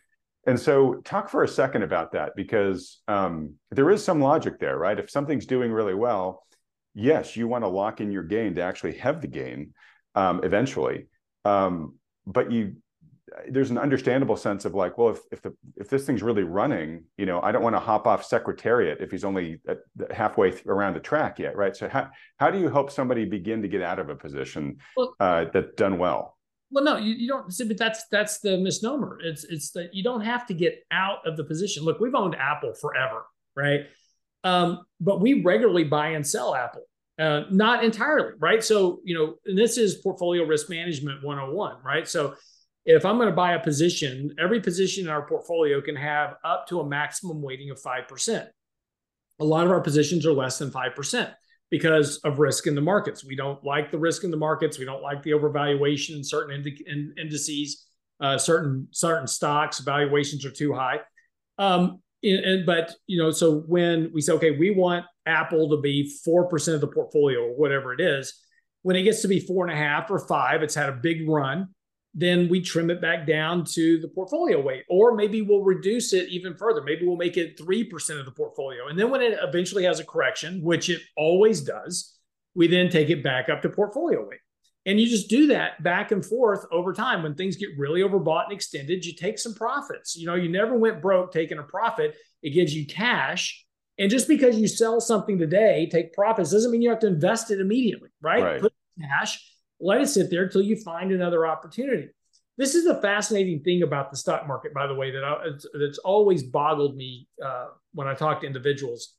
And 0.46 0.58
so, 0.58 0.94
talk 1.04 1.28
for 1.28 1.44
a 1.44 1.48
second 1.48 1.82
about 1.82 2.12
that 2.12 2.32
because 2.34 3.00
um, 3.08 3.54
there 3.70 3.90
is 3.90 4.02
some 4.02 4.20
logic 4.20 4.58
there, 4.58 4.78
right? 4.78 4.98
If 4.98 5.10
something's 5.10 5.46
doing 5.46 5.70
really 5.70 5.94
well, 5.94 6.46
yes, 6.94 7.36
you 7.36 7.46
want 7.46 7.64
to 7.64 7.68
lock 7.68 8.00
in 8.00 8.10
your 8.10 8.22
gain 8.22 8.54
to 8.54 8.62
actually 8.62 8.96
have 8.98 9.20
the 9.20 9.28
gain 9.28 9.74
um, 10.14 10.42
eventually. 10.42 11.08
Um, 11.44 11.96
but 12.26 12.50
you 12.50 12.76
there's 13.48 13.70
an 13.70 13.78
understandable 13.78 14.36
sense 14.36 14.64
of 14.64 14.74
like, 14.74 14.98
well, 14.98 15.10
if 15.10 15.20
if 15.30 15.42
the 15.42 15.54
if 15.76 15.88
this 15.88 16.04
thing's 16.04 16.22
really 16.22 16.42
running, 16.42 17.04
you 17.16 17.26
know, 17.26 17.40
I 17.40 17.52
don't 17.52 17.62
want 17.62 17.76
to 17.76 17.80
hop 17.80 18.06
off 18.06 18.24
Secretariat 18.24 19.00
if 19.00 19.10
he's 19.10 19.24
only 19.24 19.60
at, 19.68 19.78
halfway 20.10 20.54
around 20.66 20.94
the 20.94 21.00
track 21.00 21.38
yet, 21.38 21.56
right? 21.56 21.76
So 21.76 21.88
how 21.88 22.10
how 22.38 22.50
do 22.50 22.58
you 22.58 22.68
help 22.68 22.90
somebody 22.90 23.24
begin 23.24 23.62
to 23.62 23.68
get 23.68 23.82
out 23.82 23.98
of 23.98 24.08
a 24.08 24.16
position 24.16 24.78
uh, 25.20 25.46
that's 25.52 25.74
done 25.76 25.98
well? 25.98 26.36
Well, 26.70 26.84
no, 26.84 26.96
you, 26.96 27.14
you 27.14 27.28
don't. 27.28 27.52
See, 27.52 27.66
But 27.66 27.78
that's 27.78 28.06
that's 28.10 28.38
the 28.38 28.58
misnomer. 28.58 29.18
It's 29.22 29.44
it's 29.44 29.70
that 29.72 29.94
you 29.94 30.02
don't 30.02 30.20
have 30.20 30.46
to 30.46 30.54
get 30.54 30.84
out 30.90 31.26
of 31.26 31.36
the 31.36 31.44
position. 31.44 31.84
Look, 31.84 32.00
we've 32.00 32.14
owned 32.14 32.36
Apple 32.36 32.74
forever, 32.74 33.24
right? 33.56 33.86
Um, 34.44 34.84
but 35.00 35.20
we 35.20 35.42
regularly 35.42 35.84
buy 35.84 36.10
and 36.10 36.26
sell 36.26 36.54
Apple. 36.54 36.82
Uh, 37.18 37.42
not 37.50 37.84
entirely, 37.84 38.32
right? 38.38 38.64
So, 38.64 39.00
you 39.04 39.14
know, 39.14 39.34
and 39.44 39.58
this 39.58 39.76
is 39.76 39.96
portfolio 39.96 40.44
risk 40.44 40.70
management 40.70 41.22
101, 41.22 41.76
right? 41.84 42.08
So, 42.08 42.34
if 42.86 43.04
I'm 43.04 43.16
going 43.16 43.28
to 43.28 43.34
buy 43.34 43.52
a 43.52 43.60
position, 43.60 44.34
every 44.38 44.60
position 44.60 45.04
in 45.04 45.10
our 45.10 45.26
portfolio 45.28 45.82
can 45.82 45.96
have 45.96 46.36
up 46.44 46.66
to 46.68 46.80
a 46.80 46.88
maximum 46.88 47.42
weighting 47.42 47.70
of 47.70 47.78
5%. 47.82 48.46
A 49.40 49.44
lot 49.44 49.66
of 49.66 49.70
our 49.70 49.82
positions 49.82 50.24
are 50.24 50.32
less 50.32 50.58
than 50.58 50.70
5% 50.70 51.34
because 51.70 52.18
of 52.18 52.38
risk 52.38 52.66
in 52.66 52.74
the 52.74 52.80
markets. 52.80 53.24
We 53.24 53.36
don't 53.36 53.62
like 53.64 53.90
the 53.90 53.98
risk 53.98 54.24
in 54.24 54.30
the 54.30 54.36
markets. 54.36 54.78
We 54.78 54.84
don't 54.84 55.02
like 55.02 55.22
the 55.22 55.30
overvaluation 55.30 56.16
in 56.16 56.24
certain 56.24 56.64
in 56.86 57.14
indices, 57.16 57.86
uh, 58.20 58.36
certain 58.38 58.88
certain 58.90 59.26
stocks 59.26 59.78
valuations 59.80 60.44
are 60.44 60.50
too 60.50 60.72
high. 60.74 61.00
Um, 61.58 62.00
and, 62.22 62.44
and, 62.44 62.66
but 62.66 62.92
you 63.06 63.22
know, 63.22 63.30
so 63.30 63.60
when 63.60 64.10
we 64.12 64.20
say, 64.20 64.32
okay, 64.34 64.58
we 64.58 64.70
want 64.70 65.06
Apple 65.26 65.70
to 65.70 65.80
be 65.80 66.12
four 66.24 66.48
percent 66.48 66.74
of 66.74 66.80
the 66.80 66.88
portfolio 66.88 67.40
or 67.40 67.56
whatever 67.56 67.94
it 67.94 68.00
is, 68.00 68.34
when 68.82 68.96
it 68.96 69.02
gets 69.02 69.22
to 69.22 69.28
be 69.28 69.40
four 69.40 69.66
and 69.66 69.72
a 69.72 69.76
half 69.76 70.10
or 70.10 70.18
five, 70.18 70.62
it's 70.62 70.74
had 70.74 70.88
a 70.88 70.92
big 71.00 71.28
run 71.28 71.68
then 72.14 72.48
we 72.48 72.60
trim 72.60 72.90
it 72.90 73.00
back 73.00 73.26
down 73.26 73.64
to 73.64 74.00
the 74.00 74.08
portfolio 74.08 74.60
weight. 74.60 74.84
Or 74.88 75.14
maybe 75.14 75.42
we'll 75.42 75.62
reduce 75.62 76.12
it 76.12 76.28
even 76.28 76.56
further. 76.56 76.82
Maybe 76.82 77.06
we'll 77.06 77.16
make 77.16 77.36
it 77.36 77.56
3% 77.56 78.18
of 78.18 78.24
the 78.24 78.32
portfolio. 78.32 78.88
And 78.88 78.98
then 78.98 79.10
when 79.10 79.22
it 79.22 79.38
eventually 79.40 79.84
has 79.84 80.00
a 80.00 80.04
correction, 80.04 80.60
which 80.62 80.90
it 80.90 81.00
always 81.16 81.60
does, 81.60 82.16
we 82.54 82.66
then 82.66 82.88
take 82.88 83.10
it 83.10 83.22
back 83.22 83.48
up 83.48 83.62
to 83.62 83.68
portfolio 83.68 84.26
weight. 84.26 84.40
And 84.86 84.98
you 84.98 85.08
just 85.08 85.28
do 85.28 85.48
that 85.48 85.82
back 85.82 86.10
and 86.10 86.24
forth 86.24 86.64
over 86.72 86.92
time. 86.92 87.22
When 87.22 87.34
things 87.34 87.56
get 87.56 87.68
really 87.78 88.00
overbought 88.00 88.44
and 88.44 88.52
extended, 88.52 89.04
you 89.04 89.14
take 89.14 89.38
some 89.38 89.54
profits. 89.54 90.16
You 90.16 90.26
know, 90.26 90.34
you 90.34 90.48
never 90.48 90.76
went 90.76 91.02
broke 91.02 91.32
taking 91.32 91.58
a 91.58 91.62
profit. 91.62 92.16
It 92.42 92.50
gives 92.50 92.74
you 92.74 92.86
cash. 92.86 93.64
And 93.98 94.10
just 94.10 94.26
because 94.26 94.58
you 94.58 94.66
sell 94.66 95.00
something 95.00 95.38
today, 95.38 95.86
take 95.92 96.14
profits, 96.14 96.50
doesn't 96.50 96.72
mean 96.72 96.80
you 96.80 96.88
have 96.88 97.00
to 97.00 97.06
invest 97.06 97.50
it 97.50 97.60
immediately, 97.60 98.08
right? 98.22 98.42
right. 98.42 98.60
Put 98.62 98.72
cash 98.98 99.38
let 99.80 100.00
it 100.00 100.08
sit 100.08 100.30
there 100.30 100.44
until 100.44 100.62
you 100.62 100.76
find 100.76 101.12
another 101.12 101.46
opportunity. 101.46 102.08
This 102.56 102.74
is 102.74 102.84
the 102.84 103.00
fascinating 103.00 103.62
thing 103.62 103.82
about 103.82 104.10
the 104.10 104.16
stock 104.16 104.46
market, 104.46 104.74
by 104.74 104.86
the 104.86 104.94
way, 104.94 105.10
that 105.12 105.24
I, 105.24 105.36
it's, 105.74 105.98
always 105.98 106.42
boggled 106.42 106.94
me 106.94 107.26
uh, 107.44 107.68
when 107.94 108.06
I 108.06 108.14
talk 108.14 108.40
to 108.40 108.46
individuals. 108.46 109.14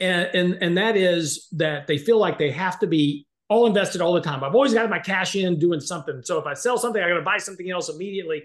And, 0.00 0.28
and, 0.34 0.54
and 0.62 0.78
that 0.78 0.96
is 0.96 1.46
that 1.52 1.86
they 1.86 1.98
feel 1.98 2.18
like 2.18 2.38
they 2.38 2.50
have 2.50 2.80
to 2.80 2.86
be 2.86 3.26
all 3.48 3.66
invested 3.66 4.00
all 4.00 4.12
the 4.12 4.20
time. 4.20 4.42
I've 4.44 4.54
always 4.54 4.74
got 4.74 4.90
my 4.90 4.98
cash 4.98 5.36
in 5.36 5.58
doing 5.58 5.80
something. 5.80 6.20
So 6.24 6.38
if 6.38 6.46
I 6.46 6.54
sell 6.54 6.76
something, 6.76 7.02
I 7.02 7.08
got 7.08 7.16
to 7.16 7.22
buy 7.22 7.38
something 7.38 7.70
else 7.70 7.88
immediately. 7.88 8.42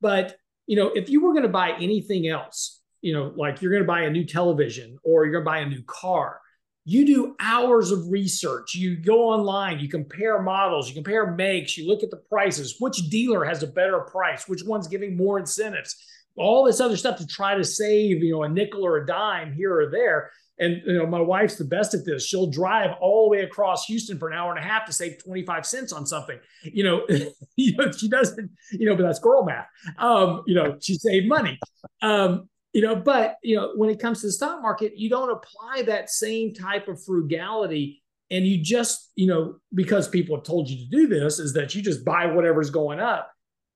But 0.00 0.36
you 0.66 0.76
know, 0.76 0.88
if 0.88 1.08
you 1.08 1.22
were 1.22 1.32
going 1.32 1.44
to 1.44 1.48
buy 1.48 1.72
anything 1.80 2.28
else, 2.28 2.80
you 3.00 3.12
know, 3.14 3.32
like 3.36 3.62
you're 3.62 3.72
going 3.72 3.82
to 3.82 3.86
buy 3.86 4.02
a 4.02 4.10
new 4.10 4.24
television 4.24 4.98
or 5.02 5.24
you're 5.24 5.32
going 5.32 5.44
to 5.44 5.50
buy 5.50 5.58
a 5.58 5.68
new 5.68 5.82
car, 5.84 6.40
you 6.84 7.06
do 7.06 7.36
hours 7.38 7.90
of 7.92 8.08
research. 8.08 8.74
You 8.74 8.96
go 8.96 9.30
online, 9.30 9.78
you 9.78 9.88
compare 9.88 10.42
models, 10.42 10.88
you 10.88 10.94
compare 10.94 11.30
makes, 11.30 11.76
you 11.76 11.86
look 11.86 12.02
at 12.02 12.10
the 12.10 12.16
prices, 12.16 12.76
which 12.80 12.96
dealer 13.08 13.44
has 13.44 13.62
a 13.62 13.68
better 13.68 14.00
price, 14.00 14.48
which 14.48 14.64
one's 14.64 14.88
giving 14.88 15.16
more 15.16 15.38
incentives, 15.38 15.94
all 16.36 16.64
this 16.64 16.80
other 16.80 16.96
stuff 16.96 17.18
to 17.18 17.26
try 17.26 17.54
to 17.54 17.64
save, 17.64 18.22
you 18.22 18.32
know, 18.32 18.42
a 18.42 18.48
nickel 18.48 18.84
or 18.84 18.96
a 18.96 19.06
dime 19.06 19.52
here 19.52 19.78
or 19.78 19.90
there. 19.90 20.30
And 20.58 20.82
you 20.84 20.98
know, 20.98 21.06
my 21.06 21.20
wife's 21.20 21.56
the 21.56 21.64
best 21.64 21.94
at 21.94 22.04
this. 22.04 22.26
She'll 22.26 22.50
drive 22.50 22.90
all 23.00 23.24
the 23.24 23.30
way 23.30 23.44
across 23.44 23.86
Houston 23.86 24.18
for 24.18 24.28
an 24.28 24.36
hour 24.36 24.54
and 24.54 24.62
a 24.62 24.66
half 24.66 24.84
to 24.86 24.92
save 24.92 25.22
25 25.22 25.64
cents 25.64 25.92
on 25.92 26.06
something. 26.06 26.38
You 26.62 26.84
know, 26.84 27.06
you 27.56 27.76
know, 27.76 27.90
she 27.90 28.08
doesn't, 28.08 28.50
you 28.72 28.86
know, 28.86 28.94
but 28.94 29.04
that's 29.04 29.18
girl 29.18 29.44
math. 29.44 29.66
Um, 29.98 30.42
you 30.46 30.54
know, 30.54 30.76
she 30.80 30.94
saved 30.94 31.26
money. 31.26 31.58
Um, 32.02 32.48
you 32.72 32.82
know 32.82 32.96
but 32.96 33.36
you 33.42 33.56
know 33.56 33.72
when 33.76 33.90
it 33.90 34.00
comes 34.00 34.20
to 34.20 34.26
the 34.26 34.32
stock 34.32 34.62
market 34.62 34.92
you 34.96 35.08
don't 35.08 35.30
apply 35.30 35.82
that 35.82 36.10
same 36.10 36.54
type 36.54 36.88
of 36.88 37.02
frugality. 37.02 37.98
And 38.30 38.46
you 38.46 38.62
just 38.62 39.12
you 39.14 39.26
know 39.26 39.56
because 39.74 40.08
people 40.08 40.36
have 40.36 40.44
told 40.44 40.68
you 40.68 40.78
to 40.78 40.90
do 40.90 41.06
this 41.06 41.38
is 41.38 41.52
that 41.52 41.74
you 41.74 41.82
just 41.82 42.04
buy 42.04 42.26
whatever's 42.26 42.70
going 42.70 42.98
up. 42.98 43.30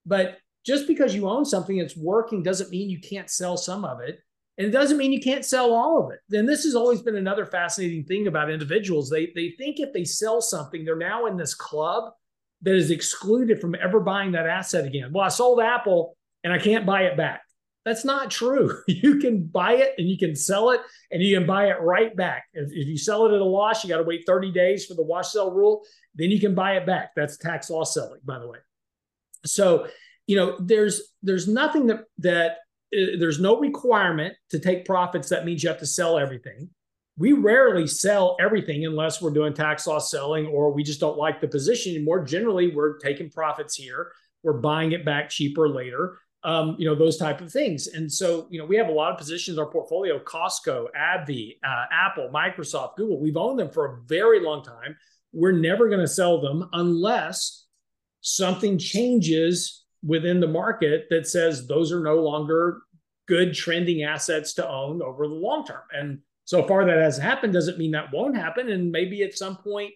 But 0.07 0.39
just 0.65 0.87
because 0.87 1.15
you 1.15 1.29
own 1.29 1.45
something 1.45 1.77
that's 1.77 1.97
working 1.97 2.43
doesn't 2.43 2.71
mean 2.71 2.89
you 2.89 3.01
can't 3.01 3.31
sell 3.31 3.57
some 3.57 3.85
of 3.85 4.01
it. 4.01 4.19
And 4.59 4.67
it 4.67 4.71
doesn't 4.71 4.97
mean 4.97 5.13
you 5.13 5.21
can't 5.21 5.45
sell 5.45 5.75
all 5.75 6.03
of 6.03 6.11
it. 6.11 6.21
Then 6.31 6.47
this 6.47 6.65
has 6.65 6.75
always 6.75 7.03
been 7.03 7.17
another 7.17 7.45
fascinating 7.45 8.05
thing 8.05 8.29
about 8.29 8.51
individuals. 8.51 9.11
They 9.11 9.31
they 9.35 9.55
think 9.59 9.79
if 9.79 9.93
they 9.93 10.05
sell 10.05 10.41
something 10.41 10.85
they're 10.85 10.97
now 10.97 11.27
in 11.27 11.37
this 11.37 11.55
club 11.55 12.15
that 12.63 12.75
is 12.75 12.91
excluded 12.91 13.61
from 13.61 13.75
ever 13.75 14.01
buying 14.01 14.33
that 14.33 14.47
asset 14.47 14.87
again. 14.87 15.13
Well 15.13 15.25
i 15.25 15.29
sold 15.29 15.61
apple 15.61 16.17
and 16.45 16.53
i 16.53 16.59
can't 16.59 16.87
buy 16.87 17.03
it 17.03 17.17
back 17.17 17.43
that's 17.87 18.05
not 18.05 18.31
true. 18.31 18.83
You 18.89 19.19
can 19.19 19.45
buy 19.45 19.75
it 19.75 19.95
and 19.97 20.09
you 20.09 20.19
can 20.19 20.35
sell 20.35 20.71
it 20.71 20.81
and 21.13 21.23
you 21.23 21.39
can 21.39 21.47
buy 21.47 21.69
it 21.69 21.81
right 21.81 22.15
back. 22.17 22.47
If, 22.53 22.73
if 22.73 22.89
you 22.89 22.99
sell 22.99 23.27
it 23.27 23.33
at 23.33 23.41
a 23.41 23.45
loss, 23.45 23.85
you 23.85 23.89
got 23.89 23.99
to 23.99 24.03
wait 24.03 24.25
30 24.27 24.51
days 24.51 24.85
for 24.85 24.95
the 24.95 25.03
wash 25.03 25.29
sell 25.29 25.53
rule. 25.53 25.83
Then 26.15 26.31
you 26.31 26.41
can 26.41 26.55
buy 26.55 26.77
it 26.77 26.85
back. 26.85 27.11
That's 27.15 27.37
tax 27.37 27.71
loss 27.71 27.95
selling, 27.95 28.21
by 28.25 28.41
the 28.41 28.49
way. 28.49 28.59
So, 29.45 29.87
you 30.27 30.35
know, 30.37 30.57
there's 30.59 31.13
there's 31.23 31.47
nothing 31.47 31.87
that 31.87 32.05
that 32.19 32.53
uh, 32.93 33.17
there's 33.21 33.39
no 33.39 33.61
requirement 33.61 34.35
to 34.51 34.59
take 34.59 34.85
profits. 34.85 35.29
That 35.29 35.45
means 35.45 35.63
you 35.63 35.69
have 35.69 35.79
to 35.79 35.87
sell 35.87 36.19
everything. 36.19 36.69
We 37.17 37.33
rarely 37.33 37.87
sell 37.87 38.37
everything 38.41 38.85
unless 38.85 39.23
we're 39.23 39.31
doing 39.31 39.55
tax 39.55 39.87
loss 39.87 40.11
selling 40.11 40.47
or 40.47 40.73
we 40.73 40.83
just 40.83 41.01
don't 41.01 41.17
like 41.17 41.41
the 41.41 41.49
position. 41.49 42.05
More 42.05 42.25
generally, 42.25 42.75
we're 42.75 42.99
taking 42.99 43.31
profits 43.31 43.77
here. 43.77 44.11
We're 44.43 44.61
buying 44.61 44.93
it 44.93 45.05
back 45.05 45.31
cheaper 45.31 45.69
later 45.69 46.19
um, 46.45 46.77
you 46.79 46.87
know, 46.87 46.95
those 46.95 47.17
type 47.17 47.41
of 47.41 47.51
things. 47.51 47.89
And 47.89 48.11
so, 48.11 48.47
you 48.51 48.59
know, 48.59 48.65
we 48.65 48.77
have 48.77 48.89
a 48.89 48.93
lot 48.93 49.13
of 49.13 49.19
positions 49.19 49.57
in 49.57 49.63
our 49.63 49.71
portfolio, 49.71 50.19
Costco, 50.21 50.87
AbbVie, 50.97 51.59
uh, 51.67 51.85
Apple, 51.91 52.31
Microsoft, 52.33 52.97
Google. 52.97 53.21
We've 53.21 53.37
owned 53.37 53.59
them 53.59 53.71
for 53.71 53.87
a 53.87 54.01
very 54.07 54.41
long 54.41 54.63
time. 54.63 54.97
We're 55.33 55.53
never 55.53 55.89
going 55.89 56.01
to 56.01 56.09
sell 56.09 56.41
them 56.41 56.69
unless 56.73 57.67
something 58.21 58.79
changes 58.79 59.85
within 60.05 60.41
the 60.41 60.47
market 60.47 61.07
that 61.11 61.27
says 61.27 61.67
those 61.67 61.93
are 61.93 62.01
no 62.01 62.17
longer 62.17 62.83
good 63.27 63.53
trending 63.55 64.05
assets 64.05 64.55
to 64.55 64.69
own 64.69 65.03
over 65.03 65.27
the 65.27 65.35
long 65.35 65.67
term. 65.67 65.83
And 65.93 66.21
so 66.45 66.67
far 66.67 66.85
that 66.85 66.99
has 66.99 67.19
happened 67.19 67.53
doesn't 67.53 67.79
mean 67.79 67.91
that 67.91 68.13
won't 68.13 68.37
happen. 68.37 68.71
And 68.71 68.93
maybe 68.93 69.25
at 69.25 69.37
some 69.37 69.57
point, 69.57 69.93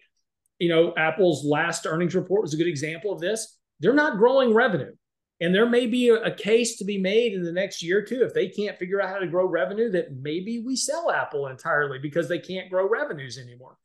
you 0.59 0.69
know, 0.69 0.93
Apple's 0.97 1.45
last 1.45 1.85
earnings 1.85 2.13
report 2.13 2.41
was 2.41 2.53
a 2.53 2.57
good 2.57 2.67
example 2.67 3.13
of 3.13 3.21
this. 3.21 3.57
They're 3.79 3.93
not 3.93 4.17
growing 4.17 4.53
revenue. 4.53 4.91
And 5.41 5.53
there 5.55 5.67
may 5.67 5.87
be 5.87 6.09
a, 6.09 6.21
a, 6.21 6.31
case 6.31 6.77
to 6.77 6.85
be 6.85 6.99
made 6.99 7.33
in 7.33 7.43
the 7.43 7.51
next 7.51 7.81
year 7.81 7.97
or 7.97 8.01
two 8.03 8.21
if 8.21 8.31
they 8.31 8.47
can't 8.47 8.77
figure 8.77 9.01
out 9.01 9.09
how 9.09 9.17
to 9.17 9.25
grow 9.25 9.47
revenue 9.47 9.89
that 9.89 10.15
maybe 10.15 10.59
we 10.59 10.75
sell 10.75 11.09
Apple 11.09 11.47
entirely 11.47 11.97
because 11.97 12.29
they 12.29 12.37
can't 12.37 12.69
grow 12.69 12.87
revenues 12.87 13.39
anymore, 13.39 13.75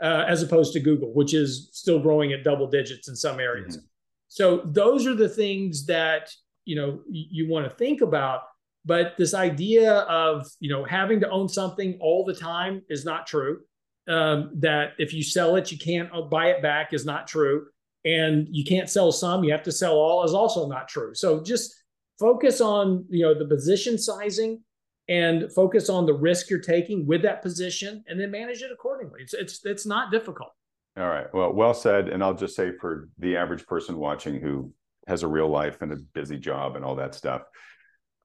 uh, 0.00 0.24
as 0.28 0.44
opposed 0.44 0.72
to 0.74 0.80
Google, 0.80 1.12
which 1.12 1.34
is 1.34 1.68
still 1.72 1.98
growing 1.98 2.32
at 2.32 2.44
double 2.44 2.68
digits 2.68 3.08
in 3.08 3.16
some 3.16 3.40
areas. 3.40 3.76
Mm-hmm. 3.76 3.86
So 4.28 4.62
those 4.64 5.08
are 5.08 5.16
the 5.16 5.28
things 5.28 5.84
that 5.86 6.30
you 6.64 6.76
know 6.76 7.00
you, 7.10 7.24
you 7.44 7.50
want 7.50 7.68
to 7.68 7.74
think 7.74 8.00
about. 8.02 8.42
But 8.84 9.16
this 9.18 9.34
idea 9.34 9.92
of 9.92 10.46
you 10.60 10.70
know 10.70 10.84
having 10.84 11.18
to 11.20 11.28
own 11.28 11.48
something 11.48 11.98
all 12.00 12.24
the 12.24 12.34
time 12.34 12.82
is 12.88 13.04
not 13.04 13.26
true. 13.26 13.62
Um, 14.08 14.52
that 14.60 14.92
if 14.98 15.12
you 15.12 15.22
sell 15.22 15.56
it, 15.56 15.70
you 15.72 15.78
can't 15.78 16.08
buy 16.30 16.50
it 16.50 16.62
back 16.62 16.92
is 16.92 17.04
not 17.04 17.26
true 17.26 17.66
and 18.04 18.48
you 18.50 18.64
can't 18.64 18.88
sell 18.88 19.12
some 19.12 19.44
you 19.44 19.52
have 19.52 19.62
to 19.62 19.72
sell 19.72 19.94
all 19.94 20.24
is 20.24 20.34
also 20.34 20.68
not 20.68 20.88
true. 20.88 21.14
So 21.14 21.42
just 21.42 21.74
focus 22.18 22.60
on 22.60 23.04
you 23.08 23.24
know 23.24 23.34
the 23.34 23.46
position 23.46 23.98
sizing 23.98 24.62
and 25.08 25.52
focus 25.52 25.88
on 25.88 26.06
the 26.06 26.14
risk 26.14 26.50
you're 26.50 26.60
taking 26.60 27.06
with 27.06 27.22
that 27.22 27.42
position 27.42 28.04
and 28.06 28.20
then 28.20 28.30
manage 28.30 28.62
it 28.62 28.70
accordingly. 28.72 29.20
It's 29.22 29.34
it's 29.34 29.64
it's 29.64 29.86
not 29.86 30.10
difficult. 30.10 30.50
All 30.96 31.08
right. 31.08 31.26
Well 31.32 31.52
well 31.52 31.74
said. 31.74 32.08
And 32.08 32.22
i'll 32.22 32.34
just 32.34 32.56
say 32.56 32.72
for 32.80 33.08
the 33.18 33.36
average 33.36 33.66
person 33.66 33.96
watching 33.96 34.40
who 34.40 34.72
has 35.06 35.22
a 35.22 35.28
real 35.28 35.48
life 35.48 35.82
and 35.82 35.92
a 35.92 35.96
busy 35.96 36.38
job 36.38 36.76
and 36.76 36.84
all 36.84 36.96
that 36.96 37.14
stuff. 37.14 37.42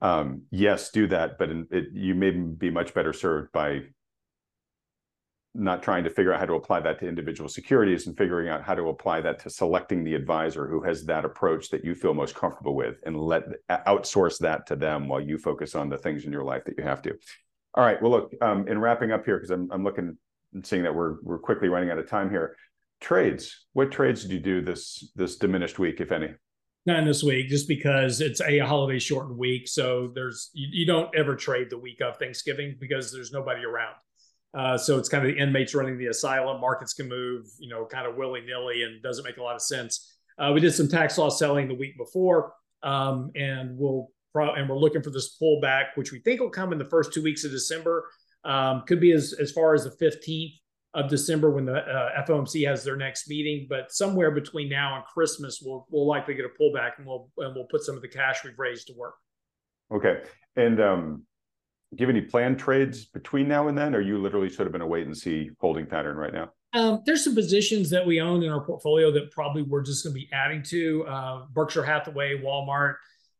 Um, 0.02 0.42
yes, 0.50 0.90
do 0.90 1.06
that, 1.08 1.38
but 1.38 1.50
in, 1.50 1.66
it, 1.70 1.86
you 1.92 2.14
may 2.14 2.30
be 2.30 2.70
much 2.70 2.92
better 2.92 3.14
served 3.14 3.50
by 3.52 3.80
not 5.58 5.82
trying 5.82 6.04
to 6.04 6.10
figure 6.10 6.32
out 6.32 6.40
how 6.40 6.46
to 6.46 6.54
apply 6.54 6.80
that 6.80 6.98
to 7.00 7.08
individual 7.08 7.48
securities 7.48 8.06
and 8.06 8.16
figuring 8.16 8.48
out 8.48 8.62
how 8.62 8.74
to 8.74 8.88
apply 8.88 9.20
that 9.20 9.38
to 9.40 9.50
selecting 9.50 10.04
the 10.04 10.14
advisor 10.14 10.66
who 10.66 10.82
has 10.82 11.04
that 11.04 11.24
approach 11.24 11.70
that 11.70 11.84
you 11.84 11.94
feel 11.94 12.14
most 12.14 12.34
comfortable 12.34 12.74
with 12.74 13.00
and 13.06 13.16
let 13.16 13.44
outsource 13.70 14.38
that 14.38 14.66
to 14.66 14.76
them 14.76 15.08
while 15.08 15.20
you 15.20 15.38
focus 15.38 15.74
on 15.74 15.88
the 15.88 15.98
things 15.98 16.24
in 16.24 16.32
your 16.32 16.44
life 16.44 16.64
that 16.64 16.74
you 16.76 16.84
have 16.84 17.02
to. 17.02 17.16
All 17.74 17.84
right. 17.84 18.00
Well, 18.00 18.10
look, 18.10 18.32
um, 18.40 18.68
in 18.68 18.78
wrapping 18.78 19.12
up 19.12 19.24
here, 19.24 19.36
because 19.36 19.50
I'm, 19.50 19.70
I'm 19.70 19.84
looking 19.84 20.16
and 20.54 20.66
seeing 20.66 20.82
that 20.82 20.94
we're 20.94 21.16
we're 21.22 21.38
quickly 21.38 21.68
running 21.68 21.90
out 21.90 21.98
of 21.98 22.08
time 22.08 22.30
here. 22.30 22.56
Trades. 23.00 23.66
What 23.74 23.92
trades 23.92 24.22
did 24.22 24.32
you 24.32 24.40
do 24.40 24.62
this 24.62 25.12
this 25.14 25.36
diminished 25.36 25.78
week, 25.78 26.00
if 26.00 26.12
any? 26.12 26.28
Not 26.86 27.04
this 27.04 27.22
week, 27.22 27.48
just 27.48 27.68
because 27.68 28.20
it's 28.20 28.40
a 28.40 28.58
holiday 28.60 28.98
shortened 28.98 29.36
week. 29.36 29.68
So 29.68 30.10
there's 30.14 30.50
you, 30.54 30.68
you 30.70 30.86
don't 30.86 31.14
ever 31.16 31.36
trade 31.36 31.68
the 31.68 31.78
week 31.78 32.00
of 32.00 32.16
Thanksgiving 32.16 32.76
because 32.80 33.12
there's 33.12 33.32
nobody 33.32 33.64
around. 33.64 33.96
Uh, 34.56 34.78
so 34.78 34.98
it's 34.98 35.08
kind 35.08 35.26
of 35.26 35.34
the 35.34 35.38
inmates 35.38 35.74
running 35.74 35.98
the 35.98 36.06
asylum. 36.06 36.60
Markets 36.60 36.94
can 36.94 37.08
move, 37.08 37.46
you 37.58 37.68
know, 37.68 37.84
kind 37.84 38.06
of 38.06 38.16
willy 38.16 38.40
nilly, 38.40 38.84
and 38.84 39.02
doesn't 39.02 39.24
make 39.24 39.36
a 39.36 39.42
lot 39.42 39.54
of 39.54 39.60
sense. 39.60 40.16
Uh, 40.38 40.50
we 40.54 40.60
did 40.60 40.72
some 40.72 40.88
tax 40.88 41.18
loss 41.18 41.38
selling 41.38 41.68
the 41.68 41.74
week 41.74 41.96
before, 41.98 42.54
um, 42.82 43.30
and 43.34 43.76
we'll 43.76 44.08
pro- 44.32 44.54
and 44.54 44.66
we're 44.68 44.78
looking 44.78 45.02
for 45.02 45.10
this 45.10 45.36
pullback, 45.38 45.88
which 45.96 46.10
we 46.10 46.20
think 46.20 46.40
will 46.40 46.48
come 46.48 46.72
in 46.72 46.78
the 46.78 46.86
first 46.86 47.12
two 47.12 47.22
weeks 47.22 47.44
of 47.44 47.50
December. 47.50 48.08
Um, 48.44 48.82
could 48.86 49.00
be 49.00 49.12
as 49.12 49.34
as 49.34 49.52
far 49.52 49.74
as 49.74 49.84
the 49.84 49.90
fifteenth 49.90 50.54
of 50.94 51.10
December 51.10 51.50
when 51.50 51.66
the 51.66 51.76
uh, 51.76 52.24
FOMC 52.26 52.66
has 52.66 52.82
their 52.82 52.96
next 52.96 53.28
meeting, 53.28 53.66
but 53.68 53.92
somewhere 53.92 54.30
between 54.30 54.70
now 54.70 54.96
and 54.96 55.04
Christmas, 55.04 55.60
we'll 55.62 55.86
we'll 55.90 56.06
likely 56.06 56.34
get 56.34 56.46
a 56.46 56.62
pullback, 56.62 56.92
and 56.96 57.06
we'll 57.06 57.28
and 57.38 57.54
we'll 57.54 57.66
put 57.66 57.82
some 57.82 57.94
of 57.94 58.00
the 58.00 58.08
cash 58.08 58.42
we've 58.42 58.58
raised 58.58 58.86
to 58.86 58.94
work. 58.96 59.16
Okay, 59.94 60.22
and 60.56 60.80
um, 60.80 61.25
do 61.94 62.02
you 62.02 62.06
have 62.06 62.16
any 62.16 62.24
planned 62.24 62.58
trades 62.58 63.04
between 63.06 63.48
now 63.48 63.68
and 63.68 63.78
then? 63.78 63.94
Or 63.94 63.98
are 63.98 64.02
you 64.02 64.18
literally 64.18 64.50
sort 64.50 64.68
of 64.68 64.74
in 64.74 64.80
a 64.80 64.86
wait 64.86 65.06
and 65.06 65.16
see 65.16 65.50
holding 65.60 65.86
pattern 65.86 66.16
right 66.16 66.32
now? 66.32 66.50
Um, 66.72 67.02
there's 67.06 67.24
some 67.24 67.34
positions 67.34 67.88
that 67.90 68.04
we 68.04 68.20
own 68.20 68.42
in 68.42 68.50
our 68.50 68.60
portfolio 68.60 69.10
that 69.12 69.30
probably 69.30 69.62
we're 69.62 69.82
just 69.82 70.04
going 70.04 70.14
to 70.14 70.20
be 70.20 70.28
adding 70.32 70.62
to 70.64 71.06
uh, 71.06 71.46
Berkshire 71.52 71.84
Hathaway, 71.84 72.42
Walmart, 72.42 72.96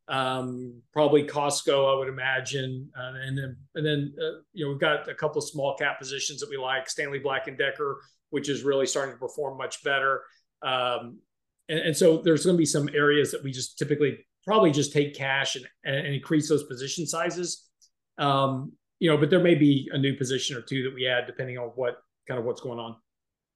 um, 0.07 0.81
probably 0.93 1.23
Costco, 1.23 1.93
I 1.93 1.99
would 1.99 2.07
imagine, 2.07 2.89
uh, 2.97 3.13
and 3.21 3.37
then 3.37 3.57
and 3.75 3.85
then 3.85 4.13
uh, 4.17 4.39
you 4.53 4.65
know 4.65 4.71
we've 4.71 4.79
got 4.79 5.09
a 5.09 5.13
couple 5.13 5.39
of 5.39 5.47
small 5.47 5.75
cap 5.75 5.99
positions 5.99 6.39
that 6.39 6.49
we 6.49 6.57
like, 6.57 6.89
Stanley 6.89 7.19
Black 7.19 7.47
and 7.47 7.57
Decker, 7.57 8.01
which 8.29 8.47
is 8.47 8.63
really 8.63 8.87
starting 8.87 9.13
to 9.13 9.19
perform 9.19 9.57
much 9.57 9.83
better. 9.83 10.23
Um, 10.61 11.19
and, 11.69 11.79
and, 11.79 11.97
so 11.97 12.19
there's 12.19 12.45
going 12.45 12.55
to 12.55 12.57
be 12.57 12.65
some 12.65 12.89
areas 12.93 13.31
that 13.31 13.43
we 13.43 13.51
just 13.51 13.77
typically 13.77 14.25
probably 14.45 14.71
just 14.71 14.93
take 14.93 15.13
cash 15.13 15.55
and, 15.55 15.65
and 15.83 16.07
increase 16.07 16.49
those 16.49 16.63
position 16.63 17.05
sizes. 17.05 17.66
Um, 18.17 18.73
you 18.99 19.09
know, 19.09 19.17
but 19.17 19.29
there 19.29 19.39
may 19.39 19.55
be 19.55 19.89
a 19.93 19.97
new 19.97 20.15
position 20.15 20.57
or 20.57 20.61
two 20.61 20.83
that 20.83 20.93
we 20.93 21.07
add 21.07 21.27
depending 21.27 21.57
on 21.57 21.67
what 21.75 21.97
kind 22.27 22.39
of 22.39 22.45
what's 22.45 22.61
going 22.61 22.79
on. 22.79 22.95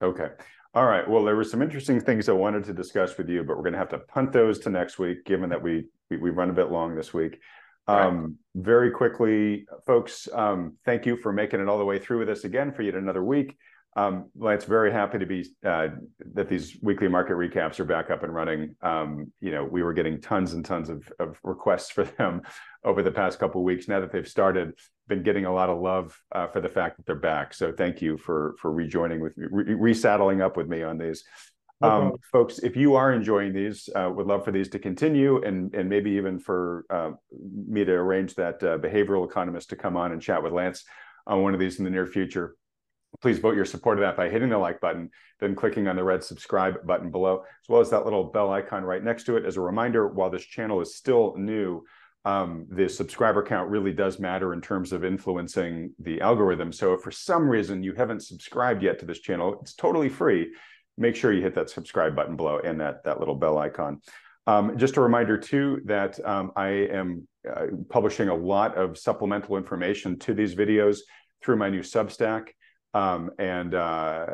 Okay. 0.01 0.29
All 0.73 0.85
right. 0.85 1.07
Well, 1.07 1.23
there 1.23 1.35
were 1.35 1.43
some 1.43 1.61
interesting 1.61 1.99
things 1.99 2.29
I 2.29 2.33
wanted 2.33 2.63
to 2.65 2.73
discuss 2.73 3.17
with 3.17 3.27
you, 3.27 3.43
but 3.43 3.57
we're 3.57 3.63
going 3.63 3.73
to 3.73 3.79
have 3.79 3.89
to 3.89 3.99
punt 3.99 4.31
those 4.31 4.59
to 4.59 4.69
next 4.69 4.99
week, 4.99 5.25
given 5.25 5.49
that 5.49 5.61
we 5.61 5.85
we, 6.09 6.17
we 6.17 6.29
run 6.29 6.49
a 6.49 6.53
bit 6.53 6.71
long 6.71 6.95
this 6.95 7.13
week. 7.13 7.39
Um, 7.87 8.37
Very 8.55 8.91
quickly, 8.91 9.65
folks, 9.85 10.29
um, 10.31 10.77
thank 10.85 11.05
you 11.05 11.17
for 11.17 11.33
making 11.33 11.59
it 11.59 11.67
all 11.67 11.77
the 11.77 11.85
way 11.85 11.99
through 11.99 12.19
with 12.19 12.29
us 12.29 12.43
again 12.45 12.71
for 12.71 12.83
yet 12.83 12.95
another 12.95 13.23
week. 13.23 13.57
Um, 13.97 14.29
Lance, 14.37 14.63
very 14.63 14.91
happy 14.91 15.19
to 15.19 15.25
be 15.25 15.45
uh, 15.65 15.89
that 16.33 16.47
these 16.47 16.77
weekly 16.81 17.09
market 17.09 17.33
recaps 17.33 17.79
are 17.79 17.85
back 17.85 18.09
up 18.09 18.23
and 18.23 18.33
running. 18.33 18.75
Um, 18.81 19.33
you 19.41 19.51
know, 19.51 19.65
we 19.65 19.83
were 19.83 19.93
getting 19.93 20.21
tons 20.21 20.53
and 20.53 20.63
tons 20.63 20.89
of, 20.89 21.11
of 21.19 21.37
requests 21.43 21.91
for 21.91 22.05
them 22.05 22.41
over 22.83 23.03
the 23.03 23.11
past 23.11 23.39
couple 23.39 23.61
of 23.61 23.65
weeks. 23.65 23.87
Now 23.87 23.99
that 23.99 24.11
they've 24.11 24.27
started, 24.27 24.73
been 25.07 25.23
getting 25.23 25.45
a 25.45 25.53
lot 25.53 25.69
of 25.69 25.79
love 25.79 26.19
uh, 26.31 26.47
for 26.47 26.61
the 26.61 26.69
fact 26.69 26.97
that 26.97 27.05
they're 27.05 27.15
back. 27.15 27.53
So 27.53 27.71
thank 27.71 28.01
you 28.01 28.17
for 28.17 28.55
for 28.59 28.71
rejoining 28.71 29.21
with 29.21 29.37
me, 29.37 29.47
re- 29.49 29.93
resaddling 29.93 30.41
up 30.41 30.57
with 30.57 30.67
me 30.67 30.83
on 30.83 30.97
these. 30.97 31.23
Um, 31.83 32.13
folks, 32.31 32.59
if 32.59 32.75
you 32.75 32.93
are 32.93 33.11
enjoying 33.11 33.53
these, 33.53 33.89
uh, 33.95 34.07
would 34.13 34.27
love 34.27 34.45
for 34.45 34.51
these 34.51 34.69
to 34.69 34.79
continue, 34.79 35.43
and 35.43 35.73
and 35.73 35.89
maybe 35.89 36.11
even 36.11 36.39
for 36.39 36.85
uh, 36.89 37.11
me 37.67 37.83
to 37.83 37.91
arrange 37.91 38.35
that 38.35 38.61
uh, 38.63 38.77
behavioral 38.77 39.25
economist 39.25 39.69
to 39.71 39.75
come 39.75 39.97
on 39.97 40.11
and 40.11 40.21
chat 40.21 40.43
with 40.43 40.53
Lance 40.53 40.83
on 41.25 41.41
one 41.41 41.53
of 41.53 41.59
these 41.59 41.79
in 41.79 41.85
the 41.85 41.91
near 41.91 42.05
future 42.05 42.55
please 43.19 43.39
vote 43.39 43.55
your 43.55 43.65
support 43.65 43.97
of 43.97 44.03
that 44.03 44.15
by 44.15 44.29
hitting 44.29 44.49
the 44.49 44.57
like 44.57 44.79
button, 44.79 45.09
then 45.39 45.55
clicking 45.55 45.87
on 45.87 45.95
the 45.95 46.03
red 46.03 46.23
subscribe 46.23 46.85
button 46.85 47.11
below, 47.11 47.39
as 47.39 47.69
well 47.69 47.81
as 47.81 47.89
that 47.89 48.05
little 48.05 48.23
bell 48.23 48.51
icon 48.51 48.83
right 48.83 49.03
next 49.03 49.25
to 49.25 49.35
it. 49.35 49.45
As 49.45 49.57
a 49.57 49.61
reminder, 49.61 50.07
while 50.07 50.29
this 50.29 50.45
channel 50.45 50.79
is 50.81 50.95
still 50.95 51.35
new, 51.37 51.83
um, 52.23 52.67
the 52.69 52.87
subscriber 52.87 53.43
count 53.43 53.69
really 53.69 53.93
does 53.93 54.19
matter 54.19 54.53
in 54.53 54.61
terms 54.61 54.91
of 54.91 55.03
influencing 55.03 55.93
the 55.99 56.21
algorithm. 56.21 56.71
So 56.71 56.93
if 56.93 57.01
for 57.01 57.11
some 57.11 57.49
reason 57.49 57.83
you 57.83 57.93
haven't 57.93 58.21
subscribed 58.21 58.83
yet 58.83 58.99
to 58.99 59.05
this 59.05 59.19
channel, 59.19 59.57
it's 59.61 59.73
totally 59.73 60.09
free. 60.09 60.53
Make 60.97 61.15
sure 61.15 61.33
you 61.33 61.41
hit 61.41 61.55
that 61.55 61.69
subscribe 61.69 62.15
button 62.15 62.35
below 62.35 62.59
and 62.59 62.79
that, 62.79 63.03
that 63.05 63.19
little 63.19 63.35
bell 63.35 63.57
icon. 63.57 64.01
Um, 64.45 64.77
just 64.77 64.97
a 64.97 65.01
reminder 65.01 65.37
too 65.37 65.81
that 65.85 66.23
um, 66.25 66.51
I 66.55 66.69
am 66.69 67.27
uh, 67.49 67.67
publishing 67.89 68.29
a 68.29 68.35
lot 68.35 68.77
of 68.77 68.97
supplemental 68.97 69.57
information 69.57 70.19
to 70.19 70.33
these 70.33 70.53
videos 70.55 70.99
through 71.43 71.55
my 71.55 71.69
new 71.69 71.81
Substack. 71.81 72.49
Um, 72.93 73.31
and 73.39 73.73
uh, 73.73 74.27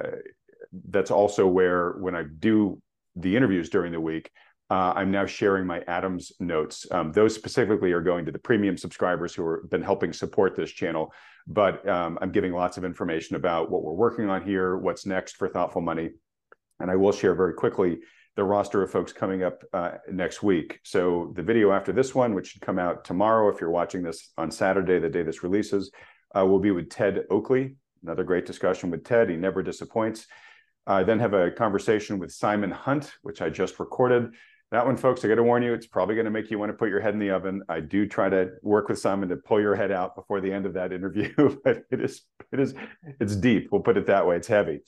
that's 0.89 1.11
also 1.11 1.47
where 1.47 1.91
when 1.91 2.15
I 2.15 2.23
do 2.23 2.81
the 3.15 3.35
interviews 3.35 3.69
during 3.69 3.91
the 3.91 4.01
week, 4.01 4.31
uh, 4.69 4.93
I'm 4.95 5.11
now 5.11 5.25
sharing 5.25 5.65
my 5.65 5.81
Adams 5.87 6.31
notes. 6.39 6.85
Um, 6.91 7.11
those 7.11 7.33
specifically 7.33 7.91
are 7.91 8.01
going 8.01 8.25
to 8.25 8.31
the 8.31 8.39
premium 8.39 8.77
subscribers 8.77 9.33
who 9.33 9.49
have 9.51 9.69
been 9.69 9.81
helping 9.81 10.13
support 10.13 10.55
this 10.55 10.71
channel. 10.71 11.13
But 11.47 11.87
um, 11.87 12.19
I'm 12.21 12.31
giving 12.31 12.51
lots 12.51 12.77
of 12.77 12.83
information 12.83 13.37
about 13.37 13.71
what 13.71 13.83
we're 13.83 13.93
working 13.93 14.29
on 14.29 14.43
here, 14.43 14.77
what's 14.77 15.05
next 15.05 15.37
for 15.37 15.47
Thoughtful 15.47 15.81
Money. 15.81 16.11
And 16.79 16.91
I 16.91 16.95
will 16.95 17.13
share 17.13 17.33
very 17.33 17.53
quickly 17.53 17.99
the 18.35 18.43
roster 18.43 18.83
of 18.83 18.91
folks 18.91 19.13
coming 19.13 19.43
up 19.43 19.63
uh, 19.73 19.91
next 20.11 20.43
week. 20.43 20.79
So 20.83 21.31
the 21.35 21.41
video 21.41 21.71
after 21.71 21.91
this 21.93 22.13
one, 22.13 22.35
which 22.35 22.47
should 22.51 22.61
come 22.61 22.77
out 22.77 23.05
tomorrow, 23.05 23.49
if 23.49 23.61
you're 23.61 23.71
watching 23.71 24.03
this 24.03 24.31
on 24.37 24.51
Saturday, 24.51 24.99
the 24.99 25.09
day 25.09 25.23
this 25.23 25.41
releases, 25.43 25.91
uh, 26.37 26.45
will 26.45 26.59
be 26.59 26.71
with 26.71 26.89
Ted 26.89 27.23
Oakley, 27.29 27.77
Another 28.03 28.23
great 28.23 28.45
discussion 28.45 28.91
with 28.91 29.03
Ted. 29.03 29.29
He 29.29 29.35
never 29.35 29.63
disappoints. 29.63 30.27
I 30.85 31.03
then 31.03 31.19
have 31.19 31.33
a 31.33 31.51
conversation 31.51 32.19
with 32.19 32.31
Simon 32.31 32.71
Hunt, 32.71 33.11
which 33.21 33.41
I 33.41 33.49
just 33.49 33.79
recorded. 33.79 34.33
That 34.71 34.85
one, 34.85 34.97
folks, 34.97 35.23
I 35.23 35.29
got 35.29 35.35
to 35.35 35.43
warn 35.43 35.63
you, 35.63 35.73
it's 35.73 35.87
probably 35.87 36.15
going 36.15 36.25
to 36.25 36.31
make 36.31 36.51
you 36.51 36.59
want 36.59 36.71
to 36.71 36.77
put 36.77 36.89
your 36.89 36.99
head 36.99 37.13
in 37.13 37.19
the 37.21 37.29
oven. 37.29 37.63
I 37.69 37.79
do 37.79 38.05
try 38.05 38.27
to 38.27 38.51
work 38.61 38.89
with 38.89 38.99
Simon 38.99 39.29
to 39.29 39.37
pull 39.37 39.61
your 39.61 39.75
head 39.75 39.93
out 39.93 40.13
before 40.13 40.41
the 40.41 40.51
end 40.51 40.65
of 40.65 40.73
that 40.73 40.91
interview, 40.91 41.31
but 41.63 41.83
it 41.89 42.01
is, 42.01 42.23
it 42.51 42.59
is, 42.59 42.73
it's 43.21 43.37
deep. 43.37 43.69
We'll 43.71 43.81
put 43.81 43.95
it 43.95 44.07
that 44.07 44.27
way. 44.27 44.35
It's 44.35 44.47
heavy. 44.47 44.81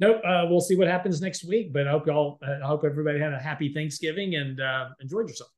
Nope. 0.00 0.20
Uh, 0.24 0.46
we'll 0.48 0.60
see 0.60 0.76
what 0.76 0.88
happens 0.88 1.20
next 1.20 1.44
week, 1.44 1.72
but 1.72 1.88
I 1.88 1.90
hope 1.90 2.06
y'all, 2.06 2.38
uh, 2.46 2.58
I 2.62 2.66
hope 2.66 2.84
everybody 2.84 3.18
had 3.18 3.32
a 3.32 3.38
happy 3.38 3.72
Thanksgiving 3.72 4.36
and 4.36 4.60
uh, 4.60 4.88
enjoyed 5.00 5.28
yourself. 5.28 5.50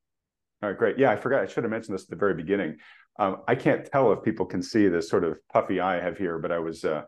All 0.62 0.70
right, 0.70 0.78
great. 0.78 0.98
Yeah, 0.98 1.10
I 1.10 1.16
forgot. 1.16 1.42
I 1.42 1.46
should 1.46 1.64
have 1.64 1.70
mentioned 1.70 1.94
this 1.94 2.04
at 2.04 2.10
the 2.10 2.16
very 2.16 2.34
beginning. 2.34 2.76
Um, 3.18 3.38
I 3.48 3.54
can't 3.54 3.84
tell 3.84 4.12
if 4.12 4.22
people 4.22 4.46
can 4.46 4.62
see 4.62 4.88
this 4.88 5.08
sort 5.08 5.24
of 5.24 5.38
puffy 5.52 5.80
eye 5.80 5.98
I 5.98 6.02
have 6.02 6.16
here, 6.16 6.38
but 6.38 6.52
I 6.52 6.58
was 6.58 6.84
uh, 6.84 7.02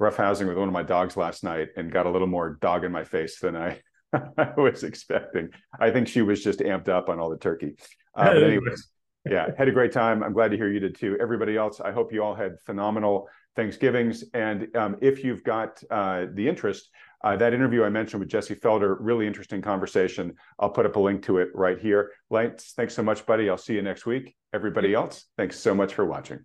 roughhousing 0.00 0.46
with 0.46 0.56
one 0.56 0.68
of 0.68 0.74
my 0.74 0.82
dogs 0.82 1.16
last 1.16 1.44
night 1.44 1.68
and 1.76 1.90
got 1.92 2.06
a 2.06 2.10
little 2.10 2.26
more 2.26 2.58
dog 2.60 2.84
in 2.84 2.92
my 2.92 3.04
face 3.04 3.38
than 3.40 3.56
I 3.56 3.80
I 4.38 4.52
was 4.56 4.84
expecting. 4.84 5.50
I 5.78 5.90
think 5.90 6.08
she 6.08 6.22
was 6.22 6.42
just 6.42 6.60
amped 6.60 6.88
up 6.88 7.08
on 7.08 7.18
all 7.18 7.30
the 7.30 7.36
turkey. 7.36 7.74
Uh, 8.14 8.32
but 8.32 8.42
anyways, 8.44 8.88
yeah, 9.24 9.48
had 9.56 9.68
a 9.68 9.72
great 9.72 9.92
time. 9.92 10.22
I'm 10.22 10.32
glad 10.32 10.50
to 10.50 10.56
hear 10.56 10.70
you 10.70 10.80
did 10.80 10.94
too. 10.94 11.16
Everybody 11.20 11.56
else, 11.56 11.80
I 11.80 11.92
hope 11.92 12.12
you 12.12 12.22
all 12.22 12.34
had 12.34 12.56
phenomenal 12.66 13.28
Thanksgivings. 13.56 14.24
And 14.34 14.74
um, 14.76 14.96
if 15.00 15.24
you've 15.24 15.44
got 15.44 15.82
uh, 15.90 16.26
the 16.34 16.48
interest, 16.48 16.90
Uh, 17.24 17.36
that 17.36 17.52
interview 17.52 17.82
I 17.82 17.90
mentioned 17.90 18.20
with 18.20 18.30
Jesse 18.30 18.54
Felder, 18.54 18.96
really 19.00 19.26
interesting 19.26 19.60
conversation. 19.60 20.34
I'll 20.60 20.70
put 20.70 20.86
up 20.86 20.96
a 20.96 21.00
link 21.00 21.24
to 21.24 21.38
it 21.38 21.48
right 21.52 21.80
here. 21.80 22.12
Lance, 22.30 22.74
thanks 22.76 22.94
so 22.94 23.02
much, 23.02 23.26
buddy. 23.26 23.50
I'll 23.50 23.64
see 23.66 23.74
you 23.74 23.82
next 23.82 24.06
week. 24.06 24.36
Everybody 24.52 24.94
else, 24.94 25.26
thanks 25.36 25.58
so 25.58 25.74
much 25.74 25.94
for 25.94 26.04
watching. 26.06 26.38